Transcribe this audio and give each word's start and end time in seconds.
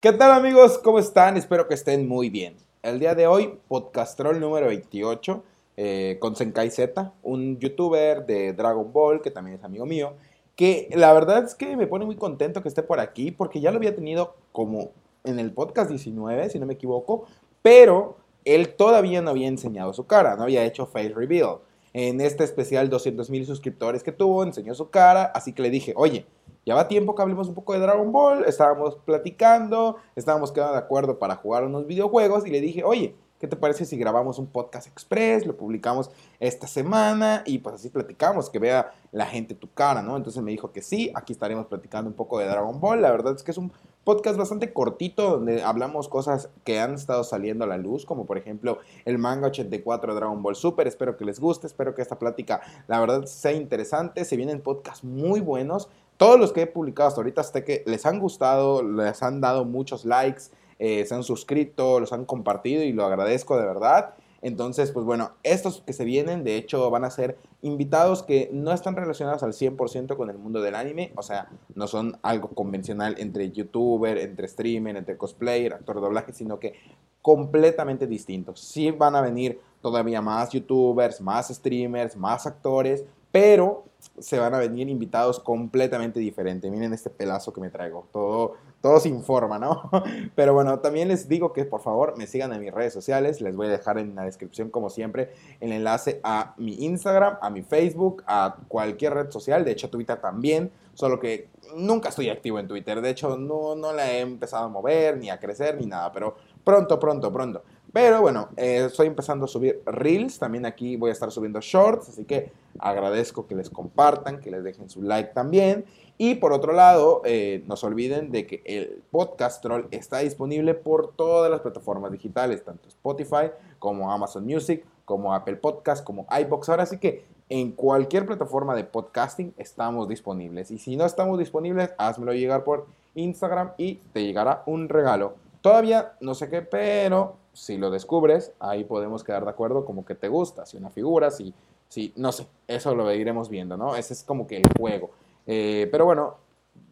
¿Qué 0.00 0.12
tal 0.14 0.32
amigos? 0.32 0.78
¿Cómo 0.78 0.98
están? 0.98 1.36
Espero 1.36 1.68
que 1.68 1.74
estén 1.74 2.08
muy 2.08 2.30
bien. 2.30 2.56
El 2.82 2.98
día 2.98 3.14
de 3.14 3.26
hoy, 3.26 3.58
Podcastrol 3.68 4.40
número 4.40 4.68
28 4.68 5.44
eh, 5.76 6.16
con 6.18 6.34
Senkai 6.34 6.70
Z, 6.70 7.12
un 7.22 7.58
youtuber 7.58 8.24
de 8.24 8.54
Dragon 8.54 8.90
Ball 8.94 9.20
que 9.20 9.30
también 9.30 9.58
es 9.58 9.62
amigo 9.62 9.84
mío, 9.84 10.14
que 10.56 10.88
la 10.94 11.12
verdad 11.12 11.44
es 11.44 11.54
que 11.54 11.76
me 11.76 11.86
pone 11.86 12.06
muy 12.06 12.16
contento 12.16 12.62
que 12.62 12.68
esté 12.70 12.82
por 12.82 12.98
aquí 12.98 13.30
porque 13.30 13.60
ya 13.60 13.70
lo 13.72 13.76
había 13.76 13.94
tenido 13.94 14.36
como 14.52 14.92
en 15.24 15.38
el 15.38 15.52
podcast 15.52 15.90
19, 15.90 16.48
si 16.48 16.58
no 16.58 16.64
me 16.64 16.72
equivoco, 16.72 17.26
pero 17.60 18.16
él 18.46 18.74
todavía 18.76 19.20
no 19.20 19.28
había 19.28 19.48
enseñado 19.48 19.92
su 19.92 20.06
cara, 20.06 20.34
no 20.34 20.44
había 20.44 20.64
hecho 20.64 20.86
face 20.86 21.10
reveal. 21.10 21.58
En 21.92 22.20
este 22.20 22.44
especial 22.44 22.88
200 22.88 23.30
mil 23.30 23.44
suscriptores 23.46 24.02
que 24.02 24.12
tuvo, 24.12 24.44
enseñó 24.44 24.74
su 24.74 24.90
cara, 24.90 25.24
así 25.34 25.52
que 25.52 25.62
le 25.62 25.70
dije, 25.70 25.92
oye, 25.96 26.26
ya 26.64 26.74
va 26.74 26.88
tiempo 26.88 27.14
que 27.14 27.22
hablemos 27.22 27.48
un 27.48 27.54
poco 27.54 27.72
de 27.72 27.80
Dragon 27.80 28.12
Ball, 28.12 28.44
estábamos 28.46 28.96
platicando, 29.04 29.96
estábamos 30.14 30.52
quedando 30.52 30.74
de 30.74 30.78
acuerdo 30.78 31.18
para 31.18 31.36
jugar 31.36 31.64
unos 31.64 31.86
videojuegos 31.86 32.46
y 32.46 32.50
le 32.50 32.60
dije, 32.60 32.84
oye, 32.84 33.16
¿qué 33.40 33.48
te 33.48 33.56
parece 33.56 33.86
si 33.86 33.96
grabamos 33.96 34.38
un 34.38 34.46
podcast 34.46 34.86
express, 34.86 35.46
lo 35.46 35.56
publicamos 35.56 36.10
esta 36.38 36.66
semana 36.66 37.42
y 37.46 37.58
pues 37.58 37.76
así 37.76 37.88
platicamos, 37.88 38.50
que 38.50 38.58
vea 38.58 38.92
la 39.10 39.26
gente 39.26 39.54
tu 39.54 39.72
cara, 39.72 40.02
¿no? 40.02 40.16
Entonces 40.16 40.42
me 40.42 40.50
dijo 40.50 40.72
que 40.72 40.82
sí, 40.82 41.10
aquí 41.14 41.32
estaremos 41.32 41.66
platicando 41.66 42.10
un 42.10 42.14
poco 42.14 42.38
de 42.38 42.46
Dragon 42.46 42.78
Ball, 42.78 43.00
la 43.00 43.10
verdad 43.10 43.34
es 43.34 43.42
que 43.42 43.50
es 43.50 43.58
un 43.58 43.72
podcast 44.04 44.38
bastante 44.38 44.72
cortito 44.72 45.30
donde 45.30 45.62
hablamos 45.62 46.08
cosas 46.08 46.48
que 46.64 46.80
han 46.80 46.94
estado 46.94 47.24
saliendo 47.24 47.64
a 47.64 47.68
la 47.68 47.76
luz, 47.76 48.06
como 48.06 48.26
por 48.26 48.38
ejemplo 48.38 48.78
el 49.04 49.18
manga 49.18 49.48
84 49.48 50.12
de 50.12 50.20
Dragon 50.20 50.42
Ball 50.42 50.56
Super. 50.56 50.86
Espero 50.86 51.16
que 51.16 51.24
les 51.24 51.40
guste, 51.40 51.66
espero 51.66 51.94
que 51.94 52.02
esta 52.02 52.18
plática 52.18 52.60
la 52.88 53.00
verdad 53.00 53.24
sea 53.26 53.52
interesante. 53.52 54.24
Se 54.24 54.36
vienen 54.36 54.60
podcasts 54.60 55.04
muy 55.04 55.40
buenos 55.40 55.88
todos 56.16 56.38
los 56.38 56.52
que 56.52 56.62
he 56.62 56.66
publicado 56.66 57.08
hasta 57.08 57.20
ahorita, 57.20 57.40
hasta 57.40 57.64
que 57.64 57.82
les 57.86 58.04
han 58.04 58.18
gustado, 58.18 58.82
les 58.82 59.22
han 59.22 59.40
dado 59.40 59.64
muchos 59.64 60.04
likes, 60.04 60.44
eh, 60.78 61.06
se 61.06 61.14
han 61.14 61.22
suscrito, 61.22 61.98
los 61.98 62.12
han 62.12 62.26
compartido 62.26 62.82
y 62.82 62.92
lo 62.92 63.06
agradezco 63.06 63.56
de 63.56 63.64
verdad. 63.64 64.14
Entonces, 64.42 64.90
pues 64.90 65.04
bueno, 65.04 65.32
estos 65.42 65.82
que 65.82 65.92
se 65.92 66.04
vienen, 66.04 66.44
de 66.44 66.56
hecho, 66.56 66.88
van 66.90 67.04
a 67.04 67.10
ser 67.10 67.36
invitados 67.62 68.22
que 68.22 68.48
no 68.52 68.72
están 68.72 68.96
relacionados 68.96 69.42
al 69.42 69.52
100% 69.52 70.16
con 70.16 70.30
el 70.30 70.38
mundo 70.38 70.62
del 70.62 70.74
anime, 70.74 71.12
o 71.16 71.22
sea, 71.22 71.50
no 71.74 71.86
son 71.86 72.18
algo 72.22 72.48
convencional 72.48 73.16
entre 73.18 73.50
youtuber, 73.50 74.16
entre 74.18 74.48
streamer, 74.48 74.96
entre 74.96 75.18
cosplayer, 75.18 75.74
actor 75.74 75.96
de 75.96 76.02
doblaje, 76.02 76.32
sino 76.32 76.58
que 76.58 76.74
completamente 77.20 78.06
distintos. 78.06 78.60
Sí 78.60 78.90
van 78.90 79.14
a 79.14 79.20
venir 79.20 79.60
todavía 79.82 80.22
más 80.22 80.50
youtubers, 80.50 81.20
más 81.20 81.48
streamers, 81.48 82.16
más 82.16 82.46
actores, 82.46 83.04
pero 83.30 83.84
se 84.18 84.38
van 84.38 84.54
a 84.54 84.58
venir 84.58 84.88
invitados 84.88 85.38
completamente 85.38 86.18
diferentes. 86.20 86.70
Miren 86.70 86.92
este 86.92 87.10
pelazo 87.10 87.52
que 87.52 87.60
me 87.60 87.70
traigo, 87.70 88.06
todo, 88.12 88.54
todo 88.80 88.98
se 88.98 89.08
informa, 89.08 89.58
¿no? 89.58 89.90
Pero 90.34 90.54
bueno, 90.54 90.78
también 90.80 91.08
les 91.08 91.28
digo 91.28 91.52
que 91.52 91.64
por 91.64 91.80
favor 91.80 92.16
me 92.16 92.26
sigan 92.26 92.52
en 92.52 92.60
mis 92.60 92.72
redes 92.72 92.92
sociales, 92.92 93.40
les 93.40 93.54
voy 93.54 93.66
a 93.66 93.70
dejar 93.70 93.98
en 93.98 94.14
la 94.14 94.24
descripción 94.24 94.70
como 94.70 94.90
siempre 94.90 95.32
el 95.60 95.72
enlace 95.72 96.20
a 96.22 96.54
mi 96.56 96.84
Instagram, 96.84 97.38
a 97.42 97.50
mi 97.50 97.62
Facebook, 97.62 98.22
a 98.26 98.56
cualquier 98.68 99.14
red 99.14 99.30
social, 99.30 99.64
de 99.64 99.72
hecho 99.72 99.90
Twitter 99.90 100.18
también, 100.20 100.70
solo 100.94 101.20
que 101.20 101.48
nunca 101.76 102.08
estoy 102.08 102.30
activo 102.30 102.58
en 102.58 102.68
Twitter, 102.68 103.00
de 103.00 103.10
hecho 103.10 103.36
no, 103.36 103.74
no 103.74 103.92
la 103.92 104.10
he 104.10 104.20
empezado 104.20 104.64
a 104.64 104.68
mover, 104.68 105.18
ni 105.18 105.30
a 105.30 105.38
crecer, 105.38 105.78
ni 105.78 105.86
nada, 105.86 106.10
pero 106.12 106.36
pronto, 106.64 106.98
pronto, 106.98 107.32
pronto. 107.32 107.62
Pero 107.92 108.20
bueno, 108.20 108.50
eh, 108.56 108.84
estoy 108.86 109.08
empezando 109.08 109.46
a 109.46 109.48
subir 109.48 109.82
reels, 109.84 110.38
también 110.38 110.64
aquí 110.64 110.96
voy 110.96 111.10
a 111.10 111.12
estar 111.12 111.30
subiendo 111.32 111.60
shorts, 111.60 112.08
así 112.08 112.24
que 112.24 112.52
agradezco 112.78 113.46
que 113.46 113.56
les 113.56 113.68
compartan, 113.68 114.38
que 114.40 114.50
les 114.50 114.62
dejen 114.62 114.88
su 114.88 115.02
like 115.02 115.32
también. 115.34 115.84
Y 116.22 116.34
por 116.34 116.52
otro 116.52 116.74
lado, 116.74 117.22
eh, 117.24 117.64
no 117.66 117.76
se 117.76 117.86
olviden 117.86 118.30
de 118.30 118.46
que 118.46 118.62
el 118.66 119.02
podcast 119.10 119.62
troll 119.62 119.86
está 119.90 120.18
disponible 120.18 120.74
por 120.74 121.14
todas 121.14 121.50
las 121.50 121.62
plataformas 121.62 122.12
digitales, 122.12 122.62
tanto 122.62 122.88
Spotify 122.88 123.52
como 123.78 124.12
Amazon 124.12 124.44
Music, 124.44 124.84
como 125.06 125.32
Apple 125.34 125.56
Podcast, 125.56 126.04
como 126.04 126.26
iBox. 126.42 126.68
Ahora 126.68 126.84
sí 126.84 126.98
que 126.98 127.24
en 127.48 127.72
cualquier 127.72 128.26
plataforma 128.26 128.74
de 128.74 128.84
podcasting 128.84 129.54
estamos 129.56 130.08
disponibles. 130.08 130.70
Y 130.70 130.76
si 130.76 130.94
no 130.94 131.06
estamos 131.06 131.38
disponibles, 131.38 131.94
házmelo 131.96 132.34
llegar 132.34 132.64
por 132.64 132.86
Instagram 133.14 133.70
y 133.78 133.94
te 134.12 134.22
llegará 134.22 134.62
un 134.66 134.90
regalo. 134.90 135.36
Todavía 135.62 136.12
no 136.20 136.34
sé 136.34 136.50
qué, 136.50 136.60
pero 136.60 137.36
si 137.54 137.78
lo 137.78 137.90
descubres, 137.90 138.52
ahí 138.60 138.84
podemos 138.84 139.24
quedar 139.24 139.44
de 139.44 139.50
acuerdo 139.52 139.86
como 139.86 140.04
que 140.04 140.14
te 140.14 140.28
gusta, 140.28 140.66
si 140.66 140.76
una 140.76 140.90
figura, 140.90 141.30
si, 141.30 141.54
si 141.88 142.12
no 142.14 142.30
sé, 142.30 142.46
eso 142.68 142.94
lo 142.94 143.10
iremos 143.10 143.48
viendo, 143.48 143.78
¿no? 143.78 143.96
Ese 143.96 144.12
es 144.12 144.22
como 144.22 144.46
que 144.46 144.58
el 144.58 144.68
juego. 144.78 145.12
Eh, 145.46 145.88
pero 145.90 146.04
bueno, 146.04 146.36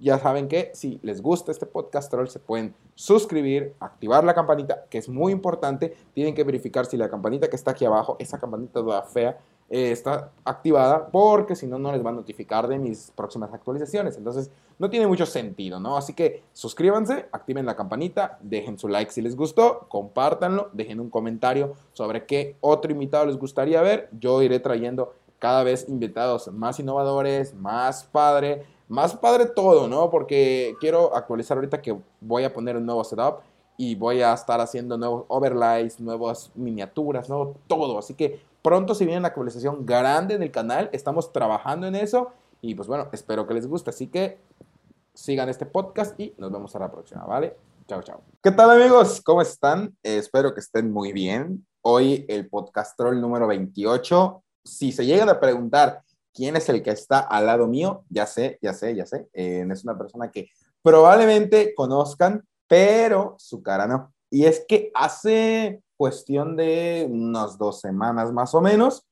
ya 0.00 0.18
saben 0.18 0.48
que 0.48 0.70
si 0.74 1.00
les 1.02 1.20
gusta 1.20 1.50
este 1.50 1.66
podcast 1.66 2.10
troll, 2.10 2.28
se 2.28 2.38
pueden 2.38 2.74
suscribir, 2.94 3.74
activar 3.80 4.24
la 4.24 4.34
campanita, 4.34 4.84
que 4.88 4.98
es 4.98 5.08
muy 5.08 5.32
importante. 5.32 5.96
Tienen 6.14 6.34
que 6.34 6.44
verificar 6.44 6.86
si 6.86 6.96
la 6.96 7.08
campanita 7.08 7.48
que 7.48 7.56
está 7.56 7.72
aquí 7.72 7.84
abajo, 7.84 8.16
esa 8.18 8.38
campanita 8.38 8.80
toda 8.80 9.02
fea, 9.02 9.38
eh, 9.70 9.90
está 9.90 10.32
activada 10.44 11.08
porque 11.08 11.54
si 11.54 11.66
no, 11.66 11.78
no 11.78 11.92
les 11.92 12.04
va 12.04 12.10
a 12.10 12.14
notificar 12.14 12.68
de 12.68 12.78
mis 12.78 13.12
próximas 13.14 13.52
actualizaciones. 13.52 14.16
Entonces, 14.16 14.50
no 14.78 14.88
tiene 14.88 15.06
mucho 15.06 15.26
sentido, 15.26 15.78
¿no? 15.78 15.96
Así 15.96 16.14
que 16.14 16.42
suscríbanse, 16.52 17.26
activen 17.32 17.66
la 17.66 17.76
campanita, 17.76 18.38
dejen 18.40 18.78
su 18.78 18.88
like 18.88 19.10
si 19.10 19.20
les 19.20 19.36
gustó, 19.36 19.86
compártanlo, 19.88 20.70
dejen 20.72 21.00
un 21.00 21.10
comentario 21.10 21.74
sobre 21.92 22.24
qué 22.24 22.56
otro 22.60 22.92
invitado 22.92 23.26
les 23.26 23.36
gustaría 23.36 23.82
ver. 23.82 24.08
Yo 24.18 24.40
iré 24.42 24.60
trayendo 24.60 25.12
cada 25.38 25.62
vez 25.62 25.88
invitados 25.88 26.48
más 26.52 26.78
innovadores, 26.80 27.54
más 27.54 28.04
padre, 28.04 28.64
más 28.88 29.14
padre 29.16 29.46
todo, 29.46 29.88
¿no? 29.88 30.10
Porque 30.10 30.74
quiero 30.80 31.14
actualizar 31.14 31.56
ahorita 31.56 31.82
que 31.82 31.96
voy 32.20 32.44
a 32.44 32.52
poner 32.52 32.76
un 32.76 32.86
nuevo 32.86 33.04
setup 33.04 33.40
y 33.76 33.94
voy 33.94 34.22
a 34.22 34.32
estar 34.32 34.60
haciendo 34.60 34.98
nuevos 34.98 35.24
overlays, 35.28 36.00
nuevas 36.00 36.50
miniaturas, 36.54 37.28
¿no? 37.28 37.54
Todo. 37.68 37.98
Así 37.98 38.14
que 38.14 38.40
Pronto 38.62 38.94
se 38.94 39.04
viene 39.04 39.20
una 39.20 39.28
actualización 39.28 39.86
grande 39.86 40.34
en 40.34 40.42
el 40.42 40.50
canal, 40.50 40.90
estamos 40.92 41.32
trabajando 41.32 41.86
en 41.86 41.94
eso 41.94 42.32
y 42.60 42.74
pues 42.74 42.88
bueno, 42.88 43.08
espero 43.12 43.46
que 43.46 43.54
les 43.54 43.66
guste. 43.66 43.90
Así 43.90 44.08
que 44.08 44.38
sigan 45.14 45.48
este 45.48 45.64
podcast 45.64 46.18
y 46.18 46.34
nos 46.38 46.50
vemos 46.50 46.74
a 46.74 46.80
la 46.80 46.90
próxima, 46.90 47.24
¿vale? 47.24 47.56
Chao, 47.86 48.02
chao. 48.02 48.20
¿Qué 48.42 48.50
tal 48.50 48.70
amigos? 48.70 49.22
¿Cómo 49.22 49.40
están? 49.40 49.96
Eh, 50.02 50.18
espero 50.18 50.52
que 50.52 50.60
estén 50.60 50.92
muy 50.92 51.12
bien. 51.12 51.66
Hoy 51.82 52.26
el 52.28 52.48
podcast 52.48 52.96
troll 52.96 53.20
número 53.20 53.46
28. 53.46 54.42
Si 54.68 54.92
se 54.92 55.06
llegan 55.06 55.28
a 55.28 55.40
preguntar 55.40 56.02
quién 56.32 56.56
es 56.56 56.68
el 56.68 56.82
que 56.82 56.90
está 56.90 57.20
al 57.20 57.46
lado 57.46 57.66
mío, 57.66 58.04
ya 58.08 58.26
sé, 58.26 58.58
ya 58.62 58.72
sé, 58.74 58.94
ya 58.94 59.06
sé. 59.06 59.28
Eh, 59.32 59.66
es 59.70 59.84
una 59.84 59.96
persona 59.96 60.30
que 60.30 60.50
probablemente 60.82 61.74
conozcan, 61.74 62.44
pero 62.66 63.34
su 63.38 63.62
cara 63.62 63.86
no. 63.86 64.12
Y 64.30 64.44
es 64.44 64.64
que 64.68 64.90
hace 64.94 65.82
cuestión 65.96 66.56
de 66.56 67.06
unas 67.10 67.58
dos 67.58 67.80
semanas 67.80 68.32
más 68.32 68.54
o 68.54 68.60
menos, 68.60 69.04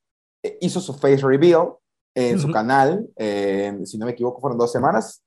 eh, 0.42 0.56
hizo 0.60 0.80
su 0.80 0.94
face 0.94 1.26
reveal 1.26 1.74
en 2.14 2.40
su 2.40 2.50
canal, 2.50 3.06
eh, 3.16 3.78
si 3.84 3.98
no 3.98 4.06
me 4.06 4.12
equivoco 4.12 4.40
fueron 4.40 4.56
dos 4.56 4.72
semanas, 4.72 5.22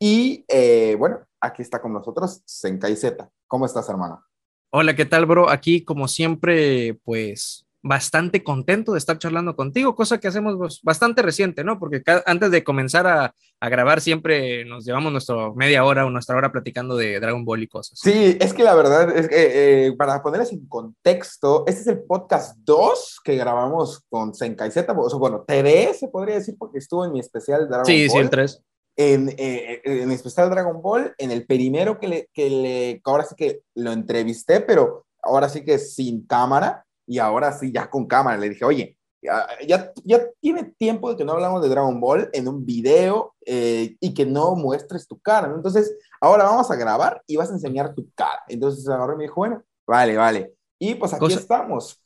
y 0.00 0.44
eh, 0.48 0.96
bueno, 0.98 1.20
aquí 1.40 1.62
está 1.62 1.80
con 1.80 1.92
nosotros 1.92 2.42
Senkai 2.44 2.96
Z. 2.96 3.30
¿Cómo 3.46 3.64
estás, 3.64 3.88
hermano? 3.88 4.24
Hola, 4.70 4.96
¿qué 4.96 5.04
tal, 5.04 5.26
bro? 5.26 5.48
Aquí, 5.48 5.84
como 5.84 6.08
siempre, 6.08 6.94
pues 7.04 7.64
bastante 7.82 8.44
contento 8.44 8.92
de 8.92 8.98
estar 8.98 9.18
charlando 9.18 9.56
contigo, 9.56 9.96
cosa 9.96 10.18
que 10.18 10.28
hacemos 10.28 10.56
pues, 10.56 10.80
bastante 10.82 11.20
reciente, 11.20 11.64
¿no? 11.64 11.78
Porque 11.78 12.02
antes 12.26 12.50
de 12.50 12.62
comenzar 12.62 13.06
a, 13.06 13.34
grabar 13.60 14.00
siempre 14.00 14.64
nos 14.64 14.84
llevamos 14.84 15.12
nuestra 15.12 15.36
media 15.54 15.84
hora 15.84 16.04
o 16.04 16.10
nuestra 16.10 16.36
hora 16.36 16.50
platicando 16.50 16.96
de 16.96 17.20
Dragon 17.20 17.44
Ball 17.44 17.62
y 17.62 17.68
cosas. 17.68 17.96
Sí, 17.96 18.36
es 18.40 18.52
que 18.54 18.64
la 18.64 18.74
verdad 18.74 19.16
es 19.16 19.28
que 19.28 19.86
eh, 19.86 19.92
para 19.92 20.20
ponerles 20.20 20.52
en 20.52 20.66
contexto, 20.66 21.62
este 21.68 21.82
es 21.82 21.86
el 21.86 22.02
podcast 22.02 22.56
2 22.64 23.20
que 23.22 23.36
grabamos 23.36 24.04
con 24.08 24.34
Senkai 24.34 24.72
Z, 24.72 24.92
o 24.92 25.08
sea, 25.08 25.18
bueno, 25.18 25.44
3 25.46 25.96
se 25.96 26.08
podría 26.08 26.36
decir 26.36 26.56
porque 26.58 26.78
estuvo 26.78 27.04
en 27.04 27.12
mi 27.12 27.20
especial 27.20 27.68
Dragon 27.68 27.86
sí, 27.86 28.08
Ball. 28.08 28.10
Sí, 28.10 28.10
sí, 28.10 28.18
el 28.18 28.30
3. 28.30 28.62
En, 28.94 29.28
eh, 29.38 29.80
en 29.84 30.08
mi 30.08 30.14
especial 30.14 30.50
Dragon 30.50 30.82
Ball, 30.82 31.14
en 31.16 31.30
el 31.30 31.46
primero 31.46 32.00
que 32.00 32.08
le, 32.08 32.28
que 32.32 32.50
le, 32.50 33.00
ahora 33.04 33.24
sí 33.24 33.36
que 33.36 33.62
lo 33.76 33.92
entrevisté, 33.92 34.60
pero 34.60 35.06
ahora 35.22 35.48
sí 35.48 35.64
que 35.64 35.78
sin 35.78 36.26
cámara, 36.26 36.84
y 37.12 37.18
ahora 37.18 37.52
sí, 37.52 37.70
ya 37.70 37.90
con 37.90 38.06
cámara, 38.06 38.38
le 38.38 38.48
dije, 38.48 38.64
oye, 38.64 38.96
ya, 39.20 39.92
ya, 40.02 40.26
tiene 40.40 40.64
tiempo 40.78 41.10
de 41.10 41.16
que 41.16 41.26
no 41.26 41.32
hablamos 41.32 41.62
de 41.62 41.68
Dragon 41.68 42.00
Ball 42.00 42.30
en 42.32 42.48
un 42.48 42.64
video 42.64 43.34
eh, 43.44 43.96
y 44.00 44.14
que 44.14 44.24
no 44.24 44.56
muestres 44.56 45.06
tu 45.06 45.20
cara, 45.20 45.52
Entonces, 45.54 45.94
ahora 46.22 46.44
vamos 46.44 46.70
a 46.70 46.76
grabar 46.76 47.22
y 47.26 47.36
vas 47.36 47.50
a 47.50 47.52
enseñar 47.52 47.94
tu 47.94 48.10
cara. 48.14 48.42
Entonces 48.48 48.86
y 48.86 49.16
me 49.16 49.24
dijo, 49.24 49.34
bueno, 49.36 49.62
vale, 49.86 50.16
vale. 50.16 50.54
Y 50.78 50.94
pues 50.94 51.12
aquí 51.12 51.34
estamos. 51.34 52.01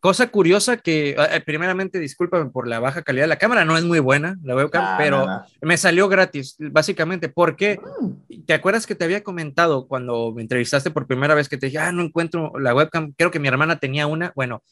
Cosa, 0.00 0.28
curiosa 0.28 0.76
que, 0.76 1.10
eh, 1.10 1.42
primeramente, 1.44 1.98
discúlpame 1.98 2.50
por 2.50 2.68
la 2.68 2.80
baja 2.80 3.02
calidad 3.02 3.24
de 3.24 3.28
la 3.28 3.38
cámara, 3.38 3.64
no 3.64 3.76
es 3.76 3.84
muy 3.84 3.98
buena 3.98 4.36
la 4.42 4.54
webcam, 4.54 4.96
pero 4.96 5.26
me 5.60 5.76
salió 5.76 6.08
gratis, 6.08 6.56
básicamente, 6.58 7.28
porque 7.28 7.78
mm. 7.80 8.44
te 8.46 8.54
acuerdas 8.54 8.86
que 8.86 8.94
te 8.94 9.04
había 9.04 9.24
comentado 9.24 9.86
cuando 9.86 10.32
me 10.32 10.42
entrevistaste 10.42 10.90
por 10.90 11.06
primera 11.06 11.34
vez 11.34 11.48
que 11.48 11.58
te 11.58 11.66
dije, 11.66 11.78
ah, 11.78 11.92
no 11.92 12.02
encuentro 12.02 12.52
la 12.58 12.74
webcam, 12.74 13.12
creo 13.16 13.30
que 13.30 13.40
mi 13.40 13.48
hermana 13.48 13.78
tenía 13.78 14.06
una, 14.06 14.32
bueno, 14.34 14.62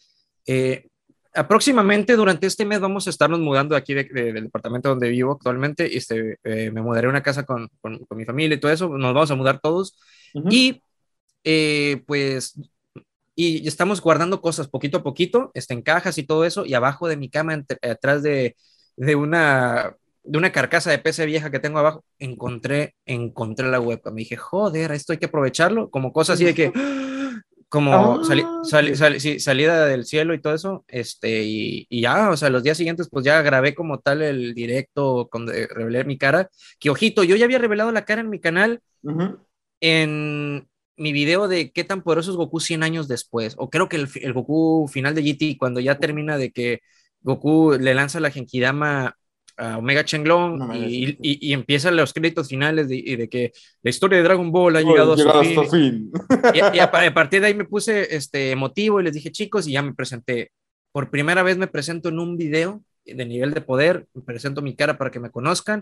eh, 0.46 0.86
Próximamente 1.48 2.14
durante 2.14 2.46
este 2.46 2.66
mes 2.66 2.78
vamos 2.80 3.06
a 3.06 3.10
estarnos 3.10 3.40
mudando 3.40 3.74
aquí 3.74 3.94
del 3.94 4.34
departamento 4.34 4.90
donde 4.90 5.08
vivo 5.08 5.32
actualmente. 5.32 5.96
Este, 5.96 6.36
eh, 6.44 6.70
me 6.70 6.82
mudaré 6.82 7.06
a 7.06 7.10
una 7.10 7.22
casa 7.22 7.44
con, 7.44 7.70
con, 7.80 7.98
mi 8.10 8.26
familia 8.26 8.56
y 8.56 8.60
todo 8.60 8.70
eso. 8.70 8.98
Nos 8.98 9.14
vamos 9.14 9.30
a 9.30 9.34
mudar 9.34 9.58
todos. 9.58 9.96
Y 10.50 10.82
eh, 11.42 12.02
pues, 12.06 12.60
y 13.34 13.66
estamos 13.66 14.00
guardando 14.00 14.40
cosas 14.40 14.68
poquito 14.68 14.98
a 14.98 15.02
poquito, 15.02 15.50
está 15.54 15.74
en 15.74 15.82
cajas 15.82 16.18
y 16.18 16.24
todo 16.24 16.44
eso. 16.44 16.66
Y 16.66 16.74
abajo 16.74 17.08
de 17.08 17.16
mi 17.16 17.30
cama, 17.30 17.64
atrás 17.82 18.22
de, 18.22 18.56
de, 18.96 19.14
una, 19.14 19.96
de 20.22 20.38
una 20.38 20.52
carcasa 20.52 20.90
de 20.90 20.98
PC 20.98 21.26
vieja 21.26 21.50
que 21.50 21.58
tengo 21.58 21.78
abajo, 21.78 22.04
encontré, 22.18 22.94
encontré 23.06 23.68
la 23.68 23.80
webcam. 23.80 24.14
Me 24.14 24.20
dije, 24.20 24.36
joder, 24.36 24.92
esto 24.92 25.12
hay 25.12 25.18
que 25.18 25.26
aprovecharlo. 25.26 25.90
Como 25.90 26.12
cosas 26.12 26.34
así 26.34 26.44
de 26.44 26.54
que 26.54 26.72
como 27.72 28.20
ah, 28.20 28.62
salida 29.38 29.86
del 29.86 30.04
cielo 30.04 30.34
y 30.34 30.40
todo 30.42 30.54
eso, 30.54 30.84
este, 30.88 31.42
y, 31.42 31.86
ya, 32.02 32.28
o 32.28 32.36
sea, 32.36 32.50
los 32.50 32.62
días 32.62 32.76
siguientes, 32.76 33.08
pues 33.10 33.24
ya 33.24 33.40
grabé 33.40 33.74
como 33.74 33.98
tal 33.98 34.20
el 34.20 34.52
directo 34.52 35.26
donde 35.32 35.66
revelé 35.68 36.04
mi 36.04 36.18
cara, 36.18 36.50
que 36.78 36.90
ojito, 36.90 37.24
yo 37.24 37.34
ya 37.34 37.46
había 37.46 37.56
revelado 37.56 37.90
la 37.90 38.04
cara 38.04 38.20
en 38.20 38.28
mi 38.28 38.40
canal 38.40 38.82
en 39.80 40.68
mi 40.96 41.12
video 41.12 41.48
de 41.48 41.72
qué 41.72 41.84
tan 41.84 42.02
poderoso 42.02 42.30
es 42.30 42.36
Goku 42.36 42.60
100 42.60 42.82
años 42.82 43.08
después, 43.08 43.54
o 43.58 43.70
creo 43.70 43.88
que 43.88 43.96
el, 43.96 44.08
el 44.20 44.32
Goku 44.32 44.88
final 44.88 45.14
de 45.14 45.22
GT, 45.22 45.58
cuando 45.58 45.80
ya 45.80 45.98
termina 45.98 46.36
de 46.38 46.52
que 46.52 46.80
Goku 47.20 47.72
le 47.78 47.94
lanza 47.94 48.20
la 48.20 48.30
Genkidama 48.30 49.16
Omega 49.58 50.04
Chenglong 50.04 50.74
y, 50.74 51.16
y, 51.20 51.52
empiezan 51.52 51.94
los 51.94 52.12
créditos 52.12 52.48
finales 52.48 52.88
de, 52.88 53.16
de, 53.16 53.28
que 53.28 53.52
la 53.82 53.90
historia 53.90 54.18
de 54.18 54.24
Dragon 54.24 54.50
Ball 54.50 54.76
ha 54.76 54.82
llegado, 54.82 55.12
a 55.12 55.44
su 55.44 55.64
fin. 55.70 56.10
Y, 56.54 56.60
a, 56.80 56.90
partir 57.14 57.40
de 57.40 57.48
ahí 57.48 57.54
me 57.54 57.66
puse 57.66 58.14
este, 58.14 58.50
emotivo 58.50 59.00
y 59.00 59.04
les 59.04 59.12
dije, 59.12 59.30
chicos, 59.30 59.68
y 59.68 59.72
ya 59.72 59.82
me 59.82 59.94
presenté. 59.94 60.52
Por 60.90 61.10
primera 61.10 61.42
vez 61.42 61.58
me 61.58 61.66
presento 61.66 62.08
en 62.08 62.18
un 62.18 62.36
video 62.36 62.82
de 63.04 63.26
nivel 63.26 63.52
de 63.52 63.60
poder, 63.60 64.06
me 64.14 64.22
presento 64.22 64.62
mi 64.62 64.74
cara 64.74 64.96
para 64.96 65.10
que 65.10 65.20
me 65.20 65.30
conozcan. 65.30 65.80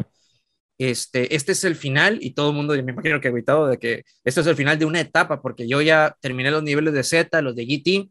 Este, 0.81 1.35
este 1.37 1.53
es 1.53 1.63
el 1.65 1.77
final 1.77 2.17
y 2.23 2.31
todo 2.31 2.49
el 2.49 2.57
mundo, 2.57 2.73
me 2.73 2.93
imagino 2.93 3.21
que 3.21 3.29
agüitado 3.29 3.67
de 3.67 3.77
que 3.77 4.05
este 4.25 4.41
es 4.41 4.47
el 4.47 4.57
final 4.57 4.79
de 4.79 4.87
una 4.87 5.01
etapa, 5.01 5.43
porque 5.43 5.69
yo 5.69 5.83
ya 5.83 6.17
terminé 6.23 6.51
los 6.51 6.63
niveles 6.63 6.95
de 6.95 7.03
Z, 7.05 7.43
los 7.43 7.55
de 7.55 7.67
GT, 7.67 8.11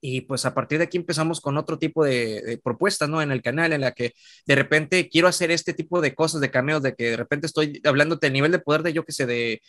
y 0.00 0.20
pues 0.20 0.44
a 0.44 0.54
partir 0.54 0.78
de 0.78 0.84
aquí 0.84 0.98
empezamos 0.98 1.40
con 1.40 1.56
otro 1.56 1.76
tipo 1.76 2.04
de, 2.04 2.60
propuestas, 2.62 3.08
¿no? 3.08 3.20
En 3.22 3.32
el 3.32 3.42
canal, 3.42 3.72
en 3.72 3.80
la 3.80 3.90
que 3.90 4.12
de 4.46 4.54
repente 4.54 5.08
quiero 5.08 5.26
hacer 5.26 5.50
este 5.50 5.72
tipo 5.72 6.00
de 6.00 6.14
cosas, 6.14 6.40
de 6.40 6.52
cameos, 6.52 6.80
de 6.80 6.94
que 6.94 7.10
de 7.10 7.16
repente 7.16 7.48
estoy 7.48 7.80
hablando 7.84 8.14
del 8.16 8.32
nivel 8.32 8.52
de 8.52 8.60
poder 8.60 8.84
de 8.84 8.92
yo 8.92 9.04
que 9.04 9.10
sé, 9.10 9.26
de 9.26 9.60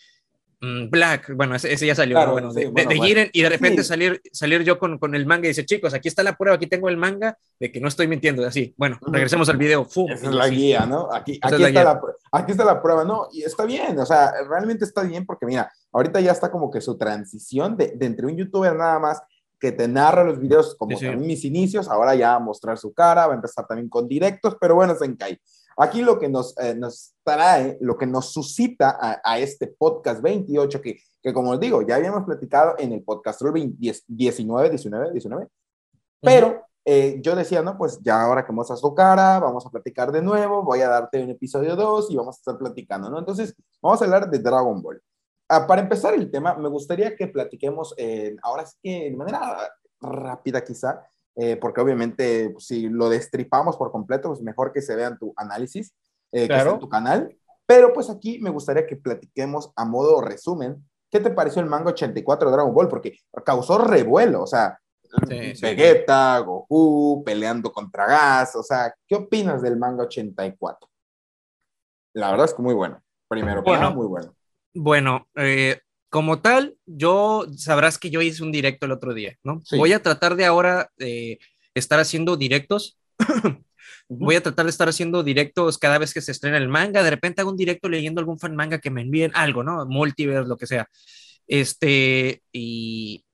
Black, 0.62 1.34
bueno, 1.36 1.56
ese, 1.56 1.86
ya 1.86 1.96
salió, 1.96 2.32
bueno, 2.32 2.54
de, 2.54 2.72
de, 2.72 3.30
y 3.34 3.42
de 3.42 3.50
repente 3.50 3.84
salir, 3.84 4.22
salir 4.32 4.64
yo 4.64 4.80
con, 4.80 4.98
con, 4.98 5.16
el 5.16 5.26
manga 5.26 5.46
y 5.46 5.50
dice, 5.50 5.66
chicos, 5.66 5.94
aquí 5.94 6.08
está 6.08 6.24
la 6.24 6.36
prueba, 6.36 6.56
aquí 6.56 6.68
tengo 6.68 6.90
el 6.90 6.98
manga, 6.98 7.38
de 7.60 7.72
que 7.72 7.80
no 7.80 7.88
estoy 7.88 8.08
mintiendo, 8.08 8.46
así, 8.46 8.74
bueno, 8.78 9.00
regresemos 9.08 9.50
al 9.50 9.58
video. 9.58 9.86
¡Fum! 9.86 10.10
Esa 10.12 10.28
es 10.28 10.34
la 10.34 10.48
guía, 10.50 10.86
¿no? 10.86 11.10
Aquí, 11.14 11.40
aquí, 11.42 11.64
está 11.64 11.84
la, 11.84 12.02
aquí 12.32 12.52
está 12.52 12.66
la 12.66 12.82
prueba, 12.82 13.04
¿no? 13.04 13.28
Y 13.32 13.44
está 13.44 13.66
bien, 13.66 13.98
o 14.00 14.06
sea, 14.06 14.34
realmente 14.48 14.86
está 14.86 15.04
bien 15.04 15.26
porque 15.26 15.46
mira, 15.46 15.72
ahorita 15.92 16.20
ya 16.20 16.32
está 16.32 16.52
como 16.52 16.72
que 16.72 16.82
su 16.82 16.98
transición 16.98 17.78
de, 17.78 17.94
de 17.96 18.06
entre 18.06 18.26
un 18.26 18.36
youtuber 18.36 18.76
nada 18.76 19.00
más 19.00 19.22
que 19.60 19.72
te 19.72 19.88
narra 19.88 20.24
los 20.24 20.40
videos 20.40 20.76
como 20.76 20.98
en 21.00 21.22
mis 21.22 21.46
inicios, 21.46 21.88
ahora 21.88 22.16
ya 22.16 22.30
va 22.30 22.36
a 22.36 22.40
mostrar 22.40 22.78
su 22.78 22.94
cara, 22.94 23.28
va 23.28 23.34
a 23.34 23.36
empezar 23.36 23.66
también 23.66 23.90
con 23.90 24.08
directos, 24.08 24.58
pero 24.60 24.76
bueno, 24.76 24.96
Senkai. 24.96 25.40
Aquí 25.78 26.02
lo 26.02 26.18
que 26.18 26.30
nos, 26.30 26.58
eh, 26.58 26.74
nos 26.74 27.14
trae, 27.24 27.78
lo 27.82 27.98
que 27.98 28.06
nos 28.06 28.32
suscita 28.32 29.20
a, 29.24 29.40
este 29.40 29.68
podcast 29.68 30.22
28, 30.22 30.82
que, 30.82 30.98
que 31.22 31.34
como 31.34 31.52
os 31.52 31.60
digo, 31.60 31.82
ya 31.82 31.96
habíamos 31.96 32.24
platicado 32.24 32.76
en 32.78 32.94
el 32.94 33.04
podcast 33.04 33.42
19, 33.42 34.70
19, 34.70 35.12
19, 35.12 35.48
pero 36.22 36.66
eh, 36.86 37.18
yo 37.20 37.36
decía, 37.36 37.62
no, 37.62 37.78
pues 37.78 38.00
ya 38.02 38.22
ahora 38.22 38.46
que 38.46 38.54
muestras 38.54 38.80
tu 38.80 38.94
cara, 38.94 39.40
vamos 39.40 39.66
a 39.66 39.70
platicar 39.70 40.12
de 40.12 40.22
nuevo, 40.22 40.64
voy 40.64 40.82
a 40.82 40.88
darte 40.88 41.24
un 41.24 41.32
episodio 41.32 41.76
2 41.76 42.12
y 42.12 42.16
vamos 42.16 42.38
a 42.38 42.40
estar 42.40 42.58
platicando, 42.58 43.10
¿no? 43.10 43.20
Entonces, 43.20 43.56
vamos 43.82 44.02
a 44.02 44.06
hablar 44.06 44.30
de 44.30 44.40
Dragon 44.40 44.82
Ball. 44.82 45.02
Ah, 45.50 45.68
para 45.68 45.82
empezar 45.82 46.14
el 46.14 46.32
tema, 46.32 46.56
me 46.56 46.70
gustaría 46.70 47.16
que 47.16 47.28
platiquemos, 47.28 47.94
eh, 47.98 48.36
ahora 48.44 48.66
sí 48.66 48.78
que 48.82 49.10
de 49.10 49.16
manera 49.16 49.72
rápida 50.00 50.64
quizá, 50.64 51.02
eh, 51.36 51.58
porque 51.58 51.82
obviamente 51.82 52.50
pues, 52.52 52.66
si 52.66 52.90
lo 52.90 53.10
destripamos 53.10 53.78
por 53.78 53.92
completo, 53.92 54.30
pues 54.30 54.42
mejor 54.42 54.72
que 54.72 54.82
se 54.82 54.96
vean 54.96 55.18
tu 55.18 55.34
análisis, 55.36 55.94
eh, 56.32 56.48
que 56.48 56.56
en 56.56 56.80
tu 56.80 56.90
canal. 56.90 57.36
Pero 57.66 57.94
pues 57.94 58.10
aquí 58.10 58.40
me 58.40 58.50
gustaría 58.50 58.86
que 58.86 58.96
platiquemos 58.96 59.72
a 59.76 59.86
modo 59.86 60.22
resumen, 60.22 60.84
¿qué 61.10 61.20
te 61.20 61.32
pareció 61.32 61.62
el 61.62 61.70
manga 61.70 61.92
84 61.92 62.50
de 62.50 62.56
Dragon 62.56 62.74
Ball? 62.74 62.88
Porque 62.88 63.18
causó 63.44 63.78
revuelo, 63.80 64.44
o 64.44 64.48
sea, 64.48 64.78
Vegeta, 65.28 66.40
Goku, 66.40 67.24
peleando 67.26 67.72
contra 67.72 68.06
Gas, 68.06 68.56
o 68.56 68.64
sea, 68.64 68.94
¿qué 69.08 69.16
opinas 69.16 69.62
del 69.62 69.78
manga 69.78 70.04
84? 70.04 70.90
La 72.14 72.32
verdad 72.32 72.46
es 72.46 72.54
que 72.54 72.62
muy 72.62 72.74
bueno. 72.74 73.02
Primero, 73.28 73.64
bueno, 73.64 73.92
muy 73.92 74.08
bueno. 74.08 74.36
Bueno, 74.74 75.28
eh, 75.36 75.80
como 76.16 76.40
tal, 76.40 76.78
yo 76.86 77.46
sabrás 77.58 77.98
que 77.98 78.10
yo 78.10 78.22
hice 78.22 78.42
un 78.42 78.54
directo 78.54 78.86
el 78.86 78.94
otro 78.94 79.14
día, 79.14 79.36
¿no? 79.44 79.62
Voy 79.72 79.92
a 79.92 80.02
tratar 80.02 80.38
de 80.38 80.46
ahora 80.46 80.90
eh, 80.98 81.40
estar 81.74 82.00
haciendo 82.00 82.38
directos. 82.38 82.98
Voy 84.08 84.36
a 84.36 84.42
tratar 84.42 84.66
de 84.66 84.70
estar 84.70 84.88
haciendo 84.88 85.24
directos 85.24 85.78
cada 85.78 85.98
vez 85.98 86.14
que 86.14 86.22
se 86.22 86.32
estrena 86.32 86.56
el 86.56 86.70
manga. 86.70 87.04
De 87.04 87.10
repente 87.10 87.42
hago 87.42 87.52
un 87.52 87.58
directo 87.58 87.90
leyendo 87.90 88.22
algún 88.22 88.40
fan 88.40 88.56
manga 88.56 88.80
que 88.80 88.92
me 88.92 89.02
envíen 89.02 89.32
algo, 89.34 89.62
¿no? 89.62 89.86
Multiverse, 89.88 90.48
lo 90.48 90.56
que 90.56 90.68
sea. 90.68 90.88
Este, 91.48 92.42
y 92.54 93.26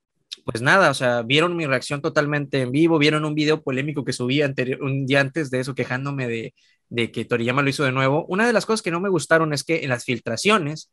pues 0.43 0.63
nada, 0.63 0.89
o 0.89 0.95
sea, 0.95 1.21
vieron 1.21 1.55
mi 1.55 1.67
reacción 1.67 2.01
totalmente 2.01 2.61
en 2.61 2.71
vivo, 2.71 2.97
vieron 2.97 3.25
un 3.25 3.35
video 3.35 3.61
polémico 3.61 4.03
que 4.03 4.11
subí 4.11 4.41
anterior, 4.41 4.81
un 4.81 5.05
día 5.05 5.21
antes 5.21 5.51
de 5.51 5.59
eso, 5.59 5.75
quejándome 5.75 6.27
de, 6.27 6.55
de 6.89 7.11
que 7.11 7.25
Toriyama 7.25 7.61
lo 7.61 7.69
hizo 7.69 7.83
de 7.83 7.91
nuevo. 7.91 8.25
Una 8.25 8.47
de 8.47 8.53
las 8.53 8.65
cosas 8.65 8.81
que 8.81 8.89
no 8.89 8.99
me 8.99 9.09
gustaron 9.09 9.53
es 9.53 9.63
que 9.63 9.83
en 9.83 9.89
las 9.89 10.03
filtraciones 10.03 10.89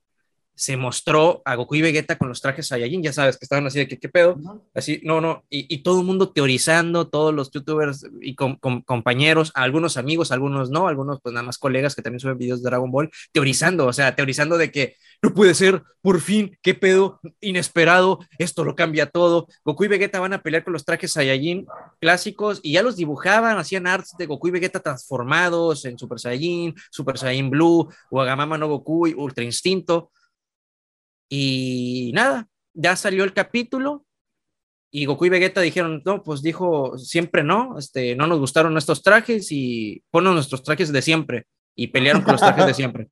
se 0.58 0.76
mostró 0.76 1.40
a 1.44 1.54
Goku 1.54 1.76
y 1.76 1.82
Vegeta 1.82 2.18
con 2.18 2.28
los 2.28 2.40
trajes 2.40 2.66
Saiyajin, 2.66 3.00
ya 3.00 3.12
sabes, 3.12 3.38
que 3.38 3.44
estaban 3.44 3.64
así 3.68 3.78
de 3.78 3.86
que, 3.86 3.96
¿qué 3.96 4.08
pedo? 4.08 4.36
Así, 4.74 5.00
no, 5.04 5.20
no, 5.20 5.44
y, 5.48 5.78
todo 5.82 6.00
el 6.00 6.06
mundo 6.06 6.32
teorizando, 6.32 7.08
todos 7.08 7.32
los 7.32 7.52
youtubers 7.52 8.04
y 8.20 8.34
compañeros, 8.34 9.52
algunos 9.54 9.96
amigos, 9.96 10.32
algunos 10.32 10.70
no, 10.70 10.88
algunos 10.88 11.20
pues 11.22 11.32
nada 11.32 11.46
más 11.46 11.58
colegas 11.58 11.94
que 11.94 12.02
también 12.02 12.18
suben 12.18 12.38
videos 12.38 12.60
de 12.60 12.70
Dragon 12.70 12.90
Ball, 12.90 13.08
teorizando, 13.30 13.86
o 13.86 13.92
sea, 13.92 14.16
teorizando 14.16 14.58
de 14.58 14.72
que 14.72 14.96
no 15.22 15.32
puede 15.32 15.54
ser, 15.54 15.84
por 16.00 16.20
fin, 16.20 16.58
¿qué 16.60 16.74
pedo? 16.74 17.20
Inesperado, 17.40 18.18
esto 18.38 18.64
lo 18.64 18.74
cambia 18.74 19.06
todo. 19.06 19.46
Goku 19.64 19.84
y 19.84 19.88
Vegeta 19.88 20.18
van 20.18 20.32
a 20.32 20.42
pelear 20.42 20.64
con 20.64 20.72
los 20.72 20.84
trajes 20.84 21.12
Saiyajin 21.12 21.66
clásicos 22.00 22.58
y 22.64 22.72
ya 22.72 22.82
los 22.82 22.96
dibujaban, 22.96 23.58
hacían 23.58 23.86
arts 23.86 24.16
de 24.18 24.26
Goku 24.26 24.48
y 24.48 24.50
Vegeta 24.52 24.80
transformados 24.80 25.84
en 25.84 25.98
Super 25.98 26.18
Saiyajin, 26.18 26.74
Super 26.90 27.16
Saiyajin 27.16 27.50
Blue, 27.50 27.88
Wagamama 28.10 28.58
no 28.58 28.68
Goku 28.68 29.06
y 29.06 29.14
Ultra 29.14 29.44
Instinto 29.44 30.10
y 31.28 32.12
nada, 32.14 32.48
ya 32.74 32.96
salió 32.96 33.24
el 33.24 33.32
capítulo 33.32 34.04
y 34.90 35.04
Goku 35.04 35.26
y 35.26 35.28
Vegeta 35.28 35.60
dijeron, 35.60 36.02
no, 36.04 36.22
pues 36.22 36.40
dijo, 36.42 36.96
siempre 36.98 37.42
no, 37.42 37.78
este, 37.78 38.16
no 38.16 38.26
nos 38.26 38.38
gustaron 38.38 38.76
estos 38.76 39.02
trajes 39.02 39.48
y 39.50 40.02
ponen 40.10 40.34
nuestros 40.34 40.62
trajes 40.62 40.92
de 40.92 41.02
siempre 41.02 41.46
y 41.74 41.88
pelearon 41.88 42.22
con 42.22 42.32
los 42.32 42.40
trajes 42.40 42.66
de 42.66 42.74
siempre. 42.74 43.08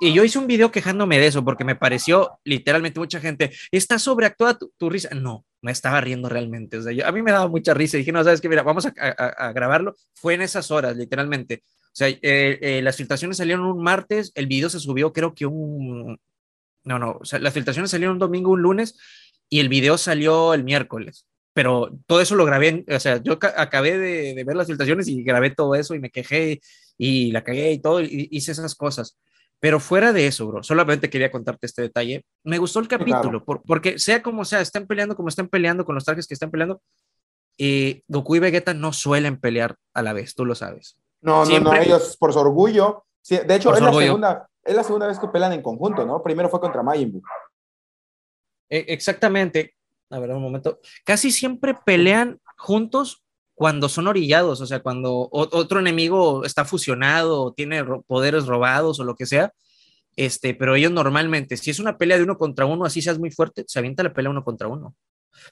Y, 0.00 0.12
yo 0.12 0.24
hice 0.24 0.38
un 0.38 0.46
video 0.46 0.70
quejándome 0.70 1.18
de 1.18 1.26
eso 1.26 1.44
porque 1.44 1.64
me 1.64 1.74
pareció 1.74 2.38
literalmente 2.44 3.00
mucha 3.00 3.20
gente, 3.20 3.50
está 3.70 3.98
sobreactuada 3.98 4.58
tu, 4.78 4.90
risa. 4.90 5.10
No, 5.14 5.44
me 5.62 5.72
estaba 5.72 6.00
riendo 6.00 6.28
realmente. 6.28 6.78
O 6.78 6.82
sea, 6.82 7.08
a 7.08 7.12
mí 7.12 7.22
me 7.22 7.32
daba 7.32 7.48
mucha 7.48 7.72
risa. 7.74 7.96
Y 7.96 8.00
dije, 8.00 8.12
no, 8.12 8.22
sabes 8.22 8.40
que, 8.40 8.48
mira, 8.48 8.62
vamos 8.62 8.86
a, 8.86 9.52
grabarlo. 9.52 9.96
Fue 10.14 10.34
en 10.34 10.42
esas 10.42 10.70
horas, 10.70 10.96
literalmente. 10.96 11.62
O 11.96 11.98
sea, 11.98 12.08
eh, 12.08 12.18
eh, 12.20 12.82
las 12.82 12.94
filtraciones 12.94 13.38
salieron 13.38 13.64
un 13.64 13.82
martes, 13.82 14.30
el 14.34 14.46
video 14.48 14.68
se 14.68 14.78
subió 14.78 15.14
creo 15.14 15.32
que 15.32 15.46
un... 15.46 16.20
No, 16.84 16.98
no, 16.98 17.12
o 17.22 17.24
sea, 17.24 17.38
las 17.38 17.54
filtraciones 17.54 17.90
salieron 17.90 18.16
un 18.16 18.18
domingo, 18.18 18.50
un 18.50 18.60
lunes, 18.60 18.98
y 19.48 19.60
el 19.60 19.70
video 19.70 19.96
salió 19.96 20.52
el 20.52 20.62
miércoles. 20.62 21.26
Pero 21.54 21.98
todo 22.04 22.20
eso 22.20 22.34
lo 22.34 22.44
grabé, 22.44 22.84
o 22.86 23.00
sea, 23.00 23.22
yo 23.22 23.38
acabé 23.40 23.96
de, 23.96 24.44
ver 24.44 24.56
las 24.56 24.66
filtraciones 24.66 25.08
y 25.08 25.22
grabé 25.22 25.52
todo 25.52 25.74
eso 25.74 25.94
y 25.94 25.98
me 25.98 26.10
quejé 26.10 26.60
y 26.98 27.32
la 27.32 27.42
cagué 27.42 27.72
y 27.72 27.78
todo, 27.78 28.02
y 28.02 28.28
hice 28.30 28.52
esas 28.52 28.74
cosas. 28.74 29.16
Pero 29.58 29.80
fuera 29.80 30.12
de 30.12 30.26
eso, 30.26 30.46
bro, 30.48 30.62
solamente 30.62 31.08
quería 31.08 31.30
contarte 31.30 31.64
este 31.64 31.80
detalle. 31.80 32.26
Me 32.44 32.58
gustó 32.58 32.80
el 32.80 32.88
capítulo, 32.88 33.42
porque 33.42 33.98
sea 33.98 34.22
como 34.22 34.44
sea, 34.44 34.60
están 34.60 34.86
peleando 34.86 35.16
como 35.16 35.30
están 35.30 35.48
peleando 35.48 35.86
con 35.86 35.94
los 35.94 36.04
trajes 36.04 36.26
que 36.26 36.34
están 36.34 36.50
peleando. 36.50 36.82
Eh, 37.56 38.02
Goku 38.06 38.36
y 38.36 38.40
Vegeta 38.40 38.74
no 38.74 38.92
suelen 38.92 39.40
pelear 39.40 39.76
a 39.94 40.02
la 40.02 40.12
vez, 40.12 40.34
tú 40.34 40.44
lo 40.44 40.54
sabes. 40.54 40.98
No, 41.20 41.44
no, 41.44 41.60
no, 41.60 41.74
ellos 41.74 42.16
por 42.18 42.32
su 42.32 42.38
orgullo. 42.38 43.04
de 43.28 43.54
hecho, 43.54 43.74
es 43.74 43.80
la, 43.80 43.92
segunda, 43.92 44.48
es 44.62 44.74
la 44.74 44.84
segunda 44.84 45.06
vez 45.06 45.18
que 45.18 45.28
pelean 45.28 45.52
en 45.52 45.62
conjunto, 45.62 46.04
¿no? 46.06 46.22
Primero 46.22 46.48
fue 46.48 46.60
contra 46.60 46.82
Majin 46.82 47.12
Buu. 47.12 47.22
E, 48.68 48.84
exactamente. 48.88 49.74
A 50.10 50.18
ver, 50.18 50.30
un 50.30 50.42
momento. 50.42 50.80
Casi 51.04 51.30
siempre 51.30 51.74
pelean 51.84 52.40
juntos 52.56 53.24
cuando 53.54 53.88
son 53.88 54.06
orillados, 54.06 54.60
o 54.60 54.66
sea, 54.66 54.80
cuando 54.80 55.28
otro 55.32 55.80
enemigo 55.80 56.44
está 56.44 56.66
fusionado 56.66 57.42
o 57.42 57.52
tiene 57.54 57.82
poderes 58.06 58.46
robados 58.46 59.00
o 59.00 59.04
lo 59.04 59.14
que 59.14 59.24
sea. 59.24 59.52
Este, 60.14 60.54
pero 60.54 60.74
ellos 60.74 60.92
normalmente, 60.92 61.56
si 61.56 61.70
es 61.70 61.78
una 61.78 61.96
pelea 61.96 62.18
de 62.18 62.24
uno 62.24 62.36
contra 62.38 62.66
uno, 62.66 62.84
así 62.84 63.00
seas 63.02 63.18
muy 63.18 63.30
fuerte, 63.30 63.64
se 63.66 63.78
avienta 63.78 64.02
la 64.02 64.12
pelea 64.12 64.30
uno 64.30 64.44
contra 64.44 64.68
uno. 64.68 64.94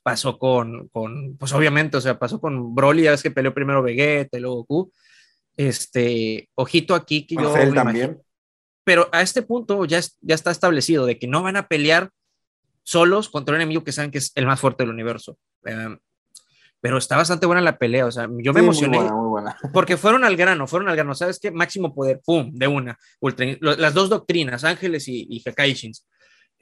pasó 0.03 0.39
con, 0.39 0.89
con, 0.89 1.37
pues 1.39 1.53
obviamente, 1.53 1.97
o 1.97 2.01
sea, 2.01 2.19
pasó 2.19 2.41
con 2.41 2.75
Broly, 2.75 3.05
ya 3.05 3.11
ves 3.13 3.23
que 3.23 3.31
peleó 3.31 3.55
primero 3.55 3.83
Vegeta 3.83 4.37
y 4.39 4.41
luego 4.41 4.57
Goku. 4.57 4.93
Este, 5.57 6.49
ojito 6.55 6.95
aquí 6.95 7.27
que 7.27 7.37
yo. 7.37 7.53
también. 7.75 8.21
pero 8.83 9.09
a 9.13 9.23
este 9.23 9.43
punto 9.43 9.85
ya, 9.85 10.01
ya 10.21 10.35
está 10.35 10.51
establecido 10.51 11.07
de 11.07 11.19
que 11.19 11.29
no 11.29 11.43
van 11.43 11.57
a 11.57 11.69
pelear 11.69 12.11
solos 12.83 13.29
contra 13.29 13.55
un 13.55 13.61
enemigo 13.61 13.85
que 13.85 13.93
saben 13.93 14.11
que 14.11 14.19
es 14.19 14.33
el 14.35 14.47
más 14.47 14.61
fuerte 14.61 14.83
del 14.83 14.93
universo. 14.93 15.39
Em, 15.65 15.99
pero 16.81 16.99
está 16.99 17.17
bastante 17.17 17.47
buena 17.47 17.63
la 17.63 17.79
pelea, 17.79 18.05
o 18.05 18.13
sea, 18.13 18.29
yo 18.43 18.53
me 18.53 18.61
emocioné 18.61 19.01
muy 19.01 19.29
buena, 19.31 19.57
porque 19.73 19.97
fueron 19.97 20.23
al 20.23 20.37
grano, 20.37 20.67
fueron 20.67 20.91
al 20.91 20.97
grano, 20.97 21.15
¿sabes 21.15 21.39
qué? 21.41 21.51
Máximo 21.51 21.95
poder, 21.95 22.21
pum, 22.23 22.53
de 22.53 22.67
una, 22.67 22.99
las 23.61 23.95
dos 23.95 24.11
doctrinas, 24.11 24.65
ángeles 24.65 25.09
y, 25.09 25.27
y 25.31 25.43
Hekaishins. 25.43 26.07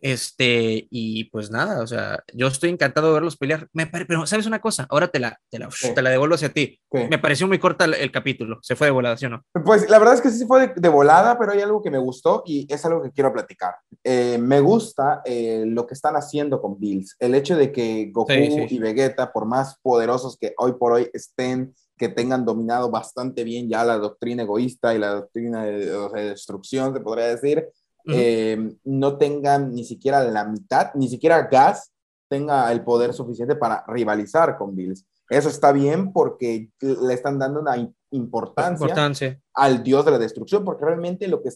Este, 0.03 0.89
y 0.91 1.25
pues 1.31 1.53
nada, 1.53 1.81
o 1.81 1.87
sea, 1.87 2.25
yo 2.35 2.49
estoy 2.49 2.71
encantado 2.71 3.07
de 3.07 3.13
verlos 3.15 3.37
pelear. 3.37 3.69
Me 3.73 3.87
pero, 3.87 4.27
¿sabes 4.27 4.47
una 4.47 4.61
cosa? 4.61 4.85
Ahora 4.91 5.07
te 5.07 5.21
la, 5.21 5.39
te 5.49 5.61
la, 5.61 5.69
te 5.95 6.03
la 6.03 6.11
devuelvo 6.11 6.35
hacia 6.35 6.53
ti. 6.53 6.81
Me 6.91 7.19
pareció 7.19 7.47
muy 7.47 7.61
corta 7.61 7.85
el, 7.85 8.11
capítulo. 8.11 8.59
Se 8.63 8.75
fue 8.75 8.89
de 8.89 8.91
volada, 8.91 9.17
¿sí 9.17 9.27
o 9.27 9.29
no? 9.29 9.43
Pues 9.65 9.89
la 9.89 10.01
verdad 10.01 10.17
es 10.17 10.21
que 10.21 10.31
sí 10.31 10.45
fue 10.45 10.75
de, 10.75 10.89
volada, 10.89 11.39
pero 11.39 11.53
hay 11.53 11.61
algo 11.61 11.81
que 11.81 11.91
me 11.91 11.99
gustó 11.99 12.43
y 12.45 12.67
es 12.69 12.85
algo 12.85 13.01
que 13.01 13.13
quiero 13.13 13.33
platicar. 13.33 13.77
Eh, 14.03 14.39
me 14.39 14.59
gusta 14.59 15.23
eh, 15.25 15.63
lo 15.69 15.87
que 15.87 15.95
están 15.95 16.17
haciendo 16.17 16.61
con 16.61 16.81
Bills. 16.81 17.15
El 17.21 17.37
hecho 17.37 17.57
de 17.57 17.71
que 17.71 18.11
Goku 18.13 18.33
y 18.33 18.79
Vegeta, 18.81 19.33
por 19.33 19.47
más 19.47 19.79
poderosos 19.83 20.37
que 20.37 20.53
hoy 20.59 20.73
por 20.73 20.93
hoy 20.93 21.11
estén, 21.13 21.77
que 21.97 22.09
tengan 22.09 22.45
dominado 22.45 22.91
bastante 22.91 23.45
bien 23.45 23.69
ya 23.69 23.85
la 23.85 23.99
doctrina 23.99 24.43
egoísta 24.43 24.93
y 24.95 24.99
la 24.99 25.15
doctrina 25.15 25.65
de, 25.65 25.87
de 25.87 26.25
destrucción, 26.31 26.93
se 26.93 27.01
podría 27.01 27.27
decir, 27.27 27.69
eh, 28.07 28.75
no 28.85 29.19
tengan 29.19 29.73
ni 29.73 29.85
siquiera 29.85 30.23
la 30.25 30.45
mitad, 30.45 30.93
ni 30.95 31.09
siquiera 31.09 31.49
Gas 31.51 31.93
tenga 32.29 32.73
el 32.73 32.83
poder 32.83 33.13
suficiente 33.13 33.57
para 33.57 33.85
rivalizar 33.87 34.57
con 34.57 34.75
Bills. 34.75 35.05
Eso 35.29 35.49
está 35.49 35.73
bien 35.73 36.13
porque 36.13 36.71
le 36.81 37.15
están 37.15 37.39
dando 37.39 37.61
una 37.61 37.77
importancia, 38.11 39.35
al 39.55 39.83
dios 39.83 40.05
de 40.05 40.11
la 40.11 40.19
destrucción, 40.19 40.65
porque 40.65 40.85
realmente 40.85 41.29
lo 41.29 41.43
que 41.43 41.51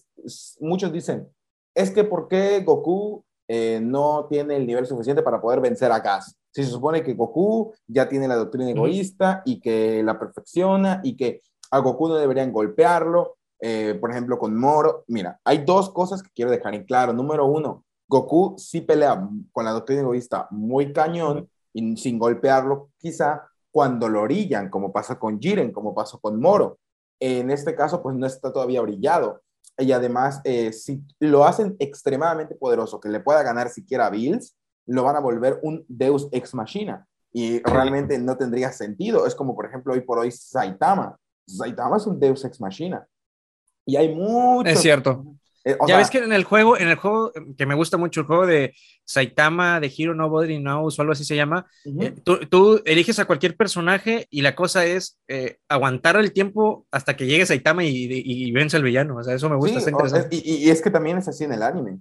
muchos 0.61 0.93
dicen 0.93 1.29
es 1.75 1.91
que 1.91 2.05
¿por 2.05 2.29
qué 2.29 2.61
Goku 2.61 3.25
eh, 3.49 3.81
no 3.83 4.27
tiene 4.31 4.57
el 4.57 4.67
nivel 4.67 4.87
suficiente 4.87 5.23
para 5.23 5.41
poder 5.41 5.61
vencer 5.61 5.93
a 5.93 6.01
Gas? 6.01 6.37
Si 6.53 6.65
se 6.65 6.71
supone 6.71 7.03
que 7.03 7.15
Goku 7.15 7.75
ya 7.87 8.09
tiene 8.09 8.29
la 8.29 8.37
doctrina 8.37 8.71
egoísta 8.71 9.43
y 9.45 9.61
que 9.61 10.03
la 10.03 10.19
perfecciona 10.19 11.01
y 11.05 11.17
que 11.17 11.43
a 11.71 11.79
Goku 11.81 12.09
no 12.09 12.15
deberían 12.15 12.53
golpearlo 12.53 13.37
eh, 13.69 13.95
por 13.95 14.13
ejemplo, 14.13 14.39
con 14.39 14.57
Moro. 14.57 15.03
Mira, 15.09 15.41
hay 15.43 15.65
dos 15.65 15.91
cosas 15.91 16.23
que 16.23 16.31
quiero 16.33 16.53
dejar 16.53 16.73
en 16.77 16.85
claro. 16.85 17.13
Número 17.13 17.47
uno, 17.47 17.85
Goku 18.07 18.55
sí 18.59 18.81
pelea 18.81 19.29
con 19.51 19.65
la 19.65 19.73
doctrina 19.73 20.03
egoísta 20.03 20.47
muy 20.53 20.93
cañón 20.93 21.51
y 21.73 21.97
sin 21.97 22.17
golpearlo, 22.17 22.91
quizá 22.97 23.49
cuando 23.73 24.09
lo 24.09 24.23
orillan, 24.23 24.71
como 24.71 24.93
pasa 24.93 25.19
con 25.19 25.41
Jiren, 25.41 25.73
como 25.73 25.97
pasó 25.97 26.21
con 26.21 26.39
Moro. 26.41 26.79
En 27.19 27.51
este 27.51 27.75
caso, 27.75 28.05
pues 28.05 28.15
no 28.15 28.25
está 28.25 28.53
todavía 28.53 28.83
brillado. 28.83 29.43
Y 29.79 29.91
además, 29.91 30.41
eh, 30.45 30.73
si 30.73 31.03
lo 31.19 31.45
hacen 31.45 31.75
extremadamente 31.81 32.55
poderoso, 32.55 33.01
que 33.01 33.09
le 33.09 33.19
pueda 33.19 33.43
ganar 33.43 33.69
siquiera 33.69 34.07
a 34.07 34.11
Bills, 34.11 34.57
lo 34.87 35.03
van 35.03 35.17
a 35.17 35.21
volver 35.21 35.59
un 35.65 35.85
Deus 35.89 36.29
ex 36.31 36.55
machina. 36.55 37.05
Y 37.33 37.59
realmente 37.65 38.17
no 38.21 38.37
tendría 38.37 38.71
sentido. 38.71 39.27
Es 39.27 39.35
como, 39.35 39.57
por 39.57 39.67
ejemplo, 39.67 39.93
hoy 39.93 40.03
por 40.03 40.21
hoy 40.21 40.31
Saitama. 40.31 41.19
Saitama 41.49 41.97
es 41.97 42.07
un 42.07 42.21
Deus 42.21 42.45
ex 42.45 42.61
machina. 42.61 43.09
Y 43.87 43.97
hay 43.97 44.15
mucho. 44.15 44.69
Es 44.69 44.81
cierto. 44.81 45.25
Eh, 45.67 45.77
ya 45.89 45.97
ves 45.97 46.11
que 46.11 46.19
en 46.19 46.33
el 46.33 46.45
juego, 46.45 46.79
en 46.79 46.87
el 46.87 46.95
juego 46.95 47.33
que 47.59 47.67
me 47.67 47.75
gusta 47.75 47.97
mucho, 47.97 48.21
el 48.21 48.27
juego 48.27 48.47
de 48.47 48.73
Saitama, 49.05 49.81
de 49.81 49.93
Hero 49.97 50.15
Nobody 50.15 50.59
Knows 50.59 50.97
o 50.97 51.03
algo 51.03 51.13
así 51.13 51.25
se 51.25 51.35
llama, 51.35 51.67
eh, 51.85 52.15
tú, 52.23 52.81
eliges 52.85 53.19
a 53.19 53.25
cualquier 53.25 53.57
personaje 53.57 54.29
y 54.31 54.43
la 54.43 54.55
cosa 54.55 54.85
es 54.85 55.19
eh, 55.27 55.59
aguantar 55.69 56.15
el 56.17 56.33
tiempo 56.33 56.87
hasta 56.93 57.17
que 57.17 57.27
llegue 57.27 57.47
Saitama 57.47 57.83
y, 57.83 58.07
y, 58.09 58.53
vence 58.53 58.77
al 58.77 58.85
villano. 58.85 59.17
O 59.17 59.25
sea, 59.25 59.35
eso 59.35 59.51
me 59.51 59.57
gusta, 59.57 59.81
y, 60.31 60.71
es 60.71 60.81
que 60.81 60.91
también 60.91 61.19
es 61.19 61.27
así 61.27 61.43
en 61.43 61.55
el 61.55 61.63
anime. 61.65 61.99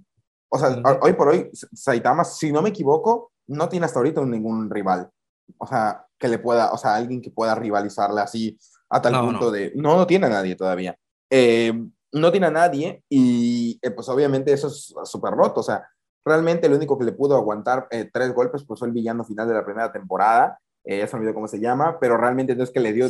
O 0.47 0.59
sea, 0.59 0.79
hoy 1.01 1.13
por 1.13 1.29
hoy, 1.29 1.49
Saitama, 1.73 2.23
si 2.23 2.51
no 2.51 2.61
me 2.61 2.69
equivoco, 2.69 3.31
no 3.47 3.67
tiene 3.67 3.87
hasta 3.87 3.97
ahorita 3.97 4.23
ningún 4.25 4.69
rival. 4.69 5.09
O 5.57 5.65
sea, 5.65 6.05
que 6.19 6.27
le 6.27 6.37
pueda, 6.37 6.71
o 6.71 6.77
sea, 6.77 6.93
alguien 6.93 7.19
que 7.19 7.31
pueda 7.31 7.55
rivalizarle 7.55 8.21
así 8.21 8.59
a 8.91 9.01
tal 9.01 9.19
punto 9.21 9.49
de. 9.49 9.71
No, 9.75 9.97
no 9.97 10.05
tiene 10.05 10.27
a 10.27 10.29
nadie 10.29 10.55
todavía. 10.55 10.95
Eh, 11.29 11.73
no 12.11 12.31
tiene 12.31 12.47
a 12.47 12.51
nadie 12.51 13.03
y 13.09 13.77
eh, 13.81 13.91
pues 13.91 14.07
obviamente 14.09 14.53
eso 14.53 14.67
es 14.67 14.93
súper 15.03 15.33
roto, 15.33 15.59
o 15.59 15.63
sea, 15.63 15.87
realmente 16.23 16.67
el 16.67 16.73
único 16.73 16.97
que 16.97 17.05
le 17.05 17.11
pudo 17.11 17.35
aguantar 17.35 17.87
eh, 17.91 18.09
tres 18.11 18.33
golpes 18.33 18.63
pues 18.65 18.79
fue 18.79 18.87
el 18.87 18.93
villano 18.93 19.25
final 19.25 19.47
de 19.47 19.53
la 19.53 19.65
primera 19.65 19.91
temporada, 19.91 20.59
ya 20.87 21.07
se 21.07 21.15
me 21.15 21.21
olvidó 21.21 21.33
cómo 21.33 21.47
se 21.47 21.59
llama, 21.59 21.97
pero 21.99 22.15
realmente 22.15 22.55
no 22.55 22.63
es 22.63 22.69
que 22.69 22.79
le 22.79 22.93
dio... 22.93 23.07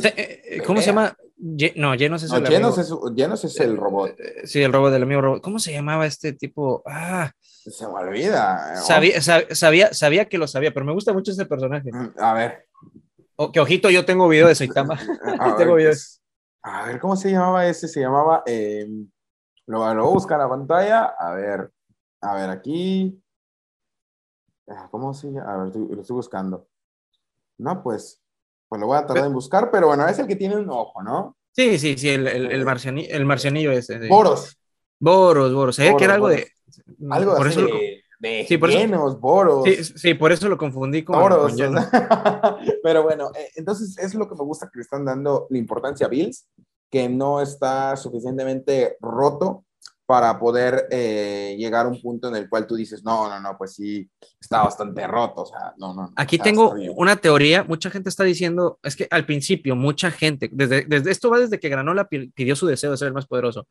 ¿Cómo 0.66 0.80
se 0.80 0.86
llama? 0.86 1.14
no, 1.36 1.92
Genos 1.92 2.22
es 2.22 2.32
el 2.32 2.46
Genos 2.46 3.44
es, 3.44 3.60
el 3.60 3.76
robot. 3.76 4.16
Sí, 4.44 4.62
el 4.62 4.72
robot 4.72 4.92
del 4.92 5.02
amigo 5.02 5.20
robot. 5.20 5.42
¿Cómo 5.42 5.58
se 5.58 5.72
llamaba 5.72 6.06
este 6.06 6.32
tipo? 6.32 6.82
Ah, 6.86 7.32
se 7.70 7.86
me 7.86 7.94
olvida. 7.94 8.76
Sabía, 8.76 9.20
sabía, 9.20 9.92
sabía 9.92 10.28
que 10.28 10.38
lo 10.38 10.46
sabía, 10.46 10.72
pero 10.72 10.86
me 10.86 10.92
gusta 10.92 11.12
mucho 11.12 11.32
este 11.32 11.46
personaje. 11.46 11.90
Mm, 11.92 12.12
a 12.18 12.34
ver. 12.34 12.66
que 13.52 13.60
ojito, 13.60 13.90
yo 13.90 14.04
tengo 14.04 14.28
video 14.28 14.48
de 14.48 14.54
Saitama. 14.54 14.98
tengo 15.58 15.74
videos. 15.74 16.22
A 16.68 16.84
ver, 16.84 16.98
¿cómo 16.98 17.14
se 17.14 17.30
llamaba 17.30 17.64
ese? 17.64 17.86
Se 17.86 18.00
llamaba. 18.00 18.42
Eh, 18.44 18.88
lo, 19.66 19.94
lo 19.94 20.10
busca 20.10 20.34
en 20.34 20.40
la 20.40 20.48
pantalla. 20.48 21.04
A 21.16 21.32
ver, 21.32 21.70
a 22.20 22.34
ver, 22.34 22.50
aquí. 22.50 23.22
Ah, 24.68 24.88
¿Cómo 24.90 25.14
se 25.14 25.30
llama? 25.30 25.52
A 25.52 25.56
ver, 25.58 25.76
lo 25.76 26.00
estoy 26.00 26.16
buscando. 26.16 26.66
No, 27.58 27.82
pues, 27.84 28.20
pues 28.68 28.80
lo 28.80 28.88
voy 28.88 28.98
a 28.98 29.06
tardar 29.06 29.26
en 29.26 29.32
buscar, 29.32 29.70
pero 29.70 29.86
bueno, 29.86 30.08
es 30.08 30.18
el 30.18 30.26
que 30.26 30.34
tiene 30.34 30.56
un 30.56 30.68
ojo, 30.68 31.04
¿no? 31.04 31.36
Sí, 31.52 31.78
sí, 31.78 31.96
sí, 31.96 32.08
el, 32.08 32.26
el, 32.26 32.50
el, 32.50 32.64
marcianillo, 32.64 33.14
el 33.14 33.24
marcianillo 33.24 33.70
ese. 33.70 34.08
Boros. 34.08 34.58
Boros, 34.98 35.54
Boros. 35.54 35.76
Se 35.76 35.96
que 35.96 36.04
era 36.04 36.14
algo 36.14 36.28
de. 36.28 36.50
Algo 37.10 37.36
por 37.36 37.46
eso 37.46 37.62
de, 37.62 38.02
de 38.18 38.44
sí, 38.48 38.56
por 38.56 38.70
eso, 38.70 39.16
Boros. 39.18 39.64
Sí, 39.64 39.84
sí, 39.84 40.14
por 40.14 40.32
eso 40.32 40.48
lo 40.48 40.56
confundí 40.56 41.04
con. 41.04 41.18
Boros. 41.18 41.54
pero 42.82 43.02
bueno, 43.02 43.30
eh, 43.34 43.50
entonces 43.56 43.96
es 43.98 44.14
lo 44.14 44.28
que 44.28 44.34
me 44.34 44.44
gusta 44.44 44.68
que 44.72 44.78
le 44.78 44.82
están 44.82 45.04
dando 45.04 45.46
la 45.50 45.58
importancia 45.58 46.06
a 46.06 46.10
Bills 46.10 46.46
que 46.90 47.08
no 47.08 47.40
está 47.40 47.96
suficientemente 47.96 48.96
roto 49.00 49.64
para 50.06 50.38
poder 50.38 50.86
eh, 50.90 51.56
llegar 51.58 51.86
a 51.86 51.88
un 51.88 52.00
punto 52.00 52.28
en 52.28 52.36
el 52.36 52.48
cual 52.48 52.64
tú 52.64 52.76
dices, 52.76 53.02
no, 53.02 53.28
no, 53.28 53.40
no, 53.40 53.58
pues 53.58 53.74
sí, 53.74 54.08
está 54.40 54.62
bastante 54.62 55.04
roto, 55.04 55.42
o 55.42 55.46
sea, 55.46 55.74
no, 55.78 55.92
no. 55.92 56.12
Aquí 56.14 56.38
tengo 56.38 56.74
una 56.94 57.16
teoría, 57.16 57.64
mucha 57.64 57.90
gente 57.90 58.08
está 58.08 58.22
diciendo, 58.22 58.78
es 58.84 58.94
que 58.94 59.08
al 59.10 59.26
principio, 59.26 59.74
mucha 59.74 60.12
gente, 60.12 60.48
desde, 60.52 60.84
desde 60.84 61.10
esto 61.10 61.28
va 61.28 61.40
desde 61.40 61.58
que 61.58 61.68
Granola 61.68 62.08
pidió 62.08 62.54
su 62.54 62.68
deseo 62.68 62.92
de 62.92 62.98
ser 62.98 63.08
el 63.08 63.14
más 63.14 63.26
poderoso, 63.26 63.66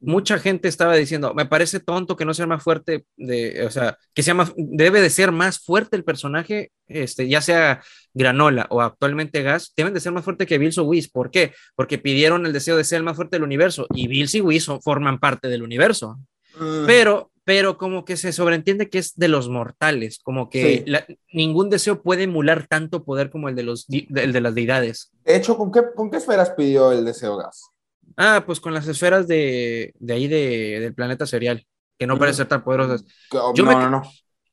mucha 0.00 0.38
gente 0.38 0.68
estaba 0.68 0.94
diciendo, 0.94 1.34
me 1.34 1.46
parece 1.46 1.80
tonto 1.80 2.16
que 2.16 2.24
no 2.24 2.34
sea 2.34 2.46
más 2.46 2.62
fuerte, 2.62 3.06
de, 3.16 3.64
o 3.64 3.70
sea, 3.70 3.98
que 4.14 4.22
sea 4.22 4.34
más, 4.34 4.52
debe 4.56 5.00
de 5.00 5.10
ser 5.10 5.32
más 5.32 5.58
fuerte 5.58 5.96
el 5.96 6.04
personaje, 6.04 6.70
este, 6.86 7.28
ya 7.28 7.40
sea 7.40 7.82
Granola 8.14 8.66
o 8.70 8.82
actualmente 8.82 9.42
Gas, 9.42 9.72
deben 9.76 9.94
de 9.94 10.00
ser 10.00 10.12
más 10.12 10.24
fuerte 10.24 10.46
que 10.46 10.58
Bills 10.58 10.78
o 10.78 10.84
Whis. 10.84 11.10
¿Por 11.10 11.30
qué? 11.30 11.52
Porque 11.74 11.98
pidieron 11.98 12.46
el 12.46 12.52
deseo 12.52 12.76
de 12.76 12.84
ser 12.84 12.98
el 12.98 13.04
más 13.04 13.16
fuerte 13.16 13.36
del 13.36 13.44
universo 13.44 13.86
y 13.94 14.08
Bills 14.08 14.34
y 14.34 14.40
Whis 14.40 14.66
forman 14.82 15.18
parte 15.18 15.48
del 15.48 15.62
universo. 15.62 16.18
Mm. 16.58 16.86
Pero, 16.86 17.30
pero 17.44 17.78
como 17.78 18.04
que 18.04 18.16
se 18.16 18.32
sobreentiende 18.32 18.88
que 18.88 18.98
es 18.98 19.14
de 19.16 19.28
los 19.28 19.48
mortales, 19.48 20.18
como 20.22 20.50
que 20.50 20.84
ningún 21.32 21.70
deseo 21.70 22.02
puede 22.02 22.24
emular 22.24 22.66
tanto 22.66 23.04
poder 23.04 23.30
como 23.30 23.48
el 23.48 23.54
de, 23.54 23.62
los, 23.62 23.86
el 23.88 24.32
de 24.32 24.40
las 24.40 24.54
deidades. 24.54 25.10
De 25.24 25.36
hecho, 25.36 25.56
¿con 25.56 25.72
qué, 25.72 25.82
¿con 25.94 26.10
qué 26.10 26.18
esferas 26.18 26.50
pidió 26.50 26.92
el 26.92 27.04
deseo 27.04 27.36
Gas? 27.36 27.70
Ah, 28.16 28.42
pues 28.46 28.60
con 28.60 28.72
las 28.72 28.88
esferas 28.88 29.28
de, 29.28 29.92
de 29.98 30.12
ahí 30.14 30.28
de, 30.28 30.80
del 30.80 30.94
planeta 30.94 31.26
serial, 31.26 31.66
que 31.98 32.06
no 32.06 32.18
parecen 32.18 32.38
ser 32.38 32.48
tan 32.48 32.64
poderosas. 32.64 33.04
no, 33.32 33.52
no, 33.54 33.90
no. 33.90 34.02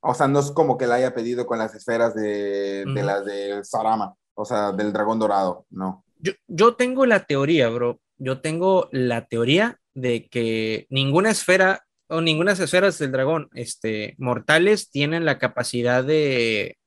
O 0.02 0.14
sea, 0.14 0.28
no 0.28 0.40
es 0.40 0.52
como 0.52 0.78
que 0.78 0.86
la 0.86 0.96
haya 0.96 1.14
pedido 1.14 1.46
con 1.46 1.58
las 1.60 1.74
esferas 1.76 2.14
de, 2.14 2.84
de 2.86 3.04
las 3.04 3.24
de 3.24 3.64
Sarama, 3.64 4.14
o 4.34 4.44
sea, 4.44 4.74
del 4.74 4.92
dragón 4.92 5.18
dorado, 5.18 5.66
no. 5.70 6.04
Yo, 6.20 6.34
yo 6.48 6.76
tengo 6.76 7.06
la 7.06 7.26
teoría, 7.26 7.70
bro. 7.70 8.02
Yo 8.18 8.42
tengo 8.42 8.90
la 8.92 9.28
teoría 9.28 9.80
de 9.94 10.28
que 10.28 10.88
ninguna 10.90 11.32
esfera 11.32 11.86
o 12.08 12.22
ninguna 12.22 12.52
esferas 12.52 13.00
del 13.00 13.12
dragón 13.12 13.50
este, 13.54 14.16
mortales 14.18 14.90
tienen 14.90 15.26
la 15.26 15.40
capacidad 15.40 16.04
de, 16.04 16.78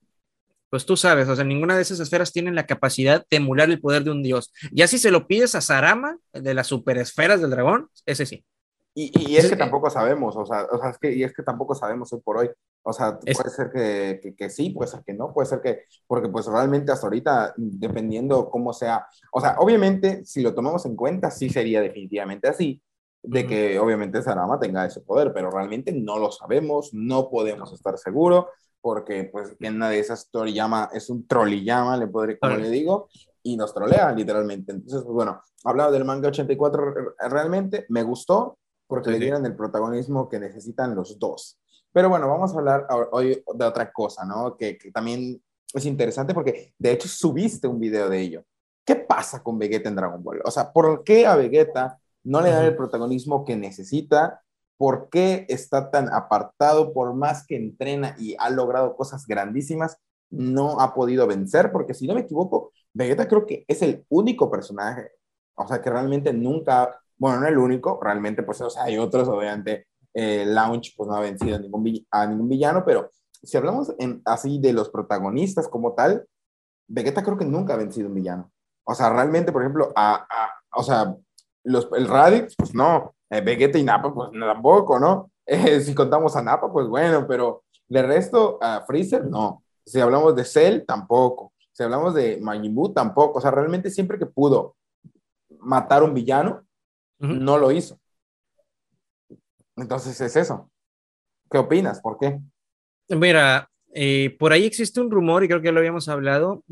pues 0.77 0.85
tú 0.85 0.95
sabes, 0.95 1.27
o 1.27 1.35
sea, 1.35 1.43
ninguna 1.43 1.75
de 1.75 1.81
esas 1.81 2.01
esferas 2.01 2.35
tienen 2.35 2.55
la 2.55 2.67
capacidad 2.67 3.25
de 3.31 3.39
emular 3.39 3.71
el 3.71 3.81
poder 3.81 4.05
de 4.05 4.11
un 4.11 4.23
dios. 4.23 4.53
Ya 4.73 4.87
si 4.87 4.99
se 4.99 5.11
lo 5.11 5.27
pides 5.27 5.55
a 5.55 5.63
Sarama, 5.63 6.19
de 6.35 6.53
las 6.53 6.67
superesferas 6.67 7.41
del 7.41 7.49
dragón, 7.49 7.89
ese 8.05 8.27
sí. 8.27 8.45
Y, 8.93 9.11
y 9.27 9.39
es 9.39 9.49
que 9.49 9.57
tampoco 9.57 9.89
sabemos, 9.89 10.37
o 10.37 10.45
sea, 10.45 10.67
o 10.71 10.79
sea 10.79 10.91
es 10.91 10.99
que, 10.99 11.15
y 11.15 11.23
es 11.23 11.33
que 11.33 11.43
tampoco 11.43 11.75
sabemos 11.75 12.13
hoy 12.13 12.21
por 12.21 12.37
hoy. 12.37 12.51
O 12.83 12.93
sea, 12.93 13.19
puede 13.19 13.49
ser 13.49 13.71
que, 13.73 14.21
que, 14.23 14.37
que, 14.37 14.51
sí, 14.51 14.69
puede 14.69 14.91
ser 14.91 15.01
que 15.03 15.15
no, 15.15 15.33
puede 15.33 15.49
ser 15.49 15.63
que, 15.63 15.85
porque 16.07 16.29
pues 16.29 16.45
realmente 16.45 16.93
hasta 16.93 17.07
ahorita, 17.07 17.55
dependiendo 17.57 18.51
cómo 18.51 18.75
sea, 18.75 19.07
o 19.33 19.41
sea, 19.41 19.57
obviamente, 19.59 20.27
si 20.27 20.43
lo 20.43 20.55
tomamos 20.55 20.85
en 20.85 20.95
cuenta, 20.95 21.31
sí 21.31 21.49
sería 21.49 21.81
definitivamente 21.81 22.49
así, 22.49 22.83
de 23.23 23.47
que 23.47 23.79
obviamente 23.79 24.21
Sarama 24.21 24.61
tenga 24.61 24.85
ese 24.85 25.01
poder, 25.01 25.33
pero 25.33 25.51
realmente 25.51 25.91
no 25.91 26.19
lo 26.19 26.31
sabemos, 26.31 26.93
no 26.93 27.31
podemos 27.31 27.73
estar 27.73 27.97
seguros 27.97 28.45
porque 28.87 29.25
pues 29.25 29.57
en 29.59 29.75
una 29.75 29.91
de 29.91 29.99
esas 29.99 30.31
Toriyama 30.31 30.91
es 30.93 31.11
un 31.11 31.27
trolliyama, 31.27 31.97
le 31.97 32.07
podré, 32.07 32.39
como 32.39 32.55
le 32.55 32.71
digo, 32.71 33.09
y 33.43 33.57
nos 33.57 33.75
trolea 33.75 34.13
literalmente. 34.13 34.71
Entonces, 34.71 35.03
pues, 35.03 35.13
bueno, 35.13 35.43
hablado 35.65 35.91
del 35.91 36.05
manga 36.05 36.29
84 36.29 37.17
realmente, 37.29 37.85
me 37.89 38.05
gustó 38.05 38.59
porque 38.87 39.11
le 39.11 39.19
dieron 39.19 39.45
el 39.45 39.57
protagonismo 39.57 40.29
que 40.29 40.39
necesitan 40.39 40.95
los 40.95 41.19
dos. 41.19 41.59
Pero 41.93 42.09
bueno, 42.09 42.29
vamos 42.29 42.55
a 42.55 42.59
hablar 42.59 42.87
hoy 43.11 43.43
de 43.57 43.65
otra 43.65 43.91
cosa, 43.91 44.25
¿no? 44.25 44.57
Que, 44.57 44.79
que 44.79 44.93
también 44.93 45.43
es 45.75 45.85
interesante 45.85 46.33
porque 46.33 46.73
de 46.79 46.93
hecho 46.93 47.09
subiste 47.09 47.67
un 47.67 47.81
video 47.81 48.09
de 48.09 48.21
ello. 48.21 48.45
¿Qué 48.85 48.95
pasa 48.95 49.43
con 49.43 49.59
Vegeta 49.59 49.89
en 49.89 49.97
Dragon 49.97 50.23
Ball? 50.23 50.43
O 50.45 50.51
sea, 50.53 50.73
¿por 50.73 51.03
qué 51.03 51.27
a 51.27 51.35
Vegeta 51.35 51.99
no 52.23 52.41
le 52.41 52.51
dan 52.51 52.67
el 52.67 52.77
protagonismo 52.77 53.45
que 53.45 53.57
necesita? 53.57 54.45
¿Por 54.77 55.09
qué 55.11 55.47
está 55.49 55.91
tan 55.91 56.13
apartado? 56.13 56.93
Por 56.93 57.15
más 57.15 57.47
que 57.47 57.57
entrena 57.57 58.15
y 58.19 58.37
ha 58.39 58.51
logrado 58.51 58.97
cosas 58.97 59.27
grandísimas, 59.27 59.99
no 60.31 60.81
ha 60.81 60.95
podido 60.95 61.27
vencer, 61.27 61.73
porque 61.73 61.95
si 61.95 62.07
no 62.07 62.15
me 62.15 62.23
equivoco, 62.23 62.73
Vegeta 62.93 63.29
creo 63.29 63.47
que 63.47 63.65
es 63.69 63.83
el 63.83 64.05
único 64.09 64.51
personaje, 64.51 65.11
o 65.55 65.67
sea, 65.67 65.81
que 65.81 65.91
realmente 65.91 66.33
nunca, 66.33 67.01
bueno, 67.17 67.41
no 67.41 67.47
el 67.47 67.59
único, 67.59 67.99
realmente, 68.03 68.43
pues, 68.43 68.61
o 68.61 68.71
sea, 68.71 68.85
hay 68.85 68.99
otros, 68.99 69.29
obviamente, 69.29 69.87
eh, 70.15 70.45
Launch, 70.47 70.95
pues, 70.97 71.09
no 71.09 71.15
ha 71.15 71.21
vencido 71.21 71.57
a 71.57 71.59
ningún, 71.59 72.07
a 72.11 72.27
villano, 72.27 72.85
pero 72.85 73.11
si 73.43 73.57
hablamos 73.57 73.95
en, 73.99 74.23
así 74.25 74.59
de 74.59 74.73
los 74.73 74.91
protagonistas 74.91 75.69
como 75.69 75.95
tal, 75.95 76.27
Vegeta 76.89 77.23
creo 77.23 77.37
que 77.37 77.45
nunca 77.45 77.75
ha 77.75 77.77
vencido 77.77 78.09
un 78.09 78.15
villano. 78.15 78.51
O 78.85 78.95
sea, 78.95 79.11
realmente, 79.11 79.53
por 79.53 79.63
ejemplo, 79.63 79.93
a, 79.97 80.27
o 80.75 80.83
sea, 80.83 81.17
los, 81.65 81.89
el 81.97 82.07
Raditz, 82.07 82.55
pues 82.57 82.75
no, 82.75 83.16
eh, 83.31 83.41
Vegeta 83.41 83.79
y 83.79 83.83
Nappa, 83.83 84.13
pues 84.13 84.31
tampoco, 84.33 84.99
¿no? 84.99 85.31
Eh, 85.49 85.81
si 85.81 85.95
contamos 85.95 86.35
a 86.35 86.43
Nappa, 86.43 86.73
pues 86.73 86.89
bueno, 86.89 87.25
pero 87.29 87.63
de 87.87 88.03
resto, 88.03 88.59
a 88.61 88.85
Freezer, 88.85 89.27
no. 89.27 89.63
Si 89.85 90.01
hablamos 90.01 90.35
de 90.35 90.45
Cell, 90.45 90.81
tampoco. 90.85 91.53
Si 91.71 91.85
hablamos 91.85 92.15
de 92.15 92.41
Majin 92.43 92.75
Buu, 92.75 92.93
tampoco. 92.93 93.39
O 93.39 93.41
sea, 93.41 93.53
realmente 93.53 93.89
siempre 93.89 94.19
que 94.19 94.27
pudo 94.27 94.75
matar 95.61 96.03
un 96.03 96.15
villano, 96.15 96.67
no 97.21 97.59
lo 97.59 97.71
hizo. 97.71 97.97
Entonces 99.77 100.21
es 100.21 100.35
eso. 100.35 100.69
¿Qué 101.49 101.59
opinas? 101.59 102.01
¿Por 102.01 102.19
qué? 102.19 102.41
Mira, 103.11 103.71
eh, 103.95 104.37
por 104.41 104.51
ahí 104.51 104.65
existe 104.65 105.01
un 105.01 105.13
rumor 105.13 105.45
y 105.45 105.47
creo 105.47 105.63
que 105.63 105.71
lo 105.71 105.79
habíamos 105.79 106.09
hablado 106.09 106.65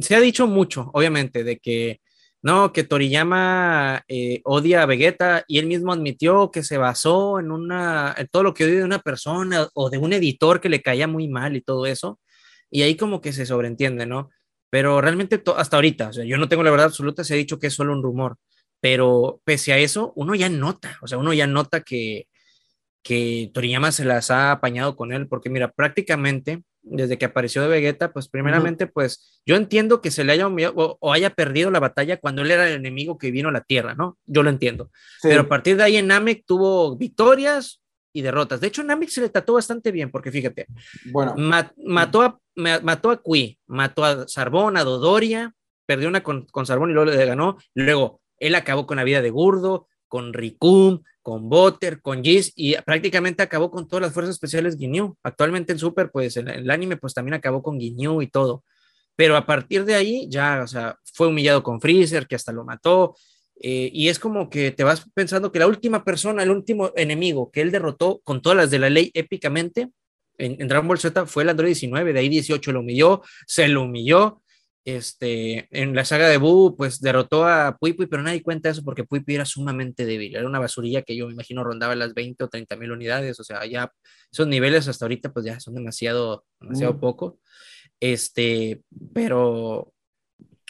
se 0.00 0.14
ha 0.14 0.20
dicho 0.20 0.46
mucho, 0.46 0.90
obviamente, 0.94 1.44
de 1.44 1.58
que 1.58 2.00
no, 2.42 2.72
que 2.72 2.82
Toriyama 2.82 4.04
eh, 4.08 4.40
odia 4.44 4.82
a 4.82 4.86
Vegeta 4.86 5.44
y 5.46 5.58
él 5.58 5.66
mismo 5.66 5.92
admitió 5.92 6.50
que 6.50 6.64
se 6.64 6.76
basó 6.76 7.38
en 7.38 7.52
una, 7.52 8.14
en 8.18 8.26
todo 8.28 8.42
lo 8.42 8.52
que 8.52 8.64
odia 8.64 8.78
de 8.78 8.84
una 8.84 8.98
persona 8.98 9.68
o 9.74 9.90
de 9.90 9.98
un 9.98 10.12
editor 10.12 10.60
que 10.60 10.68
le 10.68 10.82
caía 10.82 11.06
muy 11.06 11.28
mal 11.28 11.56
y 11.56 11.60
todo 11.60 11.86
eso. 11.86 12.18
Y 12.68 12.82
ahí 12.82 12.96
como 12.96 13.20
que 13.20 13.32
se 13.32 13.46
sobreentiende, 13.46 14.06
¿no? 14.06 14.30
Pero 14.70 15.00
realmente 15.00 15.40
hasta 15.56 15.76
ahorita, 15.76 16.08
o 16.08 16.12
sea, 16.14 16.24
yo 16.24 16.36
no 16.36 16.48
tengo 16.48 16.64
la 16.64 16.70
verdad 16.72 16.86
absoluta, 16.86 17.22
se 17.24 17.34
ha 17.34 17.36
dicho 17.36 17.58
que 17.60 17.68
es 17.68 17.74
solo 17.74 17.92
un 17.92 18.02
rumor, 18.02 18.36
pero 18.80 19.40
pese 19.44 19.72
a 19.72 19.78
eso, 19.78 20.12
uno 20.16 20.34
ya 20.34 20.48
nota, 20.48 20.98
o 21.02 21.06
sea, 21.06 21.18
uno 21.18 21.32
ya 21.32 21.46
nota 21.46 21.82
que, 21.82 22.26
que 23.02 23.50
Toriyama 23.54 23.92
se 23.92 24.04
las 24.04 24.30
ha 24.30 24.52
apañado 24.52 24.96
con 24.96 25.12
él, 25.12 25.28
porque 25.28 25.50
mira, 25.50 25.70
prácticamente 25.70 26.64
desde 26.82 27.16
que 27.16 27.24
apareció 27.24 27.62
de 27.62 27.68
Vegeta, 27.68 28.12
pues 28.12 28.28
primeramente, 28.28 28.86
pues 28.86 29.40
yo 29.46 29.56
entiendo 29.56 30.00
que 30.00 30.10
se 30.10 30.24
le 30.24 30.32
haya 30.32 30.48
o, 30.48 31.12
haya 31.12 31.30
perdido 31.30 31.70
la 31.70 31.80
batalla 31.80 32.18
cuando 32.18 32.42
él 32.42 32.50
era 32.50 32.68
el 32.68 32.74
enemigo 32.74 33.18
que 33.18 33.30
vino 33.30 33.48
a 33.48 33.52
la 33.52 33.62
Tierra, 33.62 33.94
¿no? 33.94 34.18
Yo 34.26 34.42
lo 34.42 34.50
entiendo. 34.50 34.90
Pero 35.22 35.42
a 35.42 35.48
partir 35.48 35.76
de 35.76 35.84
ahí 35.84 35.96
en 35.96 36.08
Namek 36.08 36.44
tuvo 36.44 36.96
victorias 36.96 37.80
y 38.12 38.22
derrotas. 38.22 38.60
De 38.60 38.66
hecho, 38.66 38.82
Namek 38.82 39.08
se 39.08 39.20
le 39.20 39.28
trató 39.28 39.54
bastante 39.54 39.90
bien, 39.92 40.10
porque 40.10 40.30
fíjate, 40.30 40.66
bueno. 41.06 41.34
mató, 41.36 42.22
a, 42.22 42.38
mató 42.56 43.10
a 43.10 43.16
Kui, 43.16 43.58
mató 43.66 44.04
a 44.04 44.26
Sarbón, 44.28 44.76
a 44.76 44.84
Dodoria, 44.84 45.54
perdió 45.86 46.08
una 46.08 46.22
con, 46.22 46.46
con 46.46 46.66
Sarbón 46.66 46.90
y 46.90 46.94
luego 46.94 47.10
le 47.10 47.24
ganó. 47.24 47.58
Luego, 47.74 48.20
él 48.38 48.54
acabó 48.56 48.86
con 48.86 48.96
la 48.96 49.04
vida 49.04 49.22
de 49.22 49.30
Gurdo, 49.30 49.86
con 50.12 50.34
Rikum, 50.34 51.00
con 51.22 51.48
Butter, 51.48 52.02
con 52.02 52.22
Giz 52.22 52.52
y 52.54 52.74
prácticamente 52.82 53.42
acabó 53.42 53.70
con 53.70 53.88
todas 53.88 54.02
las 54.02 54.12
fuerzas 54.12 54.34
especiales 54.34 54.76
Ginyu. 54.76 55.16
Actualmente 55.22 55.72
en 55.72 55.78
Super, 55.78 56.10
pues 56.10 56.36
en 56.36 56.48
el 56.48 56.70
anime, 56.70 56.98
pues 56.98 57.14
también 57.14 57.32
acabó 57.32 57.62
con 57.62 57.80
Ginyu 57.80 58.20
y 58.20 58.26
todo. 58.26 58.62
Pero 59.16 59.38
a 59.38 59.46
partir 59.46 59.86
de 59.86 59.94
ahí 59.94 60.26
ya, 60.28 60.60
o 60.62 60.66
sea, 60.66 60.98
fue 61.14 61.28
humillado 61.28 61.62
con 61.62 61.80
Freezer, 61.80 62.26
que 62.26 62.34
hasta 62.34 62.52
lo 62.52 62.62
mató. 62.62 63.16
Eh, 63.58 63.88
y 63.90 64.08
es 64.08 64.18
como 64.18 64.50
que 64.50 64.70
te 64.70 64.84
vas 64.84 65.08
pensando 65.14 65.50
que 65.50 65.60
la 65.60 65.66
última 65.66 66.04
persona, 66.04 66.42
el 66.42 66.50
último 66.50 66.92
enemigo 66.94 67.50
que 67.50 67.62
él 67.62 67.70
derrotó 67.70 68.20
con 68.22 68.42
todas 68.42 68.58
las 68.58 68.70
de 68.70 68.80
la 68.80 68.90
ley 68.90 69.10
épicamente 69.14 69.88
en, 70.36 70.60
en 70.60 70.68
Dragon 70.68 70.88
Ball 70.88 70.98
Z 70.98 71.24
fue 71.24 71.44
el 71.44 71.48
Android 71.48 71.68
19, 71.68 72.12
de 72.12 72.20
ahí 72.20 72.28
18 72.28 72.70
lo 72.70 72.80
humilló, 72.80 73.22
se 73.46 73.66
lo 73.66 73.80
humilló, 73.80 74.41
este, 74.84 75.68
en 75.70 75.94
la 75.94 76.04
saga 76.04 76.28
de 76.28 76.38
Buu, 76.38 76.76
pues 76.76 77.00
derrotó 77.00 77.46
a 77.46 77.76
Pui 77.78 77.92
Pui, 77.92 78.06
pero 78.06 78.22
nadie 78.22 78.42
cuenta 78.42 78.68
eso 78.68 78.82
porque 78.82 79.04
Pui 79.04 79.20
Pui 79.20 79.34
era 79.34 79.44
sumamente 79.44 80.04
débil. 80.04 80.34
Era 80.34 80.46
una 80.46 80.58
basurilla 80.58 81.02
que 81.02 81.16
yo 81.16 81.26
me 81.26 81.32
imagino 81.32 81.62
rondaba 81.62 81.94
las 81.94 82.14
20 82.14 82.42
o 82.44 82.48
30 82.48 82.76
mil 82.76 82.90
unidades. 82.90 83.38
O 83.38 83.44
sea, 83.44 83.64
ya 83.64 83.92
esos 84.32 84.48
niveles 84.48 84.88
hasta 84.88 85.04
ahorita, 85.04 85.32
pues 85.32 85.46
ya 85.46 85.60
son 85.60 85.74
demasiado, 85.74 86.44
demasiado 86.60 86.98
poco. 86.98 87.38
Este, 88.00 88.82
pero 89.12 89.92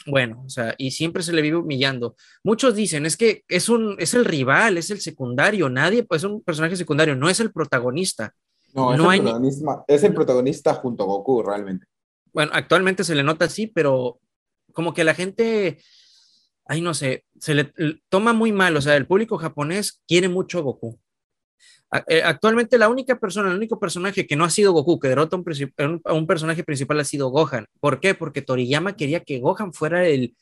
bueno, 0.05 0.43
o 0.45 0.49
sea, 0.49 0.75
y 0.77 0.91
siempre 0.91 1.23
se 1.23 1.33
le 1.33 1.41
vive 1.41 1.57
humillando. 1.57 2.15
Muchos 2.43 2.75
dicen, 2.75 3.05
es 3.07 3.17
que 3.17 3.43
es 3.47 3.69
un, 3.69 3.95
es 3.97 4.13
el 4.13 4.25
rival, 4.25 4.77
es 4.77 4.91
el 4.91 5.01
secundario, 5.01 5.69
nadie, 5.69 6.03
pues 6.03 6.23
es 6.23 6.29
un 6.29 6.43
personaje 6.43 6.75
secundario, 6.75 7.15
no 7.15 7.29
es 7.29 7.39
el 7.39 7.51
protagonista. 7.51 8.33
No, 8.75 9.11
es, 9.11 9.19
el, 9.19 9.65
es 9.87 10.03
el 10.03 10.15
protagonista 10.15 10.73
junto 10.73 11.03
a 11.03 11.05
Goku, 11.05 11.43
realmente 11.43 11.85
bueno, 12.33 12.51
actualmente 12.53 13.03
se 13.03 13.15
le 13.15 13.23
nota 13.23 13.45
así, 13.45 13.67
pero 13.67 14.19
como 14.73 14.93
que 14.93 15.03
la 15.03 15.13
gente, 15.13 15.77
ay, 16.65 16.81
no 16.81 16.93
sé, 16.93 17.25
se 17.39 17.53
le 17.53 17.71
toma 18.09 18.33
muy 18.33 18.51
mal, 18.51 18.75
o 18.75 18.81
sea, 18.81 18.95
el 18.95 19.07
público 19.07 19.37
japonés 19.37 20.01
quiere 20.07 20.29
mucho 20.29 20.59
a 20.59 20.61
Goku. 20.61 20.99
Eh, 22.07 22.23
actualmente 22.23 22.79
la 22.79 22.89
única 22.89 23.19
persona, 23.19 23.49
el 23.49 23.57
único 23.57 23.79
personaje 23.79 24.25
que 24.25 24.35
no 24.35 24.45
ha 24.45 24.49
sido 24.49 24.73
Goku, 24.73 24.99
que 24.99 25.09
derrota 25.09 25.37
a 25.37 26.13
un, 26.13 26.27
personaje 26.27 26.63
principal 26.63 26.99
ha 26.99 27.03
sido 27.03 27.29
Gohan. 27.29 27.67
¿Por 27.79 27.99
qué? 27.99 28.15
Porque 28.15 28.41
Toriyama 28.41 28.95
quería 28.95 29.23
que 29.23 29.39
Gohan 29.39 29.73
fuera 29.73 30.07
el, 30.07 30.35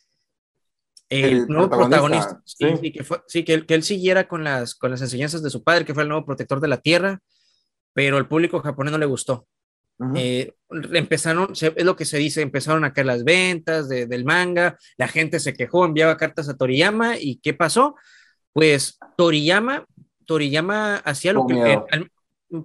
el, 1.09 1.47
nuevo 1.47 1.69
protagonista. 1.69 2.41
Sí, 2.45 2.93
que, 2.93 3.05
sí 3.27 3.43
que, 3.43 3.53
él, 3.53 3.65
que, 3.65 3.73
él, 3.73 3.83
siguiera 3.83 4.29
con 4.29 4.45
las, 4.45 4.75
con 4.75 4.91
las 4.91 5.01
enseñanzas 5.01 5.43
de 5.43 5.49
su 5.49 5.61
padre, 5.61 5.83
que 5.83 5.93
fue 5.93 6.03
el 6.03 6.09
nuevo 6.09 6.25
protector 6.25 6.61
de 6.61 6.69
la 6.69 6.77
Tierra, 6.77 7.19
pero 7.93 8.17
el 8.17 8.29
público 8.29 8.61
japonés 8.61 8.93
no 8.93 8.97
le 8.97 9.05
gustó. 9.05 9.45
Eh, 10.15 10.53
empezaron, 10.93 11.51
es 11.51 11.83
lo 11.85 11.95
que 11.95 12.05
se 12.05 12.17
dice, 12.17 12.41
empezaron 12.41 12.83
a 12.83 12.93
caer 12.93 13.07
las 13.07 13.23
ventas 13.23 13.89
del 13.89 14.25
manga, 14.25 14.77
la 14.97 15.07
gente 15.07 15.39
se 15.39 15.53
quejó, 15.53 15.85
enviaba 15.85 16.17
cartas 16.17 16.49
a 16.49 16.57
Toriyama 16.57 17.17
y 17.19 17.37
¿qué 17.37 17.53
pasó? 17.53 17.95
Pues 18.53 18.97
Toriyama, 19.17 19.85
Toriyama 20.25 20.97
hacía 20.97 21.33
lo 21.33 21.45
que, 21.45 21.79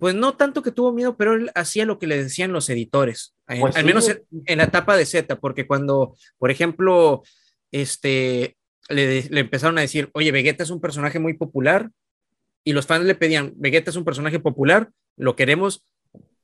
pues 0.00 0.14
no 0.14 0.36
tanto 0.36 0.62
que 0.62 0.72
tuvo 0.72 0.92
miedo, 0.92 1.16
pero 1.16 1.34
él 1.34 1.50
hacía 1.54 1.84
lo 1.84 1.98
que 1.98 2.06
le 2.06 2.22
decían 2.22 2.52
los 2.52 2.70
editores, 2.70 3.34
pues 3.46 3.76
al 3.76 3.84
menos 3.84 4.08
en, 4.08 4.58
la 4.58 4.64
etapa 4.64 4.96
de 4.96 5.04
Z, 5.06 5.36
porque 5.36 5.66
cuando, 5.66 6.16
por 6.38 6.50
ejemplo, 6.50 7.22
este, 7.70 8.56
le, 8.88 9.22
le 9.28 9.40
empezaron 9.40 9.78
a 9.78 9.82
decir, 9.82 10.10
oye, 10.14 10.32
Vegeta 10.32 10.62
es 10.62 10.70
un 10.70 10.80
personaje 10.80 11.18
muy 11.18 11.34
popular, 11.34 11.90
y 12.64 12.72
los 12.72 12.86
fans 12.86 13.04
le 13.04 13.14
pedían, 13.14 13.52
Vegeta 13.56 13.90
es 13.90 13.96
un 13.96 14.04
personaje 14.04 14.40
popular, 14.40 14.90
lo 15.16 15.36
queremos, 15.36 15.84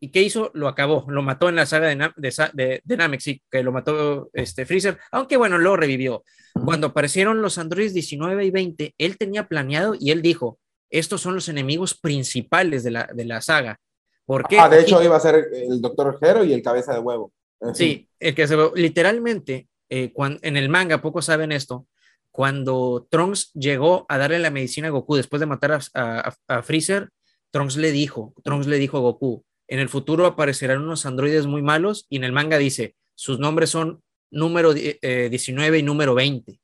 ¿Y 0.03 0.09
qué 0.09 0.21
hizo? 0.21 0.51
Lo 0.53 0.67
acabó, 0.67 1.05
lo 1.07 1.23
mató 1.23 1.49
en 1.49 1.55
la 1.55 1.65
saga 1.65 1.87
de, 1.87 2.81
de, 2.85 2.97
Namek, 2.97 3.21
sí, 3.21 3.41
que 3.49 3.63
lo 3.63 3.71
mató 3.71 4.31
este 4.33 4.67
Freezer, 4.67 4.99
aunque 5.13 5.37
bueno, 5.37 5.59
lo 5.59 5.77
revivió. 5.77 6.25
Cuando 6.65 6.89
aparecieron 6.89 7.41
los 7.41 7.57
androides 7.57 7.95
19 7.95 8.45
y 8.45 8.51
20, 8.51 8.95
él 8.99 9.17
tenía 9.17 9.47
planeado 9.47 9.95
y 9.97 10.11
él 10.11 10.21
dijo, 10.21 10.59
estos 10.91 11.21
son 11.21 11.37
los 11.37 11.49
enemigos 11.49 11.95
principales 11.95 12.83
de 12.83 12.91
la, 12.91 13.11
de 13.15 13.25
la 13.25 13.41
saga. 13.43 13.79
¿Por 14.27 14.49
qué? 14.49 14.59
Ah, 14.59 14.69
de 14.69 14.81
hecho 14.81 15.01
iba 15.05 15.15
a 15.15 15.21
ser 15.21 15.47
el 15.53 15.81
Doctor 15.81 16.19
Hero 16.21 16.43
y 16.43 16.53
el 16.53 16.63
Cabeza 16.63 16.95
de 16.95 16.99
Huevo. 16.99 17.33
Sí, 17.73 18.09
el 18.19 18.35
que 18.35 18.49
se 18.49 18.57
literalmente, 18.75 19.69
eh, 19.89 20.13
cuando, 20.13 20.41
en 20.43 20.57
el 20.57 20.69
manga, 20.69 21.01
pocos 21.01 21.27
saben 21.27 21.53
esto, 21.53 21.87
cuando 22.33 23.07
Trunks 23.09 23.53
llegó 23.53 24.05
a 24.09 24.19
darle 24.19 24.41
la 24.41 24.51
medicina 24.51 24.89
a 24.89 24.91
Goku 24.91 25.15
después 25.15 25.39
de 25.39 25.47
matar 25.47 25.71
a, 25.71 25.81
a, 25.95 26.35
a 26.49 26.63
Freezer, 26.65 27.09
Trunks 27.53 27.77
le 27.77 27.93
dijo, 27.93 28.35
Trunks 28.43 28.67
le 28.67 28.79
dijo 28.79 28.97
a 28.97 29.01
Goku, 29.01 29.45
en 29.73 29.79
el 29.79 29.89
futuro 29.89 30.27
aparecerán 30.27 30.83
unos 30.83 31.07
androides 31.07 31.47
muy 31.47 31.63
malos 31.63 32.05
y 32.11 32.17
en 32.17 32.25
el 32.25 32.33
manga 32.33 32.59
dice, 32.59 32.95
sus 33.15 33.39
nombres 33.39 33.71
son 33.71 34.03
número 34.31 34.75
19 34.75 35.01
eh, 35.01 35.81
y 35.81 35.83
número 35.83 36.15
20. 36.15 36.61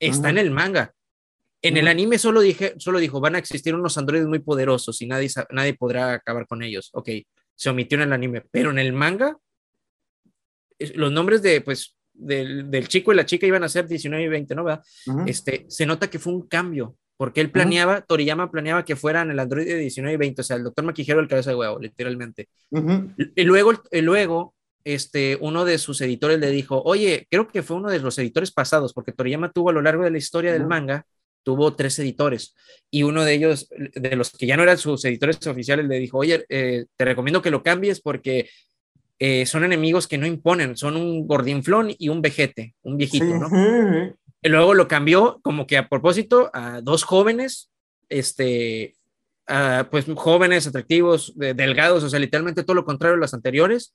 Está 0.00 0.30
en 0.30 0.38
el 0.38 0.50
manga. 0.50 0.92
En 1.62 1.76
el 1.76 1.86
anime 1.86 2.18
solo, 2.18 2.40
dije, 2.40 2.74
solo 2.78 2.98
dijo, 2.98 3.20
van 3.20 3.36
a 3.36 3.38
existir 3.38 3.72
unos 3.72 3.96
androides 3.98 4.26
muy 4.26 4.40
poderosos 4.40 5.00
y 5.00 5.06
nadie, 5.06 5.30
nadie 5.50 5.74
podrá 5.74 6.14
acabar 6.14 6.48
con 6.48 6.64
ellos. 6.64 6.90
Ok, 6.92 7.10
se 7.54 7.70
omitió 7.70 7.94
en 7.94 8.02
el 8.02 8.12
anime, 8.12 8.42
pero 8.50 8.72
en 8.72 8.80
el 8.80 8.92
manga, 8.94 9.38
los 10.96 11.12
nombres 11.12 11.42
de, 11.42 11.60
pues, 11.60 11.96
del, 12.12 12.88
chico 12.88 13.12
y 13.12 13.16
la 13.16 13.26
chica 13.26 13.46
iban 13.46 13.62
a 13.62 13.68
ser 13.68 13.86
19 13.86 14.24
y 14.24 14.28
20, 14.28 14.54
¿no? 14.56 14.82
Este, 15.24 15.66
se 15.68 15.86
nota 15.86 16.10
que 16.10 16.18
fue 16.18 16.32
un 16.32 16.48
cambio 16.48 16.96
porque 17.20 17.42
él 17.42 17.50
planeaba, 17.50 18.00
Toriyama 18.00 18.50
planeaba 18.50 18.82
que 18.82 18.96
fueran 18.96 19.30
el 19.30 19.38
Android 19.38 19.66
de 19.66 19.76
19 19.76 20.14
y 20.14 20.16
20, 20.16 20.40
o 20.40 20.42
sea, 20.42 20.56
el 20.56 20.64
doctor 20.64 20.86
Maquijero 20.86 21.20
el 21.20 21.28
cabeza 21.28 21.50
de 21.50 21.56
huevo, 21.56 21.78
literalmente. 21.78 22.48
Y 23.36 23.44
luego, 23.44 23.74
y 23.92 24.00
luego 24.00 24.54
este, 24.84 25.36
uno 25.38 25.66
de 25.66 25.76
sus 25.76 26.00
editores 26.00 26.38
le 26.38 26.50
dijo, 26.50 26.80
oye, 26.82 27.26
creo 27.30 27.46
que 27.46 27.62
fue 27.62 27.76
uno 27.76 27.90
de 27.90 27.98
los 27.98 28.18
editores 28.18 28.52
pasados, 28.52 28.94
porque 28.94 29.12
Toriyama 29.12 29.52
tuvo 29.52 29.68
a 29.68 29.74
lo 29.74 29.82
largo 29.82 30.02
de 30.02 30.12
la 30.12 30.16
historia 30.16 30.50
del 30.50 30.66
manga, 30.66 31.04
tuvo 31.42 31.76
tres 31.76 31.98
editores, 31.98 32.56
y 32.90 33.02
uno 33.02 33.22
de 33.22 33.34
ellos, 33.34 33.68
de 33.68 34.16
los 34.16 34.30
que 34.30 34.46
ya 34.46 34.56
no 34.56 34.62
eran 34.62 34.78
sus 34.78 35.04
editores 35.04 35.46
oficiales, 35.46 35.84
le 35.86 35.98
dijo, 35.98 36.16
oye, 36.16 36.46
eh, 36.48 36.86
te 36.96 37.04
recomiendo 37.04 37.42
que 37.42 37.50
lo 37.50 37.62
cambies 37.62 38.00
porque 38.00 38.48
eh, 39.18 39.44
son 39.44 39.64
enemigos 39.64 40.08
que 40.08 40.16
no 40.16 40.24
imponen, 40.24 40.74
son 40.74 40.96
un 40.96 41.26
gordinflón 41.26 41.90
y 41.98 42.08
un 42.08 42.22
vejete, 42.22 42.74
un 42.80 42.96
viejito, 42.96 43.26
¿no? 43.26 43.50
Y 44.42 44.48
luego 44.48 44.74
lo 44.74 44.88
cambió 44.88 45.40
como 45.42 45.66
que 45.66 45.76
a 45.76 45.88
propósito 45.88 46.50
a 46.54 46.80
dos 46.80 47.04
jóvenes, 47.04 47.70
este, 48.08 48.94
pues 49.90 50.06
jóvenes, 50.14 50.66
atractivos, 50.66 51.32
delgados, 51.36 52.04
o 52.04 52.08
sea, 52.08 52.20
literalmente 52.20 52.62
todo 52.62 52.74
lo 52.74 52.84
contrario 52.84 53.16
a 53.16 53.20
los 53.20 53.34
anteriores, 53.34 53.94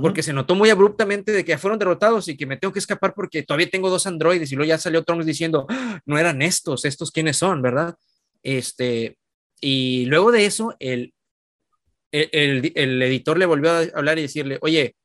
porque 0.00 0.22
se 0.22 0.32
notó 0.32 0.54
muy 0.54 0.70
abruptamente 0.70 1.32
de 1.32 1.44
que 1.44 1.58
fueron 1.58 1.78
derrotados 1.78 2.26
y 2.28 2.36
que 2.36 2.46
me 2.46 2.56
tengo 2.56 2.72
que 2.72 2.78
escapar 2.78 3.12
porque 3.14 3.42
todavía 3.42 3.68
tengo 3.68 3.90
dos 3.90 4.06
androides 4.06 4.50
y 4.50 4.56
luego 4.56 4.68
ya 4.68 4.78
salió 4.78 5.04
Trunks 5.04 5.26
diciendo, 5.26 5.66
ah, 5.68 6.00
no 6.06 6.18
eran 6.18 6.40
estos, 6.40 6.86
estos 6.86 7.10
quiénes 7.10 7.36
son, 7.36 7.60
¿verdad? 7.60 7.94
Este, 8.42 9.18
y 9.60 10.06
luego 10.06 10.32
de 10.32 10.46
eso, 10.46 10.74
el, 10.78 11.12
el, 12.10 12.72
el, 12.74 13.02
editor 13.02 13.38
le 13.38 13.46
volvió 13.46 13.70
a 13.70 13.80
hablar 13.94 14.18
y 14.18 14.22
decirle, 14.22 14.58
oye, 14.62 14.96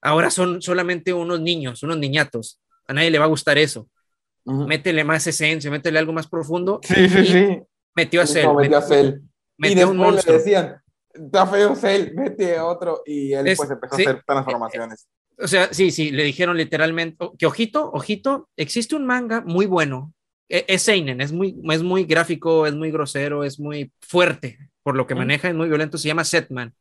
ahora 0.00 0.30
son 0.30 0.62
solamente 0.62 1.12
unos 1.12 1.40
niños, 1.40 1.82
unos 1.82 1.98
niñatos, 1.98 2.60
a 2.86 2.92
nadie 2.92 3.10
le 3.10 3.18
va 3.18 3.24
a 3.24 3.28
gustar 3.28 3.58
eso. 3.58 3.88
Métele 4.44 5.04
más 5.04 5.26
esencia, 5.26 5.70
métele 5.70 5.98
algo 5.98 6.12
más 6.12 6.26
profundo. 6.26 6.80
Sí, 6.82 7.08
sí, 7.08 7.26
sí. 7.26 7.62
Metió 7.94 8.20
a 8.20 8.26
Cell. 8.26 8.48
Metió, 8.56 8.78
a 8.78 8.82
Cell. 8.82 9.20
y 9.58 9.74
después 9.74 10.26
le 10.26 10.32
decían, 10.32 10.82
está 11.12 11.46
feo 11.46 11.74
Cell, 11.74 12.12
mete 12.14 12.58
otro. 12.58 13.02
Y 13.06 13.32
él 13.32 13.54
pues 13.56 13.70
empezó 13.70 13.94
a 13.94 13.98
hacer 13.98 14.22
transformaciones. 14.26 15.06
O 15.38 15.48
sea, 15.48 15.72
sí, 15.72 15.90
sí, 15.90 16.10
le 16.10 16.24
dijeron 16.24 16.56
literalmente 16.56 17.30
que 17.38 17.46
ojito, 17.46 17.90
ojito, 17.92 18.48
existe 18.56 18.94
un 18.94 19.06
manga 19.06 19.40
muy 19.40 19.66
bueno. 19.66 20.12
E, 20.48 20.64
es 20.68 20.82
Seinen, 20.82 21.20
es 21.20 21.32
muy, 21.32 21.60
es 21.70 21.82
muy 21.82 22.04
gráfico, 22.04 22.66
es 22.66 22.74
muy 22.74 22.90
grosero, 22.90 23.44
es 23.44 23.58
muy 23.58 23.92
fuerte 24.00 24.58
por 24.82 24.94
lo 24.94 25.06
que 25.06 25.14
maneja, 25.14 25.48
es 25.48 25.54
muy 25.54 25.66
violento, 25.68 25.96
se 25.96 26.08
llama 26.08 26.24
Setman. 26.24 26.74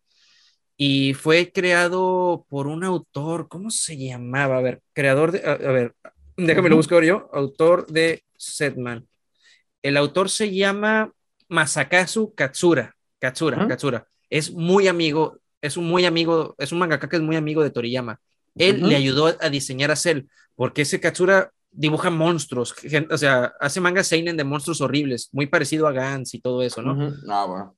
Y 0.75 1.13
fue 1.13 1.51
creado 1.51 2.45
por 2.49 2.67
un 2.67 2.83
autor, 2.83 3.47
¿cómo 3.47 3.69
se 3.69 3.97
llamaba? 3.97 4.57
A 4.57 4.62
ver, 4.62 4.81
creador 4.93 5.31
de, 5.31 5.47
a, 5.47 5.55
ver, 5.55 5.93
déjame 6.36 6.69
lo 6.69 6.77
busco 6.77 7.01
yo, 7.01 7.29
autor 7.31 7.88
de 7.88 8.23
Setman. 8.38 9.07
El 9.81 9.97
autor 9.97 10.29
se 10.29 10.53
llama 10.53 11.12
Masakazu 11.47 12.33
Katsura, 12.33 12.95
Katsura, 13.19 13.67
Katsura 13.67 14.07
es 14.33 14.51
muy 14.51 14.88
amigo, 14.88 15.38
es 15.62 15.77
un 15.77 15.88
muy 15.88 16.05
amigo, 16.05 16.55
es 16.57 16.71
un 16.71 16.79
mangaka 16.79 17.07
que 17.07 17.17
es 17.17 17.21
muy 17.21 17.36
amigo 17.36 17.62
de 17.62 17.69
Toriyama. 17.69 18.19
Él 18.55 18.81
le 18.81 18.95
ayudó 18.95 19.27
a 19.27 19.49
diseñar 19.49 19.91
a 19.91 19.95
Cell, 19.95 20.23
porque 20.55 20.81
ese 20.81 20.99
Katsura 20.99 21.51
dibuja 21.69 22.09
monstruos, 22.09 22.73
o 23.12 23.17
sea, 23.17 23.53
hace 23.59 23.79
mangas 23.79 24.07
seinen 24.07 24.36
de 24.36 24.43
monstruos 24.43 24.81
horribles, 24.81 25.29
muy 25.33 25.45
parecido 25.45 25.88
a 25.88 25.91
Gans 25.91 26.33
y 26.33 26.41
todo 26.41 26.63
eso, 26.63 26.81
¿no? 26.81 27.13
Ah, 27.29 27.45
bueno. 27.45 27.77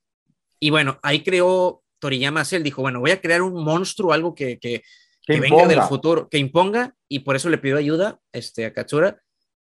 Y 0.58 0.70
bueno, 0.70 0.98
ahí 1.04 1.24
creó 1.24 1.84
Toriyama 2.06 2.46
Cell, 2.46 2.62
dijo, 2.62 2.84
bueno, 2.84 3.00
voy 3.00 3.10
a 3.10 3.20
crear 3.20 3.42
un 3.42 3.64
monstruo, 3.64 4.14
algo 4.14 4.36
que, 4.36 4.60
que, 4.60 4.84
que, 5.26 5.40
venga 5.40 5.66
del 5.66 5.82
futuro, 5.82 6.30
que 6.30 6.38
imponga, 6.38 6.94
y 7.10 7.20
por 7.20 7.36
eso 7.36 7.50
le 7.50 7.58
pidió 7.58 7.78
ayuda 7.78 8.20
este, 8.32 8.66
a 8.66 8.74
Katsura. 8.74 9.24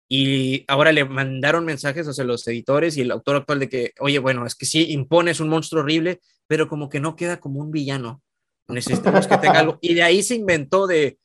Y 0.09 0.65
ahora 0.67 0.93
le 0.93 1.05
mandaron 1.05 1.67
mensajes 1.67 2.19
a 2.19 2.25
los 2.25 2.49
editores 2.49 2.97
y 2.97 3.03
el 3.03 3.11
autor 3.11 3.37
actual 3.37 3.61
de 3.61 3.69
que, 3.69 3.93
oye, 4.01 4.19
bueno, 4.19 4.47
es 4.47 4.55
que 4.55 4.65
sí, 4.65 4.93
impones 4.93 5.41
un 5.41 5.51
monstruo 5.51 5.83
horrible, 5.83 6.21
pero 6.47 6.69
como 6.69 6.89
que 6.89 7.01
no 7.01 7.17
queda 7.17 7.39
como 7.39 7.61
un 7.61 7.71
villano. 7.71 8.23
Necesitamos 8.69 9.27
que 9.27 9.37
tenga 9.37 9.61
algo. 9.61 9.79
Y 9.83 9.93
de 9.93 10.03
ahí 10.03 10.23
se 10.23 10.37
inventó 10.37 10.87
de, 10.87 11.19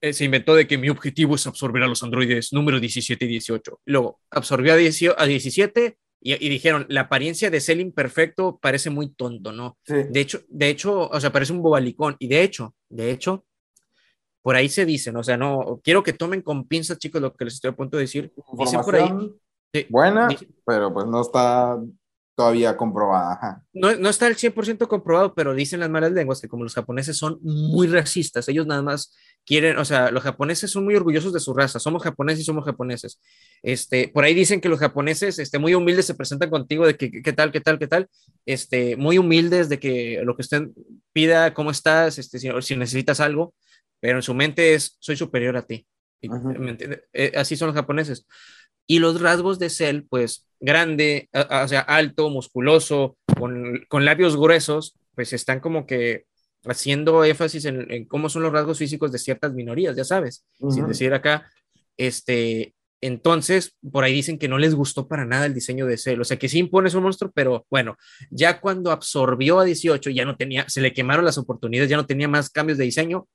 eh, 0.00 0.14
se 0.14 0.24
inventó 0.24 0.54
de 0.54 0.66
que 0.66 0.78
mi 0.78 0.88
objetivo 0.88 1.34
es 1.34 1.46
absorber 1.46 1.82
a 1.82 1.88
los 1.88 2.02
androides 2.02 2.54
número 2.54 2.80
17 2.80 3.22
y 3.26 3.28
18. 3.28 3.80
Luego 3.84 4.20
absorbió 4.30 4.72
a, 4.72 4.76
17 5.26 5.98
y, 6.22 6.48
dijeron, 6.50 6.84
la 6.88 7.02
apariencia 7.02 7.50
de 7.50 7.60
Cell 7.60 7.80
imperfecto 7.80 8.58
parece 8.58 8.90
muy 8.90 9.08
tonto, 9.08 9.52
¿no? 9.52 9.78
De 9.86 10.20
hecho, 10.20 10.42
de 10.48 10.68
hecho, 10.68 11.08
o 11.08 11.20
sea, 11.20 11.32
parece 11.32 11.52
un 11.52 11.62
bobalicón. 11.62 12.16
Y 12.18 12.28
de 12.28 12.42
hecho, 12.42 12.74
de 12.90 13.10
hecho, 13.10 13.46
por 14.42 14.54
ahí 14.54 14.68
se 14.68 14.84
dicen, 14.84 15.16
o 15.16 15.22
sea, 15.22 15.38
no, 15.38 15.80
quiero 15.82 16.02
que 16.02 16.12
tomen 16.12 16.42
con 16.42 16.68
pinzas, 16.68 16.98
chicos, 16.98 17.22
lo 17.22 17.34
que 17.34 17.46
les 17.46 17.54
estoy 17.54 17.70
a 17.70 17.76
punto 17.76 17.96
de 17.96 18.02
decir. 18.02 18.32
Dicen 18.58 18.80
por 18.82 18.96
ahí. 18.96 19.10
buena, 19.88 20.28
pero 20.66 20.92
pues 20.92 21.06
no 21.06 21.22
está 21.22 21.78
todavía 22.40 22.74
comprobada. 22.74 23.62
No, 23.74 23.94
no 23.96 24.08
está 24.08 24.26
al 24.26 24.34
100% 24.34 24.88
comprobado, 24.88 25.34
pero 25.34 25.54
dicen 25.54 25.80
las 25.80 25.90
malas 25.90 26.12
lenguas 26.12 26.40
que 26.40 26.48
como 26.48 26.64
los 26.64 26.74
japoneses 26.74 27.18
son 27.18 27.38
muy 27.42 27.86
racistas, 27.86 28.48
ellos 28.48 28.66
nada 28.66 28.80
más 28.80 29.14
quieren, 29.44 29.76
o 29.76 29.84
sea, 29.84 30.10
los 30.10 30.22
japoneses 30.22 30.70
son 30.70 30.84
muy 30.84 30.94
orgullosos 30.94 31.34
de 31.34 31.40
su 31.40 31.52
raza, 31.52 31.78
somos 31.78 32.02
japoneses 32.02 32.40
y 32.40 32.44
somos 32.44 32.64
japoneses. 32.64 33.20
Este, 33.62 34.08
por 34.08 34.24
ahí 34.24 34.32
dicen 34.32 34.62
que 34.62 34.70
los 34.70 34.78
japoneses, 34.78 35.38
este, 35.38 35.58
muy 35.58 35.74
humildes 35.74 36.06
se 36.06 36.14
presentan 36.14 36.48
contigo 36.48 36.86
de 36.86 36.96
que 36.96 37.10
qué 37.10 37.32
tal, 37.34 37.52
qué 37.52 37.60
tal, 37.60 37.78
qué 37.78 37.86
tal, 37.86 38.08
este, 38.46 38.96
muy 38.96 39.18
humildes 39.18 39.68
de 39.68 39.78
que 39.78 40.22
lo 40.24 40.34
que 40.34 40.40
usted 40.40 40.68
pida, 41.12 41.52
cómo 41.52 41.70
estás, 41.70 42.16
este, 42.18 42.38
si, 42.38 42.48
si 42.62 42.74
necesitas 42.74 43.20
algo, 43.20 43.52
pero 44.00 44.16
en 44.16 44.22
su 44.22 44.32
mente 44.32 44.72
es, 44.72 44.96
soy 44.98 45.16
superior 45.16 45.58
a 45.58 45.66
ti. 45.66 45.86
Eh, 47.12 47.32
así 47.36 47.54
son 47.54 47.68
los 47.68 47.76
japoneses. 47.76 48.26
Y 48.90 48.98
los 48.98 49.20
rasgos 49.20 49.60
de 49.60 49.70
Cell, 49.70 50.00
pues 50.10 50.48
grande, 50.58 51.28
o 51.32 51.68
sea, 51.68 51.78
alto, 51.78 52.28
musculoso, 52.28 53.16
con, 53.38 53.84
con, 53.88 54.04
labios 54.04 54.36
gruesos, 54.36 54.96
pues 55.14 55.32
están 55.32 55.60
como 55.60 55.86
que 55.86 56.24
haciendo 56.64 57.22
énfasis 57.24 57.66
en, 57.66 58.04
cómo 58.06 58.28
son 58.28 58.42
los 58.42 58.52
rasgos 58.52 58.78
físicos 58.78 59.12
de 59.12 59.20
ciertas 59.20 59.54
minorías, 59.54 59.94
ya 59.94 60.02
sabes, 60.02 60.44
sin 60.70 60.88
decir 60.88 61.14
acá, 61.14 61.48
este, 61.96 62.74
entonces, 63.00 63.76
por 63.92 64.02
ahí 64.02 64.12
dicen 64.12 64.40
que 64.40 64.48
no 64.48 64.58
les 64.58 64.74
gustó 64.74 65.06
para 65.06 65.24
nada 65.24 65.46
el 65.46 65.54
diseño 65.54 65.86
de 65.86 65.96
Cell, 65.96 66.20
o 66.20 66.24
sea, 66.24 66.36
que 66.36 66.48
sí 66.48 66.58
impone 66.58 66.90
su 66.90 67.00
monstruo, 67.00 67.30
pero 67.32 67.66
bueno, 67.70 67.96
ya 68.28 68.60
cuando 68.60 68.90
absorbió 68.90 69.60
a 69.60 69.64
18, 69.64 70.10
ya 70.10 70.24
no 70.24 70.36
tenía, 70.36 70.68
se 70.68 70.80
le 70.80 70.92
quemaron 70.92 71.24
las 71.24 71.38
oportunidades, 71.38 71.88
ya 71.88 71.96
no 71.96 72.06
tenía 72.06 72.26
más 72.26 72.50
cambios 72.50 72.76
de 72.76 72.86
diseño, 72.86 73.28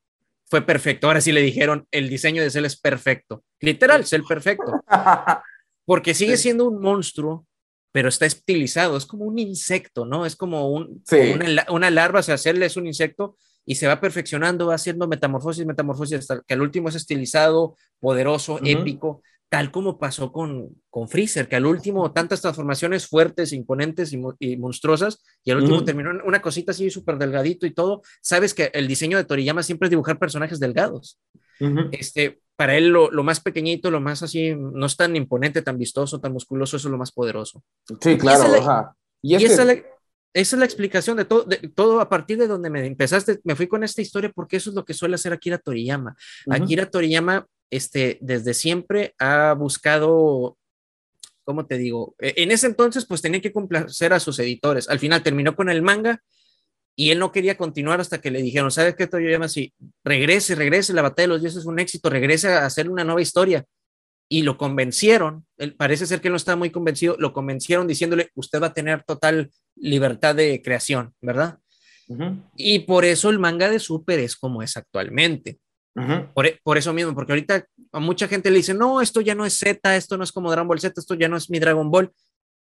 fue 0.48 0.62
perfecto. 0.62 1.08
Ahora 1.08 1.22
sí 1.22 1.32
le 1.32 1.42
dijeron, 1.42 1.88
el 1.92 2.10
diseño 2.10 2.42
de 2.42 2.50
Cell 2.50 2.66
es 2.66 2.80
perfecto. 2.80 3.44
Literal, 3.60 4.06
Cell 4.06 4.24
perfecto. 4.28 4.84
Porque 5.86 6.14
sigue 6.14 6.38
siendo 6.38 6.68
un 6.68 6.82
monstruo, 6.82 7.46
pero 7.92 8.10
está 8.10 8.26
estilizado. 8.26 8.98
Es 8.98 9.06
como 9.06 9.26
un 9.26 9.40
insecto, 9.40 10.06
¿no? 10.06 10.26
Es 10.26 10.36
como, 10.36 10.70
un, 10.70 11.04
una, 11.70 11.90
larva, 11.90 12.20
o 12.20 12.24
sea, 12.24 12.38
Cell 12.38 12.62
es 12.64 12.78
un 12.78 12.88
insecto 12.88 13.38
y 13.66 13.76
se 13.76 13.88
va 13.88 14.00
perfeccionando, 14.00 14.68
va 14.68 14.76
haciendo 14.76 15.08
metamorfosis, 15.08 15.66
metamorfosis, 15.66 16.20
hasta 16.20 16.42
que 16.42 16.54
al 16.54 16.62
último 16.62 16.90
es 16.90 16.96
estilizado, 16.96 17.76
poderoso, 18.00 18.60
épico 18.64 19.22
tal 19.56 19.72
como 19.72 19.98
pasó 19.98 20.34
con, 20.34 20.82
con 20.90 21.08
Freezer, 21.08 21.48
que 21.48 21.56
al 21.56 21.66
último 21.66 22.12
tantas 22.12 22.42
transformaciones 22.42 23.08
fuertes, 23.08 23.54
imponentes 23.54 24.12
y, 24.12 24.58
monstruosas, 24.58 25.24
y 25.46 25.52
al 25.52 25.60
último 25.60 25.86
terminó 25.86 26.10
una 26.26 26.42
cosita 26.42 26.74
así 26.74 26.90
súper 26.90 27.18
delgadito 27.18 27.66
y 27.66 27.74
todo. 27.74 28.02
Sabes 28.22 28.54
que 28.54 28.70
el 28.74 28.86
diseño 28.86 29.16
de 29.16 29.24
Toriyama 29.24 29.64
siempre 29.64 29.86
es 29.86 29.92
dibujar 29.92 30.20
personajes 30.20 30.60
delgados. 30.60 31.22
este, 31.94 32.42
para 32.58 32.76
él 32.76 32.90
lo, 32.90 33.10
lo, 33.12 33.24
más 33.24 33.40
pequeñito, 33.40 33.92
lo 33.92 34.02
más 34.02 34.24
así, 34.24 34.54
no 34.54 34.86
es 34.88 34.98
tan 34.98 35.16
imponente, 35.16 35.62
tan 35.62 35.78
vistoso, 35.78 36.20
tan 36.20 36.34
musculoso, 36.34 36.76
eso 36.76 36.90
es 36.90 36.92
lo 36.92 36.98
más 36.98 37.14
poderoso. 37.14 37.64
Sí, 38.02 38.18
claro. 38.18 38.94
Y, 39.22 39.36
esa, 39.36 39.62
es 39.62 39.68
la, 39.68 39.74
esa, 39.74 39.86
es 40.36 40.54
la, 40.54 40.66
explicación 40.66 41.18
de 41.18 41.26
todo, 41.26 41.44
de 41.44 41.58
todo 41.58 42.02
a 42.02 42.10
partir 42.10 42.38
de 42.38 42.48
donde 42.48 42.70
me 42.70 42.86
empezaste, 42.86 43.40
me 43.44 43.56
fui 43.56 43.68
con 43.68 43.84
esta 43.84 44.02
historia 44.02 44.32
porque 44.34 44.58
eso 44.58 44.70
es 44.70 44.76
lo 44.76 44.84
que 44.84 44.94
suele 44.94 45.16
hacer 45.16 45.32
Akira 45.32 45.58
Toriyama. 45.58 46.16
Akira 46.50 46.90
Toriyama 46.90 47.48
este, 47.70 48.18
desde 48.22 48.54
siempre 48.54 49.16
ha 49.18 49.54
buscado, 49.54 50.58
¿cómo 51.44 51.66
te 51.66 51.78
digo? 51.78 52.16
E, 52.20 52.34
en 52.38 52.52
ese 52.52 52.68
entonces, 52.68 53.06
pues 53.06 53.22
tenía 53.22 53.42
que 53.42 53.54
complacer 53.54 54.14
a 54.14 54.20
sus 54.20 54.38
editores. 54.40 54.90
Al 54.90 55.00
final 55.00 55.24
terminó 55.24 55.56
con 55.56 55.70
el 55.70 55.82
manga 55.82 56.22
y 56.96 57.12
él 57.12 57.20
no 57.20 57.32
quería 57.32 57.58
continuar 57.58 58.00
hasta 58.02 58.20
que 58.20 58.32
le 58.32 58.42
dijeron, 58.42 58.72
¿sabes 58.72 58.96
qué? 58.96 59.10
llama 59.12 59.46
así, 59.46 59.74
regrese, 60.04 60.56
regrese, 60.56 60.94
la 60.94 61.02
batalla 61.02 61.28
de 61.28 61.34
los 61.34 61.42
dioses 61.42 61.62
es 61.62 61.66
un 61.66 61.80
éxito, 61.80 62.10
regrese 62.10 62.50
a 62.50 62.66
hacer 62.66 62.90
una 62.90 63.04
nueva 63.04 63.22
historia. 63.22 63.66
Y 64.28 64.42
lo 64.42 64.58
convencieron, 64.58 65.46
él, 65.58 65.76
parece 65.76 66.08
ser 66.08 66.20
que 66.20 66.30
él 66.30 66.34
no 66.34 66.38
estaba 66.38 66.56
muy 66.56 66.72
convencido, 66.72 67.16
lo 67.20 67.32
convencieron 67.32 67.88
diciéndole, 67.88 68.32
usted 68.36 68.62
va 68.62 68.68
a 68.68 68.74
tener 68.74 69.04
total 69.04 69.52
libertad 69.76 70.36
de 70.36 70.62
creación, 70.64 71.14
¿verdad? 71.22 71.60
Y 72.56 72.80
por 72.80 73.06
eso 73.06 73.30
el 73.30 73.40
manga 73.40 73.70
de 73.70 73.80
Super 73.80 74.20
es 74.20 74.36
como 74.36 74.62
es 74.62 74.78
actualmente. 74.78 75.60
E, 75.96 76.60
por, 76.64 76.78
eso 76.78 76.94
mismo, 76.94 77.16
porque 77.16 77.32
ahorita 77.32 77.66
a 77.94 78.00
mucha 78.00 78.28
gente 78.28 78.52
le 78.52 78.58
dice, 78.58 78.74
no, 78.74 79.02
esto 79.02 79.22
ya 79.22 79.34
no 79.34 79.46
es 79.46 79.58
Z, 79.58 79.96
esto 79.96 80.18
no 80.18 80.24
es 80.24 80.32
como 80.32 80.52
Dragon 80.52 80.68
Ball 80.68 80.80
Z, 80.80 81.00
esto 81.00 81.16
ya 81.16 81.30
no 81.30 81.38
es 81.38 81.50
mi 81.50 81.60
Dragon 81.60 81.90
Ball. 81.90 82.12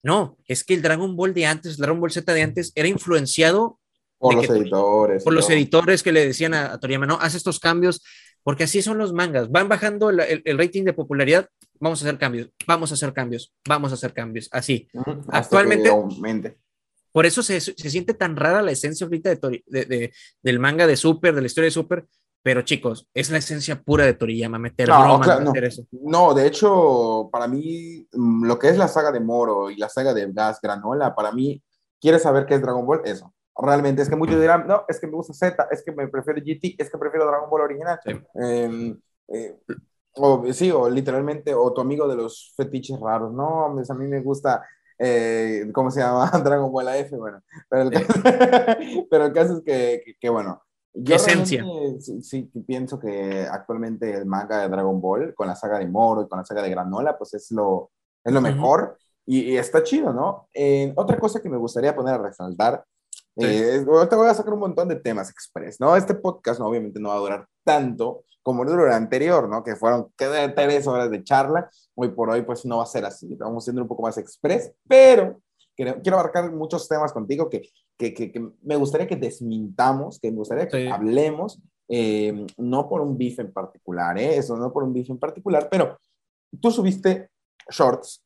No, 0.02 0.36
es 0.46 0.64
que 0.64 0.74
el 0.74 0.82
Dragon 0.82 1.16
Ball 1.16 1.32
de 1.32 1.46
antes, 1.46 1.72
el 1.72 1.78
Dragon 1.78 2.00
Ball 2.00 2.12
Z 2.12 2.32
de 2.32 2.42
antes, 2.42 2.72
era 2.74 2.88
influenciado 2.88 3.80
por 4.18 4.34
los 4.34 4.50
editores. 4.50 5.24
Por 5.24 5.32
los 5.32 5.48
editores 5.50 6.02
que 6.02 6.12
le 6.12 6.26
decían 6.26 6.54
a, 6.54 6.78
Toriyama, 6.78 7.06
no, 7.06 7.18
haz 7.20 7.34
estos 7.34 7.58
cambios, 7.58 8.02
porque 8.44 8.64
así 8.64 8.82
son 8.82 8.98
los 8.98 9.12
mangas, 9.12 9.50
van 9.50 9.68
bajando 9.68 10.10
el, 10.10 10.58
rating 10.58 10.84
de 10.84 10.92
popularidad, 10.92 11.48
vamos 11.80 12.00
a 12.02 12.06
hacer 12.06 12.18
cambios, 12.18 12.50
vamos 12.66 12.92
a 12.92 12.94
hacer 12.94 13.12
cambios, 13.12 13.52
vamos 13.66 13.90
a 13.90 13.94
hacer 13.94 14.12
cambios, 14.12 14.48
así. 14.52 14.86
Actualmente, 15.28 15.90
por 17.10 17.26
eso 17.26 17.42
se, 17.42 17.60
se, 17.60 17.90
siente 17.90 18.12
tan 18.12 18.36
rara 18.36 18.60
la 18.60 18.72
esencia 18.72 19.04
ahorita 19.04 19.34
de, 19.34 19.64
de, 19.66 20.12
del 20.42 20.58
manga 20.58 20.86
de 20.86 20.96
Super, 20.96 21.34
de 21.34 21.40
la 21.40 21.46
historia 21.46 21.66
de 21.66 21.72
Super, 21.72 22.06
pero 22.44 22.60
chicos, 22.60 23.08
es 23.14 23.30
la 23.30 23.38
esencia 23.38 23.80
pura 23.80 24.04
de 24.04 24.12
Toriyama, 24.12 24.58
meter 24.58 24.86
no, 24.86 25.18
meter 25.18 25.64
eso. 25.64 25.86
No, 25.92 26.34
de 26.34 26.46
hecho, 26.46 27.30
para 27.32 27.48
mí, 27.48 28.06
mm, 28.12 28.44
lo 28.44 28.58
que 28.58 28.68
es 28.68 28.76
la 28.76 28.86
saga 28.86 29.10
de 29.10 29.20
Moro 29.20 29.70
y 29.70 29.76
la 29.76 29.88
saga 29.88 30.12
de 30.12 30.30
Gas 30.30 30.60
Granola, 30.60 31.14
para 31.14 31.32
mí, 31.32 31.62
¿quieres 31.98 32.20
saber 32.20 32.44
qué 32.44 32.56
es 32.56 32.60
Dragon 32.60 32.84
Ball? 32.84 33.00
Eso. 33.06 33.32
Realmente, 33.56 34.02
es 34.02 34.08
que 34.08 34.16
muchos 34.16 34.40
dirán, 34.40 34.66
no, 34.66 34.84
es 34.88 34.98
que 34.98 35.06
me 35.06 35.14
gusta 35.14 35.32
Z, 35.32 35.68
es 35.70 35.84
que 35.84 35.92
me 35.92 36.08
prefiero 36.08 36.40
GT, 36.40 36.76
es 36.78 36.90
que 36.90 36.98
prefiero 36.98 37.26
Dragon 37.26 37.48
Ball 37.48 37.62
original. 37.62 38.00
Sí. 38.04 38.12
Em, 38.34 39.00
eh, 39.28 39.58
o 40.16 40.52
sí, 40.52 40.70
o 40.70 40.88
literalmente, 40.88 41.54
o 41.54 41.72
tu 41.72 41.80
amigo 41.80 42.08
de 42.08 42.16
los 42.16 42.52
fetiches 42.56 42.98
raros, 43.00 43.32
no, 43.32 43.66
a 43.66 43.94
mí 43.94 44.06
me 44.06 44.20
gusta 44.20 44.62
eh, 44.98 45.70
¿cómo 45.72 45.90
se 45.90 46.00
llama? 46.00 46.30
Dragon 46.44 46.70
Ball 46.70 46.88
AF, 46.88 47.10
bueno. 47.12 47.42
Pero 47.68 47.82
el, 47.82 47.90
caso, 47.90 48.06
pero 49.10 49.26
el 49.26 49.32
caso 49.32 49.56
es 49.58 49.62
que, 49.64 50.16
que, 50.20 50.28
bueno. 50.28 50.62
Yo 50.92 51.16
esencia? 51.16 51.64
Sí, 51.98 52.22
sí, 52.22 52.50
pienso 52.66 53.00
que 53.00 53.46
actualmente 53.50 54.12
el 54.14 54.26
manga 54.26 54.58
de 54.58 54.68
Dragon 54.68 55.00
Ball, 55.00 55.34
con 55.34 55.48
la 55.48 55.56
saga 55.56 55.78
de 55.78 55.88
Moro 55.88 56.22
y 56.22 56.28
con 56.28 56.38
la 56.38 56.44
saga 56.44 56.62
de 56.62 56.70
Granola, 56.70 57.18
pues 57.18 57.34
es 57.34 57.50
lo, 57.50 57.90
es 58.22 58.32
lo 58.32 58.40
mejor 58.40 58.96
y, 59.26 59.56
está 59.56 59.82
chido, 59.82 60.12
¿no? 60.12 60.48
Eh, 60.54 60.92
otra 60.94 61.18
cosa 61.18 61.42
que 61.42 61.48
me 61.48 61.56
gustaría 61.56 61.96
poner 61.96 62.14
a 62.14 62.18
resaltar 62.18 62.84
eh, 63.36 63.84
te 64.08 64.16
voy 64.16 64.28
a 64.28 64.34
sacar 64.34 64.54
un 64.54 64.60
montón 64.60 64.88
de 64.88 64.96
temas 64.96 65.30
express, 65.30 65.80
¿no? 65.80 65.96
Este 65.96 66.14
podcast 66.14 66.60
no, 66.60 66.66
obviamente 66.66 67.00
no 67.00 67.08
va 67.08 67.16
a 67.16 67.18
durar 67.18 67.48
tanto 67.64 68.24
como 68.44 68.64
duró 68.64 68.86
el 68.86 68.92
anterior, 68.92 69.48
¿no? 69.48 69.64
Que 69.64 69.74
fueron 69.74 70.12
tres 70.16 70.86
horas 70.86 71.10
de 71.10 71.24
charla. 71.24 71.68
Hoy 71.94 72.10
por 72.10 72.28
hoy, 72.28 72.42
pues 72.42 72.64
no 72.66 72.76
va 72.76 72.82
a 72.82 72.86
ser 72.86 73.04
así. 73.06 73.34
Vamos 73.36 73.64
siendo 73.64 73.82
un 73.82 73.88
poco 73.88 74.02
más 74.02 74.18
express, 74.18 74.70
pero 74.86 75.40
quiero, 75.74 76.00
quiero 76.02 76.18
abarcar 76.18 76.52
muchos 76.52 76.86
temas 76.86 77.12
contigo 77.12 77.48
que, 77.48 77.62
que, 77.96 78.12
que, 78.12 78.48
me 78.62 78.76
gustaría 78.76 79.06
que 79.06 79.16
desmintamos, 79.16 80.20
que 80.20 80.30
me 80.30 80.36
gustaría 80.36 80.68
que 80.68 80.90
hablemos, 80.90 81.58
eh, 81.88 82.46
no 82.58 82.86
por 82.86 83.00
un 83.00 83.16
beef 83.16 83.38
en 83.38 83.50
particular, 83.50 84.18
¿eh? 84.18 84.36
Eso, 84.36 84.56
no 84.56 84.70
por 84.70 84.84
un 84.84 84.92
beef 84.92 85.08
en 85.08 85.18
particular, 85.18 85.68
pero 85.70 85.98
tú 86.60 86.70
subiste 86.70 87.30
shorts 87.70 88.22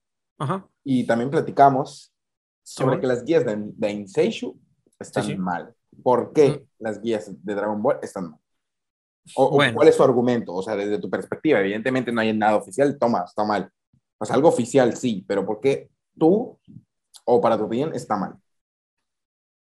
y 0.83 1.07
también 1.07 1.31
platicamos 1.31 2.12
sobre 2.64 3.01
que 3.01 3.07
las 3.07 3.25
guías 3.25 3.44
de, 3.44 3.57
de 3.57 3.90
Inseishu 3.92 4.59
están 4.99 5.39
mal. 5.39 5.75
¿Por 6.03 6.33
qué 6.33 6.65
las 6.79 7.01
guías 7.01 7.31
de 7.45 7.55
Dragon 7.55 7.83
Ball 7.83 7.99
están 8.03 8.31
mal? 8.31 8.41
O, 9.35 9.51
¿Cuál 9.51 9.89
es 9.89 9.95
su 9.95 10.03
argumento? 10.03 10.55
O 10.55 10.63
sea, 10.63 10.75
desde 10.75 10.99
tu 10.99 11.11
perspectiva, 11.11 11.61
evidentemente 11.61 12.11
no 12.11 12.21
hay 12.21 12.33
nada 12.33 12.57
oficial, 12.57 12.97
toma, 12.99 13.25
está 13.25 13.45
mal. 13.45 13.71
O 14.19 14.25
sea, 14.25 14.37
algo 14.37 14.49
oficial 14.49 14.97
sí, 14.97 15.25
pero 15.27 15.45
¿por 15.45 15.61
qué 15.61 15.91
tú, 16.19 16.59
o 17.25 17.41
para 17.41 17.57
tu 17.57 17.65
opinión, 17.65 17.95
está 17.95 18.17
mal? 18.17 18.35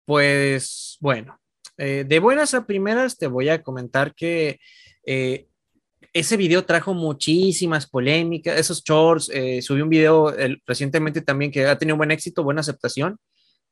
Pues 0.07 0.97
bueno, 1.01 1.39
eh, 1.77 2.05
de 2.07 2.19
buenas 2.19 2.55
a 2.55 2.67
primeras 2.67 3.17
te 3.17 3.27
voy 3.27 3.49
a 3.49 3.63
comentar 3.63 4.15
que 4.15 4.59
eh, 5.05 5.47
ese 6.13 6.37
video 6.37 6.65
trajo 6.65 6.95
muchísimas 6.95 7.89
polémicas, 7.89 8.59
esos 8.59 8.83
shorts, 8.83 9.31
eh, 9.33 9.63
subí 9.63 9.81
un 9.81 9.89
video 9.89 10.35
recientemente 10.67 11.23
también 11.23 11.51
que 11.51 11.67
ha 11.67 11.79
tenido 11.79 11.97
buen 11.97 12.11
éxito, 12.11 12.43
buena 12.43 12.61
aceptación, 12.61 13.19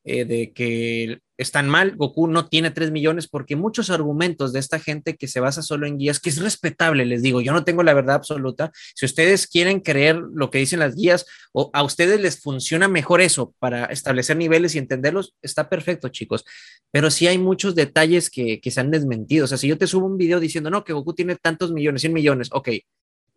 eh, 0.04 0.24
de 0.24 0.52
que 0.52 1.20
están 1.38 1.68
mal, 1.68 1.94
Goku 1.96 2.26
no 2.26 2.48
tiene 2.48 2.72
3 2.72 2.90
millones, 2.90 3.28
porque 3.28 3.54
muchos 3.54 3.90
argumentos 3.90 4.52
de 4.52 4.58
esta 4.58 4.80
gente 4.80 5.16
que 5.16 5.28
se 5.28 5.38
basa 5.38 5.62
solo 5.62 5.86
en 5.86 5.96
guías, 5.96 6.18
que 6.18 6.30
es 6.30 6.38
respetable, 6.40 7.06
les 7.06 7.22
digo, 7.22 7.40
yo 7.40 7.52
no 7.52 7.64
tengo 7.64 7.84
la 7.84 7.94
verdad 7.94 8.16
absoluta. 8.16 8.72
Si 8.94 9.06
ustedes 9.06 9.46
quieren 9.46 9.80
creer 9.80 10.16
lo 10.16 10.50
que 10.50 10.58
dicen 10.58 10.80
las 10.80 10.96
guías 10.96 11.26
o 11.52 11.70
a 11.72 11.84
ustedes 11.84 12.20
les 12.20 12.40
funciona 12.40 12.88
mejor 12.88 13.20
eso 13.20 13.54
para 13.60 13.84
establecer 13.86 14.36
niveles 14.36 14.74
y 14.74 14.78
entenderlos, 14.78 15.34
está 15.40 15.68
perfecto, 15.68 16.08
chicos. 16.08 16.44
Pero 16.90 17.10
sí 17.10 17.28
hay 17.28 17.38
muchos 17.38 17.76
detalles 17.76 18.30
que, 18.30 18.60
que 18.60 18.70
se 18.72 18.80
han 18.80 18.90
desmentido. 18.90 19.44
O 19.44 19.48
sea, 19.48 19.58
si 19.58 19.68
yo 19.68 19.78
te 19.78 19.86
subo 19.86 20.06
un 20.06 20.18
video 20.18 20.40
diciendo, 20.40 20.70
no, 20.70 20.82
que 20.82 20.92
Goku 20.92 21.14
tiene 21.14 21.36
tantos 21.36 21.70
millones, 21.70 22.00
100 22.00 22.12
millones, 22.12 22.48
ok. 22.50 22.70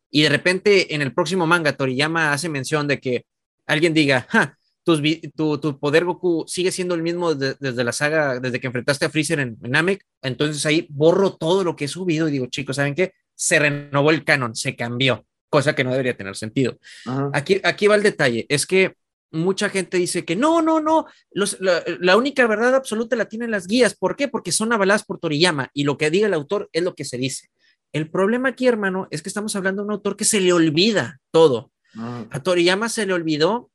Y 0.09 0.23
de 0.23 0.29
repente 0.29 0.95
en 0.95 1.01
el 1.01 1.13
próximo 1.13 1.45
manga 1.45 1.73
Toriyama 1.73 2.33
hace 2.33 2.49
mención 2.49 2.87
de 2.87 2.99
que 2.99 3.25
alguien 3.67 3.93
diga, 3.93 4.25
ja, 4.29 4.57
tu, 4.83 5.79
poder 5.79 6.05
Goku 6.05 6.45
sigue 6.47 6.71
siendo 6.71 6.95
el 6.95 7.03
mismo 7.03 7.35
desde 7.35 7.83
la 7.83 7.91
saga, 7.91 8.39
desde 8.39 8.59
que 8.59 8.67
enfrentaste 8.67 9.05
a 9.05 9.09
Freezer 9.09 9.39
en, 9.39 9.57
Namek, 9.61 10.05
entonces 10.21 10.65
ahí 10.65 10.87
borro 10.89 11.35
todo 11.35 11.63
lo 11.63 11.75
que 11.75 11.85
he 11.85 11.87
subido 11.87 12.27
y 12.27 12.31
digo, 12.31 12.47
chicos, 12.47 12.77
¿saben 12.77 12.95
qué? 12.95 13.13
Se 13.35 13.59
renovó 13.59 14.11
el 14.11 14.23
canon, 14.23 14.55
se 14.55 14.75
cambió, 14.75 15.25
cosa 15.49 15.75
que 15.75 15.83
no 15.83 15.91
debería 15.91 16.17
tener 16.17 16.35
sentido. 16.35 16.77
Aquí, 17.33 17.61
aquí 17.63 17.87
va 17.87 17.95
el 17.95 18.03
detalle, 18.03 18.45
es 18.49 18.65
que 18.65 18.95
mucha 19.31 19.69
gente 19.69 19.97
dice 19.97 20.25
que 20.25 20.35
no, 20.35 20.61
no, 20.61 20.81
no, 20.81 21.05
la, 21.31 22.17
única 22.17 22.45
verdad 22.47 22.75
absoluta 22.75 23.15
la 23.15 23.25
tienen 23.25 23.51
las 23.51 23.67
guías. 23.67 23.95
¿Por 23.95 24.15
qué? 24.15 24.27
Porque 24.27 24.51
son 24.51 24.73
avaladas 24.73 25.03
por 25.03 25.19
Toriyama 25.19 25.69
y 25.73 25.83
lo 25.83 25.97
que 25.97 26.09
diga 26.09 26.27
el 26.27 26.33
autor 26.33 26.69
es 26.73 26.83
lo 26.83 26.95
que 26.95 27.05
se 27.05 27.17
dice. 27.17 27.49
El 27.93 28.09
problema 28.09 28.49
aquí, 28.49 28.67
hermano, 28.67 29.07
es 29.09 29.21
que 29.21 29.29
estamos 29.29 29.55
hablando 29.55 29.81
de 29.81 29.87
un 29.87 29.93
autor 29.93 30.15
que 30.15 30.25
se 30.25 30.39
le 30.39 30.53
olvida 30.53 31.19
todo. 31.31 31.71
A 31.95 32.41
Toriyama 32.41 32.87
se 32.87 33.05
le 33.05 33.13
olvidó 33.13 33.70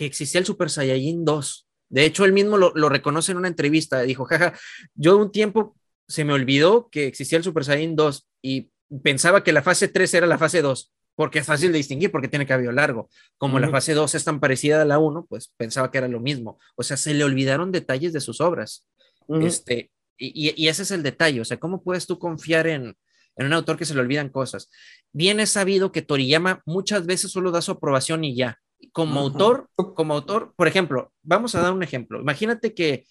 que 0.00 0.06
existía 0.06 0.40
el 0.40 0.46
Super 0.46 0.70
Saiyajin 0.70 1.26
2. 1.26 1.68
De 1.90 2.06
hecho, 2.06 2.24
él 2.24 2.32
mismo 2.32 2.56
lo, 2.56 2.88
reconoce 2.88 3.32
en 3.32 3.38
una 3.38 3.48
entrevista. 3.48 4.00
Dijo, 4.00 4.24
jaja, 4.24 4.58
yo 4.94 5.18
un 5.18 5.30
tiempo 5.30 5.76
se 6.08 6.24
me 6.24 6.32
olvidó 6.32 6.88
que 6.88 7.06
existía 7.06 7.36
el 7.36 7.44
Super 7.44 7.66
Saiyan 7.66 7.96
2 7.96 8.26
y 8.40 8.70
pensaba 9.02 9.44
que 9.44 9.52
la 9.52 9.60
fase 9.60 9.88
3 9.88 10.14
era 10.14 10.26
la 10.26 10.38
fase 10.38 10.62
2, 10.62 10.90
porque 11.16 11.40
es 11.40 11.46
fácil 11.46 11.70
de 11.70 11.76
distinguir, 11.76 12.10
porque 12.10 12.28
tiene 12.28 12.46
cabello 12.46 12.72
largo. 12.72 13.10
Como 13.36 13.58
la 13.58 13.68
fase 13.68 13.92
2 13.92 14.14
es 14.14 14.24
tan 14.24 14.40
parecida 14.40 14.80
a 14.80 14.86
la 14.86 14.98
1, 14.98 15.26
pues 15.28 15.52
pensaba 15.58 15.90
que 15.90 15.98
era 15.98 16.08
lo 16.08 16.20
mismo. 16.20 16.58
O 16.76 16.82
sea, 16.82 16.96
se 16.96 17.12
le 17.12 17.22
olvidaron 17.22 17.70
detalles 17.70 18.14
de 18.14 18.20
sus 18.20 18.40
obras. 18.40 18.86
este, 19.42 19.90
y, 20.16 20.54
y, 20.56 20.68
ese 20.68 20.84
es 20.84 20.92
el 20.92 21.02
detalle. 21.02 21.42
O 21.42 21.44
sea, 21.44 21.58
¿cómo 21.58 21.82
puedes 21.82 22.06
tú 22.06 22.18
confiar 22.18 22.68
en, 22.68 22.96
en 23.36 23.46
un 23.46 23.52
autor 23.52 23.76
que 23.76 23.84
se 23.84 23.92
le 23.92 24.00
olvidan 24.00 24.30
cosas? 24.30 24.70
Bien 25.12 25.40
es 25.40 25.50
sabido 25.50 25.92
que 25.92 26.00
Toriyama 26.00 26.62
muchas 26.64 27.04
veces 27.04 27.30
solo 27.30 27.50
da 27.50 27.60
su 27.60 27.72
aprobación 27.72 28.24
y 28.24 28.34
ya 28.34 28.58
como 28.92 29.20
autor, 29.20 29.68
como 29.74 30.14
autor, 30.14 30.52
por 30.56 30.68
ejemplo, 30.68 31.12
vamos 31.22 31.54
a 31.54 31.60
dar 31.60 31.72
un 31.72 31.82
ejemplo. 31.82 32.20
Imagínate 32.20 32.74
que 32.74 33.04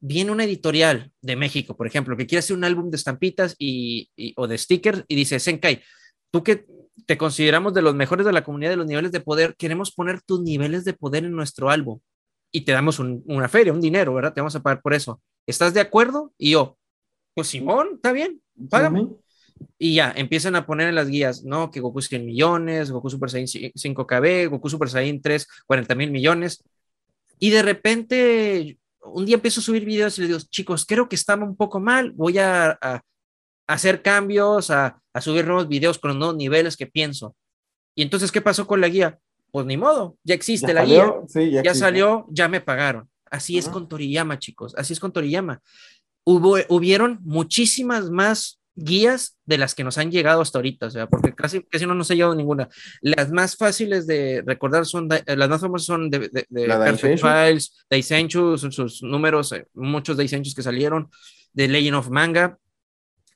viene 0.00 0.30
una 0.30 0.44
editorial 0.44 1.12
de 1.20 1.36
México, 1.36 1.76
por 1.76 1.86
ejemplo, 1.86 2.16
que 2.16 2.26
quiere 2.26 2.40
hacer 2.40 2.56
un 2.56 2.64
álbum 2.64 2.90
de 2.90 2.96
estampitas 2.96 3.54
y, 3.58 4.10
o 4.36 4.46
de 4.46 4.58
stickers 4.58 5.04
y 5.08 5.16
dice, 5.16 5.40
Senkai, 5.40 5.82
tú 6.30 6.42
que 6.42 6.66
te 7.06 7.18
consideramos 7.18 7.74
de 7.74 7.82
los 7.82 7.94
mejores 7.94 8.26
de 8.26 8.32
la 8.32 8.44
comunidad 8.44 8.70
de 8.70 8.76
los 8.76 8.86
niveles 8.86 9.12
de 9.12 9.20
poder, 9.20 9.56
queremos 9.56 9.92
poner 9.92 10.20
tus 10.22 10.40
niveles 10.40 10.84
de 10.84 10.94
poder 10.94 11.24
en 11.24 11.32
nuestro 11.32 11.70
álbum 11.70 12.00
y 12.52 12.62
te 12.62 12.72
damos 12.72 12.98
una 12.98 13.48
feria, 13.48 13.72
un 13.72 13.80
dinero, 13.80 14.14
¿verdad? 14.14 14.32
Te 14.32 14.40
vamos 14.40 14.56
a 14.56 14.62
pagar 14.62 14.80
por 14.80 14.94
eso. 14.94 15.20
¿Estás 15.46 15.74
de 15.74 15.80
acuerdo? 15.80 16.32
Y 16.38 16.52
yo, 16.52 16.78
pues 17.34 17.48
Simón, 17.48 17.92
está 17.96 18.12
bien, 18.12 18.40
págame. 18.70 19.08
Y 19.78 19.94
ya, 19.94 20.12
empiezan 20.16 20.56
a 20.56 20.66
poner 20.66 20.88
en 20.88 20.96
las 20.96 21.08
guías, 21.08 21.44
¿no? 21.44 21.70
Que 21.70 21.80
Goku 21.80 22.02
100 22.02 22.26
millones, 22.26 22.90
Goku 22.90 23.10
Super 23.10 23.30
Saiyan 23.30 23.72
5KB, 23.72 24.48
Goku 24.48 24.68
Super 24.68 24.88
Saiyan 24.88 25.20
3, 25.22 25.46
40 25.66 25.94
mil 25.94 26.10
millones. 26.10 26.64
Y 27.38 27.50
de 27.50 27.62
repente, 27.62 28.78
un 29.04 29.24
día 29.24 29.36
empiezo 29.36 29.60
a 29.60 29.62
subir 29.62 29.84
videos 29.84 30.18
y 30.18 30.22
le 30.22 30.26
digo, 30.28 30.40
chicos, 30.50 30.84
creo 30.84 31.08
que 31.08 31.16
estaba 31.16 31.44
un 31.44 31.56
poco 31.56 31.78
mal, 31.78 32.10
voy 32.12 32.38
a, 32.38 32.78
hacer 33.68 34.02
cambios, 34.02 34.70
a, 34.70 35.00
subir 35.20 35.46
nuevos 35.46 35.68
videos 35.68 35.98
con 35.98 36.08
los 36.08 36.18
nuevos 36.18 36.36
niveles 36.36 36.76
que 36.76 36.86
pienso. 36.86 37.36
Y 37.94 38.02
entonces, 38.02 38.32
¿qué 38.32 38.40
pasó 38.40 38.66
con 38.66 38.80
la 38.80 38.88
guía? 38.88 39.18
Pues 39.50 39.66
ni 39.66 39.76
modo, 39.76 40.16
ya 40.24 40.34
existe 40.34 40.74
la 40.74 40.84
guía, 40.84 41.12
ya, 41.62 41.74
salió, 41.74 42.26
ya 42.30 42.48
me 42.48 42.60
pagaron. 42.60 43.08
Así 43.30 43.58
es 43.58 43.68
con 43.68 43.88
Toriyama, 43.88 44.38
chicos, 44.38 44.74
así 44.76 44.92
es 44.92 45.00
con 45.00 45.12
Toriyama. 45.12 45.60
Hubo, 46.24 46.56
hubieron 46.68 47.18
muchísimas 47.22 48.10
más 48.10 48.57
guías 48.78 49.36
de 49.44 49.58
las 49.58 49.74
que 49.74 49.82
nos 49.82 49.98
han 49.98 50.10
llegado 50.10 50.40
hasta 50.40 50.58
ahorita, 50.58 50.86
o 50.86 50.90
sea, 50.90 51.06
porque 51.08 51.34
casi, 51.34 51.62
casi 51.62 51.84
no 51.84 51.94
nos 51.94 52.10
ha 52.10 52.14
llegado 52.14 52.34
ninguna. 52.34 52.68
Las 53.00 53.30
más 53.32 53.56
fáciles 53.56 54.06
de 54.06 54.42
recordar 54.46 54.86
son, 54.86 55.08
las 55.08 55.48
más 55.48 55.60
famosas 55.60 55.86
son 55.86 56.10
de, 56.10 56.28
de, 56.28 56.46
de 56.48 56.66
Perfect 56.66 57.20
Files, 57.20 57.86
de 57.90 58.70
sus 58.70 59.02
números, 59.02 59.52
eh, 59.52 59.66
muchos 59.74 60.16
de 60.16 60.28
que 60.28 60.62
salieron, 60.62 61.10
de 61.52 61.66
Legend 61.66 61.96
of 61.96 62.10
Manga, 62.10 62.56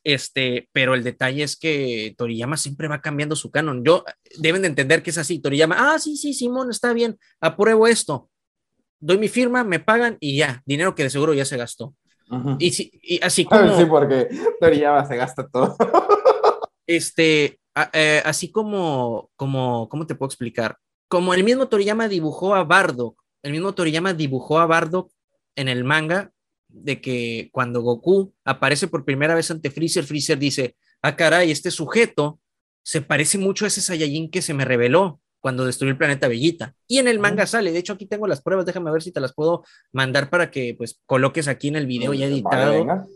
este, 0.04 0.68
pero 0.72 0.94
el 0.94 1.02
detalle 1.02 1.42
es 1.42 1.56
que 1.56 2.14
Toriyama 2.16 2.56
siempre 2.56 2.88
va 2.88 3.00
cambiando 3.00 3.34
su 3.34 3.50
canon. 3.50 3.84
Yo, 3.84 4.04
deben 4.38 4.62
de 4.62 4.68
entender 4.68 5.02
que 5.02 5.10
es 5.10 5.18
así, 5.18 5.40
Toriyama, 5.40 5.76
ah, 5.78 5.98
sí, 5.98 6.16
sí, 6.16 6.34
Simón, 6.34 6.70
está 6.70 6.92
bien, 6.92 7.18
apruebo 7.40 7.88
esto, 7.88 8.30
doy 9.00 9.18
mi 9.18 9.28
firma, 9.28 9.64
me 9.64 9.80
pagan 9.80 10.16
y 10.20 10.36
ya, 10.36 10.62
dinero 10.66 10.94
que 10.94 11.02
de 11.02 11.10
seguro 11.10 11.34
ya 11.34 11.44
se 11.44 11.56
gastó 11.56 11.94
y, 12.58 13.20
así 13.22 13.44
como... 13.44 13.76
Sí, 13.76 13.84
porque 13.86 14.28
Toriyama 14.60 15.04
se 15.06 15.16
gasta 15.16 15.46
todo. 15.48 15.76
este, 16.86 17.58
eh, 17.92 18.22
así 18.24 18.50
como, 18.50 19.30
como, 19.36 19.88
¿cómo 19.88 20.06
te 20.06 20.14
puedo 20.14 20.28
explicar? 20.28 20.76
Como 21.08 21.34
el 21.34 21.44
mismo 21.44 21.68
Toriyama 21.68 22.08
dibujó 22.08 22.54
a 22.54 22.64
Bardock, 22.64 23.20
el 23.42 23.52
mismo 23.52 23.74
Toriyama 23.74 24.14
dibujó 24.14 24.58
a 24.58 24.66
Bardock 24.66 25.10
en 25.56 25.68
el 25.68 25.84
manga 25.84 26.32
de 26.68 27.00
que 27.00 27.50
cuando 27.52 27.82
Goku 27.82 28.32
aparece 28.44 28.88
por 28.88 29.04
primera 29.04 29.34
vez 29.34 29.50
ante 29.50 29.70
Freezer, 29.70 30.04
Freezer 30.04 30.38
dice, 30.38 30.76
ah, 31.02 31.16
caray, 31.16 31.50
este 31.50 31.70
sujeto 31.70 32.40
se 32.82 33.02
parece 33.02 33.38
mucho 33.38 33.64
a 33.64 33.68
ese 33.68 33.80
Saiyajin 33.80 34.30
que 34.30 34.42
se 34.42 34.54
me 34.54 34.64
reveló 34.64 35.20
cuando 35.42 35.66
destruyó 35.66 35.90
el 35.90 35.98
planeta 35.98 36.28
Bellita. 36.28 36.74
Y 36.86 36.98
en 36.98 37.08
el 37.08 37.18
manga 37.18 37.46
sale, 37.46 37.72
de 37.72 37.78
hecho 37.80 37.94
aquí 37.94 38.06
tengo 38.06 38.28
las 38.28 38.40
pruebas, 38.40 38.64
déjame 38.64 38.92
ver 38.92 39.02
si 39.02 39.10
te 39.10 39.20
las 39.20 39.34
puedo 39.34 39.64
mandar 39.90 40.30
para 40.30 40.50
que 40.50 40.74
pues 40.78 41.00
coloques 41.04 41.48
aquí 41.48 41.68
en 41.68 41.76
el 41.76 41.86
video 41.86 42.14
ya 42.14 42.26
editado. 42.26 43.08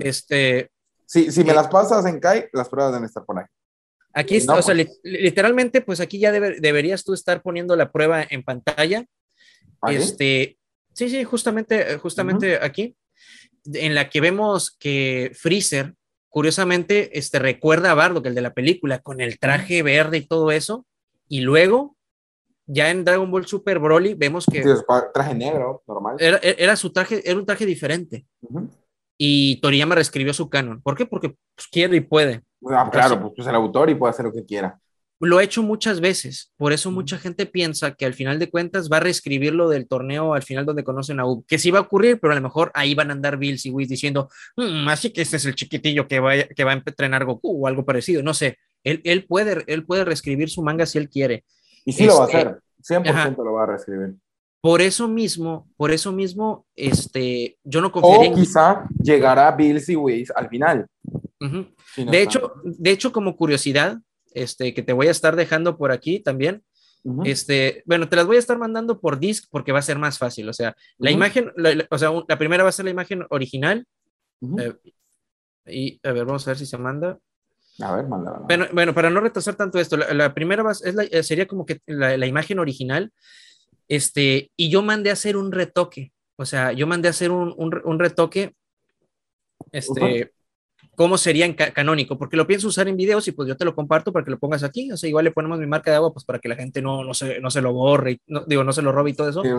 Este... 0.00 0.70
Sí, 1.06 1.30
si 1.30 1.44
me 1.44 1.52
eh, 1.52 1.54
las 1.54 1.68
pasas 1.68 2.04
en 2.06 2.18
Kai, 2.18 2.46
las 2.52 2.68
pruebas 2.68 2.92
deben 2.92 3.06
estar 3.06 3.24
por 3.24 3.38
ahí. 3.38 3.44
Aquí 4.12 4.36
está, 4.36 4.54
o 4.54 4.62
sea, 4.62 4.74
pues. 4.74 4.88
literalmente, 5.04 5.82
pues 5.82 6.00
aquí 6.00 6.18
ya 6.18 6.32
deberías 6.32 7.04
tú 7.04 7.14
estar 7.14 7.42
poniendo 7.42 7.76
la 7.76 7.92
prueba 7.92 8.26
en 8.28 8.42
pantalla. 8.42 9.06
Este, 9.88 10.58
sí, 10.94 11.08
sí, 11.08 11.22
justamente, 11.22 11.98
justamente 11.98 12.58
aquí, 12.60 12.96
en 13.72 13.94
la 13.94 14.10
que 14.10 14.20
vemos 14.20 14.74
que 14.76 15.30
Freezer, 15.34 15.94
curiosamente, 16.28 17.16
este, 17.16 17.38
recuerda 17.38 17.92
a 17.92 17.94
Bardock, 17.94 18.26
el 18.26 18.34
de 18.34 18.40
la 18.40 18.54
película, 18.54 18.98
con 18.98 19.20
el 19.20 19.38
traje 19.38 19.82
verde 19.84 20.16
y 20.16 20.26
todo 20.26 20.50
eso, 20.50 20.86
y 21.28 21.40
luego, 21.40 21.96
ya 22.66 22.90
en 22.90 23.04
Dragon 23.04 23.30
Ball 23.30 23.46
Super 23.46 23.78
Broly, 23.78 24.14
vemos 24.14 24.46
que... 24.46 24.62
Sí, 24.62 24.68
traje 25.12 25.34
negro, 25.34 25.82
normal. 25.86 26.16
Era, 26.18 26.76
su 26.76 26.92
traje, 26.92 27.28
era 27.28 27.38
un 27.38 27.46
traje 27.46 27.66
diferente. 27.66 28.26
Y 29.18 29.60
Toriyama 29.60 29.94
reescribió 29.94 30.32
su 30.34 30.48
canon. 30.48 30.82
¿Por 30.82 30.96
qué? 30.96 31.06
Porque 31.06 31.30
pues, 31.30 31.68
quiere 31.70 31.96
y 31.96 32.00
puede. 32.00 32.42
Ah, 32.70 32.88
claro, 32.92 33.20
pues, 33.20 33.32
es 33.38 33.46
el 33.46 33.54
autor 33.54 33.90
y 33.90 33.94
puede 33.94 34.10
hacer 34.10 34.26
lo 34.26 34.32
que 34.32 34.44
quiera. 34.44 34.78
Lo 35.18 35.40
he 35.40 35.44
hecho 35.44 35.62
muchas 35.62 36.00
veces, 36.00 36.52
por 36.58 36.74
eso 36.74 36.90
mucha 36.90 37.16
gente 37.16 37.46
piensa 37.46 37.94
que 37.94 38.04
al 38.04 38.12
final 38.12 38.38
de 38.38 38.50
cuentas 38.50 38.90
va 38.92 38.98
a 38.98 39.00
reescribir 39.00 39.54
lo 39.54 39.70
del 39.70 39.88
torneo 39.88 40.34
al 40.34 40.42
final 40.42 40.66
donde 40.66 40.84
conocen 40.84 41.20
a 41.20 41.26
U, 41.26 41.42
que 41.48 41.58
sí 41.58 41.70
va 41.70 41.78
a 41.78 41.82
ocurrir, 41.82 42.20
pero 42.20 42.34
a 42.34 42.36
lo 42.36 42.42
mejor 42.42 42.70
ahí 42.74 42.94
van 42.94 43.08
a 43.08 43.14
andar 43.14 43.38
Bills 43.38 43.64
y 43.64 43.70
Whis 43.70 43.88
diciendo, 43.88 44.28
mm, 44.58 44.86
así 44.88 45.14
que 45.14 45.22
este 45.22 45.38
es 45.38 45.46
el 45.46 45.54
chiquitillo 45.54 46.06
que 46.06 46.20
va, 46.20 46.34
que 46.42 46.64
va 46.64 46.72
a 46.72 46.74
entrenar 46.74 47.24
Goku 47.24 47.64
o 47.64 47.66
algo 47.66 47.86
parecido, 47.86 48.22
no 48.22 48.34
sé, 48.34 48.58
él, 48.86 49.00
él, 49.02 49.26
puede, 49.26 49.64
él 49.66 49.84
puede 49.84 50.04
reescribir 50.04 50.48
su 50.48 50.62
manga 50.62 50.86
si 50.86 50.98
él 50.98 51.08
quiere. 51.08 51.44
Y 51.84 51.92
sí 51.92 52.06
lo 52.06 52.18
va 52.18 52.24
a 52.24 52.26
este, 52.26 52.38
hacer, 52.38 52.60
100% 53.02 53.44
lo 53.44 53.52
va 53.52 53.64
a 53.64 53.66
reescribir. 53.66 54.14
Por 54.60 54.80
eso 54.80 55.08
mismo, 55.08 55.68
por 55.76 55.90
eso 55.90 56.12
mismo, 56.12 56.66
este, 56.76 57.58
yo 57.64 57.80
no 57.80 57.90
confiaría 57.90 58.30
o 58.30 58.34
quizá 58.34 58.88
llegará 59.02 59.50
Bills 59.50 59.88
y 59.88 59.96
Whis 59.96 60.30
al 60.34 60.48
final. 60.48 60.86
De, 61.96 62.22
hecho, 62.22 62.52
de 62.64 62.90
hecho, 62.90 63.12
como 63.12 63.36
curiosidad, 63.36 63.98
este, 64.32 64.72
que 64.72 64.82
te 64.82 64.92
voy 64.92 65.08
a 65.08 65.12
estar 65.12 65.34
dejando 65.34 65.76
por 65.76 65.90
aquí 65.90 66.20
también, 66.20 66.62
este, 67.24 67.82
bueno, 67.86 68.08
te 68.08 68.16
las 68.16 68.26
voy 68.26 68.36
a 68.36 68.40
estar 68.40 68.58
mandando 68.58 69.00
por 69.00 69.18
disc 69.18 69.44
porque 69.50 69.70
va 69.70 69.78
a 69.78 69.82
ser 69.82 69.98
más 69.98 70.18
fácil, 70.18 70.48
o 70.48 70.52
sea, 70.52 70.74
la 70.98 71.12
imagen, 71.12 71.52
o 71.90 71.98
sea, 71.98 72.10
la 72.26 72.38
primera 72.38 72.64
va 72.64 72.68
a 72.68 72.72
ser 72.72 72.84
la 72.84 72.90
imagen 72.90 73.24
original, 73.30 73.86
eh, 74.58 74.74
y 75.66 76.00
a 76.02 76.12
ver, 76.12 76.24
vamos 76.24 76.46
a 76.46 76.50
ver 76.50 76.58
si 76.58 76.66
se 76.66 76.78
manda. 76.78 77.18
A 77.80 77.94
ver, 77.94 78.06
manda. 78.06 78.40
Bueno, 78.44 78.66
bueno, 78.72 78.94
para 78.94 79.10
no 79.10 79.20
retrasar 79.20 79.54
tanto 79.54 79.78
esto, 79.78 79.96
la, 79.96 80.34
primera 80.34 80.62
va, 80.62 80.72
es 80.72 80.82
eh, 80.84 81.22
sería 81.22 81.46
como 81.46 81.66
que 81.66 81.80
la, 81.86 82.16
la, 82.16 82.26
imagen 82.26 82.58
original, 82.58 83.12
este, 83.88 84.50
y 84.56 84.70
yo 84.70 84.82
mandé 84.82 85.10
a 85.10 85.14
hacer 85.14 85.36
un 85.36 85.52
retoque, 85.52 86.12
o 86.36 86.44
sea, 86.44 86.72
yo 86.72 86.86
mandé 86.86 87.08
a 87.08 87.10
hacer 87.10 87.30
un, 87.30 87.54
un, 87.56 87.80
un 87.84 87.98
retoque, 87.98 88.54
este, 89.72 90.32
cómo 90.96 91.18
sería 91.18 91.44
en 91.44 91.54
canónico, 91.54 92.18
porque 92.18 92.36
lo 92.36 92.46
pienso 92.46 92.68
usar 92.68 92.88
en 92.88 92.96
videos 92.96 93.28
y 93.28 93.32
pues 93.32 93.48
yo 93.48 93.56
te 93.56 93.64
lo 93.64 93.74
comparto 93.74 94.12
para 94.12 94.24
que 94.24 94.30
lo 94.30 94.38
pongas 94.38 94.64
aquí, 94.64 94.90
o 94.90 94.96
sea, 94.96 95.08
igual 95.08 95.26
le 95.26 95.30
ponemos 95.30 95.58
mi 95.58 95.66
marca 95.66 95.90
de 95.90 95.98
agua 95.98 96.12
pues 96.12 96.24
para 96.24 96.38
que 96.38 96.48
la 96.48 96.56
gente 96.56 96.80
no, 96.80 97.04
no, 97.04 97.12
se, 97.12 97.40
no 97.40 97.50
se 97.50 97.60
lo 97.60 97.72
borre, 97.74 98.20
no, 98.26 98.44
digo, 98.46 98.64
no 98.64 98.72
se 98.72 98.82
lo 98.82 98.90
robe 98.90 99.10
y 99.10 99.14
todo 99.14 99.28
eso. 99.28 99.42
Sí, 99.42 99.50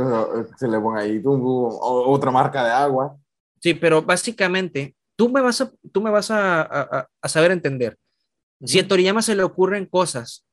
se 0.58 0.67
le 0.67 0.80
ponga 0.80 1.01
ahí 1.01 1.21
otra 1.23 2.32
marca 2.32 2.63
de 2.63 2.71
agua. 2.71 3.15
Sí, 3.60 3.75
pero 3.75 4.01
básicamente 4.01 4.95
tú 5.15 5.30
me 5.30 5.41
vas 5.41 5.62
a, 5.62 5.71
tú 5.91 6.01
me 6.01 6.10
vas 6.10 6.32
a, 6.32 6.62
a, 6.62 7.08
a 7.21 7.30
saber 7.30 7.51
entender. 7.51 7.97
Si 8.63 8.79
a 8.79 8.87
Toriyama 8.87 9.21
se 9.21 9.35
le 9.35 9.43
ocurren 9.43 9.85
cosas 9.85 10.45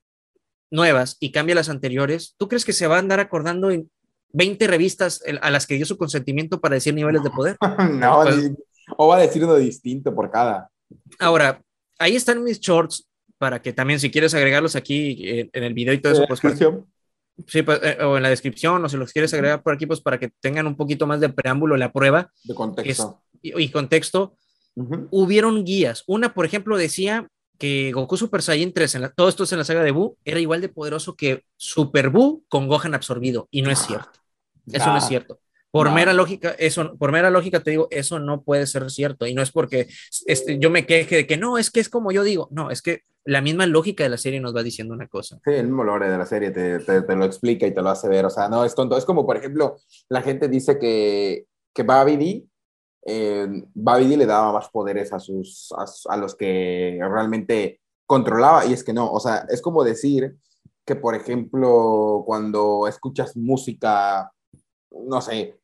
nuevas 0.70 1.16
y 1.20 1.32
cambia 1.32 1.54
las 1.54 1.68
anteriores, 1.68 2.34
¿tú 2.36 2.48
crees 2.48 2.64
que 2.64 2.72
se 2.72 2.86
va 2.86 2.96
a 2.96 2.98
andar 2.98 3.20
acordando 3.20 3.70
en 3.70 3.90
20 4.32 4.66
revistas 4.66 5.22
a 5.40 5.50
las 5.50 5.66
que 5.66 5.76
dio 5.76 5.86
su 5.86 5.96
consentimiento 5.96 6.60
para 6.60 6.74
decir 6.74 6.94
niveles 6.94 7.22
de 7.22 7.30
poder? 7.30 7.56
no, 7.92 8.22
pues, 8.22 8.52
o 8.96 9.08
va 9.08 9.16
a 9.16 9.20
decir 9.20 9.44
uno 9.44 9.54
distinto 9.56 10.14
por 10.14 10.30
cada. 10.30 10.68
Ahora, 11.18 11.62
ahí 11.98 12.16
están 12.16 12.42
mis 12.42 12.60
shorts 12.60 13.08
para 13.38 13.62
que 13.62 13.72
también 13.72 14.00
si 14.00 14.10
quieres 14.10 14.34
agregarlos 14.34 14.76
aquí 14.76 15.28
eh, 15.28 15.50
en 15.52 15.64
el 15.64 15.74
video 15.74 15.94
y 15.94 16.00
todo 16.00 16.12
eso, 16.12 16.24
pues, 16.28 16.40
sí, 17.46 17.62
pues, 17.62 17.80
eh, 17.82 17.98
o 18.02 18.16
en 18.16 18.22
la 18.22 18.28
descripción, 18.28 18.84
o 18.84 18.88
si 18.88 18.96
los 18.96 19.12
quieres 19.12 19.32
agregar 19.34 19.62
por 19.62 19.74
aquí, 19.74 19.86
pues 19.86 20.00
para 20.00 20.18
que 20.18 20.30
tengan 20.40 20.66
un 20.66 20.76
poquito 20.76 21.06
más 21.06 21.20
de 21.20 21.30
preámbulo 21.30 21.76
la 21.76 21.92
prueba. 21.92 22.30
De 22.42 22.54
contexto. 22.54 23.22
y, 23.42 23.68
contexto. 23.70 24.36
Hubieron 25.10 25.64
guías. 25.64 26.02
Una, 26.06 26.34
por 26.34 26.46
ejemplo, 26.46 26.76
decía 26.76 27.28
que 27.58 27.92
Goku 27.92 28.16
Super 28.16 28.42
Saiyan 28.42 28.72
3, 28.72 28.94
en 28.96 29.12
todo 29.14 29.28
esto 29.28 29.44
es 29.44 29.52
en 29.52 29.58
la 29.58 29.64
saga 29.64 29.82
de 29.82 29.90
Buu, 29.90 30.16
era 30.24 30.40
igual 30.40 30.60
de 30.60 30.68
poderoso 30.68 31.16
que 31.16 31.44
Super 31.56 32.10
Buu 32.10 32.44
con 32.48 32.68
Gohan 32.68 32.94
absorbido, 32.94 33.48
y 33.50 33.62
no 33.62 33.70
es 33.70 33.78
cierto. 33.80 34.20
Eso 34.70 34.86
no 34.90 34.98
es 34.98 35.06
cierto. 35.06 35.38
Por 35.70 35.90
mera 35.90 36.12
lógica, 36.12 36.54
eso, 36.56 36.96
por 36.96 37.10
mera 37.10 37.30
lógica 37.30 37.58
te 37.58 37.72
digo, 37.72 37.88
eso 37.90 38.20
no 38.20 38.42
puede 38.42 38.64
ser 38.68 38.88
cierto. 38.92 39.26
Y 39.26 39.34
no 39.34 39.42
es 39.42 39.50
porque 39.50 39.88
este, 40.24 40.60
yo 40.60 40.70
me 40.70 40.86
queje 40.86 41.16
de 41.16 41.26
que 41.26 41.36
no, 41.36 41.58
es 41.58 41.72
que 41.72 41.80
es 41.80 41.88
como 41.88 42.12
yo 42.12 42.22
digo. 42.22 42.46
No, 42.52 42.70
es 42.70 42.80
que 42.80 43.00
la 43.24 43.40
misma 43.40 43.66
lógica 43.66 44.04
de 44.04 44.10
la 44.10 44.16
serie 44.16 44.38
nos 44.38 44.54
va 44.54 44.62
diciendo 44.62 44.94
una 44.94 45.08
cosa. 45.08 45.40
Sí, 45.44 45.50
el 45.50 45.66
mismo 45.66 45.82
lore 45.82 46.08
de 46.08 46.16
la 46.16 46.26
serie 46.26 46.52
te, 46.52 46.78
te, 46.78 47.16
lo 47.16 47.24
explica 47.24 47.66
y 47.66 47.74
te 47.74 47.82
lo 47.82 47.88
hace 47.90 48.08
ver. 48.08 48.24
O 48.24 48.30
sea, 48.30 48.48
no 48.48 48.64
es 48.64 48.72
tonto. 48.76 48.96
Es 48.96 49.04
como, 49.04 49.26
por 49.26 49.36
ejemplo, 49.36 49.76
la 50.08 50.22
gente 50.22 50.46
dice 50.46 50.78
que, 50.78 51.46
que 51.74 51.82
Babidi, 51.82 52.48
eh, 53.06 53.46
Babidi 53.74 54.16
le 54.16 54.26
daba 54.26 54.52
más 54.52 54.68
poderes 54.70 55.12
a, 55.12 55.18
sus, 55.18 55.72
a, 55.76 55.84
a 56.12 56.16
los 56.16 56.34
que 56.34 56.98
realmente 57.00 57.80
controlaba. 58.06 58.64
Y 58.66 58.72
es 58.72 58.84
que 58.84 58.92
no. 58.92 59.10
O 59.10 59.20
sea, 59.20 59.46
es 59.48 59.60
como 59.60 59.84
decir 59.84 60.36
que, 60.84 60.96
por 60.96 61.14
ejemplo, 61.14 62.22
cuando 62.26 62.86
escuchas 62.86 63.36
música, 63.36 64.32
no 64.90 65.20
sé, 65.20 65.58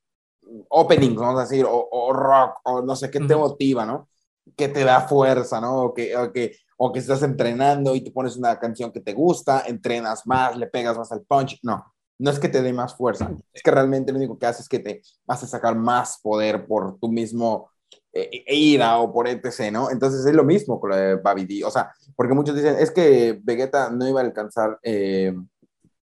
openings, 0.68 1.16
vamos 1.16 1.38
a 1.40 1.42
decir, 1.42 1.66
o, 1.68 2.12
rock, 2.12 2.60
o 2.64 2.82
no 2.82 2.96
sé 2.96 3.10
qué 3.10 3.20
te 3.20 3.36
motiva, 3.36 3.86
¿no? 3.86 4.08
Que 4.56 4.68
te 4.68 4.84
da 4.84 5.02
fuerza, 5.02 5.60
¿no? 5.60 5.84
O 5.84 5.94
que, 5.94 6.16
o 6.16 6.32
que, 6.32 6.56
o 6.76 6.92
que 6.92 6.98
estás 6.98 7.22
entrenando 7.22 7.94
y 7.94 8.00
te 8.02 8.10
pones 8.10 8.36
una 8.36 8.58
canción 8.58 8.90
que 8.92 9.00
te 9.00 9.12
gusta, 9.12 9.64
entrenas 9.66 10.26
más, 10.26 10.56
le 10.56 10.66
pegas 10.66 10.96
más 10.96 11.12
al 11.12 11.22
punch. 11.22 11.58
No, 11.62 11.84
no 12.20 12.30
es 12.30 12.38
que 12.38 12.48
te 12.48 12.62
dé 12.62 12.72
más 12.72 12.96
fuerza, 12.96 13.30
es 13.52 13.62
que 13.62 13.70
realmente 13.70 14.12
lo 14.12 14.18
único 14.18 14.38
que 14.38 14.46
hace 14.46 14.62
es 14.62 14.68
que 14.68 14.78
te 14.78 15.02
vas 15.26 15.42
a 15.42 15.46
sacar 15.46 15.74
más 15.76 16.20
poder 16.22 16.66
por 16.66 16.98
tu 16.98 17.08
mismo 17.08 17.70
eh, 18.12 18.44
e 18.46 18.56
ira 18.56 18.98
o 18.98 19.12
por 19.12 19.28
etc, 19.28 19.72
¿no? 19.72 19.90
Entonces 19.90 20.24
es 20.24 20.34
lo 20.34 20.44
mismo 20.44 20.80
con 20.80 20.90
lo 20.90 20.96
de 20.96 21.16
Babidi, 21.16 21.62
o 21.62 21.70
sea, 21.70 21.92
porque 22.16 22.34
muchos 22.34 22.54
dicen, 22.54 22.76
es 22.78 22.90
que 22.90 23.40
Vegeta 23.42 23.90
no 23.90 24.08
iba 24.08 24.20
a 24.20 24.24
alcanzar, 24.24 24.78
eh, 24.82 25.34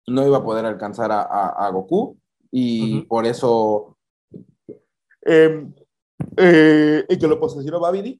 no 0.07 0.27
iba 0.27 0.37
a 0.37 0.43
poder 0.43 0.65
alcanzar 0.65 1.11
a, 1.11 1.21
a, 1.21 1.69
Goku 1.69 2.17
y 2.51 3.01
por 3.03 3.25
eso 3.25 3.93
Em, 5.25 5.73
eh, 6.37 7.05
y 7.07 7.17
que 7.17 7.27
lo 7.27 7.39
posesionó 7.39 7.79
Babidi, 7.79 8.19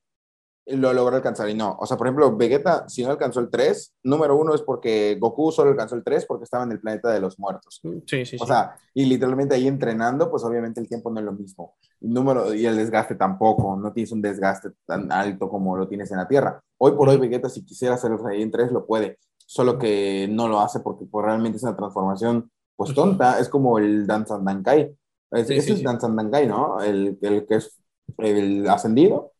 lo 0.65 0.93
logró 0.93 1.15
alcanzar 1.15 1.49
y 1.49 1.54
no. 1.54 1.78
O 1.80 1.86
sea, 1.86 1.97
por 1.97 2.08
ejemplo, 2.08 2.36
Vegeta, 2.36 2.88
si 2.88 3.04
no 3.04 3.12
alcanzó 3.12 3.39
el 3.39 3.49
3, 3.49 3.95
número 4.04 4.36
uno 4.36 4.54
es 4.54 4.62
porque 4.62 5.17
Goku 5.19 5.52
solo 5.52 5.71
alcanzó 5.71 5.95
el 5.95 6.04
3 6.04 6.26
porque 6.26 6.45
estaba 6.45 6.63
en 6.63 6.71
el 6.71 6.80
planeta 6.80 7.12
de 7.12 7.19
los 7.19 7.38
muertos. 7.39 7.80
Mm, 7.84 7.97
sí, 8.06 8.26
sí. 8.26 8.38
O 8.39 8.45
sea, 8.45 8.76
y 8.93 9.06
literalmente 9.06 9.56
ahí 9.56 9.67
entrenando, 9.67 10.30
pues 10.32 10.43
obviamente 10.43 10.80
el 10.80 10.88
tiempo 10.88 11.12
no 11.12 11.19
es 11.19 11.26
lo 11.26 11.34
mismo. 11.34 11.76
número, 12.02 12.54
y 12.54 12.65
el 12.65 12.78
desgaste 12.78 13.15
tampoco, 13.15 13.76
no 13.76 13.91
tienes 13.91 14.12
un 14.12 14.21
desgaste 14.21 14.69
tan 14.86 15.12
alto 15.12 15.49
como 15.49 15.76
lo 15.76 15.88
tienes 15.88 16.12
en 16.12 16.17
la 16.17 16.28
Tierra. 16.28 16.62
Hoy 16.78 16.91
por 16.93 17.10
hoy, 17.10 17.17
Vegeta, 17.17 17.49
si 17.49 17.65
quisiera 17.65 17.95
hacer 17.95 18.12
el 18.12 18.41
en 18.41 18.52
3, 18.52 18.71
lo 18.71 18.86
puede, 18.86 19.19
solo 19.38 19.78
que 19.78 20.28
no 20.30 20.47
lo 20.47 20.60
hace 20.60 20.80
porque 20.80 21.06
pues, 21.06 21.26
realmente 21.26 21.58
es 21.58 21.63
una 21.63 21.76
transformación 21.76 22.49
pues 22.76 22.93
tonta, 22.95 23.39
es 23.39 23.49
como 23.49 23.78
el 23.78 24.08
Danzan 24.08 24.43
Dankai 24.43 24.95
es, 25.34 25.49
ese 25.49 25.73
es 25.73 25.84
Danzandangai, 25.84 26.47
¿no? 26.47 26.80
El, 26.82 27.17
el, 27.21 27.45
que 27.45 27.56
es 27.56 27.78
el 28.17 28.67
ascendido. 28.69 29.32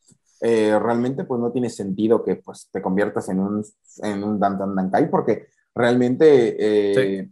Eh, 0.46 0.78
realmente 0.78 1.24
pues 1.24 1.40
no 1.40 1.54
tiene 1.54 1.70
sentido 1.70 2.22
que 2.22 2.36
pues 2.36 2.68
te 2.70 2.82
conviertas 2.82 3.30
en 3.30 3.40
un, 3.40 3.66
en 4.02 4.24
un 4.24 4.40
Danzandangai 4.40 5.10
porque 5.10 5.48
realmente 5.74 6.56
eh, 6.60 7.30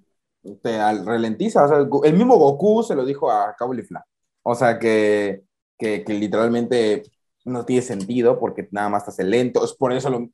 te 0.62 0.78
ralentiza. 1.04 1.66
O 1.66 1.68
sea, 1.68 1.78
el 2.04 2.14
mismo 2.14 2.38
Goku 2.38 2.84
se 2.84 2.96
lo 2.96 3.04
dijo 3.04 3.30
a 3.30 3.54
Caulifla. 3.58 4.06
O 4.44 4.56
sea 4.56 4.80
que, 4.80 5.44
que, 5.78 6.04
que, 6.06 6.14
literalmente 6.14 7.04
no 7.44 7.66
tiene 7.66 7.82
sentido 7.82 8.40
porque 8.40 8.70
nada 8.72 8.90
más 8.90 9.08
estás 9.08 9.26
lento. 9.26 9.66
Es 9.66 9.74
por 9.74 9.92
eso 9.92 10.10
lo, 10.10 10.30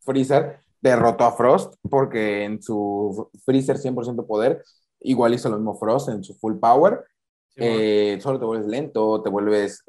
Freezer 0.00 0.60
derrotó 0.82 1.24
a 1.24 1.32
Frost 1.32 1.74
porque 1.88 2.44
en 2.44 2.62
su 2.62 3.30
Freezer 3.44 3.78
100% 3.78 4.26
poder 4.26 4.62
igual 5.00 5.34
hizo 5.34 5.48
lo 5.48 5.56
mismo 5.56 5.78
Frost 5.78 6.10
en 6.10 6.22
su 6.22 6.34
full 6.34 6.58
power 6.58 7.04
eh, 7.60 8.18
solo 8.22 8.38
te 8.38 8.44
vuelves 8.44 8.68
lento, 8.68 9.22
te 9.22 9.30
vuelves, 9.30 9.82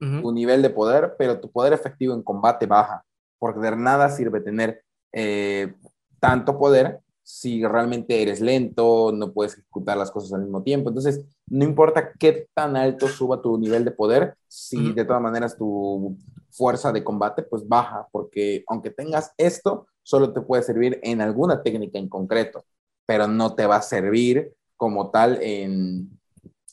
tu 0.00 0.32
nivel 0.32 0.62
de 0.62 0.70
poder, 0.70 1.14
pero 1.18 1.40
tu 1.40 1.50
poder 1.50 1.72
efectivo 1.72 2.14
en 2.14 2.22
combate 2.22 2.66
baja, 2.66 3.04
porque 3.38 3.60
de 3.60 3.76
nada 3.76 4.08
sirve 4.08 4.40
tener 4.40 4.82
eh, 5.12 5.74
tanto 6.18 6.58
poder 6.58 7.00
si 7.22 7.64
realmente 7.64 8.22
eres 8.22 8.40
lento, 8.40 9.12
no 9.12 9.32
puedes 9.32 9.52
ejecutar 9.52 9.96
las 9.96 10.10
cosas 10.10 10.32
al 10.32 10.42
mismo 10.42 10.62
tiempo. 10.62 10.88
Entonces, 10.88 11.24
no 11.46 11.64
importa 11.64 12.12
qué 12.18 12.48
tan 12.54 12.76
alto 12.76 13.06
suba 13.06 13.40
tu 13.40 13.56
nivel 13.56 13.84
de 13.84 13.92
poder, 13.92 14.34
si 14.48 14.92
de 14.92 15.04
todas 15.04 15.22
maneras 15.22 15.56
tu, 15.56 16.16
fuerza 16.50 16.92
de 16.92 17.04
combate 17.04 17.42
pues 17.42 17.66
baja, 17.66 18.08
porque 18.12 18.64
aunque 18.66 18.90
tengas 18.90 19.32
esto, 19.38 19.86
solo 20.02 20.32
te 20.32 20.40
puede 20.40 20.62
servir 20.62 21.00
en 21.02 21.20
alguna 21.20 21.62
técnica 21.62 21.98
en 21.98 22.08
concreto, 22.08 22.64
pero 23.06 23.28
no 23.28 23.54
te 23.54 23.66
va 23.66 23.76
a 23.76 23.82
servir 23.82 24.52
como 24.76 25.10
tal 25.10 25.38
en, 25.42 26.19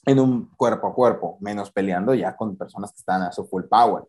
en 0.08 0.20
un 0.20 0.50
cuerpo 0.56 0.88
a 0.88 0.94
cuerpo, 0.94 1.38
menos 1.42 1.70
peleando 1.70 2.16
ya 2.16 2.36
con 2.36 2.56
personas 2.56 2.92
que 2.94 3.00
están 3.00 3.24
a 3.24 3.32
su 3.34 3.46
full 3.46 3.64
power. 3.70 4.06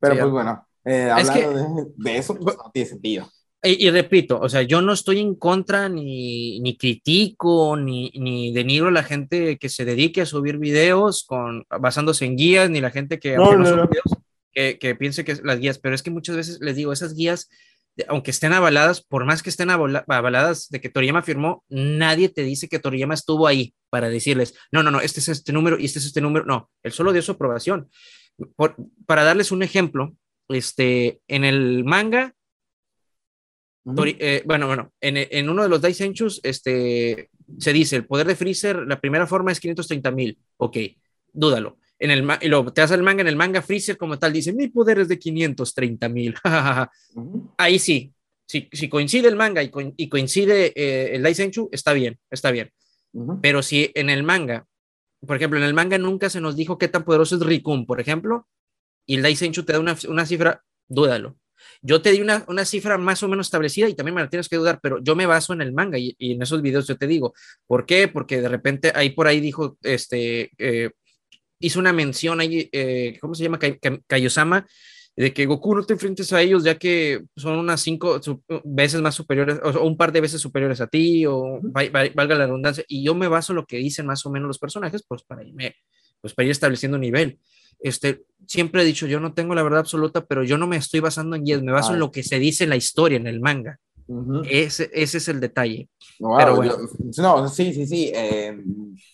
Pero 0.00 0.16
pues 0.18 0.30
bueno, 0.30 0.66
eh, 0.82 1.10
hablando 1.10 1.92
de, 1.94 2.16
eso, 2.16 2.34
pues 2.34 2.56
no 2.56 2.70
tiene 2.72 2.88
sentido. 2.88 3.28
Y, 3.64 3.88
repito, 3.90 4.40
o 4.40 4.48
sea, 4.48 4.62
yo 4.62 4.82
no 4.82 4.92
estoy 4.92 5.20
en 5.20 5.36
contra 5.36 5.88
ni, 5.88 6.58
ni 6.60 6.76
critico 6.76 7.76
ni, 7.76 8.10
ni 8.16 8.52
denigro 8.52 8.88
a 8.88 8.92
la 8.92 9.04
gente 9.04 9.56
que 9.56 9.68
se 9.68 9.84
dedique 9.84 10.22
a 10.22 10.26
subir 10.26 10.58
videos 10.58 11.22
con, 11.22 11.64
basándose 11.78 12.24
en 12.24 12.36
guías, 12.36 12.70
ni 12.70 12.80
la 12.80 12.90
gente 12.90 13.20
que, 13.20 13.36
que, 14.52 14.78
que, 14.80 14.94
piense 14.96 15.24
que 15.24 15.36
las 15.44 15.60
guías, 15.60 15.78
pero 15.78 15.94
es 15.94 16.02
que 16.02 16.10
muchas 16.10 16.34
veces 16.34 16.58
les 16.60 16.74
digo, 16.74 16.92
esas 16.92 17.14
guías, 17.14 17.50
aunque 18.08 18.30
estén 18.30 18.52
avaladas, 18.52 19.02
por 19.02 19.24
más 19.24 19.42
que 19.42 19.50
estén 19.50 19.70
avaladas 19.70 20.68
de 20.70 20.80
que 20.80 20.88
Toriyama 20.88 21.22
firmó, 21.22 21.64
nadie 21.68 22.28
te 22.28 22.42
dice 22.42 22.68
que 22.68 22.78
Toriyama 22.78 23.14
estuvo 23.14 23.46
ahí 23.46 23.74
para 23.90 24.08
decirles, 24.08 24.54
no, 24.70 24.82
no, 24.82 24.90
no, 24.90 25.00
este 25.00 25.20
es 25.20 25.28
este 25.28 25.52
número 25.52 25.78
y 25.78 25.84
este 25.84 25.98
es 25.98 26.06
este 26.06 26.20
número, 26.20 26.44
no, 26.46 26.70
él 26.82 26.92
solo 26.92 27.12
dio 27.12 27.22
su 27.22 27.32
aprobación. 27.32 27.90
para 29.06 29.24
darles 29.24 29.52
un 29.52 29.62
ejemplo, 29.62 30.16
este, 30.48 31.20
en 31.28 31.44
el 31.44 31.84
manga 31.84 32.34
eh, 33.84 34.42
bueno, 34.46 34.68
bueno, 34.68 34.92
en, 35.00 35.16
en, 35.16 35.48
uno 35.48 35.64
de 35.64 35.68
los 35.68 35.80
Daisenchus 35.80 36.40
este, 36.44 37.30
se 37.58 37.72
dice, 37.72 37.96
el 37.96 38.06
poder 38.06 38.26
de 38.26 38.36
Freezer, 38.36 38.86
la 38.86 39.00
primera 39.00 39.26
forma 39.26 39.50
es 39.50 39.58
530 39.58 40.10
mil. 40.12 40.38
Ok, 40.56 40.76
dúdalo. 41.32 41.78
En 42.02 42.10
el, 42.10 42.28
y 42.40 42.48
lo, 42.48 42.72
te 42.72 42.82
hace 42.82 42.96
el 42.96 43.02
manga, 43.04 43.20
en 43.20 43.28
el 43.28 43.36
manga 43.36 43.62
Freezer 43.62 43.96
como 43.96 44.18
tal 44.18 44.32
dice, 44.32 44.52
mi 44.52 44.66
poder 44.66 44.98
es 44.98 45.08
de 45.08 45.20
530 45.20 46.08
mil. 46.08 46.34
Ahí 47.56 47.78
sí, 47.78 48.12
si, 48.44 48.68
si, 48.72 48.88
coincide 48.88 49.28
el 49.28 49.36
manga 49.36 49.62
y, 49.62 49.70
y 49.96 50.08
coincide 50.08 50.72
eh, 50.74 51.14
el 51.14 51.22
Daisenchu, 51.22 51.68
está 51.70 51.92
bien, 51.92 52.18
está 52.28 52.50
bien. 52.50 52.72
Pero 53.40 53.62
si 53.62 53.92
en 53.94 54.10
el 54.10 54.24
manga, 54.24 54.66
por 55.24 55.36
ejemplo, 55.36 55.60
en 55.60 55.64
el 55.64 55.74
manga 55.74 55.96
nunca 55.96 56.28
se 56.28 56.40
nos 56.40 56.56
dijo 56.56 56.76
qué 56.76 56.88
tan 56.88 57.04
poderoso 57.04 57.36
es 57.36 57.42
Rikun, 57.42 57.86
por 57.86 58.00
ejemplo, 58.00 58.48
y 59.06 59.14
el 59.14 59.22
Daisenchu 59.22 59.62
te 59.62 59.72
da 59.72 59.78
una, 59.78 59.96
una 60.08 60.26
cifra, 60.26 60.60
dúdalo. 60.88 61.36
Yo 61.82 62.02
te 62.02 62.10
di 62.10 62.20
una, 62.20 62.44
una, 62.48 62.64
cifra 62.64 62.98
más 62.98 63.22
o 63.22 63.28
menos 63.28 63.46
establecida 63.46 63.88
y 63.88 63.94
también 63.94 64.16
me 64.16 64.22
la 64.22 64.28
tienes 64.28 64.48
que 64.48 64.56
dudar, 64.56 64.80
pero 64.82 64.98
yo 65.00 65.14
me 65.14 65.26
baso 65.26 65.52
en 65.52 65.60
el 65.62 65.72
manga 65.72 65.98
y, 65.98 66.16
en 66.18 66.42
esos 66.42 66.62
videos 66.62 66.88
yo 66.88 66.96
te 66.96 67.06
digo, 67.06 67.32
¿por 67.68 67.86
qué? 67.86 68.08
Porque 68.08 68.40
de 68.40 68.48
repente 68.48 68.90
ahí 68.92 69.10
por 69.10 69.28
ahí 69.28 69.38
dijo, 69.38 69.78
este, 69.82 70.50
eh, 70.58 70.90
hizo 71.62 71.78
una 71.78 71.92
mención 71.92 72.40
ahí, 72.40 72.68
eh, 72.72 73.16
¿cómo 73.20 73.34
se 73.34 73.44
llama? 73.44 73.58
Kaiosama, 74.06 74.66
de 75.16 75.32
que 75.32 75.46
Goku 75.46 75.74
no 75.74 75.84
te 75.84 75.94
enfrentes 75.94 76.32
a 76.32 76.40
ellos 76.40 76.64
ya 76.64 76.78
que 76.78 77.22
son 77.36 77.58
unas 77.58 77.80
cinco 77.80 78.20
veces 78.64 79.00
más 79.00 79.14
superiores 79.14 79.60
o, 79.62 79.84
un 79.84 79.96
par 79.96 80.10
de 80.12 80.22
veces 80.22 80.40
superiores 80.40 80.80
a 80.80 80.86
ti 80.86 81.26
o 81.26 81.60
valga 81.62 82.34
la 82.34 82.46
redundancia 82.46 82.82
y 82.88 83.04
yo 83.04 83.14
me 83.14 83.28
baso 83.28 83.52
en 83.52 83.56
lo 83.56 83.66
que 83.66 83.76
dicen 83.76 84.06
más 84.06 84.24
o 84.24 84.30
menos 84.30 84.48
los 84.48 84.58
personajes 84.58 85.04
pues 85.06 85.22
para 85.22 85.44
irme 85.44 85.76
pues 86.22 86.32
para 86.32 86.46
ir 86.46 86.52
estableciendo 86.52 86.96
nivel 86.96 87.38
este, 87.82 88.22
siempre 88.46 88.82
he 88.82 88.84
dicho, 88.84 89.06
yo 89.06 89.18
no 89.18 89.34
tengo 89.34 89.54
la 89.54 89.62
verdad 89.62 89.80
absoluta, 89.80 90.24
pero 90.24 90.44
yo 90.44 90.56
no 90.56 90.66
me 90.66 90.76
estoy 90.76 91.00
basando 91.00 91.36
en 91.36 91.44
guías, 91.44 91.62
me 91.62 91.72
baso 91.72 91.94
en 91.94 91.98
lo 91.98 92.12
que 92.12 92.22
se 92.22 92.38
dice 92.38 92.64
en 92.64 92.70
la 92.70 92.76
historia, 92.76 93.16
en 93.16 93.26
el 93.26 93.40
manga. 93.40 93.80
Ese, 94.48 94.90
ese, 94.92 95.18
es 95.18 95.28
el 95.28 95.40
detalle. 95.40 95.88
pero 96.18 96.56
bueno. 96.56 96.74
no, 97.18 97.48
sí, 97.48 97.72
sí, 97.72 97.86
sí. 97.86 98.12
Eh, 98.14 98.56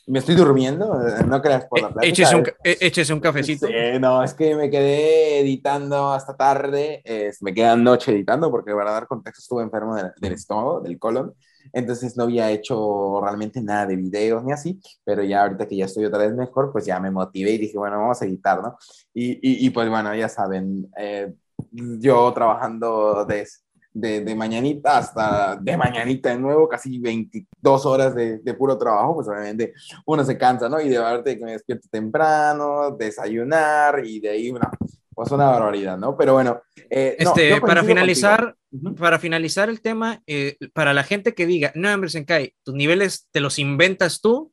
me 0.07 0.18
estoy 0.18 0.34
durmiendo, 0.34 1.01
eh, 1.07 1.24
no 1.26 1.41
creas 1.43 1.66
por 1.66 1.80
la 1.80 1.89
plática. 1.91 2.11
Échese 2.11 2.36
un, 2.36 2.45
échese 2.62 3.12
un 3.12 3.20
cafecito. 3.20 3.66
Sí, 3.66 3.72
no, 4.01 4.22
es 4.22 4.34
que 4.34 4.55
me 4.55 4.70
quedé 4.70 5.41
editando 5.41 6.12
hasta 6.12 6.36
tarde, 6.36 7.03
me 7.41 7.55
queda 7.55 7.76
noche 7.76 8.12
editando 8.12 8.51
porque 8.51 8.72
para 8.72 8.93
dar 8.93 9.07
contexto 9.07 9.41
estuve 9.41 9.62
enfermo 9.62 9.97
del 9.97 10.32
estómago, 10.32 10.80
del 10.80 10.99
colon. 10.99 11.34
Entonces 11.72 12.16
no 12.16 12.24
había 12.24 12.51
hecho 12.51 13.20
realmente 13.22 13.61
nada 13.61 13.86
de 13.86 13.97
videos 13.97 14.45
ni 14.45 14.53
así, 14.53 14.80
pero 15.05 15.22
ya 15.22 15.43
ahorita 15.43 15.66
que 15.66 15.76
ya 15.76 15.84
estoy 15.84 16.05
otra 16.05 16.18
vez 16.18 16.34
mejor, 16.34 16.72
pues 16.72 16.86
ya 16.86 16.99
me 17.01 17.11
motivé 17.11 17.53
y 17.53 17.59
dije, 17.59 17.78
bueno, 17.78 17.99
vamos 17.99 18.20
a 18.20 18.24
editar, 18.24 18.62
¿no? 18.62 18.76
Y, 19.14 19.66
y, 19.66 19.70
pues 19.70 19.89
bueno, 19.89 20.14
ya 20.14 20.28
saben, 20.28 20.91
eh, 20.97 21.32
yo 21.72 22.32
trabajando 22.32 23.24
de, 23.24 23.47
de, 23.93 24.20
de, 24.22 24.34
mañanita 24.34 24.99
hasta 24.99 25.57
de 25.57 25.76
mañanita 25.76 26.30
de 26.30 26.39
nuevo, 26.39 26.68
casi 26.68 26.99
22 26.99 27.86
horas 27.86 28.14
de, 28.14 28.39
de, 28.39 28.55
puro 28.55 28.76
trabajo, 28.78 29.16
pues 29.16 29.28
obviamente 29.28 29.74
uno 30.07 30.24
se 30.24 30.39
cansa, 30.39 30.68
¿no? 30.68 30.80
Y 30.80 30.89
de 30.89 30.99
verdad 30.99 31.24
que 31.24 31.36
me 31.36 31.53
despierto 31.53 31.89
temprano, 31.91 32.97
desayunar 32.99 34.05
y 34.05 34.20
de 34.20 34.28
ahí, 34.30 34.51
bueno, 34.51 34.70
pues 35.18 35.32
una 35.32 35.47
barbaridad, 35.47 35.99
¿no? 35.99 36.16
Pero 36.16 36.34
bueno. 36.34 36.62
Eh, 36.91 37.16
este, 37.18 37.61
para 37.61 37.82
finalizar, 37.82 38.55
para 38.97 39.18
finalizar 39.18 39.68
el 39.68 39.80
tema, 39.80 40.22
eh, 40.28 40.57
para 40.72 40.95
la 40.95 41.03
gente 41.03 41.34
que 41.34 41.45
diga, 41.45 41.72
no, 41.74 41.93
hombre, 41.93 42.09
Senkai, 42.09 42.55
tus 42.62 42.76
niveles 42.76 43.26
te 43.32 43.41
los 43.41 43.59
inventas 43.59 44.20
tú, 44.20 44.53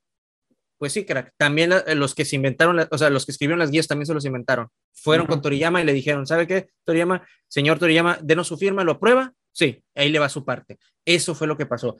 pues 0.86 0.93
sí, 0.93 1.03
crack. 1.03 1.33
También 1.36 1.71
los 1.95 2.13
que 2.13 2.25
se 2.25 2.36
inventaron, 2.36 2.88
o 2.91 2.97
sea, 2.99 3.09
los 3.09 3.25
que 3.25 3.31
escribieron 3.31 3.57
las 3.57 3.71
guías 3.71 3.88
también 3.88 4.05
se 4.05 4.13
los 4.13 4.23
inventaron. 4.23 4.67
Fueron 4.93 5.25
con 5.25 5.41
Toriyama 5.41 5.81
y 5.81 5.83
le 5.83 5.93
dijeron, 5.93 6.27
¿sabe 6.27 6.45
qué, 6.45 6.67
Toriyama? 6.83 7.27
Señor 7.47 7.79
Toriyama, 7.79 8.19
denos 8.21 8.45
su 8.45 8.55
firma, 8.55 8.83
¿lo 8.83 8.91
aprueba? 8.91 9.33
Sí, 9.51 9.83
ahí 9.95 10.09
le 10.11 10.19
va 10.19 10.29
su 10.29 10.45
parte. 10.45 10.77
Eso 11.03 11.33
fue 11.33 11.47
lo 11.47 11.57
que 11.57 11.65
pasó. 11.65 11.97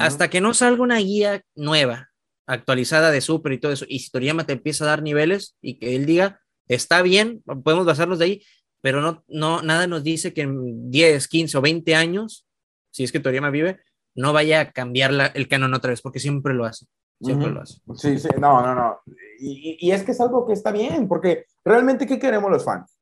Hasta 0.00 0.28
que 0.28 0.42
no 0.42 0.52
salga 0.52 0.82
una 0.82 0.98
guía 0.98 1.40
nueva, 1.54 2.10
actualizada 2.46 3.10
de 3.10 3.22
Super 3.22 3.52
y 3.52 3.58
todo 3.58 3.72
eso, 3.72 3.86
y 3.88 4.00
si 4.00 4.10
Toriyama 4.10 4.44
te 4.44 4.52
empieza 4.52 4.84
a 4.84 4.88
dar 4.88 5.02
niveles 5.02 5.56
y 5.62 5.78
que 5.78 5.96
él 5.96 6.04
diga, 6.04 6.42
está 6.68 7.00
bien, 7.00 7.42
podemos 7.64 7.86
basarnos 7.86 8.18
de 8.18 8.26
ahí, 8.26 8.42
pero 8.82 9.00
no, 9.00 9.24
no, 9.28 9.62
nada 9.62 9.86
nos 9.86 10.04
dice 10.04 10.34
que 10.34 10.42
en 10.42 10.90
10, 10.90 11.26
15 11.26 11.56
o 11.56 11.62
20 11.62 11.94
años, 11.94 12.46
si 12.90 13.02
es 13.02 13.12
que 13.12 13.18
Toriyama 13.18 13.48
vive, 13.48 13.80
no 14.14 14.34
vaya 14.34 14.60
a 14.60 14.72
cambiar 14.72 15.32
el 15.32 15.48
canon 15.48 15.72
otra 15.72 15.88
vez, 15.88 16.02
porque 16.02 16.20
siempre 16.20 16.52
lo 16.52 16.66
hace. 16.66 16.84
Siempre 17.20 17.50
lo 17.50 17.62
hace. 17.62 17.80
Sí, 17.94 18.18
sí, 18.18 18.28
no, 18.38 18.60
no, 18.62 18.74
no. 18.74 19.00
Y, 19.38 19.78
y, 19.80 19.90
es 19.90 20.02
que 20.02 20.12
es 20.12 20.20
algo 20.20 20.46
que 20.46 20.52
está 20.52 20.70
bien, 20.70 21.08
porque 21.08 21.46
realmente, 21.64 22.06
¿qué 22.06 22.18
queremos 22.18 22.50
los 22.50 22.64
fans? 22.64 22.98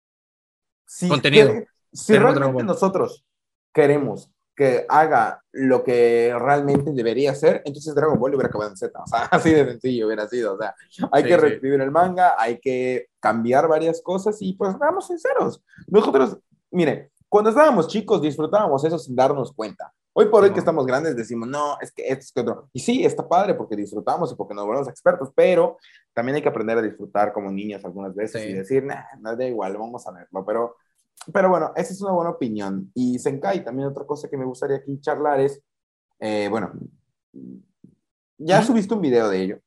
Si 0.87 1.09
Contenido. 1.09 1.53
si 1.93 2.17
realmente 2.17 2.63
nosotros 2.63 3.25
queremos 3.73 4.31
que 4.57 4.87
haga 4.89 5.43
lo 5.53 5.83
que 5.83 6.35
realmente 6.39 6.93
debería 6.93 7.33
hacer, 7.33 7.63
entonces 7.65 7.95
Dragon 7.95 8.19
Ball 8.19 8.35
hubiera 8.35 8.49
acabado 8.49 8.71
en 8.71 8.77
Z. 8.77 8.97
O 9.03 9.07
sea, 9.07 9.19
así 9.31 9.51
de 9.51 9.65
sencillo 9.65 10.07
hubiera 10.07 10.29
sido. 10.29 10.55
O 10.55 10.59
sea, 10.59 10.75
hay 11.11 11.25
que 11.25 11.37
reescribir 11.37 11.81
el 11.81 11.91
manga, 11.91 12.35
hay 12.39 12.59
que 12.61 13.09
cambiar 13.21 13.67
varias 13.67 14.01
cosas 14.03 14.41
y 14.41 14.53
pues 14.53 14.77
seamos 14.79 15.07
sinceros. 15.07 15.63
Nosotros, 15.89 16.39
mire, 16.71 17.11
cuando 17.29 17.51
estábamos 17.51 17.89
chicos 17.89 18.23
disfrutábamos 18.23 18.85
eso 18.85 18.99
sin 18.99 19.17
darnos 19.17 19.53
cuenta. 19.53 19.93
Hoy 20.17 20.27
por 20.27 20.45
hoy 20.45 20.53
que 20.53 20.61
estamos 20.61 20.87
grandes 20.87 21.17
decimos, 21.17 21.49
no, 21.49 21.77
es 21.81 21.93
que 21.93 22.07
esto 22.07 22.21
es 22.21 22.33
que 22.33 22.41
otro. 22.41 22.69
Y 22.73 22.81
sí, 22.81 23.05
está 23.05 23.29
padre 23.29 23.55
porque 23.55 23.77
disfrutamos 23.77 24.33
y 24.33 24.37
porque 24.37 24.55
nos 24.55 24.65
volvemos 24.65 24.89
expertos, 24.89 25.31
pero 25.35 25.77
también 26.13 26.37
hay 26.37 26.43
que 26.43 26.49
aprender 26.49 26.79
a 26.79 26.83
disfrutar 26.83 27.33
como 27.33 27.51
niños 27.51 27.85
algunas 27.85 28.15
veces 28.15 28.49
y 28.49 28.53
decir, 28.53 28.85
nah, 28.85 29.03
no 29.21 29.37
da 29.37 29.45
igual, 29.45 29.77
vamos 29.77 30.07
a 30.07 30.13
verlo. 30.13 30.45
Pero 30.47 30.77
pero 31.33 31.49
bueno, 31.49 31.73
esa 31.77 31.93
es 31.93 32.01
una 32.03 32.13
buena 32.13 32.31
opinión. 32.31 32.91
Y 32.95 33.19
Senkai, 33.19 33.65
también 33.65 33.89
otra 33.89 34.05
cosa 34.05 34.29
que 34.29 34.37
me 34.37 34.45
gustaría 34.45 34.77
aquí 34.77 35.01
charlar 35.01 35.41
es, 35.41 35.61
eh, 36.19 36.49
bueno, 36.51 36.73
ya 38.39 38.63
subiste 38.63 38.95
un 38.95 39.01
video 39.01 39.29
de 39.29 39.43
ello, 39.43 39.59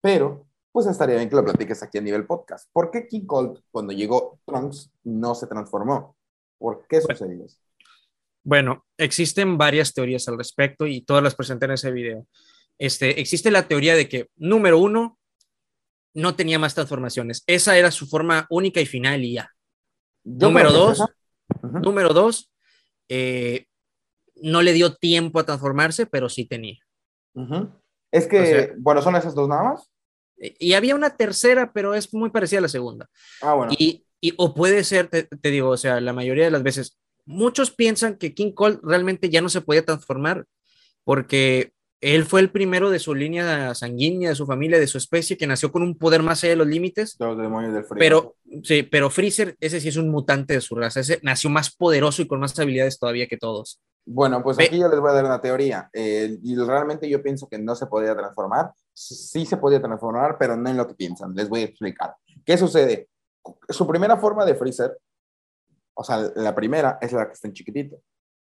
pero 0.00 0.46
pues 0.72 0.86
estaría 0.86 1.16
bien 1.16 1.28
que 1.28 1.36
lo 1.36 1.44
platiques 1.44 1.82
aquí 1.82 1.98
a 1.98 2.02
nivel 2.02 2.26
podcast. 2.26 2.68
¿Por 2.72 2.90
qué 2.90 3.08
King 3.08 3.26
Cold, 3.26 3.60
cuando 3.70 3.92
llegó 3.92 4.38
Trunks, 4.46 4.90
no 5.02 5.34
se 5.34 5.46
transformó? 5.46 6.16
¿Por 6.58 6.86
qué 6.86 7.00
sucedió 7.00 7.44
eso? 7.44 7.58
Bueno, 7.58 7.69
existen 8.96 9.58
varias 9.58 9.92
teorías 9.92 10.28
al 10.28 10.38
respecto 10.38 10.86
y 10.86 11.02
todas 11.02 11.22
las 11.22 11.34
presenté 11.34 11.66
en 11.66 11.72
ese 11.72 11.90
video. 11.92 12.26
Este, 12.78 13.20
existe 13.20 13.50
la 13.50 13.68
teoría 13.68 13.94
de 13.94 14.08
que, 14.08 14.28
número 14.36 14.78
uno, 14.78 15.18
no 16.14 16.34
tenía 16.34 16.58
más 16.58 16.74
transformaciones. 16.74 17.44
Esa 17.46 17.76
era 17.76 17.90
su 17.90 18.06
forma 18.06 18.46
única 18.50 18.80
y 18.80 18.86
final 18.86 19.22
y 19.24 19.34
ya 19.34 19.50
número 20.24 20.72
dos, 20.72 21.04
número 21.62 22.12
dos, 22.12 22.52
eh, 23.08 23.66
no 24.36 24.62
le 24.62 24.72
dio 24.72 24.94
tiempo 24.94 25.38
a 25.38 25.46
transformarse, 25.46 26.06
pero 26.06 26.28
sí 26.28 26.46
tenía. 26.46 26.78
Es 28.10 28.26
que, 28.26 28.74
bueno, 28.78 29.02
son 29.02 29.16
esas 29.16 29.34
dos 29.34 29.48
nada 29.48 29.62
más. 29.62 29.90
Y 30.36 30.72
había 30.72 30.94
una 30.94 31.16
tercera, 31.16 31.72
pero 31.72 31.94
es 31.94 32.12
muy 32.14 32.30
parecida 32.30 32.60
a 32.60 32.62
la 32.62 32.68
segunda. 32.68 33.08
Ah, 33.42 33.54
bueno. 33.54 33.72
Y, 33.78 34.06
y 34.20 34.32
o 34.38 34.54
puede 34.54 34.84
ser, 34.84 35.08
te, 35.08 35.50
digo, 35.50 35.68
o 35.68 35.76
sea, 35.76 36.00
la 36.00 36.12
mayoría 36.12 36.44
de 36.44 36.50
las 36.50 36.62
veces, 36.62 36.98
muchos 37.24 37.70
piensan 37.70 38.16
que 38.16 38.34
King 38.34 38.52
Cole 38.52 38.78
realmente 38.82 39.30
ya 39.30 39.40
no 39.40 39.48
se 39.48 39.60
podía 39.60 39.84
transformar 39.84 40.46
porque 41.04 41.72
él 42.00 42.24
fue 42.24 42.40
el 42.40 42.50
primero 42.50 42.88
de 42.88 42.98
su 42.98 43.14
línea 43.14 43.74
sanguínea, 43.74 44.30
de 44.30 44.34
su 44.34 44.46
familia, 44.46 44.78
de 44.78 44.86
su 44.86 44.96
especie, 44.96 45.36
que 45.36 45.46
nació 45.46 45.70
con 45.70 45.82
un 45.82 45.98
poder 45.98 46.22
más 46.22 46.42
allá 46.42 46.52
de 46.52 46.56
los 46.56 46.66
límites. 46.66 47.16
Los 47.18 47.36
demonios 47.36 47.74
del 47.74 47.84
Pero, 47.98 48.36
sí, 48.62 48.82
pero 48.84 49.10
Freezer, 49.10 49.54
ese 49.60 49.80
sí 49.80 49.88
es 49.88 49.96
un 49.96 50.08
mutante 50.08 50.54
de 50.54 50.60
su 50.62 50.74
raza. 50.74 51.00
Ese 51.00 51.20
nació 51.22 51.50
más 51.50 51.74
poderoso 51.74 52.22
y 52.22 52.26
con 52.26 52.40
más 52.40 52.58
habilidades 52.58 52.98
todavía 52.98 53.26
que 53.26 53.36
todos. 53.36 53.82
Bueno, 54.06 54.42
pues 54.42 54.58
aquí 54.58 54.78
yo 54.78 54.88
les 54.88 54.98
voy 54.98 55.10
a 55.10 55.14
dar 55.14 55.26
una 55.26 55.42
teoría. 55.42 55.90
Eh, 55.92 56.38
y 56.42 56.56
realmente 56.56 57.08
yo 57.08 57.22
pienso 57.22 57.48
que 57.48 57.58
no 57.58 57.76
se 57.76 57.86
podía 57.86 58.16
transformar. 58.16 58.72
Sí 58.94 59.44
se 59.44 59.58
podía 59.58 59.82
transformar, 59.82 60.36
pero 60.38 60.56
no 60.56 60.70
en 60.70 60.78
lo 60.78 60.88
que 60.88 60.94
piensan. 60.94 61.34
Les 61.34 61.50
voy 61.50 61.60
a 61.60 61.64
explicar. 61.64 62.14
¿Qué 62.46 62.56
sucede? 62.56 63.08
Su 63.68 63.86
primera 63.86 64.16
forma 64.16 64.46
de 64.46 64.54
Freezer 64.54 64.96
O 65.94 66.04
sea, 66.04 66.30
la 66.34 66.54
primera 66.54 66.98
es 67.00 67.12
la 67.12 67.26
que 67.26 67.34
está 67.34 67.48
en 67.48 67.54
chiquitito. 67.54 68.00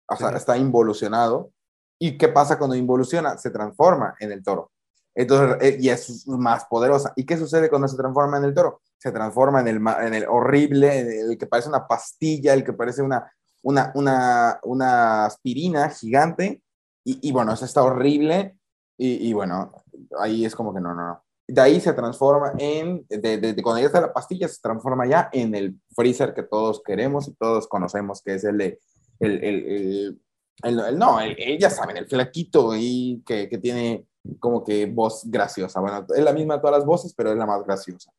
O 0.08 0.16
sea, 0.16 0.30
está 0.32 0.58
involucionado. 0.58 1.52
¿Y 2.00 2.18
qué 2.18 2.28
pasa 2.28 2.58
cuando 2.58 2.76
involuciona? 2.76 3.38
Se 3.38 3.52
transforma 3.52 4.16
en 4.20 4.32
el 4.32 4.44
toro. 4.44 4.72
Entonces, 5.14 5.58
eh, 5.62 5.78
y 5.80 5.90
es 5.90 6.28
más 6.28 6.66
poderosa. 6.66 7.14
¿Y 7.16 7.26
qué 7.26 7.38
sucede 7.38 7.70
cuando 7.70 7.88
se 7.88 7.98
transforma 7.98 8.38
en 8.38 8.46
el 8.46 8.54
toro? 8.54 8.82
Se 8.98 9.12
transforma 9.12 9.62
en 9.62 9.68
el, 9.68 9.82
en 10.02 10.14
el 10.14 10.26
horrible, 10.28 11.00
en 11.00 11.32
el 11.32 11.38
que 11.38 11.48
parece 11.48 11.70
una 11.70 11.88
pastilla, 11.88 12.54
el 12.54 12.64
que 12.64 12.74
parece 12.74 13.02
una, 13.02 13.32
una, 13.64 13.92
una, 13.96 14.60
una 14.64 15.26
aspirina 15.26 15.90
gigante. 15.90 16.62
Y, 17.04 17.28
y 17.28 17.32
bueno, 17.32 17.54
eso 17.54 17.66
está 17.66 17.84
horrible. 17.84 18.58
Y, 18.98 19.30
y, 19.30 19.34
bueno, 19.34 19.72
ahí 20.20 20.46
es 20.46 20.56
como 20.56 20.74
que 20.74 20.82
no, 20.82 20.94
no, 20.94 21.08
no. 21.08 21.24
De 21.48 21.62
ahí 21.62 21.82
se 21.82 21.94
transforma 21.94 22.54
en, 22.58 23.06
de, 23.10 23.38
de, 23.38 23.62
cuando 23.62 23.82
ya 23.82 23.88
está 23.88 24.00
la 24.00 24.14
pastilla, 24.14 24.48
se 24.48 24.62
transforma 24.62 25.06
ya 25.06 25.30
en 25.34 25.54
el 25.54 25.76
freezer 25.96 26.34
que 26.34 26.44
todos 26.44 26.82
queremos 26.84 27.28
y 27.28 27.34
todos 27.34 27.68
conocemos, 27.68 28.22
que 28.22 28.36
es 28.36 28.44
el 28.44 28.58
de, 28.58 28.80
el, 29.20 29.44
el, 29.44 30.22
el, 30.64 30.98
no, 30.98 31.20
ya 31.60 31.70
saben, 31.70 31.98
el 31.98 32.08
flaquito 32.08 32.74
y 32.76 33.22
que, 33.26 33.50
que 33.50 33.58
tiene 33.58 34.06
como 34.40 34.64
que 34.64 34.86
voz 34.86 35.24
graciosa. 35.26 35.80
Bueno, 35.80 36.06
es 36.16 36.24
la 36.24 36.34
misma 36.34 36.56
de 36.56 36.62
todas 36.62 36.78
las 36.78 36.86
voces, 36.86 37.14
pero 37.16 37.32
es 37.32 37.38
la 37.38 37.46
más 37.46 37.64
graciosa. 37.64 38.12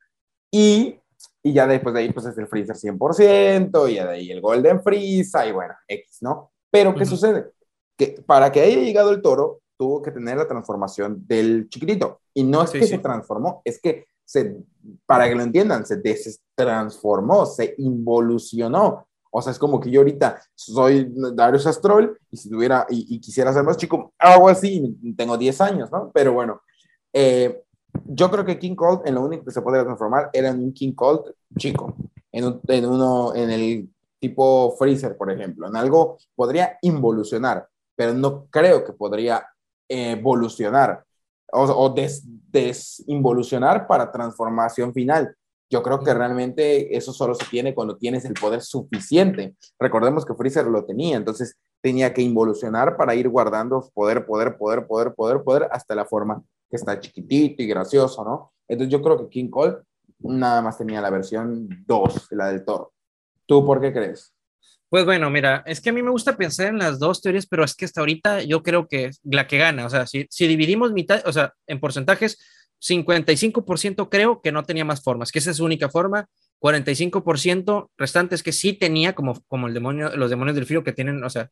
Y, 0.50 0.98
y 1.42 1.52
ya 1.52 1.66
después 1.66 1.94
de 1.94 2.00
ahí, 2.00 2.12
pues 2.12 2.26
es 2.26 2.36
el 2.36 2.48
Freezer 2.48 2.76
100%, 2.76 3.90
y 3.90 3.94
ya 3.94 4.06
de 4.06 4.14
ahí 4.14 4.30
el 4.30 4.40
Golden 4.40 4.82
Freeza, 4.82 5.46
y 5.46 5.52
bueno, 5.52 5.74
X, 5.88 6.18
¿no? 6.20 6.52
Pero, 6.70 6.94
¿qué 6.94 7.04
sucede? 7.04 7.50
Que 7.96 8.22
para 8.26 8.50
que 8.50 8.60
haya 8.60 8.76
llegado 8.76 9.10
el 9.10 9.22
toro, 9.22 9.61
tuvo 9.82 10.00
que 10.00 10.12
tener 10.12 10.36
la 10.36 10.46
transformación 10.46 11.26
del 11.26 11.68
chiquitito. 11.68 12.20
Y 12.32 12.44
no 12.44 12.62
es 12.62 12.70
que 12.70 12.86
se 12.86 12.98
transformó, 12.98 13.62
es 13.64 13.80
que 13.80 14.06
se, 14.24 14.56
para 15.06 15.28
que 15.28 15.34
lo 15.34 15.42
entiendan, 15.42 15.84
se 15.84 15.96
destransformó, 15.96 17.46
se 17.46 17.74
involucionó. 17.78 19.08
O 19.32 19.42
sea, 19.42 19.50
es 19.50 19.58
como 19.58 19.80
que 19.80 19.90
yo 19.90 19.98
ahorita 20.00 20.40
soy 20.54 21.12
Darius 21.34 21.66
Astrol 21.66 22.16
y 22.30 22.36
si 22.36 22.48
tuviera 22.48 22.86
y, 22.88 23.18
quisiera 23.18 23.52
ser 23.52 23.64
más 23.64 23.76
chico, 23.76 24.12
hago 24.20 24.48
así, 24.48 24.96
tengo 25.16 25.36
10 25.36 25.60
años, 25.62 25.90
¿no? 25.90 26.12
Pero 26.14 26.32
bueno, 26.32 26.60
eh, 27.12 27.60
yo 28.04 28.30
creo 28.30 28.44
que 28.44 28.60
King 28.60 28.76
Cold 28.76 29.00
en 29.04 29.16
lo 29.16 29.22
único 29.22 29.44
que 29.44 29.50
se 29.50 29.62
podía 29.62 29.82
transformar 29.82 30.30
era 30.32 30.50
en 30.50 30.62
un 30.62 30.72
King 30.72 30.92
Cold 30.92 31.34
chico, 31.58 31.96
en, 32.30 32.60
en 32.68 32.86
uno, 32.86 33.34
en 33.34 33.50
el 33.50 33.90
tipo 34.20 34.76
Freezer, 34.78 35.16
por 35.16 35.32
ejemplo, 35.32 35.66
en 35.66 35.74
algo 35.74 36.18
podría 36.36 36.78
involucionar, 36.82 37.66
pero 37.96 38.14
no 38.14 38.46
creo 38.46 38.84
que 38.84 38.92
podría 38.92 39.44
evolucionar 39.92 41.04
o, 41.52 41.62
o 41.62 41.90
des, 41.90 42.22
desinvolucionar 42.50 43.86
para 43.86 44.10
transformación 44.10 44.92
final. 44.92 45.34
Yo 45.70 45.82
creo 45.82 46.00
que 46.00 46.12
realmente 46.12 46.94
eso 46.94 47.12
solo 47.12 47.34
se 47.34 47.46
tiene 47.46 47.74
cuando 47.74 47.96
tienes 47.96 48.24
el 48.26 48.34
poder 48.34 48.60
suficiente. 48.60 49.54
Recordemos 49.78 50.26
que 50.26 50.34
Freezer 50.34 50.66
lo 50.66 50.84
tenía, 50.84 51.16
entonces 51.16 51.56
tenía 51.80 52.12
que 52.12 52.22
involucionar 52.22 52.96
para 52.96 53.14
ir 53.14 53.28
guardando 53.28 53.90
poder, 53.94 54.26
poder, 54.26 54.56
poder, 54.56 54.86
poder, 54.86 55.14
poder, 55.14 55.42
poder, 55.42 55.68
hasta 55.72 55.94
la 55.94 56.04
forma 56.04 56.42
que 56.68 56.76
está 56.76 56.98
chiquitito 57.00 57.62
y 57.62 57.66
gracioso, 57.66 58.22
¿no? 58.24 58.52
Entonces 58.68 58.92
yo 58.92 59.02
creo 59.02 59.18
que 59.18 59.28
King 59.28 59.48
Cole 59.48 59.76
nada 60.20 60.62
más 60.62 60.78
tenía 60.78 61.00
la 61.00 61.10
versión 61.10 61.68
2, 61.86 62.28
la 62.32 62.48
del 62.48 62.64
toro. 62.64 62.92
¿Tú 63.46 63.64
por 63.66 63.80
qué 63.80 63.92
crees? 63.92 64.32
Pues 64.92 65.06
bueno, 65.06 65.30
mira, 65.30 65.62
es 65.64 65.80
que 65.80 65.88
a 65.88 65.92
mí 65.94 66.02
me 66.02 66.10
gusta 66.10 66.36
pensar 66.36 66.66
en 66.66 66.76
las 66.76 66.98
dos 66.98 67.22
teorías, 67.22 67.46
pero 67.46 67.64
es 67.64 67.74
que 67.74 67.86
hasta 67.86 68.02
ahorita 68.02 68.42
yo 68.42 68.62
creo 68.62 68.88
que 68.88 69.10
la 69.22 69.46
que 69.46 69.56
gana, 69.56 69.86
o 69.86 69.88
sea, 69.88 70.06
si, 70.06 70.26
si 70.28 70.46
dividimos 70.46 70.92
mitad, 70.92 71.26
o 71.26 71.32
sea, 71.32 71.54
en 71.66 71.80
porcentajes, 71.80 72.36
55% 72.78 74.10
creo 74.10 74.42
que 74.42 74.52
no 74.52 74.64
tenía 74.64 74.84
más 74.84 75.02
formas, 75.02 75.32
que 75.32 75.38
esa 75.38 75.52
es 75.52 75.56
su 75.56 75.64
única 75.64 75.88
forma. 75.88 76.28
45% 76.60 77.88
restantes 77.96 78.42
que 78.42 78.52
sí 78.52 78.74
tenía, 78.74 79.14
como, 79.14 79.42
como 79.48 79.66
el 79.66 79.72
demonio, 79.72 80.14
los 80.14 80.28
demonios 80.28 80.56
del 80.56 80.66
frío 80.66 80.84
que 80.84 80.92
tienen, 80.92 81.24
o 81.24 81.30
sea, 81.30 81.48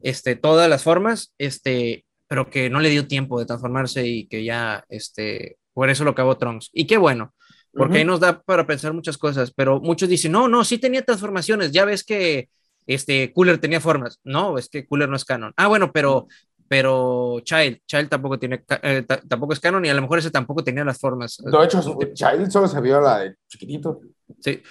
este, 0.00 0.34
todas 0.34 0.68
las 0.68 0.82
formas, 0.82 1.34
este, 1.38 2.04
pero 2.26 2.50
que 2.50 2.68
no 2.68 2.80
le 2.80 2.90
dio 2.90 3.06
tiempo 3.06 3.38
de 3.38 3.46
transformarse 3.46 4.04
y 4.04 4.26
que 4.26 4.42
ya, 4.42 4.84
este, 4.88 5.56
por 5.72 5.88
eso 5.88 6.02
lo 6.02 6.10
acabó 6.10 6.36
Trunks. 6.36 6.70
Y 6.72 6.88
qué 6.88 6.96
bueno, 6.96 7.32
porque 7.72 7.98
ahí 7.98 8.04
nos 8.04 8.18
da 8.18 8.42
para 8.42 8.66
pensar 8.66 8.92
muchas 8.92 9.18
cosas, 9.18 9.52
pero 9.54 9.80
muchos 9.80 10.08
dicen, 10.08 10.32
no, 10.32 10.48
no, 10.48 10.64
sí 10.64 10.78
tenía 10.78 11.02
transformaciones, 11.02 11.70
ya 11.70 11.84
ves 11.84 12.02
que 12.02 12.48
este 12.86 13.32
Cooler 13.32 13.58
tenía 13.58 13.80
formas. 13.80 14.20
No, 14.24 14.58
es 14.58 14.68
que 14.68 14.86
Cooler 14.86 15.08
no 15.08 15.16
es 15.16 15.24
canon. 15.24 15.52
Ah, 15.56 15.68
bueno, 15.68 15.92
pero 15.92 16.26
pero 16.72 17.40
Child, 17.40 17.80
Child 17.84 18.08
tampoco 18.08 18.38
tiene, 18.38 18.64
eh, 18.82 19.04
tampoco 19.28 19.52
es 19.52 19.60
canon 19.60 19.84
y 19.84 19.90
a 19.90 19.94
lo 19.94 20.00
mejor 20.00 20.20
ese 20.20 20.30
tampoco 20.30 20.64
tenía 20.64 20.82
las 20.82 20.98
formas. 20.98 21.36
De 21.36 21.64
hecho, 21.64 21.82
Child 22.14 22.50
solo 22.50 22.66
se 22.66 22.80
vio 22.80 22.98
la 22.98 23.18
de 23.18 23.36
chiquitito. 23.46 24.00
Sí. 24.40 24.62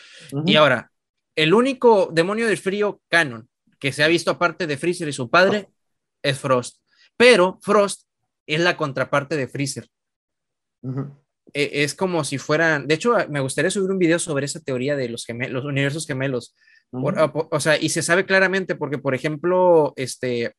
Y 0.48 0.56
ahora, 0.56 0.92
el 1.36 1.54
único 1.54 2.10
demonio 2.12 2.48
del 2.48 2.58
frío 2.58 3.02
canon 3.08 3.48
que 3.78 3.92
se 3.92 4.04
ha 4.04 4.08
visto 4.08 4.32
aparte 4.32 4.66
de 4.66 4.78
Freezer 4.78 5.10
y 5.10 5.14
su 5.14 5.30
padre 5.30 5.70
es 6.24 6.40
Frost. 6.40 6.78
Pero 7.18 7.60
Frost 7.62 8.08
es 8.48 8.60
la 8.62 8.78
contraparte 8.78 9.38
de 9.38 9.48
Freezer. 9.48 9.88
Es 11.54 11.96
como 11.96 12.24
si 12.24 12.38
fueran, 12.38 12.88
de 12.88 12.96
hecho, 12.96 13.16
me 13.30 13.40
gustaría 13.40 13.72
subir 13.72 13.92
un 13.92 14.00
video 14.00 14.20
sobre 14.20 14.46
esa 14.46 14.60
teoría 14.60 14.96
de 14.96 15.10
los, 15.10 15.26
gemelos, 15.26 15.54
los 15.54 15.66
universos 15.66 16.08
gemelos. 16.08 16.56
o 16.92 17.60
sea, 17.60 17.78
y 17.80 17.90
se 17.90 18.02
sabe 18.02 18.26
claramente 18.26 18.76
porque, 18.76 18.98
por 18.98 19.16
ejemplo, 19.16 19.94
este, 19.96 20.54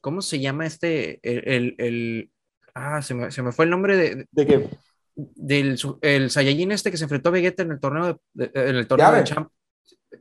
¿Cómo 0.00 0.22
se 0.22 0.38
llama 0.38 0.66
este? 0.66 1.18
El, 1.22 1.74
el, 1.78 2.30
ah, 2.74 3.02
se 3.02 3.14
me, 3.14 3.30
se 3.30 3.42
me, 3.42 3.52
fue 3.52 3.64
el 3.64 3.70
nombre 3.70 3.96
de. 3.96 4.26
¿De 4.30 4.46
qué? 4.46 4.68
Del 5.14 5.78
el 6.02 6.30
Saiyajin 6.30 6.70
este 6.70 6.92
que 6.92 6.96
se 6.96 7.04
enfrentó 7.04 7.30
a 7.30 7.32
Vegeta 7.32 7.64
en 7.64 7.72
el 7.72 7.80
torneo 7.80 8.20
de, 8.32 8.50
en 8.54 8.76
el 8.76 8.86
torneo 8.86 9.12
de 9.12 9.24
Champ. 9.24 9.48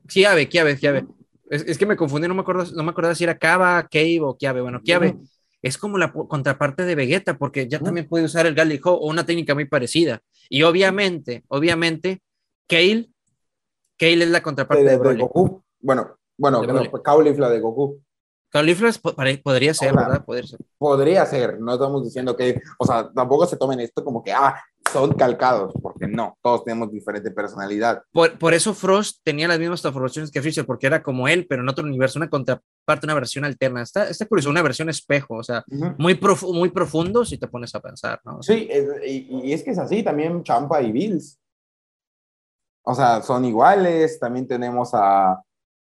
Kiabe, 0.08 0.50
Kiabe, 0.50 0.78
Kiabe. 0.78 1.06
Es, 1.50 1.64
es, 1.68 1.78
que 1.78 1.86
me 1.86 1.96
confundí, 1.96 2.28
no 2.28 2.34
me 2.34 2.42
acuerdo, 2.42 2.66
no 2.76 2.84
me 2.84 2.90
acuerdo 2.90 3.14
si 3.14 3.24
era 3.24 3.38
Kaba, 3.38 3.88
Cave 3.90 4.22
o 4.22 4.36
Kiabe. 4.36 4.62
Bueno, 4.62 4.82
Kiabe 4.82 5.16
es 5.68 5.78
como 5.78 5.98
la 5.98 6.12
contraparte 6.12 6.84
de 6.84 6.96
Vegeta, 6.96 7.38
porque 7.38 7.68
ya 7.68 7.80
también 7.80 8.08
puede 8.08 8.26
usar 8.26 8.46
el 8.46 8.56
Galijo 8.56 8.92
o 8.92 9.08
una 9.08 9.26
técnica 9.26 9.54
muy 9.54 9.66
parecida. 9.66 10.22
Y 10.50 10.64
obviamente, 10.64 11.44
obviamente, 11.48 12.22
Kale, 12.68 13.10
Kale 13.98 14.24
es 14.24 14.30
la 14.30 14.42
contraparte 14.42 14.84
de, 14.84 14.98
de, 14.98 15.16
Goku. 15.16 15.64
Bueno, 15.80 16.18
bueno, 16.38 16.58
bueno 16.60 16.82
es 16.82 17.38
la 17.38 17.50
de 17.50 17.60
Goku. 17.60 18.02
Cauliflas 18.50 18.98
podría 18.98 19.74
ser, 19.74 19.94
¿verdad? 19.94 20.24
Podría 20.24 20.48
ser. 20.48 20.60
Podría 20.78 21.26
ser, 21.26 21.60
no 21.60 21.74
estamos 21.74 22.04
diciendo 22.04 22.36
que, 22.36 22.62
o 22.80 22.86
sea, 22.86 23.12
tampoco 23.14 23.46
se 23.46 23.58
tomen 23.58 23.80
esto 23.82 24.04
como 24.04 24.24
que, 24.24 24.32
ah, 24.32 24.56
son 24.98 25.14
calcados, 25.14 25.74
porque 25.82 26.08
no, 26.08 26.38
todos 26.42 26.64
tenemos 26.64 26.92
diferente 26.92 27.30
personalidad. 27.32 28.02
Por, 28.12 28.38
por 28.40 28.54
eso 28.54 28.74
Frost 28.74 29.20
tenía 29.24 29.48
las 29.48 29.60
mismas 29.60 29.82
transformaciones 29.82 30.32
que 30.32 30.42
Freezer, 30.42 30.66
porque 30.66 30.88
era 30.88 31.04
como 31.04 31.28
él, 31.28 31.46
pero 31.48 31.62
en 31.62 31.70
otro 31.70 31.86
universo, 31.86 32.18
una 32.18 32.30
contraparte, 32.30 33.06
una 33.06 33.14
versión 33.14 33.46
alterna. 33.46 33.84
Está, 33.84 34.10
está 34.10 34.26
curioso, 34.26 34.50
una 34.50 34.64
versión 34.64 34.90
espejo, 34.90 35.36
o 35.36 35.44
sea, 35.44 35.64
muy, 35.98 36.20
muy 36.54 36.70
profundo 36.70 37.26
si 37.26 37.38
te 37.38 37.48
pones 37.48 37.76
a 37.76 37.80
pensar, 37.80 38.20
¿no? 38.26 38.42
Sí, 38.42 38.68
y, 39.06 39.50
y 39.50 39.54
es 39.54 39.64
que 39.64 39.72
es 39.72 39.78
así, 39.78 40.02
también 40.02 40.44
Champa 40.44 40.82
y 40.82 40.92
Bills. 40.92 41.40
O 42.84 42.96
sea, 42.96 43.22
son 43.22 43.46
iguales, 43.46 44.20
también 44.20 44.48
tenemos 44.48 44.92
a, 44.94 45.44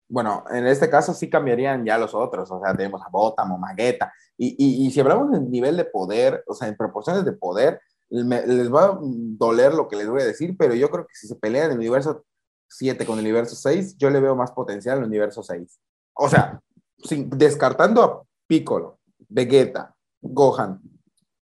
bueno, 0.08 0.44
en 0.50 0.66
este 0.66 0.88
caso 0.88 1.12
sí 1.12 1.28
cambiarían 1.28 1.84
ya 1.84 1.98
los 1.98 2.14
otros, 2.14 2.50
o 2.50 2.60
sea, 2.60 2.74
tenemos 2.74 3.02
a 3.02 3.10
Botamo, 3.10 3.58
Magueta, 3.58 4.12
y, 4.38 4.56
y, 4.58 4.86
y, 4.86 4.90
si 4.90 5.00
hablamos 5.00 5.30
del 5.32 5.50
nivel 5.50 5.76
de 5.76 5.84
poder, 5.84 6.42
o 6.46 6.54
sea, 6.54 6.68
en 6.68 6.76
proporciones 6.76 7.24
de 7.24 7.32
poder, 7.32 7.80
les 8.10 8.72
va 8.72 8.84
a 8.86 8.98
doler 9.00 9.74
lo 9.74 9.88
que 9.88 9.96
les 9.96 10.08
voy 10.08 10.22
a 10.22 10.26
decir, 10.26 10.56
pero 10.58 10.74
yo 10.74 10.90
creo 10.90 11.06
que 11.06 11.14
si 11.14 11.26
se 11.26 11.36
pelean 11.36 11.70
el 11.70 11.78
universo 11.78 12.24
7 12.68 13.04
con 13.06 13.18
el 13.18 13.24
universo 13.24 13.56
6, 13.56 13.96
yo 13.96 14.10
le 14.10 14.20
veo 14.20 14.34
más 14.34 14.52
potencial 14.52 14.98
en 14.98 15.04
el 15.04 15.08
universo 15.08 15.42
6. 15.42 15.80
O 16.14 16.28
sea, 16.28 16.60
sin, 16.98 17.30
descartando 17.30 18.02
a 18.02 18.22
Piccolo, 18.46 18.98
Vegeta, 19.28 19.94
Gohan, 20.20 20.80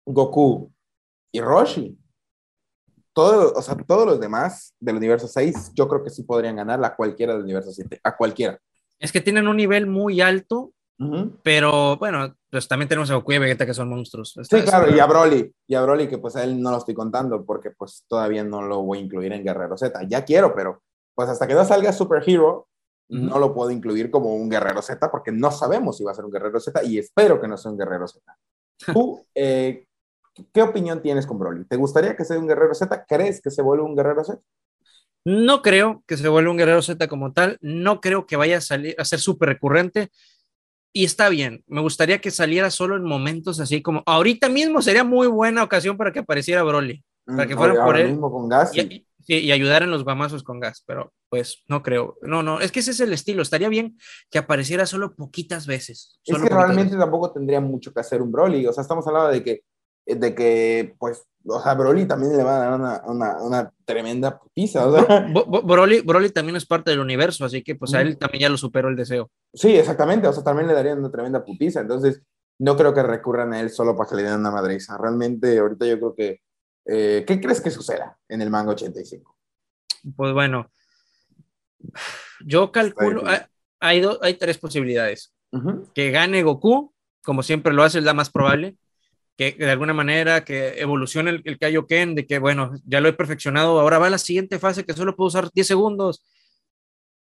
Goku 0.06 0.72
y 1.32 1.40
Roshi, 1.40 1.98
todo, 3.12 3.52
o 3.54 3.62
sea, 3.62 3.76
todos 3.76 4.06
los 4.06 4.20
demás 4.20 4.74
del 4.80 4.96
universo 4.96 5.28
6, 5.28 5.72
yo 5.74 5.88
creo 5.88 6.02
que 6.02 6.10
sí 6.10 6.24
podrían 6.24 6.56
ganar 6.56 6.84
a 6.84 6.96
cualquiera 6.96 7.34
del 7.34 7.44
universo 7.44 7.72
7, 7.72 8.00
a 8.02 8.16
cualquiera. 8.16 8.58
Es 8.98 9.12
que 9.12 9.20
tienen 9.20 9.48
un 9.48 9.56
nivel 9.56 9.86
muy 9.86 10.20
alto, 10.20 10.72
pero 11.42 11.96
bueno, 11.96 12.36
pues 12.50 12.68
también 12.68 12.88
tenemos 12.88 13.10
a 13.10 13.16
Goku 13.16 13.32
y 13.32 13.38
Vegeta 13.38 13.66
que 13.66 13.74
son 13.74 13.88
monstruos. 13.88 14.38
sí, 14.42 14.62
claro, 14.62 14.94
y 14.94 15.00
a 15.00 15.06
Broly, 15.06 15.52
y 15.66 15.74
a 15.74 15.82
Broly 15.82 16.08
que 16.08 16.18
pues 16.18 16.36
a 16.36 16.44
él 16.44 16.60
no 16.60 16.70
lo 16.70 16.78
estoy 16.78 16.94
contando 16.94 17.44
porque 17.44 17.70
pues 17.70 18.04
todavía 18.08 18.44
no 18.44 18.62
lo 18.62 18.82
voy 18.82 18.98
a 18.98 19.02
incluir 19.02 19.32
en 19.32 19.44
Guerrero 19.44 19.76
Z. 19.76 20.00
Ya 20.08 20.24
quiero, 20.24 20.54
pero 20.54 20.82
pues 21.14 21.28
hasta 21.28 21.46
que 21.46 21.54
no 21.54 21.64
salga 21.64 21.92
Super 21.92 22.22
Hero, 22.26 22.68
no 23.08 23.38
lo 23.38 23.52
puedo 23.52 23.70
incluir 23.70 24.10
como 24.10 24.34
un 24.34 24.48
Guerrero 24.48 24.82
Z 24.82 25.10
porque 25.10 25.32
no 25.32 25.50
sabemos 25.50 25.98
si 25.98 26.04
va 26.04 26.12
a 26.12 26.14
ser 26.14 26.24
un 26.24 26.32
Guerrero 26.32 26.60
Z 26.60 26.82
y 26.84 26.98
espero 26.98 27.40
que 27.40 27.48
no 27.48 27.56
sea 27.56 27.70
un 27.70 27.78
Guerrero 27.78 28.08
Z. 28.08 28.20
Tú, 28.92 29.24
eh, 29.34 29.86
¿Qué 30.52 30.62
opinión 30.62 31.00
tienes 31.00 31.26
con 31.26 31.38
Broly? 31.38 31.64
¿Te 31.64 31.76
gustaría 31.76 32.16
que 32.16 32.24
sea 32.24 32.38
un 32.38 32.48
guerrero 32.48 32.74
Z? 32.74 33.04
¿Crees 33.06 33.40
que 33.40 33.50
se 33.50 33.62
vuelva 33.62 33.84
un 33.84 33.94
guerrero 33.94 34.24
Z? 34.24 34.40
No 35.24 35.62
creo 35.62 36.02
que 36.06 36.16
se 36.16 36.28
vuelva 36.28 36.50
un 36.50 36.56
guerrero 36.56 36.82
Z 36.82 37.06
como 37.08 37.32
tal. 37.32 37.56
No 37.60 38.00
creo 38.00 38.26
que 38.26 38.36
vaya 38.36 38.58
a 38.58 38.60
salir 38.60 38.94
a 38.98 39.04
ser 39.04 39.20
súper 39.20 39.50
recurrente. 39.50 40.10
Y 40.96 41.04
está 41.04 41.28
bien. 41.28 41.64
Me 41.66 41.80
gustaría 41.80 42.20
que 42.20 42.30
saliera 42.30 42.70
solo 42.70 42.96
en 42.96 43.02
momentos 43.02 43.58
así 43.58 43.82
como 43.82 44.04
ahorita 44.06 44.48
mismo 44.48 44.80
sería 44.80 45.02
muy 45.02 45.26
buena 45.26 45.64
ocasión 45.64 45.96
para 45.96 46.12
que 46.12 46.20
apareciera 46.20 46.62
Broly. 46.62 47.04
Para 47.26 47.46
que 47.46 47.54
mm, 47.54 47.58
fuera 47.58 47.84
por 47.84 47.96
él. 47.96 48.10
Mismo 48.10 48.30
con 48.30 48.48
Gas. 48.48 48.70
Sí, 49.26 49.38
y 49.40 49.52
ayudar 49.52 49.82
en 49.82 49.90
los 49.90 50.04
guamazos 50.04 50.42
con 50.42 50.60
gas, 50.60 50.84
pero 50.86 51.12
pues 51.30 51.64
no 51.66 51.82
creo. 51.82 52.18
No, 52.20 52.42
no, 52.42 52.60
es 52.60 52.70
que 52.70 52.80
ese 52.80 52.90
es 52.90 53.00
el 53.00 53.12
estilo. 53.12 53.40
Estaría 53.40 53.70
bien 53.70 53.96
que 54.30 54.38
apareciera 54.38 54.84
solo 54.84 55.14
poquitas 55.14 55.66
veces. 55.66 56.20
es 56.24 56.42
que 56.42 56.48
realmente 56.48 56.96
tampoco 56.96 57.32
tendría 57.32 57.60
mucho 57.60 57.92
que 57.92 58.00
hacer 58.00 58.20
un 58.20 58.30
Broly. 58.30 58.66
O 58.66 58.72
sea, 58.72 58.82
estamos 58.82 59.06
hablando 59.06 59.30
de 59.30 59.42
que, 59.42 59.62
de 60.06 60.34
que 60.34 60.94
pues, 60.98 61.24
o 61.46 61.62
sea, 61.62 61.74
Broly 61.74 62.06
también 62.06 62.36
le 62.36 62.42
va 62.42 62.56
a 62.56 62.58
dar 62.58 62.80
una, 62.80 63.02
una, 63.06 63.42
una 63.42 63.72
tremenda 63.84 64.38
putiza. 64.38 64.86
O 64.86 64.92
sea. 64.96 65.26
Broly, 65.64 66.00
Broly, 66.00 66.30
también 66.30 66.56
es 66.56 66.66
parte 66.66 66.90
del 66.90 67.00
universo, 67.00 67.44
así 67.44 67.62
que 67.62 67.74
pues 67.74 67.94
a 67.94 68.00
él 68.00 68.16
también 68.18 68.42
ya 68.42 68.48
lo 68.48 68.56
superó 68.56 68.88
el 68.88 68.96
deseo. 68.96 69.30
Sí, 69.52 69.76
exactamente. 69.76 70.26
O 70.28 70.32
sea, 70.32 70.42
también 70.42 70.68
le 70.68 70.74
darían 70.74 70.98
una 70.98 71.10
tremenda 71.10 71.44
putiza. 71.44 71.80
Entonces, 71.80 72.22
no 72.58 72.76
creo 72.76 72.94
que 72.94 73.02
recurran 73.02 73.52
a 73.52 73.60
él 73.60 73.70
solo 73.70 73.96
para 73.96 74.08
que 74.08 74.16
le 74.16 74.22
den 74.22 74.40
una 74.40 74.50
madriza. 74.50 74.96
Realmente, 74.96 75.58
ahorita 75.58 75.86
yo 75.86 75.98
creo 75.98 76.14
que 76.14 76.40
eh, 76.86 77.24
¿Qué 77.26 77.40
crees 77.40 77.60
que 77.60 77.70
suceda 77.70 78.18
en 78.28 78.42
el 78.42 78.50
manga 78.50 78.72
85? 78.72 79.36
Pues 80.16 80.32
bueno, 80.34 80.70
yo 82.44 82.70
calculo, 82.70 83.24
hay, 83.80 84.02
hay 84.20 84.34
tres 84.34 84.58
posibilidades. 84.58 85.32
Que 85.94 86.10
gane 86.10 86.42
Goku, 86.42 86.92
como 87.22 87.44
siempre 87.44 87.72
lo 87.72 87.84
hace, 87.84 87.98
es 87.98 88.04
la 88.04 88.12
más 88.12 88.28
probable. 88.28 88.76
Que, 89.36 89.52
de 89.52 89.70
alguna 89.70 89.92
manera 89.92 90.44
que 90.44 90.80
evolucione 90.80 91.30
el, 91.30 91.42
el 91.44 91.58
Kaioken, 91.58 92.14
de 92.14 92.26
que 92.26 92.38
bueno, 92.38 92.72
ya 92.84 93.00
lo 93.00 93.08
he 93.08 93.12
perfeccionado, 93.12 93.80
ahora 93.80 93.98
va 93.98 94.06
a 94.06 94.10
la 94.10 94.18
siguiente 94.18 94.58
fase 94.58 94.84
que 94.84 94.92
solo 94.92 95.16
puedo 95.16 95.28
usar 95.28 95.50
10 95.52 95.66
segundos. 95.66 96.24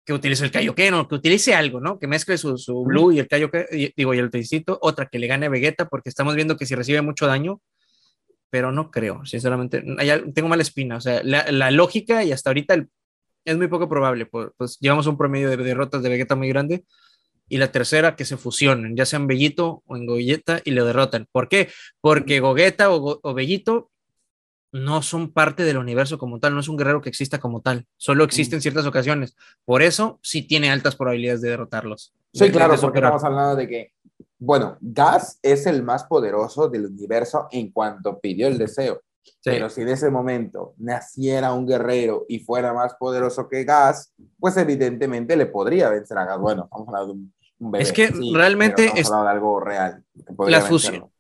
Que 0.06 0.14
utilice 0.14 0.46
el 0.46 0.52
Kaioken 0.52 0.94
o 0.94 1.08
que 1.08 1.16
utilice 1.16 1.54
algo, 1.54 1.82
¿no? 1.82 2.00
Que 2.00 2.08
mezcle 2.08 2.38
su, 2.38 2.58
su 2.58 2.84
Blue 2.86 3.12
y 3.12 3.20
el 3.20 3.28
Kaioken, 3.28 3.66
digo, 3.96 4.14
y 4.14 4.20
el 4.20 4.30
Tecito. 4.30 4.80
Otra, 4.82 5.08
que 5.08 5.20
le 5.20 5.28
gane 5.28 5.48
a 5.48 5.50
Vegeta, 5.50 5.90
porque 5.90 6.08
estamos 6.08 6.34
viendo 6.36 6.56
que 6.56 6.66
si 6.66 6.76
recibe 6.76 7.02
mucho 7.02 7.28
daño, 7.28 7.62
pero 8.50 8.72
no 8.72 8.92
creo, 8.92 9.26
sinceramente. 9.26 9.84
tengo 10.34 10.48
mala 10.48 10.62
espina, 10.62 10.98
o 10.98 11.02
sea, 11.02 11.22
la, 11.24 11.72
lógica 11.72 12.24
y 12.24 12.32
hasta 12.32 12.50
ahorita 12.50 12.86
es 13.46 13.58
muy 13.58 13.68
poco 13.68 13.90
probable, 13.90 14.26
pues, 14.26 14.50
pues, 14.58 14.78
llevamos 14.80 15.08
un 15.08 15.18
promedio 15.18 15.50
de 15.50 15.58
derrotas 15.58 16.02
de 16.04 16.10
Vegeta 16.10 16.36
muy 16.36 16.50
grande. 16.50 16.84
Y 17.50 17.58
la 17.58 17.72
tercera, 17.72 18.16
que 18.16 18.26
se 18.26 18.38
fusionen, 18.38 18.96
ya 18.96 19.06
sean 19.06 19.28
Bellito 19.28 19.84
o 19.86 19.96
en 19.96 20.06
Gogeta 20.06 20.60
y 20.64 20.72
le 20.72 20.84
derrotan. 20.84 21.28
¿Por 21.32 21.48
qué? 21.48 21.70
Porque 22.02 22.40
Gogeta 22.40 22.92
o, 22.92 23.34
Bellito 23.34 23.90
no 24.72 25.02
son 25.02 25.32
parte 25.32 25.64
del 25.64 25.78
universo 25.78 26.18
como 26.18 26.40
tal, 26.40 26.54
no 26.54 26.60
es 26.60 26.68
un 26.68 26.78
guerrero 26.78 27.02
que 27.02 27.10
exista 27.10 27.40
como 27.40 27.62
tal, 27.62 27.86
solo 27.96 28.26
existe 28.26 28.56
en 28.56 28.62
ciertas 28.62 28.86
ocasiones. 28.86 29.36
Por 29.64 29.82
eso 29.82 30.20
sí 30.22 30.42
tiene 30.42 30.70
altas 30.70 30.96
probabilidades 30.96 31.42
de 31.42 31.50
derrotarlos. 31.50 32.14
Sí, 32.34 32.52
claro, 32.52 32.76
porque 32.80 33.00
estamos 33.00 33.24
hablando 33.24 33.56
de 33.56 33.68
que 33.68 33.92
bueno, 34.40 34.78
Gas 34.82 35.40
es 35.42 35.66
el 35.66 35.84
más 35.84 36.04
poderoso 36.04 36.70
del 36.70 36.86
universo 36.86 37.48
en 37.52 37.72
cuanto 37.72 38.20
pidió 38.20 38.48
el 38.48 38.58
deseo. 38.58 39.02
Pero 39.44 39.70
si 39.70 39.82
en 39.82 39.90
ese 39.90 40.10
momento 40.10 40.74
naciera 40.78 41.54
un 41.54 41.66
guerrero 41.66 42.26
y 42.28 42.40
fuera 42.40 42.74
más 42.74 42.96
poderoso 42.96 43.48
que 43.48 43.64
Gas, 43.64 44.14
pues 44.40 44.58
evidentemente 44.58 45.36
le 45.36 45.48
podría 45.48 45.90
vencer 45.90 46.18
a 46.18 46.26
Gas. 46.26 46.40
Bueno, 46.40 46.68
vamos 46.72 46.88
a 46.88 46.92
hablar 46.92 47.06
de 47.08 47.12
un, 47.14 47.34
bebé. 47.60 47.84
Es 47.84 47.92
que 47.92 48.08
realmente 48.34 48.92
es 48.96 49.10
de 49.10 49.16
algo 49.16 49.60
real. 49.60 50.04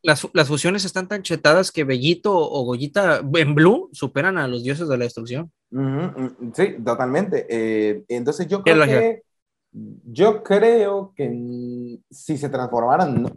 Las, 0.02 0.28
las, 0.34 0.48
fusiones 0.48 0.86
están 0.86 1.08
tan 1.08 1.22
chetadas 1.22 1.72
que 1.72 1.84
Bellito 1.84 2.36
o 2.36 2.64
Goyita 2.66 3.22
en 3.34 3.56
Blue 3.56 3.90
superan 3.92 4.38
a 4.38 4.48
los 4.48 4.64
dioses 4.64 4.88
de 4.88 4.98
la 4.98 5.04
destrucción. 5.04 5.52
Mm, 5.72 6.52
sí, 6.54 6.78
totalmente. 6.84 7.46
Eh, 7.50 8.04
entonces 8.08 8.48
yo 8.48 8.64
creo 8.64 8.86
que 8.86 9.24
yo 10.06 10.44
creo 10.44 11.14
que 11.16 12.00
si 12.10 12.38
se 12.38 12.50
transformaran, 12.50 13.32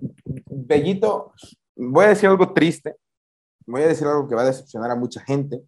Bellito, 0.46 1.32
voy 1.76 2.06
a 2.06 2.08
decir 2.10 2.28
algo 2.28 2.52
triste, 2.52 2.96
voy 3.66 3.82
a 3.82 3.88
decir 3.88 4.06
algo 4.06 4.28
que 4.28 4.34
va 4.34 4.42
a 4.42 4.46
decepcionar 4.46 4.90
a 4.90 4.96
mucha 4.96 5.20
gente, 5.22 5.62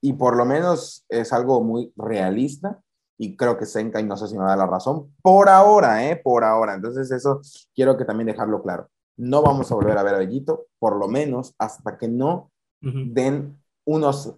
y 0.00 0.12
por 0.12 0.36
lo 0.36 0.44
menos 0.44 1.04
es 1.08 1.32
algo 1.32 1.60
muy 1.62 1.92
realista, 1.96 2.80
y 3.18 3.36
creo 3.36 3.56
que 3.56 3.66
Senka, 3.66 4.00
y 4.00 4.04
no 4.04 4.16
sé 4.16 4.28
si 4.28 4.36
me 4.36 4.44
da 4.44 4.56
la 4.56 4.66
razón, 4.66 5.14
por 5.22 5.48
ahora, 5.48 6.06
¿eh? 6.06 6.16
Por 6.16 6.44
ahora. 6.44 6.74
Entonces 6.74 7.10
eso 7.10 7.40
quiero 7.74 7.96
que 7.96 8.04
también 8.04 8.26
dejarlo 8.26 8.62
claro. 8.62 8.90
No 9.16 9.42
vamos 9.42 9.70
a 9.72 9.74
volver 9.74 9.96
a 9.96 10.02
ver 10.02 10.14
a 10.14 10.18
Bellito, 10.18 10.66
por 10.78 10.96
lo 10.96 11.08
menos 11.08 11.54
hasta 11.58 11.96
que 11.96 12.08
no 12.08 12.50
den 12.80 13.58
unos, 13.84 14.34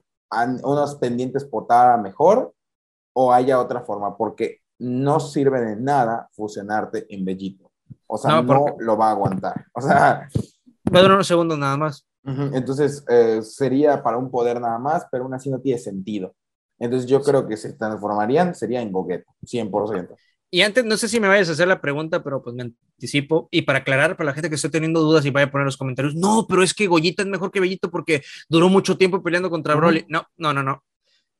unos 0.62 0.94
pendientes 0.94 1.44
potada 1.44 1.96
mejor 1.96 2.54
o 3.12 3.32
haya 3.32 3.60
otra 3.60 3.80
forma, 3.80 4.16
porque 4.16 4.60
no 4.78 5.18
sirve 5.18 5.60
de 5.60 5.76
nada 5.76 6.28
fusionarte 6.32 7.12
en 7.12 7.24
Bellito. 7.24 7.72
O 8.06 8.16
sea, 8.16 8.40
no, 8.40 8.76
lo 8.78 8.96
va 8.96 9.08
a 9.08 9.10
aguantar. 9.10 9.66
O 9.72 9.80
sea... 9.80 10.28
Durar 10.84 11.12
unos 11.12 11.26
segundos 11.26 11.58
nada 11.58 11.76
más. 11.76 12.06
Entonces, 12.24 13.04
eh, 13.08 13.42
sería 13.42 14.02
para 14.02 14.18
un 14.18 14.30
poder 14.30 14.60
nada 14.60 14.78
más, 14.78 15.06
pero 15.10 15.24
aún 15.24 15.34
así 15.34 15.50
no 15.50 15.60
tiene 15.60 15.78
sentido. 15.78 16.34
Entonces, 16.78 17.08
yo 17.08 17.20
creo 17.22 17.46
que 17.46 17.56
se 17.56 17.72
transformarían, 17.72 18.54
sería 18.54 18.80
en 18.80 18.92
Gogeta, 18.92 19.32
100%. 19.42 20.16
Y 20.50 20.62
antes, 20.62 20.84
no 20.84 20.96
sé 20.96 21.08
si 21.08 21.20
me 21.20 21.28
vayas 21.28 21.48
a 21.50 21.52
hacer 21.52 21.68
la 21.68 21.80
pregunta, 21.80 22.22
pero 22.22 22.42
pues 22.42 22.56
me 22.56 22.62
anticipo. 22.62 23.48
Y 23.50 23.62
para 23.62 23.80
aclarar, 23.80 24.16
para 24.16 24.28
la 24.28 24.34
gente 24.34 24.48
que 24.48 24.54
esté 24.54 24.70
teniendo 24.70 25.00
dudas 25.00 25.24
y 25.26 25.30
vaya 25.30 25.46
a 25.46 25.50
poner 25.50 25.66
los 25.66 25.76
comentarios, 25.76 26.14
no, 26.14 26.46
pero 26.48 26.62
es 26.62 26.72
que 26.72 26.86
Goyita 26.86 27.22
es 27.22 27.28
mejor 27.28 27.50
que 27.50 27.60
Bellito 27.60 27.90
porque 27.90 28.22
duró 28.48 28.68
mucho 28.70 28.96
tiempo 28.96 29.22
peleando 29.22 29.50
contra 29.50 29.74
Broly. 29.74 30.06
No, 30.08 30.26
no, 30.38 30.54
no, 30.54 30.62
no. 30.62 30.84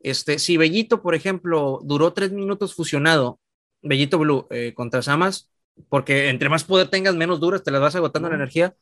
Este, 0.01 0.39
si 0.39 0.57
Bellito, 0.57 1.03
por 1.03 1.15
ejemplo, 1.15 1.81
duró 1.85 2.13
tres 2.13 2.33
minutos 2.33 2.75
fusionado, 2.75 3.41
Bellito 3.83 4.19
Blue 4.19 4.47
eh, 4.51 4.75
contra 4.75 5.03
Samas, 5.03 5.51
porque 5.89 6.29
entre 6.29 6.49
más 6.49 6.65
poder 6.65 6.89
tengas, 6.89 7.15
menos 7.15 7.41
duras, 7.41 7.63
te 7.63 7.71
las 7.71 7.81
vas 7.81 7.97
agotando 7.97 8.29
la 8.29 8.37
energía. 8.37 8.75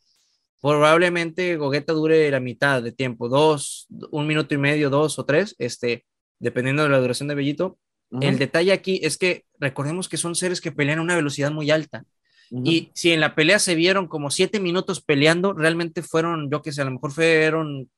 Probablemente 0.61 1.55
Gogeta 1.55 1.93
dure 1.93 2.29
la 2.31 2.39
mitad 2.39 2.81
de 2.83 2.91
tiempo, 2.91 3.29
dos, 3.29 3.87
un 4.11 4.27
minuto 4.27 4.53
y 4.55 4.57
medio, 4.57 4.89
dos 4.89 5.19
o 5.19 5.25
tres, 5.25 5.55
este, 5.59 6.05
dependiendo 6.39 6.83
de 6.83 6.89
la 6.89 6.99
duración 6.99 7.27
de 7.27 7.35
Bellito. 7.35 7.77
El 8.21 8.39
detalle 8.39 8.71
aquí 8.71 9.01
es 9.03 9.17
que 9.17 9.43
recordemos 9.59 10.07
que 10.07 10.17
son 10.17 10.35
seres 10.35 10.61
que 10.61 10.71
pelean 10.71 10.99
a 10.99 11.01
una 11.01 11.15
velocidad 11.15 11.51
muy 11.51 11.71
alta. 11.71 12.05
Y 12.49 12.91
si 12.93 13.11
en 13.11 13.19
la 13.19 13.35
pelea 13.35 13.59
se 13.59 13.75
vieron 13.75 14.07
como 14.07 14.31
siete 14.31 14.61
minutos 14.61 15.01
peleando, 15.01 15.51
realmente 15.51 16.01
fueron, 16.01 16.49
yo 16.49 16.61
que 16.61 16.71
sé, 16.71 16.81
a 16.81 16.85
lo 16.85 16.91
mejor 16.91 17.11
fueron 17.11 17.89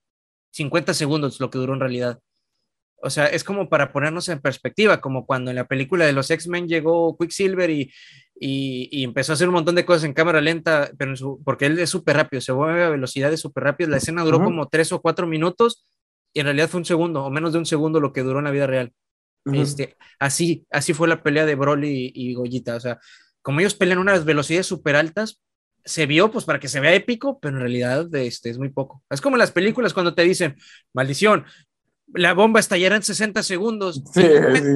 50 0.51 0.95
segundos 0.95 1.39
lo 1.39 1.51
que 1.51 1.59
duró 1.59 1.73
en 1.73 1.79
realidad. 1.79 2.19
O 3.01 3.09
sea, 3.09 3.27
es 3.27 3.43
como 3.43 3.69
para 3.69 3.93
ponernos 3.93 4.27
en 4.29 4.41
perspectiva, 4.41 4.99
como 4.99 5.25
cuando 5.25 5.51
en 5.51 5.55
la 5.55 5.67
película 5.67 6.05
de 6.05 6.13
los 6.13 6.29
X-Men 6.31 6.67
llegó 6.67 7.15
Quicksilver 7.17 7.69
y, 7.69 7.93
y, 8.35 9.03
empezó 9.03 9.31
a 9.31 9.35
hacer 9.35 9.47
un 9.47 9.53
montón 9.53 9.75
de 9.75 9.85
cosas 9.85 10.03
en 10.03 10.13
cámara 10.13 10.41
lenta, 10.41 10.91
pero 10.97 11.13
porque 11.45 11.67
él 11.67 11.79
es 11.79 11.89
súper 11.89 12.17
rápido, 12.17 12.41
se 12.41 12.51
mueve 12.51 12.83
a 12.83 12.89
velocidades 12.89 13.39
súper 13.39 13.65
rápidas. 13.65 13.91
La 13.91 13.97
escena 13.97 14.23
duró 14.23 14.43
como 14.43 14.67
tres 14.67 14.91
o 14.91 15.01
cuatro 15.01 15.27
minutos 15.27 15.85
y 16.33 16.39
en 16.39 16.45
realidad 16.45 16.69
fue 16.69 16.79
un 16.79 16.85
segundo 16.85 17.23
o 17.23 17.29
menos 17.29 17.53
de 17.53 17.59
un 17.59 17.65
segundo 17.65 17.99
lo 17.99 18.13
que 18.13 18.21
duró 18.21 18.39
en 18.39 18.45
la 18.45 18.51
vida 18.51 18.67
real. 18.67 18.93
este, 19.53 19.97
así, 20.19 20.65
así 20.69 20.93
fue 20.93 21.07
la 21.07 21.23
pelea 21.23 21.45
de 21.45 21.55
Broly 21.55 22.11
y, 22.13 22.33
Goyita. 22.33 22.75
O 22.75 22.79
sea, 22.79 22.99
como 23.41 23.59
ellos 23.59 23.73
pelean 23.73 23.99
unas 23.99 24.25
velocidades 24.25 24.67
súper 24.67 24.95
altas, 24.95 25.41
se 25.85 26.05
vio 26.05 26.29
pues 26.29 26.45
para 26.45 26.59
que 26.59 26.67
se 26.67 26.79
vea 26.79 26.93
épico, 26.93 27.39
pero 27.39 27.55
en 27.55 27.61
realidad 27.61 28.13
este, 28.15 28.49
es 28.49 28.57
muy 28.57 28.69
poco. 28.69 29.03
Es 29.09 29.21
como 29.21 29.35
en 29.35 29.39
las 29.39 29.51
películas 29.51 29.93
cuando 29.93 30.13
te 30.13 30.23
dicen, 30.23 30.55
maldición, 30.93 31.45
la 32.13 32.33
bomba 32.33 32.59
estallará 32.59 32.95
en 32.95 33.03
60 33.03 33.43
segundos. 33.43 34.03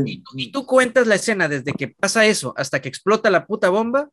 y, 0.05 0.51
tú, 0.51 0.65
cuentas 0.65 1.07
la 1.07 1.15
escena 1.15 1.47
desde 1.47 1.73
que 1.73 1.87
pasa 1.89 2.25
eso 2.25 2.53
hasta 2.57 2.81
que 2.81 2.89
explota 2.89 3.29
la 3.29 3.45
puta 3.45 3.69
bomba. 3.69 4.09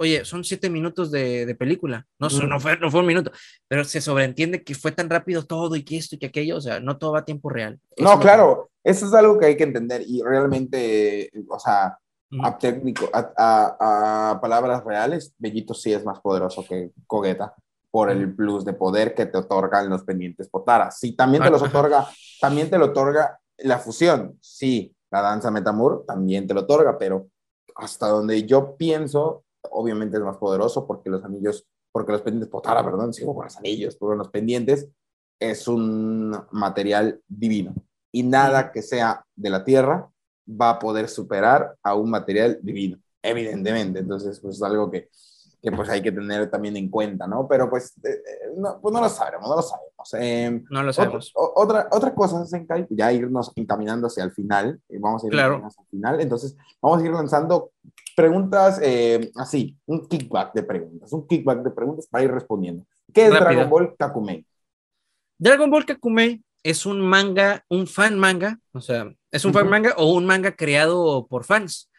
Oye, 0.00 0.24
son 0.24 0.44
siete 0.44 0.70
minutos 0.70 1.10
de, 1.10 1.54
película. 1.58 2.06
No, 2.18 2.28
no, 2.28 2.60
fue, 2.60 2.78
no 2.78 2.90
fue 2.90 3.00
un 3.00 3.06
minuto, 3.06 3.32
pero 3.66 3.84
se 3.84 4.00
sobreentiende 4.00 4.62
que 4.62 4.74
fue 4.74 4.92
tan 4.92 5.10
rápido 5.10 5.44
todo 5.44 5.74
y 5.74 5.82
que 5.82 5.96
esto 5.96 6.14
y 6.14 6.18
que 6.18 6.26
aquello. 6.26 6.56
O 6.56 6.60
sea, 6.60 6.78
no 6.80 6.98
todo 6.98 7.12
va 7.12 7.20
a 7.20 7.24
tiempo 7.24 7.50
real. 7.50 7.80
no, 7.98 8.18
claro, 8.20 8.70
eso 8.84 9.06
es 9.06 9.14
algo 9.14 9.38
que 9.38 9.46
hay 9.46 9.56
que 9.56 9.64
entender 9.64 10.02
y 10.06 10.22
realmente, 10.22 11.30
o 11.48 11.58
sea, 11.58 11.98
a 12.42 12.58
técnico, 12.58 13.08
a, 13.12 14.30
a, 14.30 14.40
palabras 14.40 14.84
reales, 14.84 15.34
Bellito 15.38 15.74
sí 15.74 15.92
es 15.92 16.04
más 16.04 16.20
poderoso 16.20 16.64
que 16.66 16.92
Cogueta 17.06 17.54
por 17.90 18.10
el 18.10 18.34
plus 18.34 18.64
de 18.64 18.74
poder 18.74 19.14
que 19.14 19.26
te 19.26 19.38
otorgan 19.38 19.88
los 19.88 20.04
pendientes 20.04 20.48
Potara. 20.48 20.90
Sí, 20.90 21.12
también 21.16 21.42
te 21.42 21.50
los 21.50 21.62
otorga, 21.62 22.06
también 22.40 22.70
te 22.70 22.78
lo 22.78 22.86
otorga 22.86 23.40
la 23.58 23.78
fusión. 23.78 24.38
Sí, 24.40 24.94
la 25.10 25.22
danza 25.22 25.50
Metamur 25.50 26.04
también 26.06 26.46
te 26.46 26.54
lo 26.54 26.60
otorga, 26.60 26.98
pero 26.98 27.28
hasta 27.74 28.08
donde 28.08 28.44
yo 28.44 28.76
pienso, 28.76 29.44
obviamente 29.70 30.16
es 30.16 30.22
más 30.22 30.36
poderoso 30.36 30.86
porque 30.86 31.10
los 31.10 31.24
anillos, 31.24 31.66
porque 31.92 32.12
los 32.12 32.22
pendientes 32.22 32.50
Potara, 32.50 32.84
perdón, 32.84 33.12
sigo 33.12 33.34
con 33.34 33.44
los 33.44 33.56
anillos, 33.56 33.96
por 33.96 34.16
los 34.16 34.28
pendientes, 34.28 34.88
es 35.40 35.68
un 35.68 36.36
material 36.50 37.20
divino. 37.26 37.74
Y 38.12 38.22
nada 38.22 38.72
que 38.72 38.82
sea 38.82 39.24
de 39.36 39.50
la 39.50 39.64
tierra 39.64 40.10
va 40.48 40.70
a 40.70 40.78
poder 40.78 41.08
superar 41.08 41.76
a 41.82 41.94
un 41.94 42.10
material 42.10 42.58
divino, 42.62 42.98
evidentemente. 43.22 44.00
Entonces, 44.00 44.40
pues 44.40 44.56
es 44.56 44.62
algo 44.62 44.90
que, 44.90 45.08
que 45.60 45.72
pues 45.72 45.88
hay 45.88 46.00
que 46.00 46.12
tener 46.12 46.48
también 46.50 46.76
en 46.76 46.88
cuenta, 46.88 47.26
¿no? 47.26 47.48
Pero 47.48 47.68
pues, 47.68 47.94
eh, 48.04 48.10
eh, 48.10 48.50
no, 48.56 48.80
pues 48.80 48.92
no 48.92 49.00
lo 49.00 49.08
sabemos, 49.08 49.48
no 49.48 49.56
lo 49.56 49.62
sabemos. 49.62 50.14
Em, 50.14 50.64
no 50.70 50.82
lo 50.82 50.92
sabemos. 50.92 51.32
Otra, 51.34 51.88
otra 51.90 52.14
cosa, 52.14 52.44
Senkai, 52.46 52.86
ya 52.90 53.12
irnos 53.12 53.52
encaminando 53.56 54.06
hacia 54.06 54.24
el 54.24 54.30
final, 54.30 54.80
eh, 54.88 54.98
vamos 55.00 55.24
a 55.24 55.26
ir 55.26 55.32
claro. 55.32 55.62
hacia 55.64 55.82
el 55.82 55.88
final, 55.88 56.20
entonces 56.20 56.56
vamos 56.80 57.02
a 57.02 57.04
ir 57.04 57.10
lanzando 57.10 57.72
preguntas 58.16 58.80
así, 59.36 59.76
un 59.86 60.08
kickback 60.08 60.52
de 60.52 60.62
preguntas, 60.64 61.12
un 61.12 61.26
kickback 61.26 61.62
de 61.62 61.70
preguntas 61.70 62.06
para 62.08 62.24
ir 62.24 62.32
respondiendo. 62.32 62.84
¿Qué 63.12 63.26
es 63.26 63.30
Dragon 63.30 63.70
Ball 63.70 63.94
Kakumei? 63.96 64.44
Dragon 65.38 65.70
Ball 65.70 65.86
Kakumei 65.86 66.42
es 66.64 66.84
un 66.84 67.00
manga, 67.00 67.64
un 67.68 67.86
fan 67.86 68.18
manga, 68.18 68.58
o 68.72 68.80
sea, 68.80 69.12
es 69.30 69.44
un 69.44 69.52
fan 69.52 69.68
manga 69.68 69.94
o 69.96 70.12
un 70.12 70.26
manga 70.26 70.52
creado 70.52 71.26
por 71.28 71.44
fans. 71.44 71.90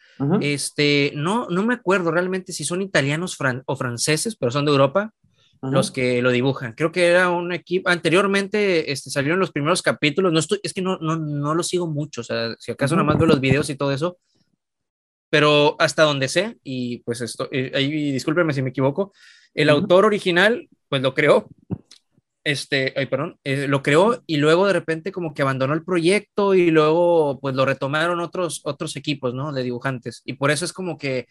Este, 0.42 1.14
no, 1.16 1.48
no 1.50 1.64
me 1.64 1.74
acuerdo 1.74 2.12
realmente 2.12 2.52
si 2.52 2.66
son 2.66 2.82
italianos 2.82 3.38
o 3.66 3.76
franceses, 3.76 4.36
pero 4.36 4.52
son 4.52 4.66
de 4.66 4.72
Europa 4.72 5.14
los 5.62 5.92
que 5.92 6.22
lo 6.22 6.32
dibujan. 6.32 6.74
Creo 6.74 6.92
que 6.92 7.08
era 7.08 7.30
un 7.30 7.52
equipo, 7.52 7.90
anteriormente 7.90 8.92
este, 8.92 9.10
salieron 9.10 9.40
los 9.40 9.52
primeros 9.52 9.82
capítulos, 9.82 10.32
no 10.32 10.40
estoy, 10.40 10.60
es 10.64 10.74
que 10.74 10.82
no, 10.82 10.98
no, 11.00 11.18
no 11.18 11.54
lo 11.54 11.64
sigo 11.64 11.88
mucho, 11.88 12.22
o 12.22 12.24
sea, 12.24 12.56
si 12.60 12.72
acaso 12.72 12.96
nada 12.96 13.06
más 13.06 13.18
veo 13.18 13.28
los 13.28 13.42
videos 13.42 13.70
y 13.70 13.76
todo 13.76 13.92
eso, 13.92 14.18
pero 15.30 15.76
hasta 15.80 16.04
donde 16.04 16.28
sé, 16.28 16.58
y 16.64 17.00
pues 17.00 17.22
esto, 17.22 17.50
eh, 17.52 17.72
ahí 17.76 18.12
discúlpeme 18.12 18.54
si 18.54 18.62
me 18.62 18.70
equivoco, 18.70 19.14
el 19.54 19.70
autor 19.70 20.06
original, 20.06 20.70
pues 20.88 21.02
lo 21.02 21.14
creó, 21.14 21.50
este, 22.52 22.93
ay, 22.95 23.06
perdón, 23.08 23.38
eh, 23.43 23.68
lo 23.68 23.84
creó 23.84 24.24
y 24.26 24.38
luego 24.38 24.68
de 24.68 24.74
repente 24.74 25.12
como 25.12 25.34
que 25.34 25.41
abandonó 25.41 25.74
el 25.74 25.84
proyecto 25.84 26.56
y 26.56 26.72
luego 26.72 27.39
pues 27.39 27.56
lo 27.56 27.66
retomaron 27.66 28.20
otros, 28.20 28.62
otros 28.64 28.95
equipos, 28.95 29.34
¿no? 29.34 29.52
De 29.52 29.64
dibujantes. 29.64 30.22
Y 30.26 30.34
por 30.34 30.52
eso 30.52 30.66
es 30.66 30.74
como 30.74 30.97
que 30.97 31.28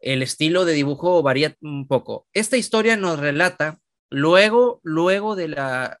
el 0.00 0.22
estilo 0.22 0.64
de 0.64 0.72
dibujo 0.72 1.22
varía 1.22 1.56
un 1.60 1.86
poco. 1.86 2.26
Esta 2.32 2.56
historia 2.56 2.96
nos 2.96 3.18
relata 3.18 3.78
luego, 4.10 4.80
luego 4.82 5.36
de 5.36 5.48
la, 5.48 5.98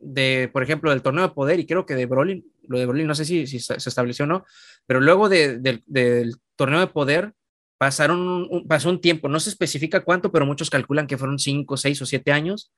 de, 0.00 0.48
por 0.52 0.62
ejemplo, 0.62 0.90
del 0.90 1.02
torneo 1.02 1.28
de 1.28 1.34
poder 1.34 1.60
y 1.60 1.66
creo 1.66 1.86
que 1.86 1.94
de 1.94 2.06
Brolin, 2.06 2.44
lo 2.68 2.78
de 2.78 2.86
Brolin 2.86 3.06
no 3.06 3.14
sé 3.14 3.24
si, 3.24 3.46
se 3.46 3.74
estableció 3.74 4.24
o 4.24 4.28
no, 4.28 4.44
pero 4.86 5.00
luego 5.00 5.28
de, 5.28 5.58
del 5.58 6.36
torneo 6.56 6.80
de 6.80 6.86
poder 6.86 7.34
pasaron 7.82 8.46
un, 8.48 8.68
pasó 8.68 8.90
un 8.90 9.00
tiempo, 9.00 9.28
no 9.28 9.40
se 9.40 9.50
especifica 9.50 10.04
cuánto, 10.04 10.30
pero 10.30 10.46
muchos 10.46 10.70
calculan 10.70 11.08
que 11.08 11.18
fueron 11.18 11.40
cinco, 11.40 11.76
seis 11.76 12.00
o 12.00 12.06
siete 12.06 12.30
años. 12.30 12.72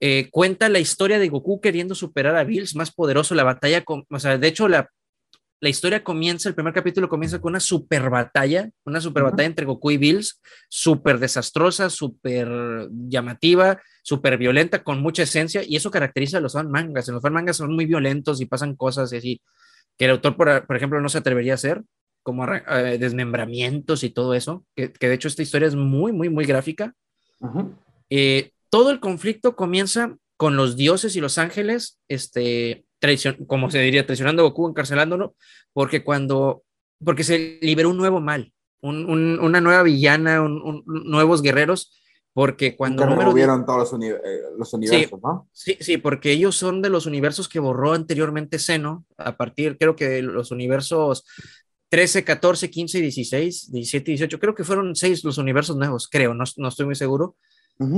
Eh, 0.00 0.28
cuenta 0.30 0.68
la 0.68 0.78
historia 0.78 1.18
de 1.18 1.28
Goku 1.28 1.60
queriendo 1.60 1.94
superar 1.94 2.36
a 2.36 2.44
Bills, 2.44 2.76
más 2.76 2.92
poderoso, 2.92 3.34
la 3.34 3.44
batalla, 3.44 3.82
con, 3.82 4.04
o 4.10 4.18
sea, 4.18 4.36
de 4.36 4.48
hecho 4.48 4.68
la, 4.68 4.90
la 5.60 5.68
historia 5.70 6.04
comienza, 6.04 6.48
el 6.48 6.54
primer 6.54 6.74
capítulo 6.74 7.08
comienza 7.08 7.40
con 7.40 7.52
una 7.52 7.60
super 7.60 8.10
batalla, 8.10 8.70
una 8.84 9.00
super 9.00 9.22
batalla 9.22 9.46
entre 9.46 9.64
Goku 9.64 9.90
y 9.90 9.96
Bills, 9.96 10.40
súper 10.68 11.18
desastrosa, 11.18 11.88
súper 11.88 12.88
llamativa, 13.08 13.80
súper 14.02 14.36
violenta, 14.36 14.84
con 14.84 15.00
mucha 15.00 15.22
esencia, 15.22 15.62
y 15.66 15.76
eso 15.76 15.90
caracteriza 15.90 16.38
a 16.38 16.40
los 16.40 16.52
fan 16.52 16.70
mangas. 16.70 17.08
En 17.08 17.14
los 17.14 17.22
fan 17.22 17.32
mangas 17.32 17.56
son 17.56 17.74
muy 17.74 17.86
violentos 17.86 18.40
y 18.40 18.46
pasan 18.46 18.76
cosas 18.76 19.12
así 19.12 19.40
que 19.96 20.04
el 20.04 20.10
autor, 20.10 20.36
por, 20.36 20.76
ejemplo, 20.76 21.00
no 21.00 21.08
se 21.08 21.18
atrevería 21.18 21.52
a 21.52 21.54
hacer, 21.54 21.82
como 22.22 22.46
eh, 22.46 22.98
desmembramientos 22.98 24.04
y 24.04 24.10
todo 24.10 24.34
eso, 24.34 24.64
que, 24.74 24.88
de 24.88 25.14
hecho 25.14 25.28
esta 25.28 25.42
historia 25.42 25.68
es 25.68 25.74
muy, 25.74 26.12
muy, 26.12 26.28
muy 26.28 26.44
gráfica. 26.44 26.92
Eh, 28.10 28.50
todo 28.76 28.90
el 28.90 29.00
conflicto 29.00 29.56
comienza 29.56 30.18
con 30.36 30.54
los 30.56 30.76
dioses 30.76 31.16
y 31.16 31.22
los 31.22 31.38
ángeles, 31.38 31.98
este, 32.08 32.84
como 33.46 33.70
se 33.70 33.78
diría, 33.78 34.04
traicionando 34.04 34.42
a 34.42 34.48
Goku, 34.50 34.68
encarcelándolo, 34.68 35.34
porque 35.72 36.04
cuando, 36.04 36.62
porque 37.02 37.24
se 37.24 37.58
liberó 37.62 37.88
un 37.88 37.96
nuevo 37.96 38.20
mal, 38.20 38.52
una 38.82 39.62
nueva 39.62 39.82
villana, 39.82 40.46
nuevos 40.84 41.40
guerreros, 41.40 41.98
porque 42.34 42.76
cuando... 42.76 43.04
Que 43.04 43.08
número 43.08 43.64
todos 43.64 43.92
los, 43.92 44.02
eh, 44.02 44.20
los 44.58 44.74
universos, 44.74 45.20
¿no? 45.22 45.48
Sí, 45.52 45.78
sí, 45.80 45.96
porque 45.96 46.32
ellos 46.32 46.54
son 46.54 46.82
de 46.82 46.90
los 46.90 47.06
universos 47.06 47.48
que 47.48 47.60
borró 47.60 47.94
anteriormente 47.94 48.58
Seno, 48.58 49.06
a 49.16 49.38
partir, 49.38 49.78
creo 49.78 49.96
que 49.96 50.20
los 50.20 50.50
universos 50.50 51.24
13, 51.88 52.24
14, 52.24 52.68
15, 52.68 53.00
16, 53.00 53.72
17, 53.72 54.10
18, 54.10 54.38
creo 54.38 54.54
que 54.54 54.64
fueron 54.64 54.94
seis 54.94 55.24
los 55.24 55.38
universos 55.38 55.78
nuevos, 55.78 56.08
creo, 56.08 56.34
no, 56.34 56.44
no 56.58 56.68
estoy 56.68 56.84
muy 56.84 56.94
seguro, 56.94 57.36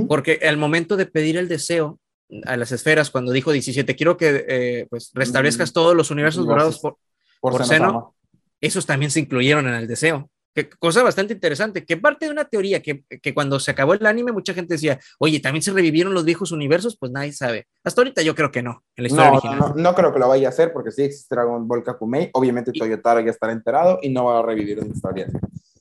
porque 0.07 0.39
al 0.47 0.57
momento 0.57 0.97
de 0.97 1.05
pedir 1.05 1.37
el 1.37 1.47
deseo, 1.47 1.99
a 2.45 2.57
las 2.57 2.71
esferas 2.71 3.09
cuando 3.09 3.31
dijo 3.31 3.51
17, 3.51 3.95
quiero 3.95 4.17
que 4.17 4.45
eh, 4.47 4.87
pues 4.89 5.11
restablezcas 5.13 5.71
mm. 5.71 5.73
todos 5.73 5.95
los 5.95 6.11
universos 6.11 6.45
borrados 6.45 6.79
por, 6.79 6.97
por, 7.39 7.65
seno, 7.65 8.15
esos 8.61 8.85
también 8.85 9.11
se 9.11 9.19
incluyeron 9.19 9.67
en 9.67 9.73
el 9.73 9.87
deseo. 9.87 10.29
Que, 10.53 10.67
cosa 10.67 11.03
bastante 11.03 11.33
interesante, 11.33 11.85
que 11.85 11.97
parte 11.97 12.25
de 12.25 12.31
una 12.31 12.45
teoría 12.45 12.81
que, 12.81 13.03
que, 13.21 13.33
cuando 13.35 13.59
se 13.59 13.69
acabó 13.69 13.93
el 13.93 14.05
anime 14.05 14.31
mucha 14.31 14.53
gente 14.53 14.73
decía, 14.73 14.99
oye, 15.19 15.39
también 15.39 15.61
se 15.61 15.71
revivieron 15.71 16.13
los 16.13 16.25
viejos 16.25 16.51
universos, 16.51 16.97
pues 16.99 17.11
nadie 17.11 17.33
sabe. 17.33 17.67
Hasta 17.83 18.01
ahorita 18.01 18.23
yo 18.23 18.33
creo 18.35 18.51
que 18.51 18.63
no, 18.63 18.83
en 18.95 19.03
la 19.03 19.07
historia 19.07 19.29
no, 19.29 19.37
original. 19.37 19.59
No, 19.59 19.73
no, 19.75 19.95
creo 19.95 20.11
que 20.11 20.19
lo 20.19 20.27
vaya 20.27 20.47
a 20.47 20.49
hacer 20.49 20.73
porque 20.73 20.91
sí 20.91 21.03
existe 21.03 21.35
Dragon 21.35 21.67
Ball 21.67 21.83
Kakumei, 21.83 22.31
obviamente 22.33 22.71
Toyotaro 22.71 23.21
ya 23.21 23.31
estará 23.31 23.53
enterado 23.53 23.99
y 24.01 24.09
no 24.09 24.25
va 24.25 24.39
a 24.39 24.41
revivir 24.41 24.79
una 24.79 24.91
historia 24.91 25.27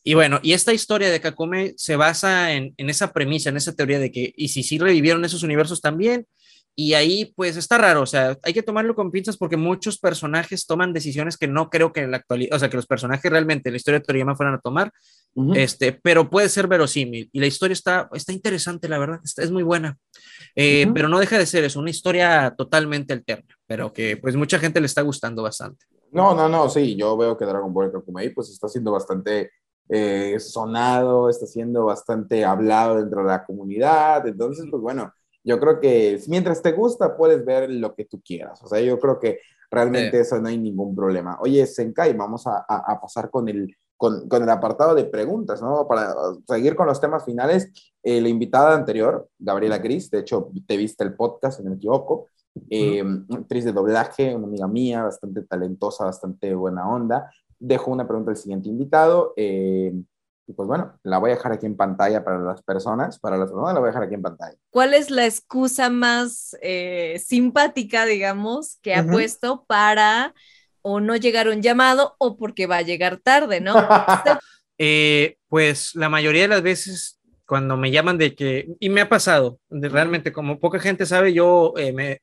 y 0.08 0.14
bueno, 0.14 0.40
y 0.42 0.54
esta 0.54 0.72
historia 0.72 1.10
de 1.10 1.20
Kakume 1.20 1.74
se 1.76 1.94
basa 1.96 2.54
en, 2.54 2.72
en, 2.78 2.88
esa 2.88 3.12
premisa, 3.12 3.50
en 3.50 3.58
esa 3.58 3.74
teoría 3.74 3.98
de 3.98 4.10
que, 4.10 4.32
y 4.34 4.48
si 4.48 4.62
sí 4.62 4.78
revivieron 4.78 5.22
esos 5.22 5.42
universos 5.42 5.82
también, 5.82 6.26
y 6.74 6.94
ahí 6.94 7.34
pues 7.36 7.58
está 7.58 7.76
raro, 7.76 8.00
o 8.00 8.06
sea, 8.06 8.38
hay 8.42 8.54
que 8.54 8.62
tomarlo 8.62 8.94
con 8.94 9.10
pinzas 9.10 9.36
porque 9.36 9.58
muchos 9.58 9.98
personajes 9.98 10.64
toman 10.64 10.94
decisiones 10.94 11.36
que 11.36 11.46
no 11.46 11.68
creo 11.68 11.92
que 11.92 12.00
en 12.00 12.10
la 12.10 12.16
actualidad, 12.16 12.56
o 12.56 12.58
sea, 12.58 12.70
que 12.70 12.78
los 12.78 12.86
personajes 12.86 13.30
realmente 13.30 13.68
en 13.68 13.74
la 13.74 13.76
historia 13.76 14.00
de 14.00 14.06
Toriyama 14.06 14.34
fueran 14.34 14.54
a 14.54 14.60
tomar, 14.60 14.90
este, 15.54 15.92
pero 15.92 16.30
puede 16.30 16.48
ser 16.48 16.68
verosímil. 16.68 17.28
Y 17.30 17.40
la 17.40 17.46
historia 17.46 17.74
está, 17.74 18.08
está 18.14 18.32
interesante, 18.32 18.88
la 18.88 18.96
verdad, 18.96 19.20
está, 19.22 19.42
es 19.42 19.50
muy 19.50 19.62
buena. 19.62 19.98
Eh, 20.56 20.90
pero 20.94 21.10
no 21.10 21.18
deja 21.18 21.36
de 21.36 21.44
ser, 21.44 21.64
es 21.64 21.76
una 21.76 21.90
historia 21.90 22.54
totalmente 22.56 23.12
alterna, 23.12 23.58
pero 23.66 23.92
que 23.92 24.16
pues 24.16 24.36
mucha 24.36 24.58
gente 24.58 24.80
le 24.80 24.86
está 24.86 25.02
gustando 25.02 25.42
bastante. 25.42 25.84
No, 26.12 26.34
no, 26.34 26.48
no, 26.48 26.70
sí, 26.70 26.96
yo 26.96 27.14
veo 27.18 27.36
que 27.36 27.44
Dragon 27.44 27.74
Ball 27.74 27.92
Kakumei 27.92 28.30
pues 28.30 28.48
está 28.48 28.68
siendo 28.68 28.92
bastante 28.92 29.50
eh, 29.88 30.38
sonado, 30.38 31.28
está 31.28 31.46
siendo 31.46 31.86
bastante 31.86 32.44
hablado 32.44 32.96
dentro 32.96 33.22
de 33.22 33.28
la 33.28 33.44
comunidad, 33.44 34.26
entonces 34.26 34.66
pues 34.70 34.82
bueno, 34.82 35.12
yo 35.44 35.58
creo 35.58 35.80
que 35.80 36.20
mientras 36.28 36.60
te 36.60 36.72
gusta, 36.72 37.16
puedes 37.16 37.44
ver 37.44 37.70
lo 37.70 37.94
que 37.94 38.04
tú 38.04 38.20
quieras. 38.22 38.62
O 38.62 38.68
sea, 38.68 38.80
yo 38.80 38.98
creo 38.98 39.18
que 39.18 39.40
realmente 39.70 40.20
eso 40.20 40.38
no 40.40 40.48
hay 40.48 40.58
ningún 40.58 40.94
problema. 40.94 41.38
Oye, 41.40 41.66
Senkai, 41.66 42.14
vamos 42.14 42.46
a, 42.46 42.64
a, 42.68 43.00
pasar 43.00 43.30
con 43.30 43.48
el, 43.48 43.74
con, 43.96 44.28
con, 44.28 44.42
el 44.42 44.50
apartado 44.50 44.94
de 44.94 45.04
preguntas, 45.04 45.62
¿no? 45.62 45.86
Para 45.88 46.14
seguir 46.46 46.76
con 46.76 46.86
los 46.86 47.00
temas 47.00 47.24
finales, 47.24 47.72
eh, 48.02 48.20
la 48.20 48.28
invitada 48.28 48.74
anterior, 48.74 49.28
Gabriela 49.38 49.78
Gris, 49.78 50.10
de 50.10 50.20
hecho, 50.20 50.50
te 50.66 50.76
viste 50.76 51.04
el 51.04 51.14
podcast, 51.14 51.58
si 51.58 51.64
no 51.64 51.70
me 51.70 51.76
equivoco, 51.76 52.28
eh, 52.70 53.02
actriz 53.30 53.64
de 53.64 53.72
doblaje, 53.72 54.34
una 54.34 54.46
amiga 54.46 54.68
mía, 54.68 55.02
bastante 55.04 55.42
talentosa, 55.42 56.04
bastante 56.04 56.54
buena 56.54 56.88
onda. 56.88 57.30
Dejo 57.58 57.90
una 57.90 58.06
pregunta 58.06 58.30
al 58.30 58.36
siguiente 58.36 58.68
invitado. 58.68 59.34
Eh, 59.36 59.92
y 60.48 60.54
pues 60.54 60.66
bueno, 60.66 60.98
la 61.02 61.18
voy 61.18 61.30
a 61.30 61.34
dejar 61.34 61.52
aquí 61.52 61.66
en 61.66 61.76
pantalla 61.76 62.24
para 62.24 62.38
las 62.38 62.62
personas, 62.62 63.18
para 63.18 63.36
las 63.36 63.50
personas 63.50 63.74
la 63.74 63.80
voy 63.80 63.88
a 63.88 63.90
dejar 63.90 64.04
aquí 64.04 64.14
en 64.14 64.22
pantalla. 64.22 64.56
¿Cuál 64.70 64.94
es 64.94 65.10
la 65.10 65.26
excusa 65.26 65.90
más 65.90 66.56
eh, 66.62 67.22
simpática, 67.22 68.06
digamos, 68.06 68.78
que 68.80 68.94
ha 68.94 69.06
puesto 69.06 69.66
para 69.66 70.34
o 70.80 71.00
no 71.00 71.16
llegar 71.16 71.48
a 71.48 71.50
un 71.50 71.60
llamado 71.60 72.14
o 72.18 72.38
porque 72.38 72.66
va 72.66 72.78
a 72.78 72.82
llegar 72.82 73.18
tarde, 73.18 73.60
¿no? 73.60 73.74
Eh, 74.80 75.38
pues 75.48 75.96
la 75.96 76.08
mayoría 76.08 76.42
de 76.42 76.48
las 76.48 76.62
veces 76.62 77.18
cuando 77.48 77.76
me 77.76 77.90
llaman 77.90 78.16
de 78.16 78.36
que, 78.36 78.68
y 78.78 78.90
me 78.90 79.00
ha 79.00 79.08
pasado, 79.08 79.58
realmente 79.70 80.30
como 80.32 80.60
poca 80.60 80.78
gente 80.78 81.04
sabe, 81.04 81.32
yo 81.32 81.74
eh, 81.76 81.92
me, 81.92 82.20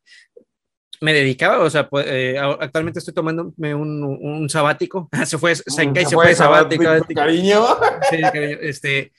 me 1.01 1.13
dedicaba, 1.13 1.59
o 1.59 1.69
sea, 1.69 1.89
pues, 1.89 2.05
eh, 2.07 2.37
actualmente 2.37 2.99
estoy 2.99 3.13
tomándome 3.13 3.75
un, 3.75 4.03
un 4.03 4.49
sabático. 4.49 5.09
se 5.25 5.37
fue, 5.37 5.55
se, 5.55 5.63
se, 5.65 6.15
fue, 6.15 6.35
sabático. 6.35 6.83
Cariño. 7.13 7.65
Sí, 8.09 8.21
cariño. 8.21 8.57
Este, 8.61 9.11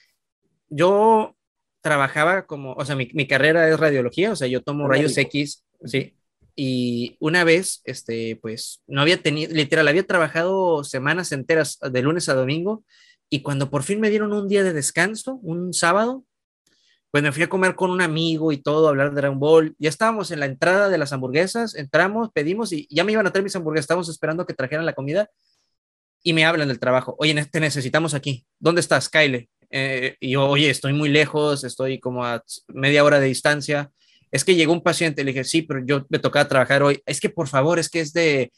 yo 0.69 1.35
trabajaba 1.81 2.45
como, 2.45 2.73
o 2.73 2.85
sea, 2.85 2.95
mi, 2.95 3.09
mi, 3.13 3.27
carrera 3.27 3.69
es 3.69 3.79
radiología, 3.79 4.31
o 4.31 4.35
sea, 4.35 4.47
yo 4.47 4.61
tomo 4.61 4.87
rayos 4.87 5.17
X, 5.17 5.63
sí. 5.85 6.13
Y 6.55 7.17
una 7.19 7.43
vez, 7.43 7.81
este, 7.85 8.35
pues, 8.41 8.81
no 8.87 9.01
había 9.01 9.21
tenido, 9.21 9.53
literal, 9.53 9.87
había 9.87 10.05
trabajado 10.05 10.83
semanas 10.83 11.31
enteras 11.31 11.77
de 11.79 12.01
lunes 12.01 12.29
a 12.29 12.33
domingo. 12.33 12.83
Y 13.29 13.41
cuando 13.41 13.69
por 13.69 13.83
fin 13.83 13.99
me 13.99 14.09
dieron 14.09 14.33
un 14.33 14.47
día 14.47 14.63
de 14.63 14.73
descanso, 14.73 15.35
un 15.43 15.73
sábado, 15.73 16.23
pues 17.11 17.23
me 17.23 17.31
fui 17.31 17.43
a 17.43 17.49
comer 17.49 17.75
con 17.75 17.89
un 17.89 18.01
amigo 18.01 18.51
y 18.51 18.57
todo, 18.57 18.87
a 18.87 18.89
hablar 18.89 19.11
de 19.11 19.15
Dragon 19.15 19.39
Ball. 19.39 19.75
Ya 19.79 19.89
estábamos 19.89 20.31
en 20.31 20.39
la 20.39 20.45
entrada 20.45 20.89
de 20.89 20.97
las 20.97 21.13
hamburguesas, 21.13 21.75
entramos, 21.75 22.29
pedimos 22.33 22.73
y 22.73 22.87
ya 22.89 23.03
me 23.03 23.13
iban 23.13 23.25
a 23.25 23.31
traer 23.31 23.43
mis 23.43 23.55
hamburguesas, 23.55 23.85
estábamos 23.85 24.09
esperando 24.09 24.45
que 24.45 24.53
trajeran 24.53 24.85
la 24.85 24.93
comida 24.93 25.29
y 26.23 26.33
me 26.33 26.45
hablan 26.45 26.67
del 26.67 26.79
trabajo. 26.79 27.15
Oye, 27.19 27.33
te 27.45 27.59
necesitamos 27.59 28.13
aquí. 28.13 28.45
¿Dónde 28.59 28.81
estás, 28.81 29.09
Kyle? 29.09 29.49
Eh, 29.69 30.15
y 30.19 30.31
yo, 30.31 30.47
oye, 30.47 30.69
estoy 30.69 30.93
muy 30.93 31.09
lejos, 31.09 31.63
estoy 31.63 31.99
como 31.99 32.25
a 32.25 32.43
media 32.67 33.03
hora 33.03 33.19
de 33.19 33.27
distancia. 33.27 33.91
Es 34.29 34.43
que 34.43 34.55
llegó 34.55 34.73
un 34.73 34.83
paciente, 34.83 35.23
le 35.23 35.31
dije, 35.31 35.45
sí, 35.45 35.61
pero 35.61 35.81
yo 35.85 36.05
me 36.09 36.19
tocaba 36.19 36.47
trabajar 36.47 36.83
hoy. 36.83 37.01
Es 37.05 37.21
que 37.21 37.29
por 37.29 37.47
favor, 37.47 37.79
es 37.79 37.89
que 37.89 38.01
es 38.01 38.11
de, 38.11 38.51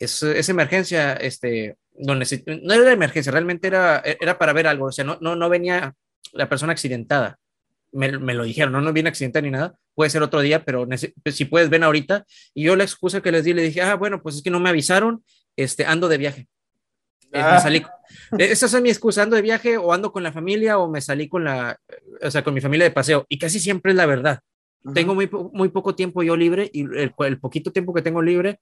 es, 0.00 0.22
es 0.24 0.48
emergencia, 0.48 1.12
este, 1.14 1.76
no, 1.94 2.14
no 2.16 2.74
era 2.74 2.84
de 2.84 2.92
emergencia, 2.92 3.30
realmente 3.30 3.68
era, 3.68 4.02
era 4.04 4.38
para 4.38 4.52
ver 4.52 4.66
algo, 4.66 4.86
o 4.86 4.92
sea, 4.92 5.04
no, 5.04 5.18
no, 5.20 5.36
no 5.36 5.48
venía 5.48 5.94
la 6.32 6.48
persona 6.48 6.72
accidentada 6.72 7.38
me, 7.92 8.10
lo 8.10 8.44
dijeron, 8.44 8.72
no, 8.72 8.80
no 8.80 8.92
viene 8.92 9.08
accidente 9.08 9.42
ni 9.42 9.50
nada, 9.50 9.74
puede 9.94 10.10
ser 10.10 10.22
otro 10.22 10.40
día, 10.40 10.64
pero 10.64 10.86
pues, 10.86 11.36
si 11.36 11.44
puedes, 11.44 11.70
ven 11.70 11.82
ahorita. 11.82 12.24
Y 12.54 12.64
yo 12.64 12.76
la 12.76 12.84
excusa 12.84 13.20
que 13.20 13.32
les 13.32 13.44
di, 13.44 13.52
le 13.52 13.62
dije, 13.62 13.82
ah, 13.82 13.94
bueno, 13.94 14.22
pues 14.22 14.36
es 14.36 14.42
que 14.42 14.50
no 14.50 14.60
me 14.60 14.70
avisaron, 14.70 15.24
este, 15.56 15.84
ando 15.84 16.08
de 16.08 16.18
viaje. 16.18 16.48
Eh, 17.32 17.40
ah. 17.40 17.60
salí, 17.60 17.78
eh, 18.38 18.48
esa 18.50 18.66
es 18.66 18.82
mi 18.82 18.90
excusa, 18.90 19.22
ando 19.22 19.36
de 19.36 19.42
viaje 19.42 19.78
o 19.78 19.92
ando 19.92 20.12
con 20.12 20.22
la 20.22 20.32
familia 20.32 20.78
o 20.78 20.90
me 20.90 21.00
salí 21.00 21.28
con 21.28 21.44
la, 21.44 21.78
o 22.20 22.30
sea, 22.30 22.42
con 22.42 22.54
mi 22.54 22.60
familia 22.60 22.84
de 22.84 22.90
paseo. 22.90 23.26
Y 23.28 23.38
casi 23.38 23.60
siempre 23.60 23.92
es 23.92 23.96
la 23.96 24.06
verdad. 24.06 24.40
tengo 24.94 25.14
muy, 25.14 25.30
muy 25.52 25.68
poco 25.68 25.94
tiempo 25.94 26.22
yo 26.22 26.36
libre 26.36 26.70
y 26.72 26.82
el, 26.82 27.14
el 27.16 27.40
poquito 27.40 27.72
tiempo 27.72 27.94
que 27.94 28.02
tengo 28.02 28.22
libre 28.22 28.58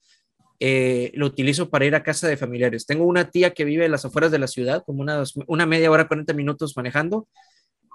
eh, 0.63 1.11
lo 1.15 1.25
utilizo 1.25 1.71
para 1.71 1.87
ir 1.87 1.95
a 1.95 2.03
casa 2.03 2.29
de 2.29 2.37
familiares. 2.37 2.85
Tengo 2.85 3.05
una 3.05 3.31
tía 3.31 3.55
que 3.55 3.65
vive 3.65 3.87
en 3.87 3.91
las 3.91 4.05
afueras 4.05 4.31
de 4.31 4.39
la 4.39 4.47
ciudad, 4.47 4.83
como 4.85 5.01
una, 5.01 5.25
una 5.47 5.65
media 5.65 5.91
hora, 5.91 6.07
40 6.07 6.35
minutos 6.35 6.77
manejando, 6.77 7.27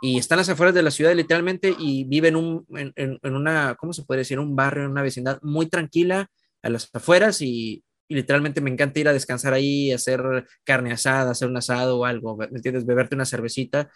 y 0.02 0.18
está 0.18 0.36
en 0.36 0.39
las 0.39 0.50
afueras 0.50 0.76
de 0.76 0.84
la 0.84 0.91
ciudad 0.91 1.14
literalmente 1.16 1.76
y 1.78 2.04
vive 2.06 2.28
en, 2.30 2.66
en, 2.96 3.20
en 3.22 3.36
una, 3.36 3.76
¿cómo 3.76 3.93
se 3.93 4.04
puede 4.04 4.20
decir? 4.20 4.39
Un 4.39 4.56
barrio, 4.56 4.84
en 4.86 4.91
una 4.91 5.02
vecindad 5.02 5.39
muy 5.41 5.68
tranquila 5.68 6.30
a 6.62 6.70
las 6.70 6.89
afueras 6.93 7.41
y, 7.41 7.84
y 8.08 8.16
literalmente 8.16 8.62
me 8.62 8.70
encanta 8.70 9.00
ir 9.00 9.08
a 9.08 9.14
descansar 9.14 9.54
ahí, 9.54 9.91
hacer 9.91 10.46
carne 10.64 10.91
asada, 10.91 11.32
hacer 11.32 11.48
un 11.48 11.58
asado 11.58 12.00
o 12.00 12.06
algo, 12.06 12.38
¿me 12.38 12.46
entiendes? 12.46 12.86
Beberte 12.86 13.16
una 13.16 13.26
cervecita. 13.26 13.89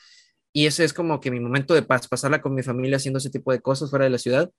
Y 0.51 0.65
ese 0.65 0.83
es 0.83 0.93
como 0.93 1.19
que 1.19 1.29
mi 1.31 1.39
momento 1.39 1.73
de 1.73 1.83
paz, 1.83 2.07
pasarla 2.07 2.41
con 2.41 2.55
mi 2.55 2.63
familia 2.63 2.97
haciendo 2.97 3.19
ese 3.19 3.29
tipo 3.29 3.51
de 3.51 3.61
cosas 3.61 3.89
fuera 3.89 4.05
de 4.05 4.11
la 4.11 4.17
ciudad. 4.17 4.49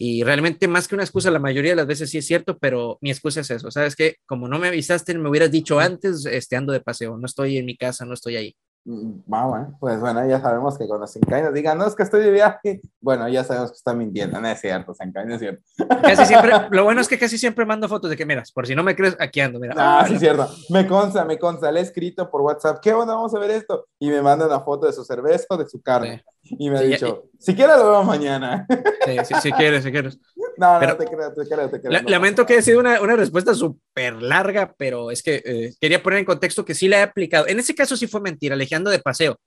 Y 0.00 0.22
realmente 0.24 0.68
más 0.68 0.88
que 0.88 0.94
una 0.94 1.04
excusa, 1.04 1.30
la 1.30 1.40
mayoría 1.40 1.72
de 1.72 1.76
las 1.76 1.86
veces 1.86 2.10
sí 2.10 2.18
es 2.18 2.26
cierto, 2.26 2.58
pero 2.58 2.98
mi 3.00 3.10
excusa 3.10 3.40
es 3.40 3.50
eso, 3.50 3.70
¿sabes? 3.70 3.96
Que 3.96 4.16
como 4.26 4.48
no 4.48 4.58
me 4.58 4.68
avisaste, 4.68 5.16
me 5.18 5.28
hubieras 5.28 5.50
dicho 5.50 5.80
antes, 5.80 6.24
este, 6.26 6.56
ando 6.56 6.72
de 6.72 6.80
paseo, 6.80 7.16
no 7.18 7.26
estoy 7.26 7.58
en 7.58 7.66
mi 7.66 7.76
casa, 7.76 8.04
no 8.04 8.14
estoy 8.14 8.36
ahí. 8.36 8.56
Vamos, 8.84 9.68
mm, 9.68 9.78
pues 9.78 10.00
bueno, 10.00 10.26
ya 10.26 10.40
sabemos 10.40 10.78
que 10.78 10.86
cuando 10.86 11.06
Senkai 11.06 11.42
nos 11.42 11.52
diga, 11.52 11.74
no, 11.74 11.86
es 11.86 11.94
que 11.94 12.02
estoy 12.02 12.22
de 12.22 12.30
viaje, 12.30 12.80
bueno, 13.00 13.28
ya 13.28 13.44
sabemos 13.44 13.70
que 13.70 13.76
está 13.76 13.92
mintiendo, 13.92 14.40
no 14.40 14.48
es 14.48 14.60
cierto, 14.60 14.94
Senkai, 14.94 15.26
no 15.26 15.34
es 15.34 15.40
cierto. 15.40 15.62
Casi 16.02 16.24
siempre, 16.24 16.52
lo 16.70 16.84
bueno 16.84 17.00
es 17.00 17.08
que 17.08 17.18
casi 17.18 17.36
siempre 17.36 17.66
mando 17.66 17.88
fotos 17.88 18.08
de 18.08 18.16
que, 18.16 18.24
miras, 18.24 18.50
por 18.50 18.66
si 18.66 18.74
no 18.74 18.82
me 18.82 18.96
crees, 18.96 19.16
aquí 19.20 19.40
ando, 19.40 19.58
mira. 19.58 19.74
Ah, 19.76 20.04
sí, 20.06 20.14
es 20.14 20.20
cierto, 20.20 20.48
me 20.70 20.86
consta, 20.86 21.24
me 21.24 21.38
consta, 21.38 21.70
le 21.70 21.80
he 21.80 21.82
escrito 21.82 22.30
por 22.30 22.40
WhatsApp, 22.40 22.78
¿qué 22.80 22.92
onda? 22.92 23.14
Vamos 23.14 23.34
a 23.34 23.38
ver 23.38 23.50
esto, 23.50 23.86
y 23.98 24.08
me 24.08 24.22
manda 24.22 24.46
una 24.46 24.60
foto 24.60 24.86
de 24.86 24.92
su 24.92 25.04
cerveza 25.04 25.46
o 25.50 25.56
de 25.58 25.68
su 25.68 25.82
carne, 25.82 26.24
sí. 26.42 26.56
y 26.58 26.70
me 26.70 26.78
ha 26.78 26.80
sí, 26.80 26.86
dicho, 26.86 27.24
ya, 27.24 27.38
si 27.38 27.54
quieres 27.54 27.76
lo 27.76 27.90
veo 27.90 28.04
mañana. 28.04 28.66
Sí, 29.04 29.16
sí, 29.24 29.34
si 29.42 29.52
quieres, 29.52 29.84
si 29.84 29.90
quieres. 29.90 30.18
No, 30.58 30.76
pero, 30.80 30.92
no 30.92 30.98
te 30.98 31.06
creo, 31.06 31.32
te 31.32 31.48
creo, 31.48 31.70
te 31.70 31.80
creo. 31.80 31.92
La, 31.92 32.02
no, 32.02 32.08
lamento 32.10 32.44
que 32.44 32.54
haya 32.54 32.62
sido 32.62 32.80
una, 32.80 33.00
una 33.00 33.16
respuesta 33.16 33.54
súper 33.54 34.20
larga, 34.20 34.74
pero 34.76 35.10
es 35.10 35.22
que 35.22 35.42
eh, 35.44 35.74
quería 35.80 36.02
poner 36.02 36.18
en 36.18 36.24
contexto 36.24 36.64
que 36.64 36.74
sí 36.74 36.88
la 36.88 36.98
he 36.98 37.02
aplicado. 37.02 37.46
En 37.46 37.58
ese 37.58 37.74
caso 37.74 37.96
sí 37.96 38.06
fue 38.06 38.20
mentira, 38.20 38.54
alejando 38.54 38.90
de 38.90 38.98
paseo. 38.98 39.38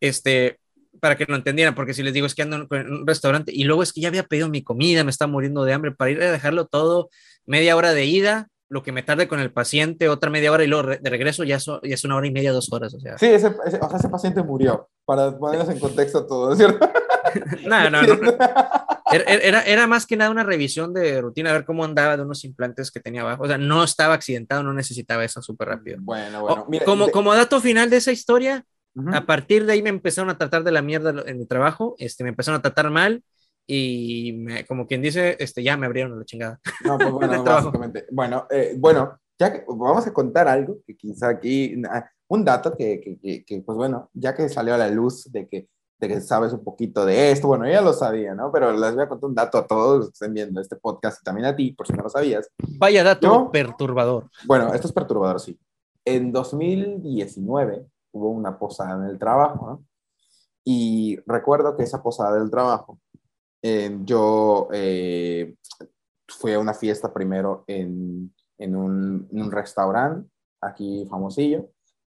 Este, 0.00 0.58
para 1.00 1.16
que 1.16 1.24
lo 1.26 1.36
entendieran, 1.36 1.74
porque 1.74 1.94
si 1.94 2.02
les 2.02 2.12
digo 2.12 2.26
es 2.26 2.34
que 2.34 2.42
ando 2.42 2.66
en 2.70 2.92
un 2.92 3.06
restaurante 3.06 3.52
y 3.54 3.64
luego 3.64 3.82
es 3.82 3.92
que 3.92 4.00
ya 4.00 4.08
había 4.08 4.24
pedido 4.24 4.48
mi 4.48 4.62
comida, 4.62 5.04
me 5.04 5.10
estaba 5.10 5.32
muriendo 5.32 5.64
de 5.64 5.72
hambre, 5.72 5.92
para 5.92 6.10
ir 6.10 6.22
a 6.22 6.30
dejarlo 6.30 6.66
todo, 6.66 7.10
media 7.46 7.76
hora 7.76 7.94
de 7.94 8.04
ida, 8.04 8.48
lo 8.68 8.82
que 8.82 8.92
me 8.92 9.02
tarde 9.02 9.28
con 9.28 9.40
el 9.40 9.52
paciente, 9.52 10.08
otra 10.08 10.30
media 10.30 10.52
hora 10.52 10.62
y 10.62 10.66
luego 10.66 10.88
de 10.88 11.10
regreso 11.10 11.42
ya, 11.44 11.58
so, 11.58 11.80
ya 11.82 11.94
es 11.94 12.04
una 12.04 12.16
hora 12.16 12.26
y 12.26 12.30
media, 12.30 12.52
dos 12.52 12.72
horas. 12.72 12.94
O 12.94 13.00
sea, 13.00 13.18
sí, 13.18 13.26
ese, 13.26 13.54
ese, 13.66 13.78
o 13.80 13.88
sea, 13.88 13.98
ese 13.98 14.08
paciente 14.08 14.42
murió, 14.42 14.88
para 15.04 15.36
ponernos 15.36 15.68
en 15.70 15.78
contexto 15.78 16.26
todo, 16.26 16.54
¿cierto? 16.54 16.88
no, 17.66 17.90
no, 17.90 18.02
no. 18.02 18.16
Era, 19.12 19.62
era, 19.62 19.86
más 19.86 20.06
que 20.06 20.16
nada 20.16 20.30
una 20.30 20.44
revisión 20.44 20.94
de 20.94 21.20
rutina, 21.20 21.50
a 21.50 21.54
ver 21.54 21.64
cómo 21.64 21.84
andaba 21.84 22.16
de 22.16 22.22
unos 22.22 22.44
implantes 22.44 22.90
que 22.90 23.00
tenía 23.00 23.22
abajo. 23.22 23.44
O 23.44 23.46
sea, 23.46 23.58
no 23.58 23.82
estaba 23.82 24.14
accidentado, 24.14 24.62
no 24.62 24.72
necesitaba 24.72 25.24
eso 25.24 25.42
súper 25.42 25.68
rápido. 25.68 25.98
Bueno, 26.00 26.42
bueno. 26.42 26.66
Mira, 26.68 26.84
como, 26.84 27.06
de... 27.06 27.12
como 27.12 27.34
dato 27.34 27.60
final 27.60 27.90
de 27.90 27.96
esa 27.96 28.12
historia, 28.12 28.64
uh 28.94 29.02
-huh. 29.02 29.16
a 29.16 29.26
partir 29.26 29.66
de 29.66 29.72
ahí 29.72 29.82
me 29.82 29.90
empezaron 29.90 30.30
a 30.30 30.38
tratar 30.38 30.62
de 30.62 30.70
la 30.70 30.82
mierda 30.82 31.24
en 31.26 31.38
mi 31.38 31.46
trabajo, 31.46 31.96
este, 31.98 32.22
me 32.22 32.30
empezaron 32.30 32.58
a 32.60 32.62
tratar 32.62 32.90
mal 32.90 33.22
y 33.66 34.32
me, 34.32 34.64
como 34.66 34.86
quien 34.86 35.02
dice, 35.02 35.36
este, 35.38 35.62
ya 35.62 35.76
me 35.76 35.86
abrieron 35.86 36.18
la 36.18 36.24
chingada. 36.24 36.60
No, 36.84 36.98
pues 36.98 37.10
bueno, 37.12 37.44
básicamente. 37.44 38.06
Bueno, 38.10 38.46
eh, 38.50 38.74
bueno, 38.76 39.20
ya 39.38 39.52
que 39.52 39.64
vamos 39.66 40.06
a 40.06 40.12
contar 40.12 40.48
algo 40.48 40.78
que 40.86 40.96
quizá 40.96 41.28
aquí, 41.28 41.80
un 42.28 42.44
dato 42.44 42.76
que, 42.76 43.00
que, 43.00 43.18
que, 43.18 43.44
que, 43.44 43.60
pues 43.62 43.76
bueno, 43.76 44.10
ya 44.12 44.34
que 44.34 44.48
salió 44.48 44.74
a 44.74 44.78
la 44.78 44.88
luz 44.88 45.30
de 45.32 45.48
que 45.48 45.68
de 46.00 46.08
que 46.08 46.20
sabes 46.20 46.52
un 46.52 46.64
poquito 46.64 47.04
de 47.04 47.30
esto. 47.30 47.46
Bueno, 47.46 47.68
ya 47.68 47.82
lo 47.82 47.92
sabía, 47.92 48.34
¿no? 48.34 48.50
Pero 48.50 48.72
les 48.72 48.94
voy 48.94 49.04
a 49.04 49.08
contar 49.08 49.28
un 49.28 49.34
dato 49.34 49.58
a 49.58 49.66
todos 49.66 49.98
los 49.98 50.06
que 50.08 50.12
estén 50.14 50.34
viendo 50.34 50.60
este 50.60 50.76
podcast 50.76 51.20
y 51.20 51.24
también 51.24 51.46
a 51.46 51.54
ti, 51.54 51.72
por 51.72 51.86
si 51.86 51.92
no 51.92 52.02
lo 52.02 52.08
sabías. 52.08 52.50
Vaya 52.78 53.04
dato 53.04 53.50
perturbador. 53.52 54.30
Bueno, 54.46 54.72
esto 54.72 54.86
es 54.88 54.92
perturbador, 54.92 55.40
sí. 55.40 55.58
En 56.04 56.32
2019 56.32 57.86
hubo 58.12 58.30
una 58.30 58.58
posada 58.58 59.04
en 59.04 59.10
el 59.10 59.18
trabajo, 59.18 59.66
¿no? 59.66 59.84
Y 60.64 61.18
recuerdo 61.26 61.76
que 61.76 61.82
esa 61.82 62.02
posada 62.02 62.38
del 62.38 62.50
trabajo, 62.50 62.98
eh, 63.62 63.98
yo 64.04 64.68
eh, 64.72 65.54
fui 66.28 66.52
a 66.54 66.58
una 66.58 66.74
fiesta 66.74 67.12
primero 67.12 67.64
en, 67.66 68.34
en, 68.58 68.76
un, 68.76 69.28
en 69.30 69.42
un 69.42 69.52
restaurante 69.52 70.30
aquí 70.60 71.06
famosillo. 71.08 71.68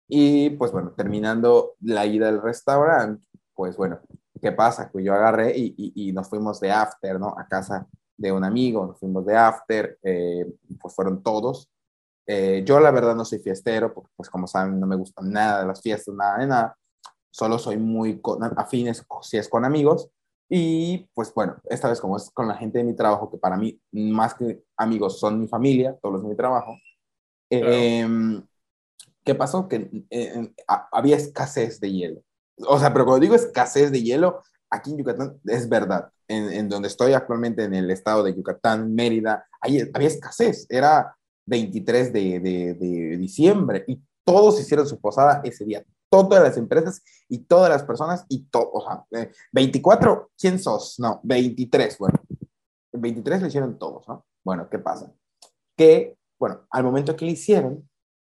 Y 0.07 0.51
pues 0.51 0.71
bueno, 0.71 0.91
terminando 0.91 1.75
la 1.81 2.05
ida 2.05 2.25
del 2.25 2.41
restaurante, 2.41 3.25
pues 3.55 3.77
bueno, 3.77 3.99
¿qué 4.41 4.51
pasa? 4.51 4.89
Que 4.91 5.03
yo 5.03 5.13
agarré 5.13 5.57
y, 5.57 5.73
y, 5.77 6.09
y, 6.09 6.13
nos 6.13 6.29
fuimos 6.29 6.59
de 6.59 6.71
after, 6.71 7.19
¿no? 7.19 7.35
A 7.37 7.47
casa 7.47 7.87
de 8.17 8.31
un 8.31 8.43
amigo, 8.43 8.85
nos 8.85 8.99
fuimos 8.99 9.25
de 9.25 9.35
after, 9.35 9.97
eh, 10.03 10.45
pues 10.79 10.93
fueron 10.93 11.23
todos. 11.23 11.69
Eh, 12.27 12.63
yo 12.65 12.79
la 12.79 12.91
verdad 12.91 13.15
no 13.15 13.25
soy 13.25 13.39
fiestero, 13.39 13.93
porque 13.93 14.11
pues 14.15 14.29
como 14.29 14.47
saben 14.47 14.79
no 14.79 14.87
me 14.87 14.95
gustan 14.95 15.31
nada 15.31 15.61
de 15.61 15.67
las 15.67 15.81
fiestas, 15.81 16.13
nada 16.15 16.37
de 16.37 16.47
nada. 16.47 16.77
Solo 17.31 17.57
soy 17.57 17.77
muy 17.77 18.21
con, 18.21 18.43
afines 18.57 19.05
si 19.21 19.37
es 19.37 19.49
con 19.49 19.65
amigos. 19.65 20.09
Y 20.49 21.09
pues 21.13 21.33
bueno, 21.33 21.55
esta 21.65 21.89
vez 21.89 22.01
como 22.01 22.17
es 22.17 22.29
con 22.31 22.47
la 22.47 22.55
gente 22.55 22.77
de 22.79 22.83
mi 22.83 22.95
trabajo, 22.95 23.31
que 23.31 23.37
para 23.37 23.57
mí 23.57 23.79
más 23.91 24.33
que 24.35 24.63
amigos 24.77 25.19
son 25.19 25.39
mi 25.39 25.47
familia, 25.47 25.97
todos 26.01 26.13
los 26.13 26.23
de 26.23 26.29
mi 26.29 26.35
trabajo. 26.35 26.75
Claro. 27.49 27.67
Eh, 27.69 28.43
¿Qué 29.23 29.35
pasó? 29.35 29.67
Que 29.67 29.89
eh, 30.09 30.53
había 30.91 31.15
escasez 31.15 31.79
de 31.79 31.91
hielo 31.91 32.23
o 32.57 32.79
sea, 32.79 32.91
pero 32.93 33.05
cuando 33.05 33.21
digo 33.21 33.35
escasez 33.35 33.91
de 33.91 34.01
hielo, 34.01 34.41
aquí 34.69 34.91
en 34.91 34.97
Yucatán 34.97 35.39
es 35.45 35.67
verdad. 35.67 36.09
En, 36.27 36.51
en 36.51 36.69
donde 36.69 36.87
estoy 36.87 37.13
actualmente, 37.13 37.63
en 37.63 37.73
el 37.73 37.91
estado 37.91 38.23
de 38.23 38.33
Yucatán, 38.33 38.93
Mérida, 38.93 39.45
ahí 39.59 39.81
había 39.93 40.07
escasez. 40.07 40.65
Era 40.69 41.15
23 41.45 42.13
de, 42.13 42.39
de, 42.39 42.73
de 42.75 43.17
diciembre 43.17 43.83
y 43.87 44.01
todos 44.23 44.59
hicieron 44.59 44.87
su 44.87 44.99
posada 44.99 45.41
ese 45.43 45.65
día. 45.65 45.83
Todas 46.09 46.43
las 46.43 46.57
empresas 46.57 47.01
y 47.27 47.39
todas 47.39 47.69
las 47.69 47.83
personas 47.83 48.25
y 48.29 48.43
todo, 48.45 48.69
o 48.73 48.81
sea, 48.81 49.05
eh, 49.11 49.31
24, 49.51 50.31
¿quién 50.37 50.59
sos? 50.59 50.99
No, 50.99 51.21
23, 51.23 51.97
bueno, 51.97 52.19
23 52.91 53.41
lo 53.41 53.47
hicieron 53.47 53.77
todos, 53.77 54.07
¿no? 54.07 54.25
Bueno, 54.43 54.69
¿qué 54.69 54.79
pasa? 54.79 55.11
Que, 55.77 56.17
bueno, 56.37 56.67
al 56.69 56.83
momento 56.83 57.15
que 57.15 57.25
lo 57.25 57.31
hicieron, 57.31 57.89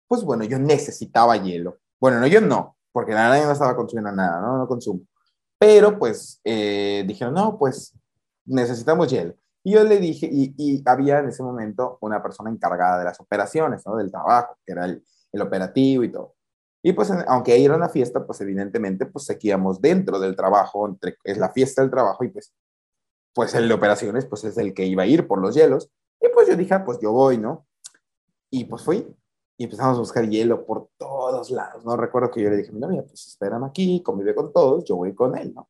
pues 0.08 0.24
bueno, 0.24 0.44
yo 0.44 0.58
necesitaba 0.58 1.36
hielo. 1.36 1.78
Bueno, 2.00 2.18
no, 2.18 2.26
yo 2.26 2.40
no, 2.40 2.77
porque 2.92 3.12
yo 3.12 3.18
no 3.18 3.52
estaba 3.52 3.76
consumiendo 3.76 4.12
nada, 4.12 4.40
¿no? 4.40 4.58
No 4.58 4.66
consumo. 4.66 5.00
Pero 5.58 5.98
pues 5.98 6.40
eh, 6.44 7.04
dijeron, 7.06 7.34
no, 7.34 7.58
pues 7.58 7.94
necesitamos 8.44 9.10
hielo. 9.10 9.34
Y 9.64 9.72
yo 9.72 9.84
le 9.84 9.98
dije, 9.98 10.28
y, 10.30 10.54
y, 10.56 10.82
había 10.86 11.18
en 11.18 11.28
ese 11.28 11.42
momento 11.42 11.98
una 12.00 12.22
persona 12.22 12.50
encargada 12.50 12.98
de 12.98 13.04
las 13.04 13.20
operaciones, 13.20 13.82
¿no? 13.84 13.96
Del 13.96 14.10
trabajo, 14.10 14.56
que 14.64 14.72
era 14.72 14.84
el, 14.86 15.04
el 15.32 15.42
operativo 15.42 16.04
y 16.04 16.12
todo. 16.12 16.34
Y 16.82 16.92
pues, 16.92 17.10
aunque 17.10 17.52
ahí 17.52 17.64
era 17.64 17.76
una 17.76 17.88
fiesta, 17.88 18.24
pues 18.24 18.40
evidentemente, 18.40 19.06
pues 19.06 19.24
seguíamos 19.26 19.80
dentro 19.80 20.20
del 20.20 20.36
trabajo, 20.36 20.86
entre, 20.86 21.16
es 21.24 21.36
la 21.36 21.50
fiesta 21.50 21.82
del 21.82 21.90
trabajo 21.90 22.24
y 22.24 22.28
pues, 22.28 22.54
pues 23.34 23.54
el 23.54 23.68
de 23.68 23.74
operaciones, 23.74 24.26
pues 24.26 24.44
es 24.44 24.56
el 24.58 24.74
que 24.74 24.86
iba 24.86 25.02
a 25.02 25.06
ir 25.06 25.26
por 25.26 25.40
los 25.40 25.54
hielos. 25.54 25.90
Y 26.20 26.28
pues 26.28 26.48
yo 26.48 26.56
dije, 26.56 26.74
ah, 26.74 26.84
pues 26.84 26.98
yo 27.00 27.12
voy, 27.12 27.38
¿no? 27.38 27.66
Y 28.50 28.64
pues 28.64 28.84
fui, 28.84 29.06
y 29.60 29.64
empezamos 29.64 29.96
a 29.96 30.00
buscar 30.00 30.28
hielo 30.28 30.64
por 30.64 30.88
todos 30.96 31.50
lados, 31.50 31.84
¿no? 31.84 31.96
Recuerdo 31.96 32.30
que 32.30 32.40
yo 32.40 32.48
le 32.48 32.58
dije, 32.58 32.70
mira, 32.70 32.86
mira, 32.86 33.02
pues 33.02 33.26
espérame 33.26 33.64
aquí, 33.64 34.00
convive 34.04 34.32
con 34.32 34.52
todos, 34.52 34.84
yo 34.84 34.94
voy 34.94 35.14
con 35.14 35.36
él, 35.36 35.52
¿no? 35.52 35.68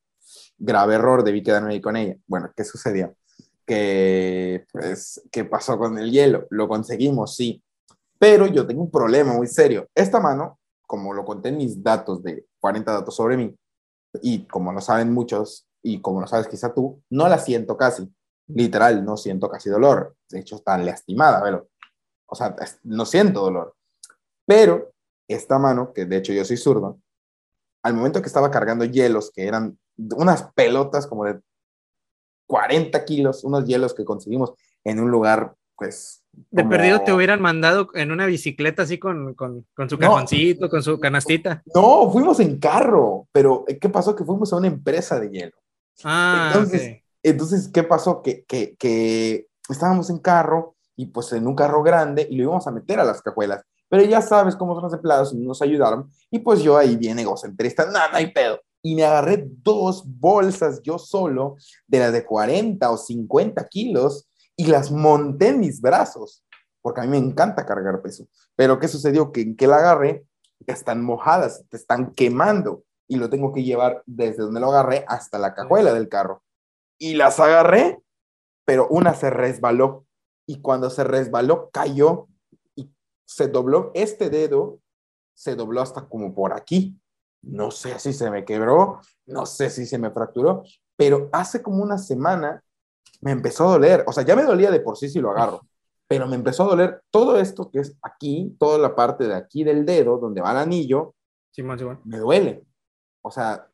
Grave 0.59 0.97
error, 0.97 1.25
debí 1.25 1.43
quedarme 1.43 1.73
ahí 1.73 1.81
con 1.81 1.97
ella. 1.97 2.15
Bueno, 2.27 2.53
¿qué 2.55 2.65
sucedió? 2.65 3.17
Que, 3.65 4.67
pues, 4.71 5.23
¿qué 5.33 5.47
pasó 5.47 5.79
con 5.79 5.99
el 5.99 6.11
hielo? 6.11 6.47
Lo 6.51 6.69
conseguimos, 6.69 7.35
sí, 7.35 7.63
pero 8.19 8.47
yo 8.47 8.67
tengo 8.67 8.83
un 8.83 8.91
problema 8.91 9.33
muy 9.33 9.47
serio. 9.47 9.89
Esta 9.95 10.21
mano, 10.21 10.59
como 10.87 11.15
lo 11.15 11.25
conté 11.25 11.49
en 11.49 11.57
mis 11.57 11.83
datos 11.83 12.23
de 12.23 12.47
40 12.61 12.93
datos 12.93 13.17
sobre 13.17 13.39
mí, 13.39 13.57
y 14.21 14.47
como 14.47 14.71
lo 14.71 14.83
saben 14.83 15.15
muchos, 15.15 15.67
y 15.83 16.03
como 16.03 16.21
lo 16.21 16.27
sabes 16.27 16.47
quizá 16.47 16.75
tú, 16.75 17.01
no 17.09 17.27
la 17.27 17.39
siento 17.39 17.77
casi. 17.79 18.13
Literal, 18.49 19.03
no 19.03 19.17
siento 19.17 19.49
casi 19.49 19.71
dolor. 19.71 20.15
De 20.29 20.41
hecho, 20.41 20.57
está 20.57 20.77
lastimada, 20.77 21.43
pero, 21.43 21.69
o 22.27 22.35
sea, 22.35 22.55
no 22.85 23.07
siento 23.07 23.41
dolor. 23.41 23.75
Pero 24.49 24.95
esta 25.29 25.59
mano, 25.59 25.93
que 25.93 26.07
de 26.07 26.17
hecho 26.17 26.33
yo 26.33 26.43
soy 26.43 26.57
zurdo, 26.57 26.99
al 27.83 27.93
momento 27.93 28.23
que 28.23 28.29
estaba 28.29 28.51
cargando 28.51 28.87
hielos, 28.87 29.31
que 29.31 29.47
eran 29.47 29.79
unas 29.99 30.51
pelotas 30.55 31.07
como 31.07 31.27
de 31.27 31.39
40 32.47 33.05
kilos, 33.05 33.45
unos 33.45 33.67
hielos 33.67 33.93
que 33.93 34.07
conseguimos 34.07 34.55
en 34.85 35.01
un 35.01 35.11
lugar, 35.11 35.55
pues... 35.77 36.25
De 36.33 36.63
como... 36.63 36.71
perdido 36.71 37.03
te 37.03 37.13
hubieran 37.13 37.43
mandado 37.43 37.91
en 37.93 38.11
una 38.11 38.25
bicicleta 38.25 38.85
así 38.85 38.99
con, 38.99 39.35
con, 39.35 39.67
con 39.75 39.91
su 39.91 39.99
cajoncito, 39.99 40.65
no, 40.65 40.71
con 40.71 40.83
su 40.83 40.99
canastita. 40.99 41.63
No, 41.75 42.11
fuimos 42.11 42.41
en 42.41 42.59
carro, 42.59 43.29
pero 43.33 43.67
¿qué 43.79 43.89
pasó? 43.91 44.17
Que 44.17 44.25
fuimos 44.25 44.51
a 44.55 44.57
una 44.57 44.69
empresa 44.69 45.21
de 45.21 45.29
hielo. 45.29 45.57
Ah, 46.05 46.53
entonces, 46.55 46.81
okay. 46.81 47.03
entonces 47.23 47.69
¿qué 47.69 47.83
pasó? 47.83 48.23
Que, 48.23 48.45
que, 48.45 48.77
que 48.79 49.47
estábamos 49.69 50.09
en 50.09 50.21
carro 50.21 50.75
y 50.97 51.07
pues 51.07 51.33
en 51.35 51.47
un 51.47 51.55
carro 51.55 51.83
grande 51.83 52.27
y 52.31 52.37
lo 52.37 52.45
íbamos 52.45 52.67
a 52.67 52.71
meter 52.71 52.99
a 52.99 53.05
las 53.05 53.21
cajuelas. 53.21 53.63
Pero 53.89 54.03
ya 54.05 54.21
sabes 54.21 54.55
cómo 54.57 54.75
son 54.75 54.85
los 54.85 54.93
empleados, 54.93 55.35
nos 55.35 55.63
ayudaron. 55.63 56.11
Y 56.31 56.39
pues 56.41 56.63
yo 56.63 56.77
ahí 56.77 56.97
bien 56.97 57.19
egocentrista, 57.19 57.87
nada, 57.87 58.09
no 58.11 58.17
hay 58.19 58.33
pedo. 58.33 58.61
y 58.83 58.95
me 58.95 59.05
agarré 59.05 59.45
dos 59.63 60.05
bolsas 60.07 60.81
yo 60.83 60.99
solo 60.99 61.57
de 61.87 61.99
las 61.99 62.13
de 62.13 62.25
40 62.25 62.91
o 62.91 62.97
50 62.97 63.67
kilos 63.69 64.29
y 64.57 64.67
las 64.67 64.91
monté 64.91 65.49
en 65.49 65.61
mis 65.61 65.81
brazos, 65.81 66.45
porque 66.81 67.01
a 67.01 67.05
mí 67.05 67.11
me 67.11 67.19
encanta 67.19 67.67
cargar 67.67 68.03
peso. 68.03 68.29
Pero 68.57 68.79
¿qué 68.79 68.89
sucedió? 68.89 69.33
Que 69.33 69.41
en 69.43 69.57
que 69.57 69.67
la 69.67 69.77
agarré, 69.77 70.25
están 70.67 71.03
mojadas, 71.05 71.65
te 71.69 71.77
están 71.77 72.13
quemando 72.13 72.85
y 73.07 73.17
lo 73.17 73.31
tengo 73.31 73.53
que 73.53 73.63
llevar 73.63 74.03
desde 74.07 74.43
donde 74.43 74.61
lo 74.61 74.69
agarré 74.69 75.05
hasta 75.09 75.39
la 75.39 75.55
cajuela 75.55 75.95
del 75.95 76.09
carro. 76.09 76.43
Y 76.99 77.15
las 77.15 77.41
agarré, 77.41 78.01
pero 78.65 78.87
una 78.89 79.15
se 79.15 79.31
resbaló 79.31 80.05
y 80.47 80.61
cuando 80.61 80.91
se 80.91 81.05
resbaló 81.05 81.71
cayó 81.73 82.27
y 82.29 82.38
se 83.29 83.49
dobló 83.49 83.91
este 83.95 84.31
dedo, 84.31 84.81
se 85.35 85.55
dobló 85.55 85.83
hasta 85.83 86.09
como 86.09 86.35
por 86.35 86.53
aquí 86.53 86.99
no 87.43 87.71
sé 87.71 87.99
si 87.99 88.13
se 88.13 88.31
me 88.31 88.45
quebró, 88.45 89.01
no 89.27 89.47
sé 89.47 89.71
si 89.71 89.87
se 89.87 89.99
me 89.99 90.11
fracturó, 90.11 90.65
pero 90.97 91.29
hace 91.33 91.63
como 91.63 91.83
una 91.83 91.99
semana 91.99 92.63
me 93.21 93.33
empezó 93.33 93.69
a 93.69 93.73
doler. 93.73 94.05
O 94.07 94.13
sea, 94.13 94.25
ya 94.25 94.37
me 94.37 94.45
dolía 94.45 94.71
de 94.71 94.81
por 94.81 94.97
sí 94.97 95.09
si 95.09 95.21
lo 95.21 95.31
agarro, 95.31 95.61
pero 96.07 96.27
me 96.27 96.37
empezó 96.37 96.65
a 96.65 96.69
doler 96.69 97.03
todo 97.11 97.39
esto 97.39 97.71
que 97.71 97.81
es 97.81 97.97
aquí, 98.03 98.57
toda 98.59 98.79
la 98.79 98.95
parte 98.95 99.27
de 99.27 99.35
aquí 99.35 99.65
del 99.65 99.85
dedo, 99.85 100.19
donde 100.19 100.41
va 100.41 100.53
el 100.53 100.59
anillo, 100.59 101.15
sí, 101.51 101.63
más 101.63 101.81
me 102.05 102.19
duele. 102.19 102.65
O 103.23 103.31
sea, 103.31 103.69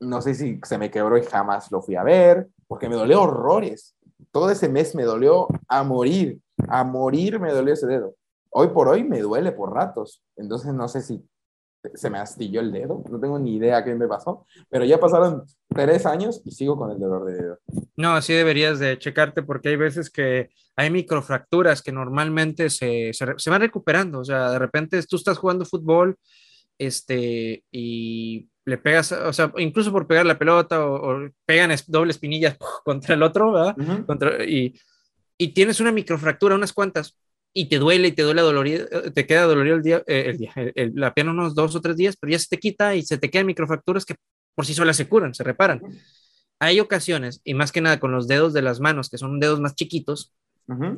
no 0.00 0.20
sé 0.20 0.34
si 0.34 0.60
se 0.64 0.78
me 0.78 0.90
quebró 0.90 1.18
y 1.18 1.24
jamás 1.24 1.70
lo 1.70 1.82
fui 1.82 1.96
a 1.96 2.02
ver, 2.02 2.48
porque 2.66 2.88
me 2.88 2.96
dolió 2.96 3.22
horrores. 3.22 3.96
Todo 4.30 4.50
ese 4.50 4.68
mes 4.68 4.94
me 4.94 5.04
dolió 5.04 5.46
a 5.68 5.82
morir, 5.82 6.40
a 6.68 6.84
morir 6.84 7.38
me 7.38 7.52
dolió 7.52 7.74
ese 7.74 7.86
dedo. 7.86 8.14
Hoy 8.56 8.68
por 8.68 8.88
hoy 8.88 9.02
me 9.02 9.20
duele 9.20 9.50
por 9.50 9.72
ratos. 9.72 10.22
Entonces 10.36 10.72
no 10.72 10.86
sé 10.86 11.02
si 11.02 11.24
se 11.94 12.08
me 12.08 12.18
astilló 12.18 12.60
el 12.60 12.72
dedo, 12.72 13.02
no 13.10 13.20
tengo 13.20 13.38
ni 13.38 13.56
idea 13.56 13.84
qué 13.84 13.94
me 13.94 14.08
pasó, 14.08 14.46
pero 14.70 14.84
ya 14.84 14.98
pasaron 14.98 15.44
tres 15.68 16.06
años 16.06 16.40
y 16.44 16.50
sigo 16.52 16.78
con 16.78 16.90
el 16.90 16.98
dolor 16.98 17.26
de 17.26 17.34
dedo. 17.34 17.58
No, 17.96 18.14
así 18.14 18.32
deberías 18.32 18.78
de 18.78 18.98
checarte 18.98 19.42
porque 19.42 19.70
hay 19.70 19.76
veces 19.76 20.08
que 20.08 20.50
hay 20.76 20.90
microfracturas 20.90 21.82
que 21.82 21.92
normalmente 21.92 22.70
se, 22.70 23.10
se, 23.12 23.50
van 23.50 23.60
recuperando, 23.60 24.20
o 24.20 24.24
sea, 24.24 24.50
de 24.50 24.58
repente 24.58 25.02
tú 25.02 25.16
estás 25.16 25.36
jugando 25.36 25.66
fútbol 25.66 26.16
este, 26.78 27.64
y 27.70 28.48
le 28.64 28.78
pegas, 28.78 29.12
o 29.12 29.32
sea, 29.32 29.52
incluso 29.58 29.92
por 29.92 30.06
pegar 30.06 30.24
la 30.24 30.38
pelota 30.38 30.86
o, 30.86 31.28
pegan 31.44 31.70
doble 31.88 32.12
espinillas 32.12 32.56
contra 32.84 33.14
el 33.14 33.22
otro, 33.22 33.52
¿verdad? 33.52 33.76
contra, 34.06 34.42
y, 34.44 34.74
y 35.36 35.48
tienes 35.48 35.80
una 35.80 35.92
microfractura, 35.92 36.54
unas 36.54 36.72
cuantas, 36.72 37.18
y 37.56 37.68
te 37.68 37.78
duele 37.78 38.08
y 38.08 38.12
te 38.12 38.22
duele 38.22 38.42
dolorido, 38.42 38.86
eh, 38.90 39.12
te 39.12 39.26
queda 39.26 39.44
dolorido 39.44 39.76
el 39.76 39.82
día, 39.82 40.02
eh, 40.08 40.24
el 40.26 40.38
día 40.38 40.52
la 40.94 41.14
pierna 41.14 41.32
unos 41.32 41.54
dos 41.54 41.74
o 41.76 41.80
tres 41.80 41.96
días, 41.96 42.16
pero 42.16 42.32
ya 42.32 42.38
se 42.38 42.48
te 42.48 42.58
quita 42.58 42.96
y 42.96 43.02
se 43.02 43.16
te 43.16 43.30
quedan 43.30 43.46
microfracturas 43.46 44.04
que 44.04 44.16
por 44.54 44.66
sí 44.66 44.74
solas 44.74 44.96
se 44.96 45.08
curan, 45.08 45.34
se 45.34 45.44
reparan. 45.44 45.80
Hay 46.58 46.80
ocasiones, 46.80 47.40
y 47.44 47.54
más 47.54 47.70
que 47.70 47.80
nada 47.80 48.00
con 48.00 48.10
los 48.10 48.26
dedos 48.26 48.52
de 48.52 48.62
las 48.62 48.80
manos, 48.80 49.08
que 49.08 49.18
son 49.18 49.38
dedos 49.38 49.60
más 49.60 49.74
chiquitos, 49.74 50.34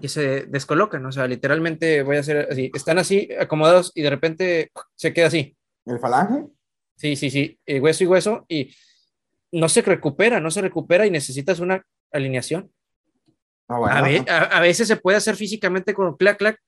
que 0.01 0.09
se 0.09 0.47
descolocan, 0.47 1.05
o 1.05 1.11
sea, 1.11 1.27
literalmente 1.27 2.03
voy 2.03 2.17
a 2.17 2.21
hacer 2.21 2.49
así, 2.51 2.71
están 2.73 2.99
así 2.99 3.29
acomodados 3.39 3.91
y 3.95 4.03
de 4.03 4.11
repente 4.11 4.71
se 4.95 5.13
queda 5.13 5.27
así. 5.27 5.57
¿El 5.85 5.99
falange? 5.99 6.47
Sí, 6.95 7.17
sí, 7.17 7.31
sí, 7.31 7.59
hueso 7.81 8.05
y 8.05 8.07
hueso, 8.07 8.47
y 8.49 8.71
no 9.53 9.69
se 9.69 9.83
recupera, 9.83 10.41
no 10.41 10.51
se 10.51 10.63
recupera 10.63 11.05
y 11.07 11.11
necesitas 11.11 11.59
una 11.59 11.85
alineación. 12.13 12.71
Ah, 13.69 14.49
a, 14.53 14.61
veces 14.61 14.87
se 14.87 14.97
puede 14.97 15.17
hacer 15.17 15.35
físicamente 15.35 15.93
con 15.93 16.17
clac, 16.17 16.39
clac, 16.39 16.59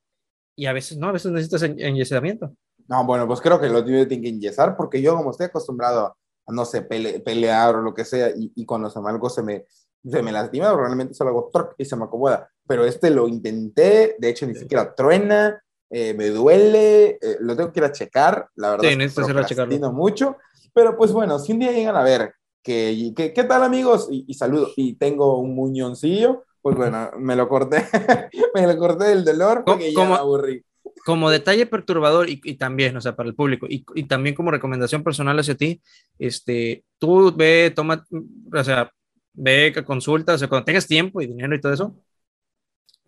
y 0.57 0.66
a 0.66 0.72
veces 0.72 0.99
no, 0.99 1.09
a 1.09 1.12
veces 1.12 1.30
necesitas 1.30 1.62
enyesamiento. 1.62 2.53
No, 2.88 3.05
bueno, 3.05 3.26
pues 3.26 3.40
creo 3.40 3.61
que 3.61 3.68
lo 3.68 3.84
tiene 3.84 4.09
que 4.09 4.28
enyesar 4.28 4.76
porque 4.76 5.01
yo 5.01 5.14
como 5.14 5.30
estoy 5.30 5.46
acostumbrado 5.46 6.16
a, 6.46 6.53
no 6.53 6.64
sé, 6.64 6.82
pelear 6.82 7.76
o 7.76 7.82
lo 7.82 7.94
que 7.94 8.05
sea, 8.05 8.30
y, 8.30 8.51
y 8.55 8.64
cuando 8.64 8.90
se 8.90 9.01
me 9.01 9.11
algo 9.11 9.30
se 9.30 9.42
me, 9.42 9.66
se 10.05 10.22
me 10.22 10.32
lastima, 10.32 10.74
realmente 10.74 11.14
solo 11.14 11.30
hago 11.30 11.51
torque 11.53 11.74
y 11.78 11.84
se 11.84 11.96
me 11.96 12.05
acomoda. 12.05 12.51
Pero 12.66 12.84
este 12.84 13.11
lo 13.11 13.28
intenté, 13.28 14.16
de 14.18 14.28
hecho 14.28 14.46
ni 14.46 14.55
siquiera 14.55 14.94
truena, 14.94 15.62
eh, 15.90 16.14
me 16.14 16.28
duele, 16.28 17.18
eh, 17.20 17.36
lo 17.40 17.57
tengo 17.57 17.72
que 17.72 17.80
ir 17.80 17.84
a 17.84 17.92
checar, 17.92 18.49
la 18.57 18.70
verdad. 18.70 18.88
Sí, 18.88 18.96
es 19.01 19.14
que 19.14 19.78
mucho, 19.92 20.36
pero 20.74 20.96
pues 20.96 21.12
bueno, 21.12 21.38
si 21.38 21.53
un 21.53 21.61
día 21.61 21.72
llegan 21.72 21.96
a 21.96 22.03
ver 22.03 22.34
que, 22.62 23.12
que 23.16 23.32
¿qué 23.32 23.44
tal 23.44 23.62
amigos? 23.62 24.09
Y, 24.11 24.24
y 24.26 24.34
saludo, 24.34 24.70
y 24.76 24.94
tengo 24.94 25.38
un 25.38 25.55
muñoncillo, 25.55 26.44
pues 26.61 26.77
bueno, 26.77 27.11
me 27.19 27.37
lo 27.37 27.49
corté, 27.49 27.85
me 28.55 28.67
lo 28.67 28.77
corté 28.79 29.05
del 29.05 29.25
dolor 29.25 29.63
porque 29.65 29.93
como, 29.95 30.07
ya 30.07 30.15
me 30.15 30.21
aburrí. 30.21 30.65
Como 31.05 31.31
detalle 31.31 31.67
perturbador 31.67 32.29
y, 32.29 32.41
y, 32.45 32.55
también, 32.55 32.97
o 32.97 33.01
sea, 33.01 33.15
para 33.15 33.29
el 33.29 33.35
público 33.35 33.67
y, 33.69 33.85
y, 33.95 34.05
también 34.05 34.35
como 34.35 34.51
recomendación 34.51 35.03
personal 35.03 35.39
hacia 35.39 35.55
ti, 35.55 35.81
este, 36.19 36.85
tú 36.99 37.35
ve, 37.35 37.73
toma, 37.75 38.05
o 38.53 38.65
sea, 38.65 38.93
ve 39.33 39.73
consulta, 39.87 40.35
o 40.35 40.39
sea, 40.39 40.49
cuando 40.49 40.65
tengas 40.65 40.87
tiempo 40.87 41.21
y 41.21 41.27
dinero 41.27 41.55
y 41.55 41.61
todo 41.61 41.73
eso, 41.73 41.97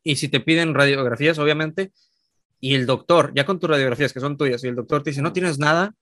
y 0.03 0.17
si 0.17 0.29
te 0.29 0.41
piden 0.41 0.75
radiografías, 0.75 1.39
obviamente, 1.39 1.93
y 2.61 2.75
el 2.75 2.87
doctor, 2.87 3.33
ya 3.35 3.45
con 3.45 3.59
tus 3.59 3.69
radiografías 3.69 4.13
que 4.13 4.21
son 4.21 4.37
tuyas, 4.37 4.63
y 4.65 4.69
el 4.69 4.77
doctor 4.77 5.03
te 5.03 5.11
dice, 5.11 5.23
no 5.23 5.33
tienes 5.33 5.59
nada, 5.59 5.95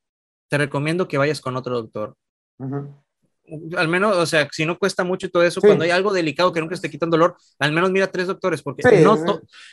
te 0.49 0.59
recomiendo 0.59 1.09
que 1.09 1.19
vayas 1.19 1.41
con 1.41 1.57
otro 1.57 1.75
doctor. 1.75 2.17
Uh 2.59 2.89
al 3.77 3.89
menos, 3.89 4.17
o 4.17 4.27
sea, 4.27 4.49
si 4.51 4.65
no 4.65 4.79
cuesta 4.79 5.05
mucho 5.05 5.27
y 5.27 5.31
todo 5.31 5.43
eso, 5.43 5.61
cuando 5.61 5.85
hay 5.85 5.91
algo 5.91 6.13
delicado 6.13 6.53
que 6.53 6.61
nunca 6.61 6.75
esté 6.75 6.91
quitando 6.91 7.17
dolor, 7.17 7.37
al 7.59 7.73
menos 7.73 7.91
mira 7.91 8.07
tres 8.09 8.27
doctores, 8.27 8.63
porque 8.63 8.83
no, 9.03 9.17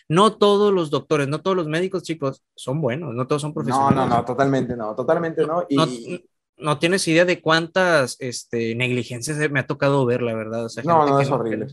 no 0.10 0.34
todos 0.38 0.74
los 0.74 0.90
doctores, 0.90 1.28
no 1.28 1.42
todos 1.42 1.58
los 1.58 1.68
médicos, 1.68 2.04
chicos, 2.04 2.44
son 2.56 2.82
buenos, 2.82 3.14
no 3.14 3.28
todos 3.28 3.42
son 3.42 3.54
profesionales. 3.54 3.96
No, 3.96 4.08
no, 4.08 4.16
no, 4.16 4.26
totalmente 4.26 4.76
no, 4.76 4.96
totalmente 4.96 5.46
no. 5.46 5.66
Y... 5.70 6.24
no, 6.58 6.80
tienes 6.80 7.08
idea 7.08 7.26
de 7.26 7.42
cuántas 7.42 8.18
este, 8.20 8.76
negligencias 8.76 9.38
me 9.52 9.60
ha 9.60 9.68
tocado 9.68 10.06
ver, 10.06 10.22
la 10.22 10.34
verdad. 10.34 10.68
no, 10.84 11.06
no, 11.06 11.20
es 11.20 11.30
horrible. 11.30 11.68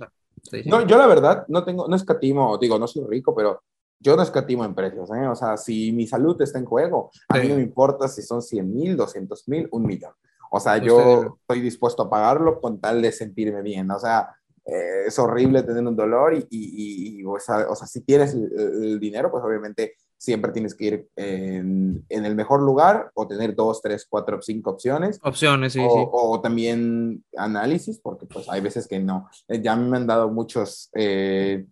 No, 0.66 0.86
yo 0.86 0.98
la 0.98 1.06
verdad 1.06 1.44
no 1.48 1.64
tengo, 1.64 1.86
no 1.88 1.96
escatimo, 1.96 2.58
digo, 2.58 2.78
no 2.78 2.88
soy 2.88 3.04
rico, 3.08 3.34
pero 3.34 3.62
yo 4.02 4.16
no 4.16 4.22
escatimo 4.22 4.64
en 4.64 4.74
precios, 4.74 5.10
¿eh? 5.10 5.28
O 5.28 5.36
sea, 5.36 5.56
si 5.56 5.92
mi 5.92 6.06
salud 6.06 6.40
está 6.42 6.58
en 6.58 6.64
juego, 6.64 7.10
a 7.28 7.38
mí 7.38 7.48
no 7.48 7.54
me 7.54 7.62
importa 7.62 8.08
si 8.08 8.22
son 8.22 8.42
100 8.42 8.74
mil, 8.74 8.96
200 8.96 9.48
mil, 9.48 9.68
un 9.70 9.86
millón. 9.86 10.12
O 10.54 10.60
sea, 10.60 10.76
yo 10.76 11.38
estoy 11.40 11.62
dispuesto 11.62 12.02
a 12.02 12.10
pagarlo 12.10 12.60
con 12.60 12.78
tal 12.78 13.00
de 13.00 13.10
sentirme 13.10 13.62
bien. 13.62 13.90
O 13.90 13.98
sea, 13.98 14.36
eh, 14.66 15.04
es 15.06 15.18
horrible 15.18 15.62
tener 15.62 15.82
un 15.82 15.96
dolor 15.96 16.34
y, 16.34 16.46
y, 16.50 17.24
o, 17.24 17.40
sea, 17.40 17.70
o, 17.70 17.74
sea, 17.74 17.86
si 17.86 18.02
tienes 18.02 18.34
el, 18.34 19.00
dinero, 19.00 19.30
pues 19.30 19.42
obviamente 19.42 19.94
siempre 20.18 20.52
tienes 20.52 20.74
que 20.74 20.84
ir 20.84 21.08
en, 21.16 22.04
en, 22.06 22.24
el 22.26 22.34
mejor 22.34 22.60
lugar 22.60 23.10
o 23.14 23.26
tener 23.26 23.54
dos, 23.54 23.80
tres, 23.80 24.06
cuatro, 24.06 24.42
cinco 24.42 24.72
opciones. 24.72 25.18
Opciones, 25.22 25.72
sí, 25.72 25.80
o, 25.82 25.90
sí. 25.90 26.08
O 26.12 26.40
también 26.42 27.24
análisis, 27.34 27.98
porque 27.98 28.26
pues 28.26 28.46
hay 28.50 28.60
veces 28.60 28.86
que 28.86 29.00
no. 29.00 29.30
Eh, 29.48 29.62
ya 29.62 29.74
me 29.74 29.96
han 29.96 30.06
dado 30.06 30.30
muchos... 30.30 30.90
Eh, 30.94 31.64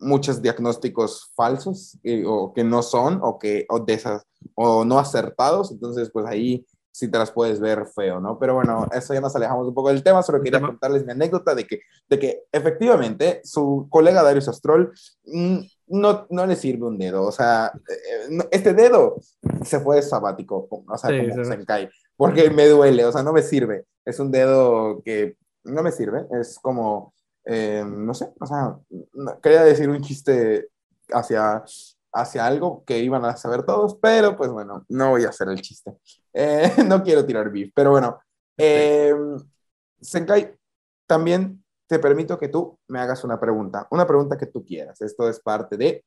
muchos 0.00 0.42
diagnósticos 0.42 1.32
falsos 1.34 1.98
o 2.26 2.52
que 2.52 2.62
no 2.62 2.82
son 2.82 3.20
o 3.22 3.38
que 3.38 3.64
o 3.70 3.80
de 3.80 3.94
esas 3.94 4.22
o 4.54 4.84
no 4.84 4.98
acertados 4.98 5.70
entonces 5.70 6.10
pues 6.12 6.26
ahí 6.26 6.66
si 6.90 7.08
te 7.08 7.18
las 7.18 7.30
puedes 7.30 7.60
ver 7.60 7.86
feo, 7.86 8.20
¿no? 8.20 8.38
Pero 8.38 8.54
bueno, 8.54 8.86
eso 8.92 9.14
ya 9.14 9.20
nos 9.20 9.34
alejamos 9.36 9.68
un 9.68 9.74
poco 9.74 9.88
del 9.88 10.02
tema, 10.02 10.22
solo 10.22 10.42
quería 10.42 10.60
contarles 10.60 11.04
mi 11.04 11.12
anécdota 11.12 11.54
de 11.54 11.66
que, 11.66 11.80
de 12.08 12.18
que 12.18 12.42
efectivamente 12.50 13.40
su 13.44 13.86
colega 13.90 14.22
Darius 14.22 14.48
Astrol 14.48 14.92
mm, 15.24 15.58
no, 15.88 16.26
no 16.30 16.46
le 16.46 16.56
sirve 16.56 16.86
un 16.86 16.98
dedo, 16.98 17.24
o 17.24 17.32
sea, 17.32 17.72
eh, 17.88 18.38
este 18.50 18.74
dedo 18.74 19.16
se 19.64 19.80
fue 19.80 20.02
sabático, 20.02 20.68
o 20.70 20.98
sea, 20.98 21.10
como 21.10 21.44
se 21.44 21.64
cae, 21.64 21.90
porque 22.16 22.50
me 22.50 22.66
duele, 22.66 23.04
o 23.04 23.12
sea, 23.12 23.22
no 23.22 23.32
me 23.32 23.42
sirve, 23.42 23.84
es 24.04 24.18
un 24.18 24.30
dedo 24.30 25.00
que 25.04 25.36
no 25.64 25.82
me 25.82 25.92
sirve, 25.92 26.26
es 26.40 26.58
como, 26.58 27.14
eh, 27.44 27.84
no 27.86 28.14
sé, 28.14 28.30
o 28.40 28.46
sea, 28.46 28.76
quería 29.42 29.62
decir 29.62 29.88
un 29.88 30.00
chiste 30.00 30.68
hacia 31.10 31.62
hacia 32.20 32.46
algo 32.46 32.84
que 32.84 32.98
iban 32.98 33.24
a 33.24 33.36
saber 33.36 33.64
todos, 33.64 33.96
pero 34.00 34.36
pues 34.36 34.50
bueno, 34.50 34.84
no 34.88 35.10
voy 35.10 35.24
a 35.24 35.28
hacer 35.28 35.48
el 35.48 35.60
chiste. 35.60 35.96
Eh, 36.32 36.72
no 36.86 37.02
quiero 37.02 37.24
tirar 37.24 37.50
beef, 37.50 37.70
pero 37.74 37.90
bueno. 37.92 38.20
Eh, 38.56 39.14
Senkai, 40.00 40.54
también 41.06 41.64
te 41.86 41.98
permito 41.98 42.38
que 42.38 42.48
tú 42.48 42.78
me 42.88 42.98
hagas 43.00 43.24
una 43.24 43.40
pregunta, 43.40 43.86
una 43.90 44.06
pregunta 44.06 44.36
que 44.36 44.46
tú 44.46 44.64
quieras. 44.64 45.00
Esto 45.00 45.28
es 45.28 45.40
parte 45.40 45.76
de, 45.76 46.04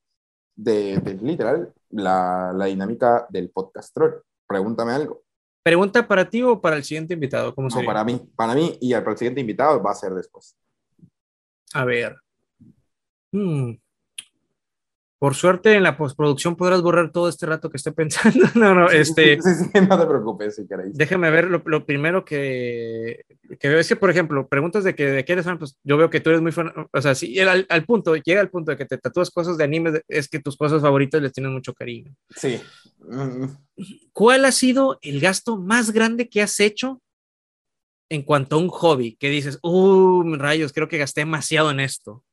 de, 0.55 1.19
literal, 1.21 1.73
la, 1.89 2.53
la, 2.55 2.65
dinámica 2.65 3.25
del 3.29 3.49
podcast 3.49 3.93
troll. 3.93 4.21
Pregúntame 4.47 4.91
algo. 4.91 5.23
¿Pregunta 5.63 6.07
para 6.07 6.29
ti 6.29 6.41
o 6.41 6.59
para 6.59 6.75
el 6.75 6.83
siguiente 6.83 7.13
invitado? 7.13 7.53
¿Cómo 7.53 7.67
no, 7.67 7.85
para 7.85 8.03
mí, 8.03 8.21
para 8.35 8.53
mí 8.53 8.77
y 8.81 8.93
para 8.93 9.11
el 9.11 9.17
siguiente 9.17 9.41
invitado 9.41 9.81
va 9.81 9.91
a 9.91 9.95
ser 9.95 10.13
después. 10.13 10.57
A 11.73 11.85
ver. 11.85 12.17
Hmm. 13.31 13.73
Por 15.21 15.35
suerte, 15.35 15.75
en 15.75 15.83
la 15.83 15.97
postproducción 15.97 16.55
podrás 16.55 16.81
borrar 16.81 17.11
todo 17.11 17.29
este 17.29 17.45
rato 17.45 17.69
que 17.69 17.77
estoy 17.77 17.93
pensando. 17.93 18.43
no, 18.55 18.73
no, 18.73 18.89
este. 18.89 19.39
Sí, 19.39 19.49
sí, 19.53 19.69
no 19.87 19.99
te 19.99 20.07
preocupes 20.07 20.55
si 20.55 20.65
queréis. 20.65 20.97
Déjame 20.97 21.29
ver 21.29 21.45
lo, 21.45 21.61
lo 21.63 21.85
primero 21.85 22.25
que, 22.25 23.23
que, 23.59 23.69
veo. 23.69 23.77
Es 23.77 23.87
que, 23.87 23.95
por 23.95 24.09
ejemplo, 24.09 24.47
preguntas 24.47 24.83
de 24.83 24.95
que 24.95 25.05
de 25.05 25.23
qué 25.23 25.33
eres 25.33 25.45
fan, 25.45 25.59
pues 25.59 25.77
yo 25.83 25.95
veo 25.95 26.09
que 26.09 26.21
tú 26.21 26.31
eres 26.31 26.41
muy 26.41 26.51
fan. 26.51 26.73
O 26.91 27.01
sea, 27.03 27.13
si 27.13 27.39
al, 27.39 27.67
al 27.69 27.85
punto, 27.85 28.15
llega 28.15 28.41
al 28.41 28.49
punto 28.49 28.71
de 28.71 28.77
que 28.77 28.85
te 28.85 28.97
tatúas 28.97 29.29
cosas 29.29 29.59
de 29.59 29.63
anime, 29.63 30.01
es 30.07 30.27
que 30.27 30.39
tus 30.39 30.57
cosas 30.57 30.81
favoritas 30.81 31.21
les 31.21 31.33
tienen 31.33 31.53
mucho 31.53 31.75
cariño. 31.75 32.15
Sí. 32.35 32.59
¿Cuál 34.13 34.43
ha 34.43 34.51
sido 34.51 34.97
el 35.03 35.19
gasto 35.19 35.55
más 35.55 35.91
grande 35.91 36.29
que 36.29 36.41
has 36.41 36.59
hecho 36.59 36.99
en 38.09 38.23
cuanto 38.23 38.55
a 38.55 38.59
un 38.59 38.69
hobby 38.69 39.17
que 39.17 39.29
dices, 39.29 39.59
uh, 39.61 40.33
rayos, 40.33 40.73
creo 40.73 40.87
que 40.87 40.97
gasté 40.97 41.21
demasiado 41.21 41.69
en 41.69 41.79
esto? 41.79 42.23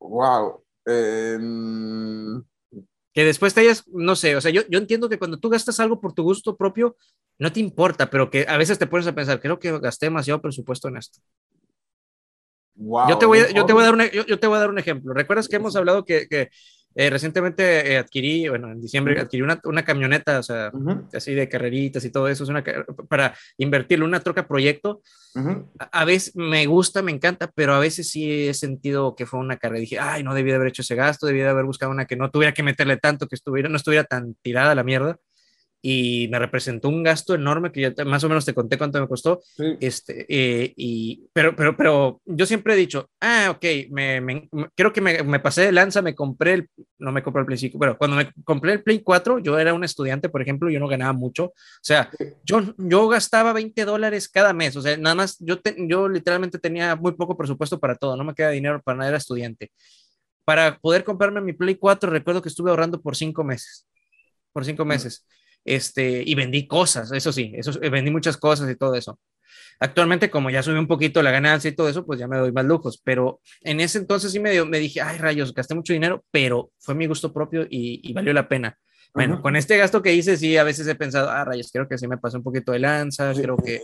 Wow. 0.00 0.64
Em, 0.86 2.42
que 3.12 3.24
después 3.24 3.54
te 3.54 3.60
hayas, 3.60 3.84
no 3.88 4.16
sé, 4.16 4.36
o 4.36 4.40
sea, 4.40 4.50
yo, 4.50 4.62
yo 4.68 4.78
entiendo 4.78 5.08
que 5.08 5.18
cuando 5.18 5.38
tú 5.38 5.48
gastas 5.50 5.78
algo 5.80 6.00
por 6.00 6.12
tu 6.12 6.22
gusto 6.22 6.56
propio, 6.56 6.96
no 7.38 7.52
te 7.52 7.60
importa, 7.60 8.08
pero 8.08 8.30
que 8.30 8.46
a 8.48 8.56
veces 8.56 8.78
te 8.78 8.86
pones 8.86 9.06
a 9.06 9.14
pensar, 9.14 9.40
creo 9.40 9.58
que 9.58 9.78
gasté 9.78 10.06
demasiado 10.06 10.40
presupuesto 10.40 10.88
en 10.88 10.96
esto. 10.96 11.20
wow, 12.74 13.08
yo, 13.08 13.18
te 13.18 13.26
voy 13.26 13.40
a, 13.40 13.46
un 13.46 13.54
yo, 13.54 13.66
te 13.66 13.72
voy 13.72 13.82
a 13.82 13.86
dar 13.86 13.94
un, 13.94 14.02
yo, 14.10 14.26
yo 14.26 14.38
te 14.38 14.46
voy 14.46 14.56
a 14.56 14.60
dar 14.60 14.70
un 14.70 14.78
ejemplo. 14.78 15.12
¿Recuerdas 15.12 15.48
que 15.48 15.56
hemos 15.56 15.76
hablado 15.76 16.04
que, 16.04 16.28
que 16.28 16.50
eh, 16.94 17.10
recientemente 17.10 17.92
eh, 17.92 17.98
adquirí, 17.98 18.48
bueno, 18.48 18.72
en 18.72 18.80
diciembre 18.80 19.20
adquirí 19.20 19.42
una, 19.42 19.60
una 19.64 19.84
camioneta, 19.84 20.40
o 20.40 20.42
sea, 20.42 20.70
Ujú, 20.72 21.08
así 21.12 21.34
de 21.34 21.48
carreritas 21.48 22.04
y 22.04 22.10
todo 22.10 22.28
eso, 22.28 22.44
es 22.44 22.50
una, 22.50 22.64
para 23.08 23.34
invertirle 23.58 24.04
una 24.04 24.20
troca 24.20 24.46
proyecto? 24.46 25.00
a 25.78 26.00
a 26.00 26.04
veces 26.04 26.34
me 26.34 26.66
gusta, 26.66 27.02
me 27.02 27.12
encanta, 27.12 27.50
pero 27.54 27.74
a 27.74 27.78
veces 27.78 28.10
sí 28.10 28.48
he 28.48 28.54
sentido 28.54 29.14
que 29.14 29.26
fue 29.26 29.38
una 29.38 29.56
carrera. 29.56 29.80
Dije, 29.80 29.98
ay, 30.00 30.22
no 30.24 30.34
debí 30.34 30.50
de 30.50 30.56
haber 30.56 30.68
hecho 30.68 30.82
ese 30.82 30.96
gasto, 30.96 31.26
debí 31.26 31.38
de 31.38 31.48
haber 31.48 31.64
buscado 31.64 31.92
una 31.92 32.06
que 32.06 32.16
no 32.16 32.30
tuviera 32.30 32.52
que 32.52 32.62
meterle 32.62 32.96
tanto, 32.96 33.28
que 33.28 33.36
estuviera, 33.36 33.68
no 33.68 33.76
estuviera 33.76 34.04
tan 34.04 34.34
tirada 34.42 34.74
la 34.74 34.82
mierda. 34.82 35.18
Y 35.82 36.28
me 36.30 36.38
representó 36.38 36.88
un 36.90 37.02
gasto 37.02 37.34
enorme 37.34 37.72
que 37.72 37.80
ya 37.80 37.94
te- 37.94 38.04
más 38.04 38.22
o 38.24 38.28
menos 38.28 38.44
te 38.44 38.52
conté 38.52 38.76
cuánto 38.76 39.00
me 39.00 39.08
costó. 39.08 39.40
Sí. 39.42 39.76
Este, 39.80 40.26
eh, 40.28 40.74
y, 40.76 41.26
pero, 41.32 41.56
pero, 41.56 41.76
pero 41.76 42.20
yo 42.26 42.44
siempre 42.44 42.74
he 42.74 42.76
dicho, 42.76 43.08
ah, 43.20 43.48
ok, 43.56 43.64
me, 43.90 44.20
me- 44.20 44.48
me- 44.52 44.68
creo 44.74 44.92
que 44.92 45.00
me, 45.00 45.22
me 45.22 45.40
pasé 45.40 45.62
de 45.62 45.72
lanza, 45.72 46.02
me 46.02 46.14
compré 46.14 46.52
el, 46.54 46.68
no 46.98 47.12
me 47.12 47.22
compré 47.22 47.40
el 47.40 47.46
Play 47.46 47.58
5, 47.58 47.78
pero 47.78 47.96
cuando 47.96 48.16
me 48.18 48.30
compré 48.44 48.72
el 48.72 48.82
Play 48.82 49.00
4, 49.02 49.38
yo 49.38 49.58
era 49.58 49.72
un 49.72 49.82
estudiante, 49.84 50.28
por 50.28 50.42
ejemplo, 50.42 50.68
yo 50.70 50.80
no 50.80 50.88
ganaba 50.88 51.14
mucho. 51.14 51.44
O 51.46 51.54
sea, 51.80 52.10
yo, 52.44 52.60
yo 52.76 53.08
gastaba 53.08 53.52
20 53.54 53.84
dólares 53.86 54.28
cada 54.28 54.52
mes, 54.52 54.76
o 54.76 54.82
sea, 54.82 54.96
nada 54.98 55.14
más, 55.14 55.36
yo, 55.40 55.60
te- 55.60 55.76
yo 55.88 56.08
literalmente 56.08 56.58
tenía 56.58 56.94
muy 56.96 57.12
poco 57.12 57.36
presupuesto 57.36 57.78
para 57.80 57.94
todo, 57.96 58.16
no 58.16 58.24
me 58.24 58.34
queda 58.34 58.50
dinero 58.50 58.82
para 58.82 58.98
nada, 58.98 59.08
era 59.08 59.18
estudiante. 59.18 59.70
Para 60.44 60.78
poder 60.78 61.04
comprarme 61.04 61.40
mi 61.40 61.52
Play 61.52 61.76
4, 61.76 62.10
recuerdo 62.10 62.42
que 62.42 62.48
estuve 62.48 62.70
ahorrando 62.70 63.00
por 63.00 63.14
cinco 63.16 63.44
meses, 63.44 63.86
por 64.52 64.64
cinco 64.64 64.84
meses, 64.84 65.24
este, 65.64 66.22
y 66.24 66.34
vendí 66.34 66.66
cosas, 66.66 67.12
eso 67.12 67.32
sí, 67.32 67.52
eso, 67.54 67.72
eh, 67.82 67.90
vendí 67.90 68.10
muchas 68.10 68.36
cosas 68.36 68.70
y 68.70 68.76
todo 68.76 68.94
eso. 68.94 69.18
Actualmente, 69.78 70.30
como 70.30 70.50
ya 70.50 70.62
subí 70.62 70.78
un 70.78 70.86
poquito 70.86 71.22
la 71.22 71.30
ganancia 71.30 71.70
y 71.70 71.74
todo 71.74 71.88
eso, 71.88 72.04
pues 72.04 72.18
ya 72.20 72.28
me 72.28 72.36
doy 72.36 72.52
más 72.52 72.64
lujos, 72.66 73.00
pero 73.02 73.40
en 73.62 73.80
ese 73.80 73.98
entonces 73.98 74.30
sí 74.32 74.38
me, 74.40 74.50
dio- 74.52 74.66
me 74.66 74.78
dije, 74.78 75.00
ay 75.00 75.18
rayos, 75.18 75.54
gasté 75.54 75.74
mucho 75.74 75.92
dinero, 75.92 76.22
pero 76.30 76.70
fue 76.78 76.94
mi 76.94 77.06
gusto 77.06 77.32
propio 77.32 77.62
y, 77.62 78.00
y 78.02 78.12
valió 78.12 78.32
la 78.32 78.48
pena. 78.48 78.76
Bueno, 79.12 79.42
con 79.42 79.56
este 79.56 79.76
gasto 79.76 80.02
que 80.02 80.14
hice, 80.14 80.36
sí, 80.36 80.56
a 80.56 80.62
veces 80.62 80.86
he 80.86 80.94
pensado, 80.94 81.30
ah, 81.30 81.44
rayos, 81.44 81.70
creo 81.72 81.88
que 81.88 81.98
sí 81.98 82.06
me 82.06 82.16
pasó 82.18 82.36
un 82.36 82.44
poquito 82.44 82.70
de 82.70 82.78
lanza, 82.78 83.34
Sí, 83.34 83.42
creo 83.42 83.56
que... 83.56 83.80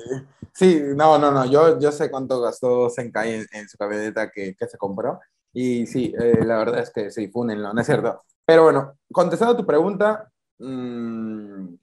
sí. 0.55 0.81
No, 0.95 1.19
no, 1.19 1.33
no. 1.33 1.51
Yo, 1.51 1.81
yo 1.81 1.91
sé 1.91 2.11
cuánto 2.13 2.41
gastó 2.41 2.89
Senkai 2.91 3.35
en, 3.35 3.47
en 3.51 3.69
su 3.69 3.77
camioneta 3.77 4.31
que, 4.31 4.55
que 4.55 4.69
se 4.69 4.79
compró. 4.79 5.19
Y 5.53 5.87
sí, 5.87 6.15
eh, 6.17 6.45
la 6.45 6.59
verdad 6.59 6.81
es 6.81 6.91
que 6.91 7.11
sí, 7.11 7.27
fúnenlo, 7.29 7.73
¿no 7.75 7.81
es 7.81 7.87
cierto? 7.87 8.23
Pero 8.45 8.63
bueno, 8.65 8.93
contestando 9.11 9.55
a 9.55 9.57
tu 9.57 9.67
pregunta, 9.67 10.31
mm, 10.59 11.77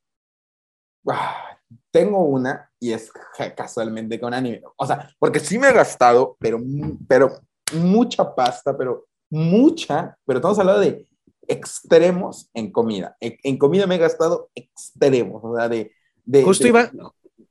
ah, 1.09 1.57
tengo 1.91 2.23
una 2.25 2.69
y 2.79 2.91
es 2.93 3.11
casualmente 3.55 4.19
con 4.19 4.33
anime. 4.33 4.61
O 4.77 4.85
sea, 4.85 5.09
porque 5.19 5.39
sí 5.39 5.57
me 5.57 5.69
he 5.69 5.73
gastado, 5.73 6.37
pero, 6.39 6.59
pero 7.07 7.31
mucha 7.75 8.33
pasta, 8.35 8.77
pero 8.77 9.05
mucha, 9.29 10.17
pero 10.25 10.39
estamos 10.39 10.59
hablando 10.59 10.81
de 10.81 11.07
extremos 11.47 12.49
en 12.53 12.71
comida. 12.71 13.15
En, 13.19 13.37
en 13.43 13.57
comida 13.57 13.87
me 13.87 13.95
he 13.95 13.99
gastado 13.99 14.49
extremos, 14.55 15.41
o 15.43 15.55
sea, 15.57 15.67
de... 15.69 15.91
de 16.25 16.43
Justo 16.43 16.63
de- 16.63 16.69
iba, 16.69 16.91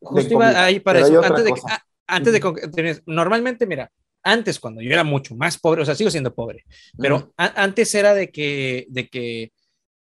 justo 0.00 0.34
iba 0.34 0.64
ahí 0.64 0.80
para 0.80 1.00
pero 1.00 1.22
eso. 1.22 1.22
Antes 1.26 1.44
de, 1.44 1.50
a- 1.70 1.82
antes 2.06 2.32
de 2.32 3.02
normalmente, 3.06 3.66
mira, 3.66 3.90
antes 4.22 4.58
cuando 4.60 4.80
yo 4.80 4.90
era 4.92 5.04
mucho 5.04 5.34
más 5.34 5.58
pobre, 5.58 5.82
o 5.82 5.84
sea, 5.84 5.94
sigo 5.94 6.10
siendo 6.10 6.34
pobre, 6.34 6.64
pero 6.98 7.16
Ujú. 7.16 7.32
a- 7.36 7.62
antes 7.62 7.94
era 7.94 8.14
de 8.14 8.30
que, 8.30 8.86
de 8.88 9.08
que, 9.08 9.52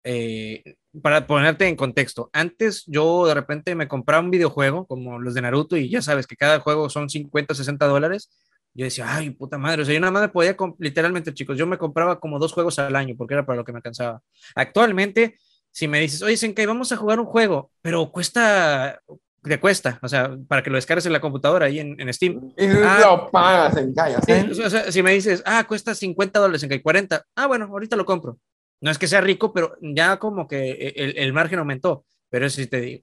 eh, 0.04 0.76
para 1.02 1.26
ponerte 1.26 1.66
en 1.68 1.76
contexto, 1.76 2.30
antes 2.32 2.84
yo 2.86 3.26
de 3.26 3.34
repente 3.34 3.74
me 3.74 3.88
compraba 3.88 4.22
un 4.22 4.30
videojuego 4.30 4.86
como 4.86 5.18
los 5.18 5.34
de 5.34 5.42
Naruto 5.42 5.76
y 5.76 5.88
ya 5.90 6.02
sabes 6.02 6.26
que 6.26 6.36
cada 6.36 6.60
juego 6.60 6.88
son 6.90 7.08
50, 7.08 7.54
60 7.54 7.86
dólares. 7.86 8.30
Yo 8.74 8.84
decía, 8.84 9.06
ay, 9.12 9.30
puta 9.30 9.58
madre, 9.58 9.82
o 9.82 9.84
sea, 9.84 9.94
yo 9.94 10.00
nada 10.00 10.10
más 10.12 10.22
me 10.22 10.28
podía, 10.28 10.56
literalmente, 10.78 11.34
chicos, 11.34 11.56
yo 11.58 11.66
me 11.66 11.78
compraba 11.78 12.20
como 12.20 12.38
dos 12.38 12.52
juegos 12.52 12.78
al 12.78 12.94
año 12.96 13.14
porque 13.16 13.34
era 13.34 13.44
para 13.44 13.56
lo 13.56 13.64
que 13.64 13.72
me 13.72 13.78
alcanzaba. 13.78 14.22
Actualmente, 14.54 15.36
si 15.70 15.88
me 15.88 16.00
dices, 16.00 16.22
oye, 16.22 16.36
Senkai, 16.36 16.66
vamos 16.66 16.92
a 16.92 16.96
jugar 16.96 17.18
un 17.18 17.26
juego, 17.26 17.70
pero 17.82 18.10
cuesta, 18.12 19.00
te 19.42 19.58
cuesta, 19.58 19.98
o 20.02 20.08
sea, 20.08 20.36
para 20.46 20.62
que 20.62 20.70
lo 20.70 20.76
descargues 20.76 21.06
en 21.06 21.12
la 21.12 21.20
computadora 21.20 21.66
ahí 21.66 21.80
en, 21.80 21.98
en 22.00 22.12
Steam. 22.12 22.52
Y 22.56 22.66
Ah. 22.84 22.98
lo 23.00 23.30
pagas 23.30 23.76
en 23.78 23.94
calles, 23.94 24.20
Sí, 24.26 24.60
o 24.62 24.70
sea, 24.70 24.92
si 24.92 25.02
me 25.02 25.12
dices, 25.12 25.42
ah, 25.46 25.64
cuesta 25.66 25.94
50 25.94 26.38
dólares, 26.38 26.60
Senkai, 26.60 26.80
40, 26.82 27.24
ah, 27.36 27.46
bueno, 27.46 27.64
ahorita 27.66 27.96
lo 27.96 28.04
compro. 28.04 28.38
No 28.80 28.90
es 28.90 28.98
que 28.98 29.06
sea 29.08 29.20
rico, 29.20 29.52
pero 29.52 29.76
ya 29.80 30.18
como 30.18 30.46
que 30.48 30.72
el, 30.96 31.18
el 31.18 31.32
margen 31.32 31.58
aumentó. 31.58 32.04
Pero 32.30 32.46
eso 32.46 32.56
sí 32.60 32.66
te 32.66 32.80
digo, 32.80 33.02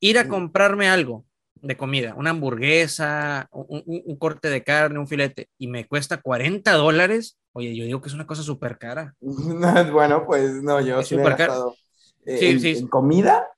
ir 0.00 0.18
a 0.18 0.28
comprarme 0.28 0.88
algo 0.88 1.26
de 1.56 1.76
comida, 1.76 2.14
una 2.16 2.30
hamburguesa, 2.30 3.48
un, 3.52 3.82
un- 3.86 4.02
un 4.06 4.16
corte 4.18 4.48
de 4.50 4.64
carne, 4.64 4.98
un 4.98 5.08
filete, 5.08 5.48
y 5.58 5.68
me 5.68 5.86
cuesta 5.86 6.20
40 6.20 6.72
dólares, 6.72 7.38
oye, 7.52 7.76
yo 7.76 7.84
digo 7.84 8.00
que 8.00 8.08
es 8.08 8.14
una 8.14 8.26
cosa 8.26 8.42
súper 8.42 8.78
cara. 8.78 9.14
bueno, 9.92 10.24
pues 10.26 10.62
no, 10.62 10.80
yo 10.80 11.02
sí 11.02 11.14
me 11.14 11.24
he 11.24 11.26
gastado 11.26 11.78
eh, 12.24 12.40
Sí, 12.40 12.50
en, 12.50 12.58
sí. 12.60 12.74
en 12.74 12.88
comida, 12.88 13.48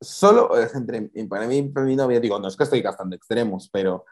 solo 0.00 0.56
es 0.58 0.74
entre, 0.74 1.10
para 1.28 1.46
mí, 1.48 1.62
para 1.64 1.86
mi 1.86 1.96
novia, 1.96 2.20
digo, 2.20 2.38
no 2.40 2.48
es 2.48 2.56
que 2.56 2.64
estoy 2.64 2.82
gastando 2.82 3.16
extremos, 3.16 3.70
pero 3.72 4.04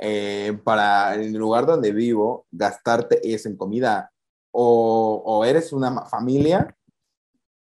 eh, 0.00 0.58
para 0.64 1.14
el 1.16 1.34
lugar 1.34 1.66
donde 1.66 1.92
vivo, 1.92 2.46
gastarte 2.52 3.20
es 3.34 3.46
en 3.46 3.56
comida, 3.58 4.12
o, 4.56 5.20
o 5.26 5.44
eres 5.44 5.72
una 5.72 6.06
familia, 6.06 6.76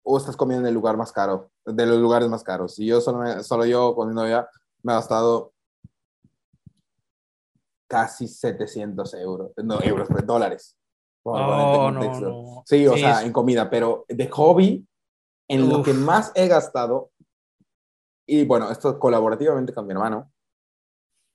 o 0.03 0.15
estás 0.17 0.37
comiendo 0.37 0.61
en 0.65 0.67
el 0.69 0.75
lugar 0.75 0.95
más 0.95 1.11
caro, 1.11 1.49
de 1.65 1.85
los 1.87 1.97
lugares 1.97 2.29
más 2.29 2.43
caros. 2.43 2.77
Y 2.77 2.85
yo 2.85 3.01
solo, 3.01 3.17
me- 3.17 3.43
solo 3.43 3.65
yo 3.65 3.95
con 3.95 4.07
mi 4.09 4.13
novia 4.13 4.47
me 4.83 4.93
he 4.93 4.95
gastado 4.95 5.53
casi 7.87 8.27
700 8.27 9.13
euros, 9.15 9.51
no, 9.57 9.81
euros, 9.81 10.07
pues, 10.11 10.25
dólares. 10.25 10.77
por 11.23 11.41
Oh, 11.41 11.91
no, 11.91 12.19
no. 12.21 12.63
Sí, 12.65 12.85
o 12.87 12.93
Sí, 12.93 12.99
sea, 13.01 13.19
es- 13.21 13.25
en 13.25 13.33
comida, 13.33 13.69
pero 13.69 14.05
de 14.07 14.29
hobby, 14.29 14.87
en 15.49 15.67
lo 15.69 15.81
que 15.83 15.93
más 15.93 16.31
he 16.35 16.47
gastado, 16.47 17.09
y 18.27 18.45
bueno, 18.45 18.69
esto 18.69 18.99
colaborativamente 18.99 19.73
con 19.73 19.87
mi 19.87 19.93
hermano, 19.93 20.31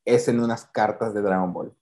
es 0.06 0.28
en 0.28 0.40
unas 0.40 0.66
cartas 0.66 1.12
de 1.14 1.20
Dragon 1.20 1.52
Ball. 1.52 1.74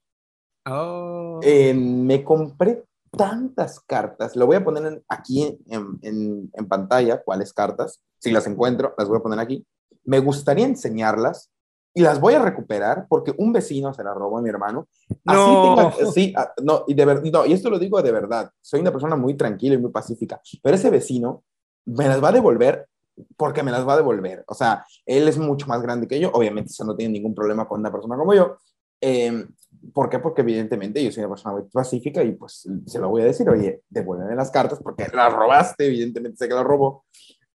Oh. 0.65 1.39
Eh, 1.43 1.73
me 1.73 2.23
compré 2.23 2.85
tantas 3.11 3.79
cartas, 3.81 4.35
lo 4.35 4.45
voy 4.47 4.55
a 4.55 4.63
poner 4.63 4.85
en- 4.85 5.03
aquí 5.09 5.59
en, 5.67 5.99
en- 6.01 6.49
en 6.53 6.67
pantalla, 6.67 7.21
cuáles 7.21 7.53
cartas, 7.53 8.01
si 8.19 8.31
las 8.31 8.47
encuentro, 8.47 8.93
las 8.97 9.07
voy 9.07 9.17
a 9.17 9.21
poner 9.21 9.39
aquí. 9.39 9.65
Me 10.05 10.19
gustaría 10.19 10.65
enseñarlas 10.65 11.51
y 11.93 12.01
las 12.01 12.21
voy 12.21 12.35
a 12.35 12.41
recuperar 12.41 13.05
porque 13.09 13.33
un 13.37 13.51
vecino 13.51 13.93
se 13.93 14.03
las 14.03 14.15
robó 14.15 14.37
a 14.37 14.41
mi 14.41 14.49
hermano. 14.49 14.87
Así 15.25 15.51
No. 15.55 15.61
tenga- 15.61 16.11
sí, 16.13 16.33
ah, 16.37 16.53
no, 16.63 16.83
y 16.87 16.93
de 16.93 17.05
ver- 17.05 17.21
no, 17.31 17.45
y 17.45 17.53
esto 17.53 17.69
lo 17.69 17.77
digo 17.79 18.01
de 18.01 18.11
verdad, 18.11 18.49
soy 18.61 18.79
una 18.79 18.91
persona 18.91 19.15
muy 19.17 19.35
tranquila 19.35 19.75
y 19.75 19.79
muy 19.79 19.91
pacífica, 19.91 20.41
pero 20.63 20.75
ese 20.75 20.89
vecino 20.89 21.43
me 21.85 22.07
las 22.07 22.23
va 22.23 22.29
a 22.29 22.33
devolver 22.33 22.87
porque 23.35 23.61
me 23.61 23.71
las 23.71 23.85
va 23.85 23.93
a 23.93 23.97
devolver. 23.97 24.45
O 24.47 24.53
sea, 24.53 24.85
él 25.05 25.27
es 25.27 25.37
mucho 25.37 25.67
más 25.67 25.81
grande 25.81 26.07
que 26.07 26.19
yo, 26.19 26.31
obviamente 26.33 26.69
eso 26.71 26.85
no 26.85 26.95
tiene 26.95 27.11
ningún 27.13 27.35
problema 27.35 27.67
con 27.67 27.81
una 27.81 27.91
persona 27.91 28.15
como 28.15 28.33
yo. 28.33 28.55
Eh, 29.01 29.45
¿Por 29.93 30.09
qué? 30.09 30.19
Porque 30.19 30.41
evidentemente 30.41 31.03
yo 31.03 31.11
soy 31.11 31.23
una 31.23 31.33
persona 31.33 31.55
muy 31.55 31.69
pacífica 31.69 32.23
y 32.23 32.33
pues 32.33 32.67
se 32.85 32.99
lo 32.99 33.09
voy 33.09 33.23
a 33.23 33.25
decir, 33.25 33.49
oye, 33.49 33.81
devuélveme 33.89 34.35
las 34.35 34.51
cartas 34.51 34.79
porque 34.81 35.07
las 35.13 35.33
robaste, 35.33 35.87
evidentemente 35.87 36.37
sé 36.37 36.47
que 36.47 36.53
las 36.53 36.63
robó, 36.63 37.05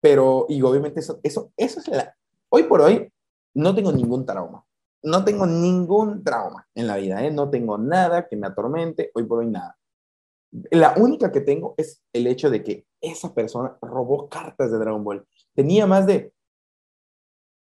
pero 0.01 0.47
y 0.49 0.61
obviamente 0.63 1.01
eso, 1.01 1.21
eso, 1.23 1.53
eso 1.57 1.81
es 1.81 1.89
la... 1.89 2.15
Hoy 2.49 2.65
por 2.65 2.81
hoy 2.81 3.13
no 3.55 3.75
tengo 3.75 3.93
ningún 3.93 4.25
trauma, 4.25 4.65
no 5.03 5.25
tengo 5.25 5.47
ningún 5.47 6.25
trauma 6.25 6.67
en 6.75 6.87
la 6.87 6.97
vida, 6.97 7.23
¿eh? 7.25 7.31
no 7.31 7.51
tengo 7.51 7.77
nada 7.79 8.27
que 8.27 8.37
me 8.37 8.47
atormente, 8.47 9.11
hoy 9.15 9.25
por 9.25 9.41
hoy 9.41 9.51
nada. 9.51 9.77
La 10.71 10.95
única 10.97 11.33
que 11.33 11.41
tengo 11.41 11.75
es 11.77 12.03
el 12.13 12.27
hecho 12.27 12.49
de 12.49 12.63
que 12.63 12.87
esa 13.01 13.35
persona 13.35 13.77
robó 13.83 14.29
cartas 14.29 14.71
de 14.71 14.79
Dragon 14.79 15.03
Ball. 15.03 15.27
Tenía 15.53 15.87
más 15.87 16.07
de 16.07 16.33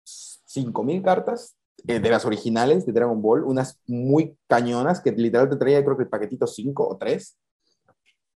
5.000 0.04 1.02
cartas 1.02 1.56
eh, 1.86 2.00
de 2.00 2.10
las 2.10 2.24
originales 2.24 2.86
de 2.86 2.92
Dragon 2.92 3.20
Ball, 3.20 3.44
unas 3.44 3.80
muy 3.86 4.36
cañonas 4.46 5.00
que 5.00 5.12
literal 5.12 5.48
te 5.48 5.56
traía 5.56 5.84
creo 5.84 5.96
que 5.96 6.04
el 6.04 6.08
paquetito 6.08 6.46
5 6.46 6.88
o 6.88 6.96
3 6.96 7.38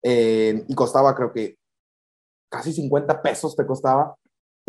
y 0.03 0.75
costaba 0.77 1.17
creo 1.17 1.33
que 1.33 1.59
casi 2.49 2.73
50 2.73 3.23
pesos 3.23 3.57
te 3.57 3.67
costaba 3.67 4.17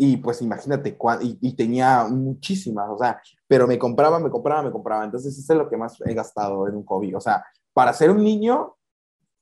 y 0.00 0.16
pues 0.18 0.40
imagínate, 0.42 0.96
y, 1.22 1.38
y 1.40 1.56
tenía 1.56 2.04
muchísimas, 2.04 2.88
o 2.88 2.96
sea, 2.96 3.20
pero 3.48 3.66
me 3.66 3.78
compraba, 3.78 4.20
me 4.20 4.30
compraba, 4.30 4.62
me 4.62 4.70
compraba, 4.70 5.04
entonces 5.04 5.36
eso 5.36 5.52
es 5.52 5.58
lo 5.58 5.68
que 5.68 5.76
más 5.76 6.00
he 6.06 6.14
gastado 6.14 6.68
en 6.68 6.76
un 6.76 6.84
hobby, 6.84 7.12
o 7.14 7.20
sea, 7.20 7.44
para 7.72 7.92
ser 7.92 8.10
un 8.10 8.22
niño, 8.22 8.76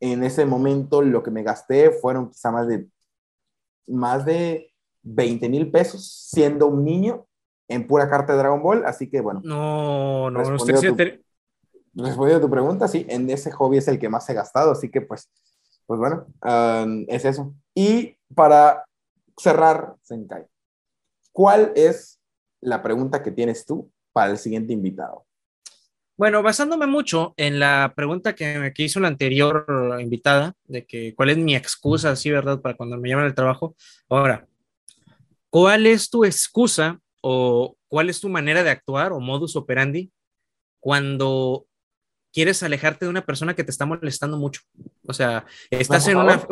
en 0.00 0.24
ese 0.24 0.46
momento 0.46 1.02
lo 1.02 1.22
que 1.22 1.30
me 1.30 1.42
gasté 1.42 1.90
fueron 1.90 2.30
quizá 2.30 2.50
más 2.50 2.66
de, 2.68 2.88
más 3.86 4.24
de 4.24 4.72
20 5.02 5.48
mil 5.50 5.70
pesos 5.70 6.26
siendo 6.30 6.66
un 6.68 6.84
niño 6.84 7.26
en 7.68 7.86
pura 7.86 8.08
carta 8.08 8.32
de 8.32 8.38
Dragon 8.38 8.62
Ball, 8.62 8.84
así 8.84 9.08
que 9.08 9.20
bueno. 9.20 9.40
No, 9.44 10.30
no, 10.30 10.42
no 10.42 10.50
respondiendo 12.04 12.36
a 12.36 12.40
tu 12.40 12.50
pregunta, 12.50 12.88
sí, 12.88 13.06
en 13.08 13.28
ese 13.30 13.50
hobby 13.52 13.78
es 13.78 13.88
el 13.88 13.98
que 13.98 14.08
más 14.08 14.28
he 14.28 14.34
gastado, 14.34 14.72
así 14.72 14.90
que 14.90 15.00
pues, 15.00 15.30
pues 15.86 15.98
bueno, 15.98 16.26
es 17.08 17.24
eso. 17.24 17.54
Y 17.74 18.16
para 18.34 18.84
cerrar, 19.36 19.94
Senkai, 20.02 20.46
¿cuál 21.32 21.72
es 21.74 22.20
la 22.60 22.82
pregunta 22.82 23.22
que 23.22 23.30
tienes 23.30 23.64
tú 23.64 23.90
para 24.12 24.30
el 24.30 24.38
siguiente 24.38 24.72
invitado? 24.72 25.24
Bueno, 26.18 26.42
basándome 26.42 26.86
mucho 26.86 27.34
en 27.36 27.58
la 27.58 27.92
pregunta 27.94 28.34
que, 28.34 28.72
que 28.74 28.82
hizo 28.82 29.00
la 29.00 29.08
anterior 29.08 29.66
invitada, 30.00 30.54
de 30.64 30.86
que 30.86 31.14
cuál 31.14 31.30
es 31.30 31.36
mi 31.36 31.54
excusa, 31.54 32.16
sí, 32.16 32.30
¿verdad? 32.30 32.60
Para 32.60 32.76
cuando 32.76 32.96
me 32.96 33.08
llaman 33.08 33.26
al 33.26 33.34
trabajo. 33.34 33.74
Ahora, 34.08 34.46
¿cuál 35.50 35.86
es 35.86 36.08
tu 36.08 36.24
excusa 36.24 37.00
o 37.28 37.76
cuál 37.88 38.08
es 38.08 38.20
tu 38.20 38.28
manera 38.28 38.62
de 38.62 38.70
actuar 38.70 39.12
o 39.12 39.18
modus 39.18 39.56
operandi 39.56 40.12
cuando 40.78 41.66
quieres 42.32 42.62
alejarte 42.62 43.04
de 43.04 43.10
una 43.10 43.26
persona 43.26 43.56
que 43.56 43.64
te 43.64 43.72
está 43.72 43.84
molestando 43.84 44.36
mucho? 44.36 44.60
O 45.08 45.12
sea, 45.12 45.44
estás 45.70 46.06
en 46.06 46.18
una, 46.18 46.46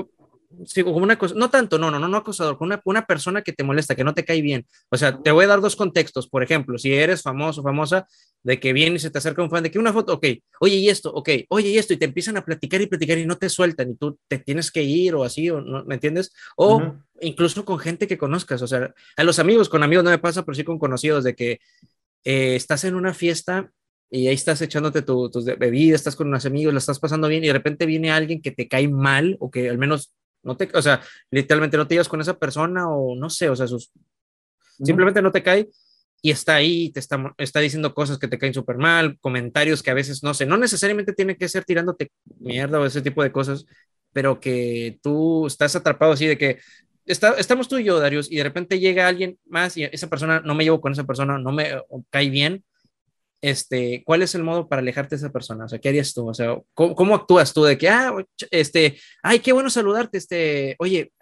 Sí, 0.67 0.83
como 0.83 0.97
una 0.97 1.19
cosa, 1.19 1.35
no 1.37 1.51
tanto, 1.51 1.79
no, 1.79 1.91
no, 1.91 1.99
no, 1.99 2.09
no 2.09 2.17
acosador, 2.17 2.57
una, 2.61 2.81
una 2.85 3.07
persona 3.07 3.43
que 3.43 3.53
te 3.53 3.65
molesta, 3.65 3.95
que 3.95 4.05
no 4.05 4.15
te 4.15 4.25
cae 4.25 4.41
bien. 4.41 4.67
O 4.91 4.97
sea, 4.97 5.21
te 5.23 5.31
voy 5.31 5.45
a 5.45 5.49
dar 5.49 5.61
dos 5.61 5.77
contextos. 5.77 6.29
Por 6.29 6.43
ejemplo, 6.43 6.79
si 6.79 6.93
eres 6.93 7.23
famoso, 7.23 7.63
famosa, 7.63 8.07
de 8.45 8.61
que 8.61 8.73
viene 8.73 8.97
y 8.97 8.99
se 8.99 9.11
te 9.11 9.19
acerca 9.19 9.43
un 9.43 9.51
fan, 9.51 9.63
de 9.63 9.71
que 9.71 9.79
una 9.79 9.93
foto, 9.93 10.15
ok, 10.15 10.27
oye, 10.61 10.77
y 10.77 10.89
esto, 10.89 11.13
ok, 11.13 11.31
oye, 11.49 11.71
y 11.71 11.79
esto, 11.79 11.95
y 11.95 11.97
te 11.97 12.05
empiezan 12.05 12.37
a 12.37 12.45
platicar 12.45 12.81
y 12.83 12.87
platicar 12.87 13.19
y 13.19 13.27
no 13.27 13.37
te 13.37 13.49
sueltan 13.49 13.91
y 13.91 13.97
tú 13.97 14.19
te 14.29 14.39
tienes 14.39 14.71
que 14.71 14.83
ir 14.83 15.15
o 15.15 15.25
así, 15.25 15.49
o 15.51 15.63
no, 15.63 15.85
¿me 15.87 15.95
entiendes? 15.95 16.33
O 16.57 16.95
incluso 17.21 17.65
con 17.65 17.79
gente 17.79 18.07
que 18.07 18.19
conozcas, 18.19 18.61
o 18.61 18.67
sea, 18.67 18.95
a 19.17 19.25
los 19.25 19.39
amigos, 19.39 19.71
con 19.71 19.83
amigos 19.83 20.05
no 20.05 20.11
me 20.11 20.19
pasa, 20.19 20.45
pero 20.45 20.55
sí 20.55 20.63
con 20.63 20.79
conocidos, 20.79 21.25
de 21.25 21.35
que 21.35 21.59
eh, 22.25 22.55
estás 22.55 22.85
en 22.85 22.95
una 22.95 23.15
fiesta 23.15 23.71
y 24.11 24.29
ahí 24.29 24.35
estás 24.35 24.61
echándote 24.61 25.03
tus 25.03 25.45
bebidas, 25.45 26.01
estás 26.01 26.15
con 26.15 26.29
unos 26.29 26.45
amigos, 26.45 26.73
la 26.75 26.79
estás 26.79 27.01
pasando 27.01 27.29
bien 27.29 27.43
y 27.45 27.49
de 27.49 27.53
repente 27.55 27.87
viene 27.87 28.11
alguien 28.11 28.43
que 28.43 28.51
te 28.51 28.69
cae 28.69 28.89
mal 28.89 29.37
o 29.41 29.51
que 29.51 29.69
al 29.69 29.79
menos 29.79 30.13
no 30.45 30.57
te, 30.57 30.69
o 30.75 30.83
sea, 30.83 31.01
literalmente 31.31 31.77
no 31.77 31.87
te 31.87 31.95
llevas 31.95 32.09
con 32.09 32.21
esa 32.21 32.39
persona 32.39 32.89
o 32.89 33.17
no 33.17 33.31
sé, 33.31 33.49
o 33.49 33.57
sea, 33.57 33.67
sus, 33.67 33.91
simplemente 34.83 35.23
no 35.23 35.33
te 35.33 35.43
cae 35.43 35.69
y 36.23 36.31
está 36.31 36.55
ahí, 36.55 36.91
te 36.91 37.01
está, 37.01 37.35
está 37.37 37.61
diciendo 37.61 37.95
cosas 37.95 38.19
que 38.19 38.29
te 38.29 38.39
caen 38.39 38.55
súper 38.55 38.79
mal, 38.79 39.19
comentarios 39.21 39.83
que 39.83 39.91
a 39.91 39.95
veces, 39.95 40.23
no 40.23 40.33
sé, 40.33 40.47
no 40.47 40.57
necesariamente 40.57 41.13
tiene 41.13 41.37
que 41.37 41.49
ser 41.49 41.65
tirándote 41.65 42.11
mierda 42.39 42.81
o 42.81 42.87
ese 42.87 43.03
tipo 43.03 43.23
de 43.23 43.31
cosas, 43.31 43.67
pero 44.13 44.41
que 44.41 44.99
tú 45.03 45.47
estás 45.47 45.77
atrapado 45.77 46.13
así 46.13 46.27
de 46.27 46.39
que 46.39 46.61
está, 47.05 47.35
estamos 47.35 47.69
tú 47.69 47.77
y 47.79 47.85
yo, 47.85 48.01
Darius, 48.01 48.31
y 48.33 48.37
de 48.37 48.45
repente 48.45 48.79
llega 48.79 49.07
alguien 49.07 49.39
más 49.47 49.77
y 49.77 49.85
esa 49.85 50.09
persona, 50.09 50.41
no 50.41 50.55
me 50.55 50.65
llevo 50.65 50.81
con 50.81 50.93
esa 50.93 51.05
persona, 51.05 51.39
no 51.39 51.53
me 51.53 51.83
cae 52.11 52.31
bien, 52.31 52.65
este, 53.45 54.03
¿cuál 54.07 54.23
es 54.23 54.35
el 54.35 54.43
modo 54.43 54.69
para 54.69 54.81
alejarte 54.81 55.17
de 55.17 55.21
esa 55.21 55.33
persona? 55.33 55.67
O 55.67 55.69
sea, 55.69 55.79
¿qué 55.79 55.91
harías 55.91 56.15
tú? 56.15 56.29
O 56.29 56.33
sea, 56.33 56.57
¿cómo, 56.73 57.15
actúas 57.15 57.53
tú 57.53 57.65
de 57.65 57.77
que, 57.77 57.91
ah, 57.91 58.15
este, 58.51 58.99
ay, 59.23 59.41
qué 59.41 59.53
bueno 59.53 59.69
saludarte, 59.69 60.17
este, 60.17 60.77
oye, 60.79 61.13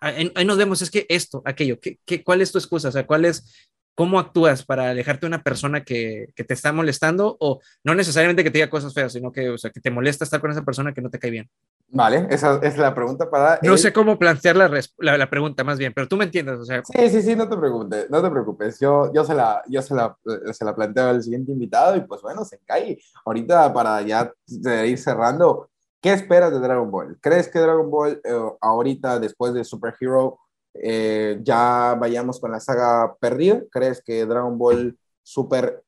ahí 0.00 0.44
nos 0.44 0.58
vemos, 0.58 0.82
es 0.82 0.90
que 0.90 1.06
esto, 1.08 1.40
aquello, 1.46 1.80
¿qué, 1.80 1.98
qué, 2.04 2.22
cuál 2.22 2.42
es 2.42 2.52
tu 2.52 2.58
excusa? 2.58 2.88
O 2.88 2.92
sea, 2.92 3.06
¿cuál 3.06 3.24
es, 3.24 3.70
cómo 3.94 4.18
actúas 4.18 4.64
para 4.64 4.90
alejarte 4.90 5.22
de 5.22 5.28
una 5.28 5.42
persona 5.42 5.82
que, 5.82 6.28
que, 6.34 6.44
te 6.44 6.54
está 6.54 6.72
molestando 6.72 7.36
o 7.40 7.60
no 7.84 7.94
necesariamente 7.94 8.44
que 8.44 8.50
te 8.50 8.58
diga 8.58 8.70
cosas 8.70 8.92
feas, 8.92 9.12
sino 9.12 9.32
que, 9.32 9.48
o 9.48 9.56
sea, 9.56 9.70
que 9.70 9.80
te 9.80 9.90
molesta 9.90 10.24
estar 10.24 10.40
con 10.40 10.50
esa 10.50 10.64
persona 10.64 10.92
que 10.92 11.00
no 11.00 11.10
te 11.10 11.18
cae 11.18 11.30
bien? 11.30 11.50
Vale, 11.94 12.26
esa 12.30 12.58
es 12.62 12.78
la 12.78 12.94
pregunta 12.94 13.28
para... 13.28 13.60
No 13.62 13.76
sé 13.76 13.92
cómo 13.92 14.18
plantear 14.18 14.56
la, 14.56 14.70
la, 14.96 15.28
pregunta 15.28 15.62
más 15.62 15.78
bien, 15.78 15.92
pero 15.94 16.08
tú 16.08 16.16
me 16.16 16.24
entiendes, 16.24 16.58
o 16.58 16.64
sea... 16.64 16.82
Sí, 16.84 17.10
sí, 17.10 17.20
sí, 17.20 17.36
no 17.36 17.46
te 17.46 17.54
preocupes, 17.54 18.08
no 18.08 18.22
te 18.22 18.30
preocupes. 18.30 18.80
Yo, 18.80 19.12
yo, 19.12 19.24
se, 19.24 19.34
la, 19.34 19.62
yo 19.68 19.82
se, 19.82 19.94
la, 19.94 20.16
se 20.52 20.64
la 20.64 20.74
planteo 20.74 21.08
al 21.08 21.22
siguiente 21.22 21.52
invitado 21.52 21.94
y 21.94 22.00
pues 22.00 22.22
bueno, 22.22 22.46
se 22.46 22.60
cae. 22.64 22.98
Ahorita 23.26 23.74
para 23.74 24.00
ya 24.00 24.32
ir 24.46 24.98
cerrando, 24.98 25.68
¿qué 26.00 26.14
esperas 26.14 26.50
de 26.50 26.60
Dragon 26.60 26.90
Ball? 26.90 27.18
¿Crees 27.20 27.48
que 27.48 27.58
Dragon 27.58 27.90
Ball 27.90 28.22
eh, 28.24 28.40
ahorita, 28.62 29.20
después 29.20 29.52
de 29.52 29.62
Super 29.62 29.94
Hero, 30.00 30.38
eh, 30.72 31.40
ya 31.42 31.94
vayamos 32.00 32.40
con 32.40 32.52
la 32.52 32.60
saga 32.60 33.14
perdida? 33.20 33.60
¿Crees 33.70 34.02
que 34.02 34.24
Dragon 34.24 34.56
Ball 34.56 34.98
Super 35.22 35.84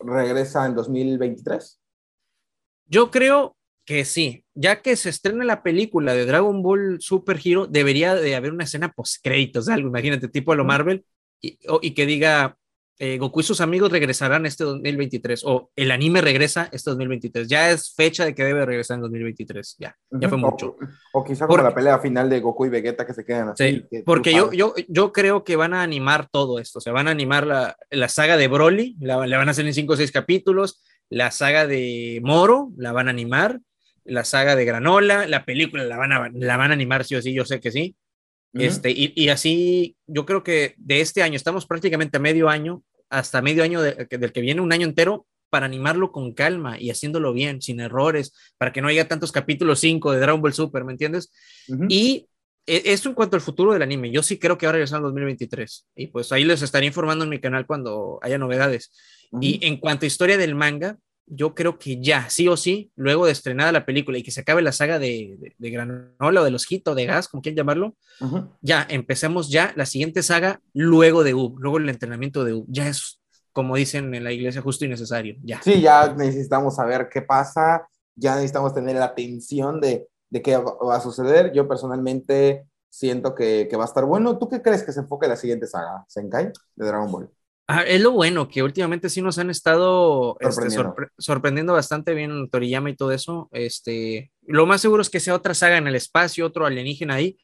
regresa 0.00 0.66
en 0.66 0.74
2023? 0.74 1.80
Yo 2.86 3.12
creo 3.12 3.54
que 3.84 4.04
sí, 4.04 4.44
ya 4.54 4.82
que 4.82 4.96
se 4.96 5.10
estrena 5.10 5.44
la 5.44 5.62
película 5.62 6.14
de 6.14 6.26
Dragon 6.26 6.62
Ball 6.62 6.98
Super 7.00 7.38
Hero, 7.42 7.66
debería 7.66 8.14
de 8.14 8.34
haber 8.34 8.52
una 8.52 8.64
escena 8.64 8.92
post 8.92 9.22
créditos, 9.22 9.68
algo, 9.68 9.88
imagínate, 9.88 10.28
tipo 10.28 10.52
a 10.52 10.56
lo 10.56 10.64
Marvel, 10.64 11.04
y, 11.40 11.58
y 11.82 11.90
que 11.92 12.06
diga 12.06 12.56
eh, 12.98 13.18
Goku 13.18 13.40
y 13.40 13.42
sus 13.42 13.60
amigos 13.60 13.90
regresarán 13.90 14.46
este 14.46 14.62
2023, 14.62 15.42
o 15.44 15.70
el 15.74 15.90
anime 15.90 16.20
regresa 16.20 16.68
este 16.70 16.90
2023. 16.90 17.48
Ya 17.48 17.70
es 17.70 17.92
fecha 17.92 18.24
de 18.24 18.34
que 18.34 18.44
debe 18.44 18.64
regresar 18.64 18.96
en 18.96 19.02
2023, 19.02 19.76
ya, 19.78 19.96
ya 20.12 20.28
fue 20.28 20.38
mucho. 20.38 20.76
O, 21.12 21.24
quizá 21.24 21.46
como 21.46 21.62
la 21.62 21.74
pelea 21.74 21.98
final 21.98 22.30
de 22.30 22.40
Goku 22.40 22.66
y 22.66 22.68
Vegeta 22.68 23.04
que 23.04 23.12
se 23.12 23.24
quedan 23.24 23.48
así. 23.48 23.84
Sí, 23.90 24.02
porque 24.06 24.32
yo, 24.32 24.52
yo, 24.52 24.74
yo 24.88 25.12
creo 25.12 25.42
que 25.42 25.56
van 25.56 25.74
a 25.74 25.82
animar 25.82 26.28
todo 26.30 26.60
esto, 26.60 26.78
o 26.78 26.80
sea, 26.80 26.92
van 26.92 27.08
a 27.08 27.10
animar 27.10 27.46
la, 27.46 27.76
la 27.90 28.08
saga 28.08 28.36
de 28.36 28.46
Broly, 28.46 28.96
la, 29.00 29.26
la 29.26 29.38
van 29.38 29.48
a 29.48 29.50
hacer 29.50 29.66
en 29.66 29.74
5 29.74 29.92
o 29.92 29.96
6 29.96 30.12
capítulos, 30.12 30.80
la 31.10 31.32
saga 31.32 31.66
de 31.66 32.20
Moro, 32.22 32.70
la 32.76 32.92
van 32.92 33.08
a 33.08 33.10
animar 33.10 33.60
la 34.04 34.24
saga 34.24 34.56
de 34.56 34.64
Granola, 34.64 35.26
la 35.26 35.44
película 35.44 35.84
la 35.84 35.96
van 35.96 36.12
a, 36.12 36.30
la 36.32 36.56
van 36.56 36.70
a 36.70 36.74
animar 36.74 37.04
sí 37.04 37.14
o 37.14 37.22
sí, 37.22 37.32
yo 37.32 37.44
sé 37.44 37.60
que 37.60 37.70
sí. 37.70 37.96
este, 38.52 38.90
y, 38.90 39.12
y, 39.16 39.28
así, 39.30 39.96
yo 40.06 40.26
creo 40.26 40.42
que 40.42 40.74
de 40.76 41.00
este 41.00 41.22
año, 41.22 41.36
estamos 41.36 41.66
prácticamente 41.66 42.18
a 42.18 42.20
medio 42.20 42.48
año, 42.48 42.82
hasta 43.08 43.42
medio 43.42 43.64
año 43.64 43.80
del 43.82 44.32
que 44.32 44.40
viene, 44.40 44.60
un 44.60 44.72
año 44.72 44.86
entero, 44.86 45.26
para 45.54 45.66
animarlo 45.66 46.10
con 46.10 46.32
calma 46.32 46.80
y 46.80 46.90
haciéndolo 46.90 47.32
bien, 47.32 47.62
sin 47.62 47.78
errores, 47.78 48.32
para 48.58 48.72
que 48.72 48.82
no 48.82 48.88
haya 48.88 49.06
tantos 49.06 49.30
capítulos 49.30 49.78
5 49.78 50.10
de 50.10 50.18
Dragon 50.18 50.40
Ball 50.40 50.52
Super, 50.52 50.84
¿me 50.84 50.90
entiendes? 50.90 51.32
Y 51.88 52.26
e, 52.66 52.82
esto 52.86 53.08
en 53.08 53.14
cuanto 53.14 53.36
al 53.36 53.42
futuro 53.42 53.72
del 53.72 53.82
anime, 53.82 54.10
yo 54.10 54.22
sí 54.22 54.38
creo 54.38 54.58
que 54.58 54.66
va 54.66 54.70
a 54.70 54.72
regresar 54.72 54.98
en 54.98 55.04
2023. 55.04 55.86
Y 55.94 56.08
pues 56.08 56.32
ahí 56.32 56.44
les 56.44 56.62
estaré 56.62 56.86
informando 56.86 57.24
en 57.24 57.30
mi 57.30 57.38
canal 57.38 57.66
cuando 57.66 58.18
haya 58.22 58.36
novedades. 58.36 58.90
Y 59.40 59.64
en 59.64 59.78
cuanto 59.78 60.06
a 60.06 60.08
historia 60.08 60.36
del 60.36 60.54
manga, 60.54 60.98
yo 61.26 61.54
creo 61.54 61.78
que 61.78 62.00
ya, 62.00 62.28
sí 62.28 62.48
o 62.48 62.56
sí, 62.56 62.90
luego 62.96 63.26
de 63.26 63.32
estrenada 63.32 63.72
la 63.72 63.86
película 63.86 64.18
y 64.18 64.22
que 64.22 64.30
se 64.30 64.40
acabe 64.40 64.62
la 64.62 64.72
saga 64.72 64.98
de, 64.98 65.54
de, 65.58 65.70
Granola 65.70 66.40
o 66.40 66.44
de 66.44 66.50
los 66.50 66.70
Hito 66.70 66.94
de 66.94 67.06
Gas, 67.06 67.28
como 67.28 67.42
quieran 67.42 67.56
llamarlo, 67.56 67.96
ya 68.60 68.86
empecemos 68.88 69.50
ya 69.50 69.72
la 69.76 69.86
siguiente 69.86 70.22
saga 70.22 70.60
luego 70.72 71.24
de 71.24 71.34
U, 71.34 71.54
luego 71.58 71.78
el 71.78 71.88
entrenamiento 71.88 72.44
de 72.44 72.54
U. 72.54 72.66
Ya 72.68 72.88
es, 72.88 73.20
como 73.52 73.76
dicen 73.76 74.14
en 74.14 74.24
la 74.24 74.32
iglesia, 74.32 74.62
justo 74.62 74.84
y 74.84 74.88
necesario. 74.88 75.36
Ya. 75.42 75.62
Sí, 75.62 75.80
ya 75.80 76.12
necesitamos 76.14 76.76
saber 76.76 77.08
qué 77.10 77.22
pasa, 77.22 77.88
ya 78.14 78.34
necesitamos 78.34 78.74
tener 78.74 78.96
la 78.96 79.06
atención 79.06 79.80
de, 79.80 80.08
de 80.30 80.42
qué 80.42 80.56
va 80.56 80.96
a 80.96 81.00
suceder. 81.00 81.52
Yo 81.52 81.66
personalmente 81.66 82.66
siento 82.90 83.34
que, 83.34 83.66
que, 83.68 83.76
va 83.76 83.84
a 83.84 83.86
estar 83.86 84.04
bueno. 84.04 84.38
¿Tú 84.38 84.48
qué 84.48 84.62
crees 84.62 84.82
que 84.82 84.92
se 84.92 85.00
enfoque 85.00 85.26
la 85.26 85.36
siguiente 85.36 85.66
saga, 85.66 86.04
Senkai, 86.06 86.52
de 86.76 86.86
Dragon 86.86 87.10
Ball? 87.10 87.30
Ah, 87.66 87.82
es 87.82 88.00
lo 88.00 88.10
bueno, 88.10 88.48
que 88.48 88.62
últimamente 88.62 89.08
sí 89.08 89.22
nos 89.22 89.38
han 89.38 89.48
estado 89.48 90.36
este, 90.40 90.68
sorprendiendo. 91.18 91.72
bastante 91.72 92.12
bien 92.12 92.50
Toriyama 92.50 92.90
y 92.90 92.96
todo 92.96 93.10
eso. 93.12 93.48
Este, 93.52 94.30
lo 94.42 94.66
más 94.66 94.82
seguro 94.82 95.00
es 95.00 95.08
que 95.08 95.20
sea 95.20 95.34
otra 95.34 95.54
saga 95.54 95.78
en 95.78 95.86
el 95.86 95.94
espacio, 95.94 96.44
otro 96.44 96.66
alienígena 96.66 97.14
ahí, 97.14 97.38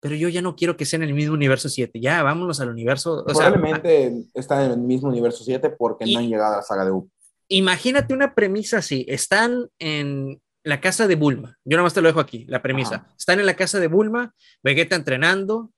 pero 0.00 0.14
yo 0.14 0.30
ya 0.30 0.40
no 0.40 0.56
quiero 0.56 0.78
que 0.78 0.86
sea 0.86 0.96
en 0.96 1.02
el 1.02 1.12
mismo 1.12 1.34
universo 1.34 1.68
7. 1.68 2.00
Ya, 2.00 2.22
vámonos 2.22 2.58
al 2.60 2.70
universo. 2.70 3.22
Probablemente 3.26 4.14
está 4.32 4.64
en 4.64 4.72
el 4.72 4.78
mismo 4.78 5.10
universo 5.10 5.44
7 5.44 5.68
porque 5.70 6.06
no 6.06 6.20
han 6.20 6.28
llegado 6.28 6.54
a 6.54 6.56
la 6.58 6.62
saga 6.62 6.86
de 6.86 6.92
U. 6.92 7.10
Imagínate 7.48 8.14
una 8.14 8.34
premisa 8.34 8.78
así: 8.78 9.04
están 9.08 9.68
en 9.78 10.40
la 10.64 10.80
casa 10.80 11.06
de 11.06 11.16
Bulma. 11.16 11.58
Yo 11.64 11.76
nada 11.76 11.82
más 11.82 11.94
te 11.94 12.00
lo 12.00 12.08
dejo 12.08 12.20
aquí, 12.20 12.46
la 12.48 12.62
premisa. 12.62 13.12
Están 13.18 13.40
en 13.40 13.46
la 13.46 13.54
casa 13.54 13.78
de 13.78 13.88
Bulma, 13.88 14.34
Vegeta 14.62 14.96
entrenando, 14.96 15.70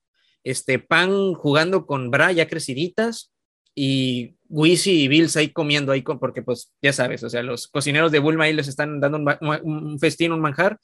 este 0.45 0.79
Pan 0.79 1.35
jugando 1.35 1.85
con 1.85 2.13
Bra 2.13 2.31
ya 2.31 2.49
creciditas 2.49 3.33
y 3.75 4.35
Wisi 4.49 5.03
y 5.03 5.09
Bills 5.09 5.37
ahí 5.37 5.51
comiendo 5.51 5.93
ahí, 5.93 6.03
porque 6.03 6.43
pues 6.43 6.73
ya 6.83 6.93
sabes, 6.93 7.23
o 7.23 7.31
sea, 7.31 7.43
los 7.43 7.69
cocineros 7.69 8.11
de 8.13 8.19
Bulma 8.19 8.45
ahí 8.45 8.53
les 8.53 8.69
están 8.69 9.01
dando 9.01 9.19
un, 9.63 9.99
festín, 9.99 10.33
un 10.33 10.41
manjar, 10.41 10.79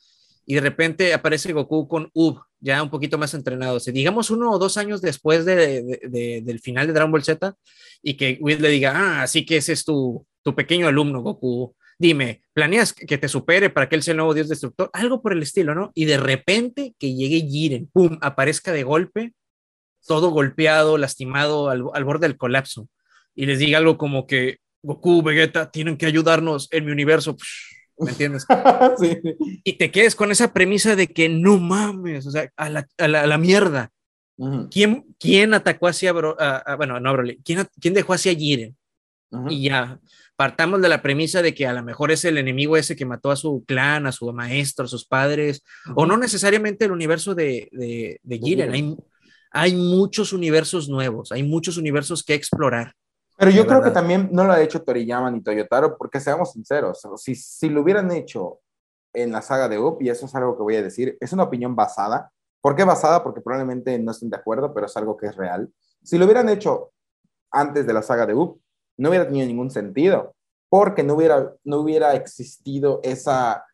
y 0.46 0.54
de 0.54 0.60
repente 0.60 1.14
aparece 1.14 1.52
Goku 1.52 1.88
con 1.88 2.10
Ub, 2.12 2.40
ya 2.60 2.82
un 2.82 2.90
poquito 2.90 3.16
más 3.16 3.32
entrenado, 3.32 3.76
o 3.76 3.80
sea, 3.80 3.92
digamos 3.92 4.30
uno 4.30 4.50
o 4.50 4.58
dos 4.58 4.76
años 4.76 5.00
después 5.00 5.44
de, 5.44 6.42
del 6.44 6.60
final 6.60 6.86
de 6.86 6.92
Dragon 6.92 7.10
Ball 7.10 7.24
Z, 7.24 7.54
y 8.02 8.14
que 8.14 8.38
Whis 8.40 8.60
le 8.60 8.68
diga, 8.68 8.92
ah, 8.94 9.22
así 9.22 9.46
que 9.46 9.56
ese 9.56 9.72
es 9.72 9.84
tu, 9.84 10.26
tu 10.42 10.54
pequeño 10.54 10.86
alumno, 10.86 11.22
Goku, 11.22 11.74
dime, 11.98 12.42
¿planeas 12.52 12.92
que 12.92 13.18
te 13.18 13.28
supere 13.28 13.70
para 13.70 13.88
que 13.88 13.96
él 13.96 14.02
sea 14.02 14.12
el 14.12 14.18
nuevo 14.18 14.34
dios 14.34 14.48
destructor? 14.48 14.90
Algo 14.92 15.22
por 15.22 15.32
el 15.32 15.42
estilo, 15.42 15.74
¿no? 15.74 15.90
Y 15.94 16.04
de 16.04 16.18
repente 16.18 16.94
que 16.98 17.14
llegue 17.14 17.48
Jiren, 17.48 17.88
pum, 17.92 18.18
aparezca 18.20 18.72
de 18.72 18.82
golpe 18.82 19.32
todo 20.06 20.30
golpeado, 20.30 20.98
lastimado, 20.98 21.70
al, 21.70 22.04
borde 22.04 22.26
del 22.26 22.36
colapso, 22.36 22.88
y 23.34 23.46
les 23.46 23.58
diga 23.58 23.78
algo 23.78 23.98
como 23.98 24.26
que 24.26 24.58
Goku, 24.82 25.22
Vegeta, 25.22 25.70
tienen 25.70 25.96
que 25.96 26.06
ayudarnos 26.06 26.68
en 26.70 26.84
mi 26.84 26.92
universo, 26.92 27.36
¿me 27.98 28.10
entiendes? 28.10 28.46
sí. 29.00 29.18
Y 29.64 29.74
te 29.74 29.90
quedes 29.90 30.14
con 30.14 30.30
esa 30.30 30.52
premisa 30.52 30.94
de 30.94 31.08
que 31.08 31.28
no 31.28 31.58
mames, 31.58 32.26
o 32.26 32.30
sea, 32.30 32.50
a 32.56 32.68
la, 32.68 32.86
a 32.98 33.08
la, 33.08 33.38
mierda. 33.38 33.90
¿Quién, 34.70 35.06
¿Quién 35.18 35.54
atacó 35.54 35.88
hacia, 35.88 36.12
Bro, 36.12 36.36
bueno, 36.76 37.00
no 37.00 37.12
Broly, 37.12 37.40
¿quién, 37.44 37.66
¿quién 37.80 37.94
dejó 37.94 38.14
hacia 38.14 38.34
Jiren? 38.34 38.76
Y 39.48 39.64
ya, 39.64 39.98
partamos 40.36 40.80
de 40.82 40.88
la 40.88 41.02
premisa 41.02 41.42
de 41.42 41.54
que 41.54 41.66
a 41.66 41.72
lo 41.72 41.82
mejor 41.82 42.10
es 42.10 42.24
el 42.24 42.38
enemigo 42.38 42.76
ese 42.76 42.96
que 42.96 43.06
mató 43.06 43.30
a 43.30 43.36
su 43.36 43.64
clan, 43.66 44.06
a 44.06 44.12
su 44.12 44.32
maestro, 44.32 44.84
a 44.84 44.88
sus 44.88 45.06
padres, 45.06 45.64
o 45.94 46.06
no 46.06 46.16
necesariamente 46.16 46.84
el 46.84 46.92
universo 46.92 47.34
de, 47.34 47.68
de, 47.72 48.20
de 48.22 48.38
Jiren. 48.38 48.72
Hay, 48.72 48.96
hay 49.54 49.76
muchos 49.76 50.32
universos 50.32 50.88
nuevos, 50.88 51.30
hay 51.30 51.44
muchos 51.44 51.78
universos 51.78 52.24
que 52.24 52.34
explorar. 52.34 52.92
Pero 53.36 53.52
yo 53.52 53.66
creo 53.66 53.82
que 53.82 53.92
también 53.92 54.28
no 54.32 54.44
lo 54.44 54.52
ha 54.52 54.60
hecho 54.60 54.82
Toriyama 54.82 55.30
ni 55.30 55.42
Toyotaro, 55.42 55.96
porque 55.96 56.18
seamos 56.18 56.52
sinceros, 56.52 57.00
si, 57.16 57.36
si 57.36 57.68
lo 57.68 57.82
hubieran 57.82 58.10
hecho 58.10 58.58
en 59.12 59.30
la 59.30 59.42
saga 59.42 59.68
de 59.68 59.78
Up, 59.78 59.98
y 60.00 60.08
eso 60.08 60.26
es 60.26 60.34
algo 60.34 60.56
que 60.56 60.62
voy 60.64 60.74
a 60.74 60.82
decir, 60.82 61.16
es 61.20 61.32
una 61.32 61.44
opinión 61.44 61.76
basada. 61.76 62.32
¿Por 62.60 62.74
qué 62.74 62.82
basada? 62.82 63.22
Porque 63.22 63.40
probablemente 63.40 63.96
no 63.98 64.10
estén 64.10 64.28
de 64.30 64.36
acuerdo, 64.36 64.74
pero 64.74 64.86
es 64.86 64.96
algo 64.96 65.16
que 65.16 65.26
es 65.26 65.36
real. 65.36 65.72
Si 66.02 66.18
lo 66.18 66.24
hubieran 66.24 66.48
hecho 66.48 66.90
antes 67.52 67.86
de 67.86 67.92
la 67.92 68.02
saga 68.02 68.26
de 68.26 68.34
Up, 68.34 68.60
no 68.96 69.10
hubiera 69.10 69.26
tenido 69.26 69.46
ningún 69.46 69.70
sentido, 69.70 70.34
porque 70.68 71.04
no 71.04 71.14
hubiera, 71.14 71.52
no 71.62 71.78
hubiera 71.78 72.14
existido 72.14 72.98
esa, 73.04 73.64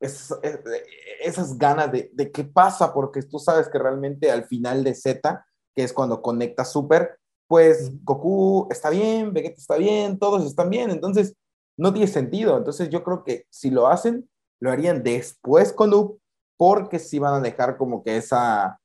esas 0.00 1.58
ganas 1.58 1.90
de, 1.90 2.10
de 2.12 2.30
qué 2.30 2.44
pasa, 2.44 2.92
porque 2.94 3.22
tú 3.22 3.38
sabes 3.38 3.68
que 3.68 3.78
realmente 3.78 4.30
al 4.30 4.44
final 4.44 4.84
de 4.84 4.94
Z, 4.94 5.44
que 5.74 5.84
es 5.84 5.92
cuando 5.92 6.22
conecta 6.22 6.64
Super, 6.64 7.18
pues 7.48 7.90
Goku 8.04 8.68
está 8.70 8.90
bien, 8.90 9.32
Vegeta 9.32 9.56
está 9.60 9.76
bien, 9.76 10.18
todos 10.18 10.44
están 10.44 10.70
bien, 10.70 10.90
entonces 10.90 11.34
no 11.76 11.92
tiene 11.92 12.06
sentido. 12.06 12.56
Entonces 12.58 12.90
yo 12.90 13.02
creo 13.02 13.24
que 13.24 13.46
si 13.50 13.70
lo 13.70 13.88
hacen, 13.88 14.28
lo 14.60 14.70
harían 14.70 15.02
después 15.02 15.72
con 15.72 15.94
Up, 15.94 16.20
porque 16.56 16.98
si 16.98 17.18
van 17.18 17.34
a 17.34 17.40
dejar 17.40 17.76
como 17.78 18.02
que 18.02 18.18
esa, 18.18 18.78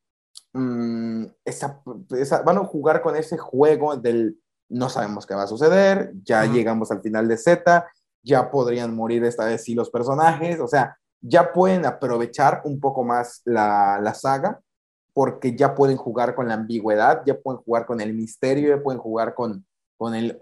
mm, 0.53 1.25
esa, 1.43 1.81
esa, 2.11 2.41
van 2.43 2.57
a 2.57 2.65
jugar 2.65 3.01
con 3.01 3.15
ese 3.15 3.37
juego 3.37 3.97
del 3.97 4.39
no 4.69 4.89
sabemos 4.89 5.27
qué 5.27 5.35
va 5.35 5.43
a 5.43 5.47
suceder, 5.47 6.13
ya 6.23 6.45
llegamos 6.45 6.89
al 6.89 7.01
final 7.01 7.27
de 7.27 7.37
Z, 7.37 7.85
ya 8.23 8.49
podrían 8.49 8.95
morir 8.95 9.23
esta 9.23 9.45
vez 9.45 9.63
sí 9.63 9.75
los 9.75 9.89
personajes, 9.91 10.59
o 10.59 10.67
sea, 10.67 10.97
ya 11.23 11.53
pueden 11.53 11.85
aprovechar 11.85 12.61
un 12.65 12.79
poco 12.79 13.03
más 13.03 13.41
la, 13.45 13.99
la 14.01 14.13
saga 14.13 14.61
porque 15.13 15.55
ya 15.55 15.73
pueden 15.73 15.95
jugar 15.95 16.35
con 16.35 16.47
la 16.47 16.55
ambigüedad, 16.55 17.23
ya 17.25 17.39
pueden 17.39 17.61
jugar 17.61 17.85
con 17.85 18.01
el 18.01 18.13
misterio, 18.13 18.75
ya 18.75 18.83
pueden 18.83 18.99
jugar 18.99 19.33
con, 19.33 19.65
con 19.97 20.15
el 20.15 20.41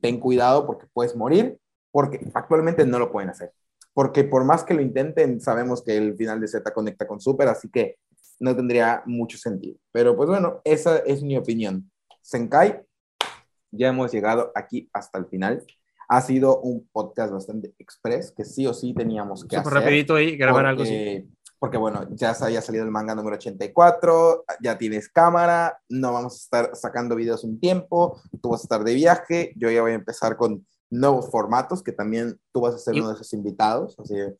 ten 0.00 0.18
cuidado 0.18 0.66
porque 0.66 0.86
puedes 0.92 1.14
morir, 1.14 1.58
porque 1.90 2.30
actualmente 2.32 2.86
no 2.86 2.98
lo 2.98 3.12
pueden 3.12 3.30
hacer. 3.30 3.52
Porque 3.92 4.24
por 4.24 4.44
más 4.44 4.64
que 4.64 4.74
lo 4.74 4.80
intenten, 4.80 5.40
sabemos 5.40 5.82
que 5.82 5.96
el 5.96 6.16
final 6.16 6.40
de 6.40 6.48
Z 6.48 6.72
conecta 6.72 7.06
con 7.06 7.20
Super, 7.20 7.48
así 7.48 7.68
que 7.68 7.98
no 8.40 8.56
tendría 8.56 9.02
mucho 9.04 9.36
sentido. 9.36 9.76
Pero 9.92 10.16
pues 10.16 10.28
bueno, 10.30 10.62
esa 10.64 10.98
es 10.98 11.22
mi 11.22 11.36
opinión. 11.36 11.90
Senkai, 12.22 12.80
ya 13.70 13.88
hemos 13.88 14.10
llegado 14.12 14.50
aquí 14.54 14.88
hasta 14.94 15.18
el 15.18 15.26
final. 15.26 15.62
Ha 16.12 16.20
sido 16.20 16.60
un 16.60 16.86
podcast 16.92 17.32
bastante 17.32 17.74
express, 17.78 18.32
que 18.32 18.44
sí 18.44 18.66
o 18.66 18.74
sí 18.74 18.92
teníamos 18.92 19.46
que 19.46 19.56
hacer. 19.56 19.72
rapidito 19.72 20.14
ahí, 20.14 20.36
grabar 20.36 20.66
algo 20.66 20.82
así 20.82 21.26
porque 21.62 21.78
bueno, 21.78 22.08
ya 22.10 22.34
se 22.34 22.44
había 22.44 22.60
salido 22.60 22.84
el 22.84 22.90
manga 22.90 23.14
número 23.14 23.36
84, 23.36 24.46
ya 24.60 24.76
tienes 24.76 25.08
cámara, 25.08 25.78
no 25.88 26.12
vamos 26.12 26.32
a 26.32 26.36
estar 26.36 26.70
sacando 26.74 27.14
videos 27.14 27.44
un 27.44 27.60
tiempo, 27.60 28.20
tú 28.42 28.48
vas 28.48 28.62
a 28.62 28.64
estar 28.64 28.82
de 28.82 28.94
viaje, 28.94 29.52
yo 29.54 29.70
ya 29.70 29.80
voy 29.80 29.92
a 29.92 29.94
empezar 29.94 30.36
con 30.36 30.66
nuevos 30.90 31.30
formatos, 31.30 31.80
que 31.80 31.92
también 31.92 32.36
tú 32.50 32.62
vas 32.62 32.74
a 32.74 32.78
ser 32.78 32.94
uno 32.94 33.10
de 33.10 33.14
esos 33.14 33.32
invitados, 33.32 33.96
así 34.00 34.12
que 34.12 34.34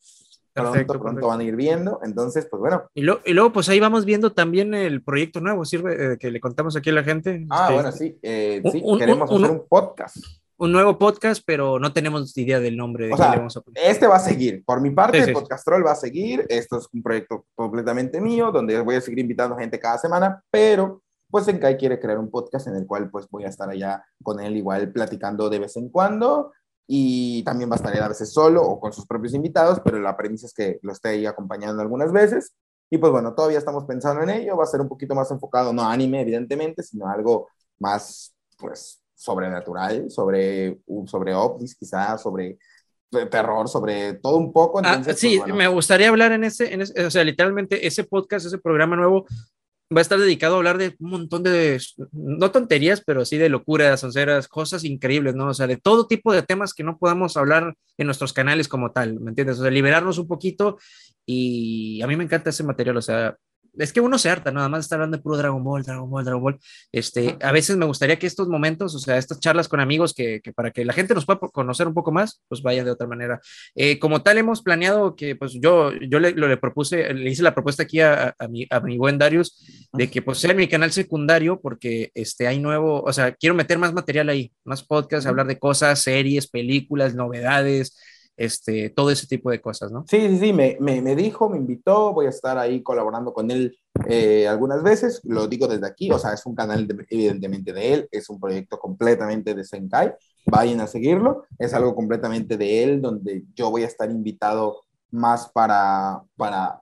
pronto, 0.51 0.99
pronto 0.99 1.27
van 1.27 1.39
a 1.39 1.43
ir 1.45 1.55
viendo, 1.55 2.01
entonces, 2.03 2.45
pues 2.51 2.59
bueno. 2.59 2.89
Y, 2.93 3.03
lo, 3.03 3.21
y, 3.23 3.31
luego, 3.31 3.53
pues 3.53 3.69
ahí 3.69 3.79
vamos 3.79 4.03
viendo 4.03 4.33
también 4.33 4.73
el 4.73 5.01
proyecto 5.01 5.39
nuevo, 5.39 5.63
sirve 5.63 6.15
eh, 6.15 6.17
que 6.17 6.29
le 6.29 6.41
contamos 6.41 6.75
aquí 6.75 6.89
a 6.89 6.93
la 6.93 7.03
gente. 7.05 7.47
Ah, 7.49 7.67
este, 7.69 7.73
bueno, 7.73 7.91
sí, 7.93 8.19
eh, 8.21 8.61
sí, 8.69 8.83
queremos 8.99 9.31
hacer 9.31 9.49
un 9.49 9.65
podcast 9.69 10.17
un 10.63 10.71
nuevo 10.71 10.97
podcast, 10.97 11.43
pero 11.45 11.77
no 11.77 11.91
tenemos 11.91 12.37
idea 12.37 12.61
del 12.61 12.77
nombre. 12.77 13.07
De 13.07 13.13
o 13.13 13.17
sea, 13.17 13.45
este 13.75 14.07
va 14.07 14.15
a 14.15 14.19
seguir. 14.19 14.63
Por 14.63 14.79
mi 14.79 14.91
parte, 14.91 15.19
el 15.19 15.33
Podcastrol 15.33 15.85
va 15.85 15.91
a 15.91 15.95
seguir. 15.95 16.45
Esto 16.47 16.77
es 16.77 16.87
un 16.93 17.03
proyecto 17.03 17.45
completamente 17.53 18.21
mío, 18.21 18.49
donde 18.49 18.79
voy 18.79 18.95
a 18.95 19.01
seguir 19.01 19.19
invitando 19.19 19.57
gente 19.57 19.77
cada 19.77 19.97
semana, 19.97 20.41
pero 20.49 21.01
pues 21.29 21.49
Enkai 21.49 21.77
quiere 21.77 21.99
crear 21.99 22.17
un 22.17 22.31
podcast 22.31 22.67
en 22.67 22.77
el 22.77 22.87
cual 22.87 23.09
pues 23.09 23.27
voy 23.29 23.43
a 23.43 23.49
estar 23.49 23.69
allá 23.69 24.05
con 24.21 24.39
él 24.39 24.55
igual 24.55 24.89
platicando 24.93 25.49
de 25.49 25.59
vez 25.59 25.75
en 25.75 25.89
cuando 25.89 26.53
y 26.87 27.43
también 27.43 27.69
va 27.69 27.73
a 27.73 27.77
estar 27.77 28.01
a 28.01 28.07
veces 28.07 28.31
solo 28.31 28.61
o 28.61 28.79
con 28.79 28.93
sus 28.93 29.05
propios 29.05 29.33
invitados, 29.33 29.81
pero 29.83 29.99
la 29.99 30.15
premisa 30.15 30.45
es 30.45 30.53
que 30.53 30.79
lo 30.81 30.93
esté 30.93 31.09
ahí 31.09 31.25
acompañando 31.25 31.81
algunas 31.81 32.13
veces. 32.13 32.53
Y 32.89 32.99
pues 32.99 33.11
bueno, 33.11 33.33
todavía 33.33 33.57
estamos 33.57 33.83
pensando 33.83 34.21
en 34.23 34.29
ello, 34.29 34.55
va 34.55 34.63
a 34.63 34.67
ser 34.67 34.79
un 34.79 34.87
poquito 34.87 35.13
más 35.13 35.29
enfocado, 35.29 35.73
no 35.73 35.83
anime 35.83 36.21
evidentemente, 36.21 36.83
sino 36.83 37.09
algo 37.09 37.49
más 37.79 38.33
pues 38.57 39.02
sobrenatural, 39.23 40.11
sobre, 40.11 40.79
sobre 41.05 41.33
ovnis 41.33 41.75
quizás, 41.75 42.21
sobre 42.21 42.57
terror, 43.29 43.69
sobre 43.69 44.15
todo 44.15 44.37
un 44.37 44.51
poco. 44.51 44.79
Ah, 44.83 44.95
entonces, 44.95 45.19
sí, 45.19 45.39
pues, 45.39 45.53
me 45.53 45.67
gustaría 45.67 46.09
hablar 46.09 46.31
en 46.31 46.43
ese, 46.43 46.73
en 46.73 46.81
ese, 46.81 47.05
o 47.05 47.11
sea, 47.11 47.23
literalmente 47.23 47.87
ese 47.87 48.03
podcast, 48.03 48.45
ese 48.47 48.57
programa 48.57 48.95
nuevo 48.95 49.25
va 49.95 49.99
a 49.99 50.01
estar 50.01 50.19
dedicado 50.19 50.55
a 50.55 50.57
hablar 50.57 50.77
de 50.77 50.95
un 50.99 51.09
montón 51.11 51.43
de, 51.43 51.79
no 52.11 52.51
tonterías, 52.51 53.03
pero 53.05 53.25
sí 53.25 53.37
de 53.37 53.49
locuras, 53.49 54.03
onceras, 54.03 54.47
cosas 54.47 54.83
increíbles, 54.83 55.35
¿no? 55.35 55.49
O 55.49 55.53
sea, 55.53 55.67
de 55.67 55.77
todo 55.77 56.07
tipo 56.07 56.33
de 56.33 56.41
temas 56.41 56.73
que 56.73 56.83
no 56.83 56.97
podamos 56.97 57.37
hablar 57.37 57.75
en 57.97 58.05
nuestros 58.07 58.33
canales 58.33 58.67
como 58.67 58.91
tal, 58.91 59.19
¿me 59.19 59.29
entiendes? 59.29 59.59
O 59.59 59.61
sea, 59.61 59.71
liberarnos 59.71 60.17
un 60.17 60.27
poquito 60.27 60.79
y 61.25 62.01
a 62.01 62.07
mí 62.07 62.15
me 62.15 62.23
encanta 62.23 62.49
ese 62.49 62.63
material, 62.63 62.97
o 62.97 63.01
sea, 63.01 63.37
es 63.77 63.93
que 63.93 64.01
uno 64.01 64.17
se 64.17 64.29
harta, 64.29 64.51
nada 64.51 64.69
más 64.69 64.81
estar 64.81 64.97
hablando 64.97 65.17
de 65.17 65.23
puro 65.23 65.37
Dragon 65.37 65.63
Ball, 65.63 65.83
Dragon 65.83 66.09
Ball, 66.09 66.25
Dragon 66.25 66.41
Ball. 66.41 66.59
Este, 66.91 67.37
a 67.41 67.51
veces 67.51 67.77
me 67.77 67.85
gustaría 67.85 68.17
que 68.19 68.27
estos 68.27 68.47
momentos, 68.47 68.93
o 68.95 68.99
sea, 68.99 69.17
estas 69.17 69.39
charlas 69.39 69.67
con 69.67 69.79
amigos, 69.79 70.13
que, 70.13 70.41
que 70.41 70.53
para 70.53 70.71
que 70.71 70.85
la 70.85 70.93
gente 70.93 71.13
nos 71.13 71.25
pueda 71.25 71.39
conocer 71.39 71.87
un 71.87 71.93
poco 71.93 72.11
más, 72.11 72.41
pues 72.47 72.61
vaya 72.61 72.83
de 72.83 72.91
otra 72.91 73.07
manera. 73.07 73.41
Eh, 73.75 73.99
como 73.99 74.21
tal, 74.21 74.37
hemos 74.37 74.61
planeado 74.61 75.15
que, 75.15 75.35
pues 75.35 75.53
yo, 75.53 75.91
yo 75.93 76.19
le, 76.19 76.31
le 76.33 76.57
propuse, 76.57 77.13
le 77.13 77.29
hice 77.29 77.43
la 77.43 77.53
propuesta 77.53 77.83
aquí 77.83 77.99
a, 78.01 78.35
a, 78.37 78.47
mi, 78.47 78.67
a 78.69 78.79
mi 78.79 78.97
buen 78.97 79.17
Darius, 79.17 79.89
de 79.93 80.09
que 80.09 80.21
pues 80.21 80.37
sea 80.37 80.53
mi 80.53 80.67
canal 80.67 80.91
secundario, 80.91 81.59
porque 81.61 82.11
este, 82.13 82.47
hay 82.47 82.59
nuevo, 82.59 83.01
o 83.01 83.13
sea, 83.13 83.33
quiero 83.33 83.55
meter 83.55 83.77
más 83.77 83.93
material 83.93 84.29
ahí, 84.29 84.51
más 84.63 84.83
podcasts, 84.83 85.25
hablar 85.25 85.47
de 85.47 85.59
cosas, 85.59 85.99
series, 85.99 86.47
películas, 86.47 87.15
novedades, 87.15 87.97
este, 88.35 88.89
todo 88.89 89.11
ese 89.11 89.27
tipo 89.27 89.51
de 89.51 89.61
cosas, 89.61 89.91
¿no? 89.91 90.05
Sí, 90.07 90.37
sí, 90.39 90.53
me, 90.53 90.77
me, 90.79 91.01
me 91.01 91.15
dijo, 91.15 91.49
me 91.49 91.57
invitó, 91.57 92.13
voy 92.13 92.25
a 92.25 92.29
estar 92.29 92.57
ahí 92.57 92.81
colaborando 92.81 93.33
con 93.33 93.51
él 93.51 93.77
eh, 94.07 94.47
algunas 94.47 94.81
veces, 94.81 95.21
lo 95.23 95.47
digo 95.47 95.67
desde 95.67 95.85
aquí, 95.85 96.11
o 96.11 96.17
sea, 96.17 96.33
es 96.33 96.45
un 96.45 96.55
canal 96.55 96.87
evidentemente 97.09 97.73
de 97.73 97.93
él, 97.93 98.07
es 98.11 98.29
un 98.29 98.39
proyecto 98.39 98.79
completamente 98.79 99.53
de 99.53 99.63
Senkai, 99.63 100.13
vayan 100.47 100.81
a 100.81 100.87
seguirlo, 100.87 101.45
es 101.59 101.73
algo 101.73 101.93
completamente 101.95 102.57
de 102.57 102.83
él, 102.83 103.01
donde 103.01 103.43
yo 103.53 103.69
voy 103.69 103.83
a 103.83 103.87
estar 103.87 104.09
invitado 104.09 104.81
más 105.11 105.49
para, 105.49 106.23
para 106.35 106.81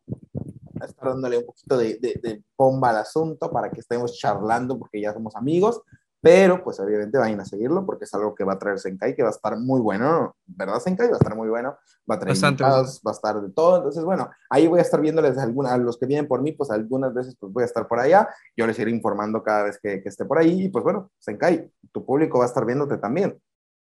estar 0.85 1.09
dándole 1.09 1.39
un 1.39 1.45
poquito 1.45 1.77
de, 1.77 1.99
de, 1.99 2.19
de 2.23 2.43
bomba 2.57 2.91
al 2.91 2.97
asunto, 2.97 3.51
para 3.51 3.69
que 3.69 3.81
estemos 3.81 4.17
charlando, 4.17 4.79
porque 4.79 5.01
ya 5.01 5.13
somos 5.13 5.35
amigos, 5.35 5.81
pero, 6.21 6.63
pues 6.63 6.79
obviamente 6.79 7.17
vayan 7.17 7.39
a 7.39 7.45
seguirlo 7.45 7.83
porque 7.83 8.05
es 8.05 8.13
algo 8.13 8.35
que 8.35 8.43
va 8.43 8.53
a 8.53 8.59
traer 8.59 8.77
Senkai, 8.77 9.15
que 9.15 9.23
va 9.23 9.29
a 9.29 9.31
estar 9.31 9.57
muy 9.57 9.81
bueno, 9.81 10.35
¿verdad, 10.45 10.79
Senkai? 10.79 11.07
Va 11.07 11.15
a 11.15 11.17
estar 11.17 11.35
muy 11.35 11.49
bueno, 11.49 11.75
va 12.09 12.15
a 12.15 12.19
traer 12.19 12.37
invitados, 12.37 13.01
va 13.05 13.09
a 13.09 13.13
estar 13.15 13.41
de 13.41 13.49
todo. 13.49 13.77
Entonces, 13.77 14.03
bueno, 14.03 14.29
ahí 14.47 14.67
voy 14.67 14.77
a 14.77 14.83
estar 14.83 15.01
viéndoles 15.01 15.35
algunas, 15.39 15.71
a 15.71 15.77
los 15.77 15.97
que 15.97 16.05
vienen 16.05 16.27
por 16.27 16.43
mí, 16.43 16.51
pues 16.51 16.69
algunas 16.69 17.11
veces 17.11 17.35
pues 17.39 17.51
voy 17.51 17.63
a 17.63 17.65
estar 17.65 17.87
por 17.87 17.99
allá. 17.99 18.29
Yo 18.55 18.67
les 18.67 18.77
iré 18.77 18.91
informando 18.91 19.41
cada 19.41 19.63
vez 19.63 19.79
que, 19.81 20.03
que 20.03 20.09
esté 20.09 20.23
por 20.25 20.37
ahí. 20.37 20.65
Y 20.65 20.69
pues 20.69 20.83
bueno, 20.83 21.09
Senkai, 21.17 21.71
tu 21.91 22.05
público 22.05 22.37
va 22.37 22.45
a 22.45 22.47
estar 22.47 22.65
viéndote 22.65 22.97
también. 22.97 23.41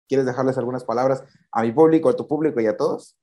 ¿Quieres 0.08 0.26
dejarles 0.26 0.58
algunas 0.58 0.84
palabras 0.84 1.24
a 1.52 1.62
mi 1.62 1.72
público, 1.72 2.10
a 2.10 2.16
tu 2.16 2.28
público 2.28 2.60
y 2.60 2.66
a 2.66 2.76
todos? 2.76 3.16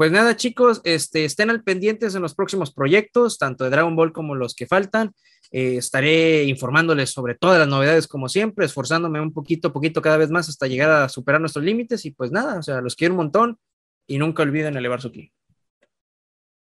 Pues 0.00 0.12
nada, 0.12 0.34
chicos, 0.34 0.80
este, 0.84 1.26
estén 1.26 1.50
al 1.50 1.62
pendientes 1.62 2.14
en 2.14 2.22
los 2.22 2.34
próximos 2.34 2.72
proyectos, 2.72 3.36
tanto 3.36 3.64
de 3.64 3.70
Dragon 3.70 3.94
Ball 3.94 4.14
como 4.14 4.34
los 4.34 4.54
que 4.54 4.66
faltan. 4.66 5.12
Eh, 5.50 5.76
estaré 5.76 6.44
informándoles 6.44 7.10
sobre 7.10 7.34
todas 7.34 7.58
las 7.58 7.68
novedades 7.68 8.08
como 8.08 8.30
siempre, 8.30 8.64
esforzándome 8.64 9.20
un 9.20 9.34
poquito, 9.34 9.74
poquito 9.74 10.00
cada 10.00 10.16
vez 10.16 10.30
más 10.30 10.48
hasta 10.48 10.68
llegar 10.68 10.90
a 10.90 11.10
superar 11.10 11.42
nuestros 11.42 11.66
límites 11.66 12.06
y 12.06 12.12
pues 12.12 12.32
nada, 12.32 12.60
o 12.60 12.62
sea, 12.62 12.80
los 12.80 12.96
quiero 12.96 13.12
un 13.12 13.18
montón 13.18 13.58
y 14.06 14.16
nunca 14.16 14.42
olviden 14.42 14.74
elevar 14.74 15.02
su 15.02 15.12
ki. 15.12 15.30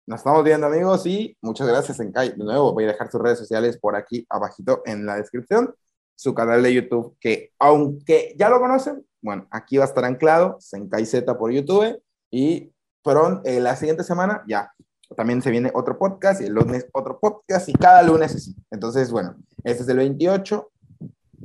Nos 0.07 0.21
estamos 0.21 0.41
viendo 0.45 0.67
amigos 0.67 1.05
y 1.05 1.35
muchas 1.41 1.67
gracias 1.67 1.97
Senkai. 1.97 2.37
De 2.37 2.37
nuevo 2.45 2.71
voy 2.71 2.85
a 2.85 2.93
dejar 2.93 3.11
sus 3.11 3.21
redes 3.21 3.39
sociales 3.39 3.77
por 3.77 3.97
aquí 3.97 4.25
abajito 4.29 4.81
en 4.85 5.05
la 5.05 5.17
descripción. 5.17 5.75
Su 6.15 6.33
canal 6.33 6.63
de 6.63 6.73
YouTube 6.73 7.17
que 7.19 7.51
aunque 7.59 8.33
ya 8.39 8.47
lo 8.47 8.61
conocen, 8.61 9.05
bueno, 9.21 9.45
aquí 9.51 9.75
va 9.75 9.83
a 9.83 9.87
estar 9.87 10.05
anclado 10.05 10.55
Senkai 10.61 11.05
Z 11.05 11.37
por 11.37 11.51
YouTube 11.51 12.01
y 12.31 12.71
pero 13.05 13.41
eh, 13.45 13.59
la 13.59 13.75
siguiente 13.75 14.03
semana 14.03 14.43
ya 14.47 14.73
también 15.15 15.39
se 15.43 15.51
viene 15.51 15.71
otro 15.75 15.99
podcast 15.99 16.41
y 16.41 16.45
el 16.45 16.53
lunes 16.53 16.87
otro 16.91 17.19
podcast 17.19 17.69
y 17.69 17.73
cada 17.73 18.01
lunes 18.01 18.35
así. 18.35 18.55
Entonces, 18.71 19.11
bueno, 19.11 19.35
este 19.63 19.83
es 19.83 19.89
el 19.89 19.97
28, 19.97 20.71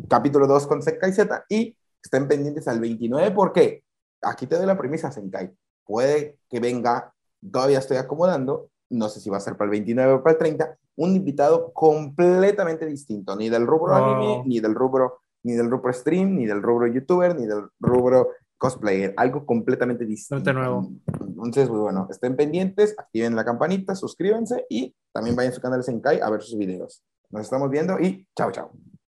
capítulo 0.08 0.46
2 0.46 0.66
con 0.66 0.82
Senkai 0.82 1.12
Z 1.12 1.44
y 1.50 1.76
estén 2.02 2.26
pendientes 2.26 2.66
al 2.66 2.80
29 2.80 3.32
porque 3.32 3.84
aquí 4.22 4.46
te 4.46 4.56
doy 4.56 4.64
la 4.64 4.78
premisa, 4.78 5.12
Senkai. 5.12 5.52
Puede 5.84 6.38
que 6.48 6.60
venga, 6.60 7.12
todavía 7.52 7.78
estoy 7.78 7.98
acomodando, 7.98 8.70
no 8.88 9.10
sé 9.10 9.20
si 9.20 9.28
va 9.28 9.36
a 9.36 9.40
ser 9.40 9.58
para 9.58 9.66
el 9.66 9.72
29 9.72 10.14
o 10.14 10.22
para 10.22 10.32
el 10.32 10.38
30, 10.38 10.78
un 10.96 11.14
invitado 11.14 11.72
completamente 11.74 12.86
distinto, 12.86 13.36
ni 13.36 13.50
del 13.50 13.66
rubro 13.66 13.92
Oh. 13.92 13.96
anime, 13.96 14.44
ni 14.46 14.60
del 14.60 14.74
rubro, 14.74 15.20
ni 15.42 15.52
del 15.52 15.70
rubro 15.70 15.92
stream, 15.92 16.36
ni 16.36 16.46
del 16.46 16.62
rubro 16.62 16.86
youtuber, 16.86 17.36
ni 17.36 17.46
del 17.46 17.68
rubro 17.80 18.30
cosplayer, 18.60 19.14
algo 19.16 19.46
completamente 19.46 20.04
distinto. 20.04 20.52
nuevo. 20.52 20.92
Entonces, 21.18 21.66
pues 21.66 21.80
bueno, 21.80 22.06
estén 22.10 22.36
pendientes, 22.36 22.94
activen 22.98 23.34
la 23.34 23.44
campanita, 23.44 23.94
suscríbanse 23.94 24.66
y 24.68 24.94
también 25.12 25.34
vayan 25.34 25.50
a 25.52 25.54
su 25.54 25.62
canal 25.62 25.80
de 25.80 25.84
Senkai 25.84 26.20
a 26.20 26.28
ver 26.28 26.42
sus 26.42 26.58
videos. 26.58 27.02
Nos 27.30 27.42
estamos 27.42 27.70
viendo 27.70 27.98
y 27.98 28.28
chao, 28.36 28.52
chao. 28.52 28.70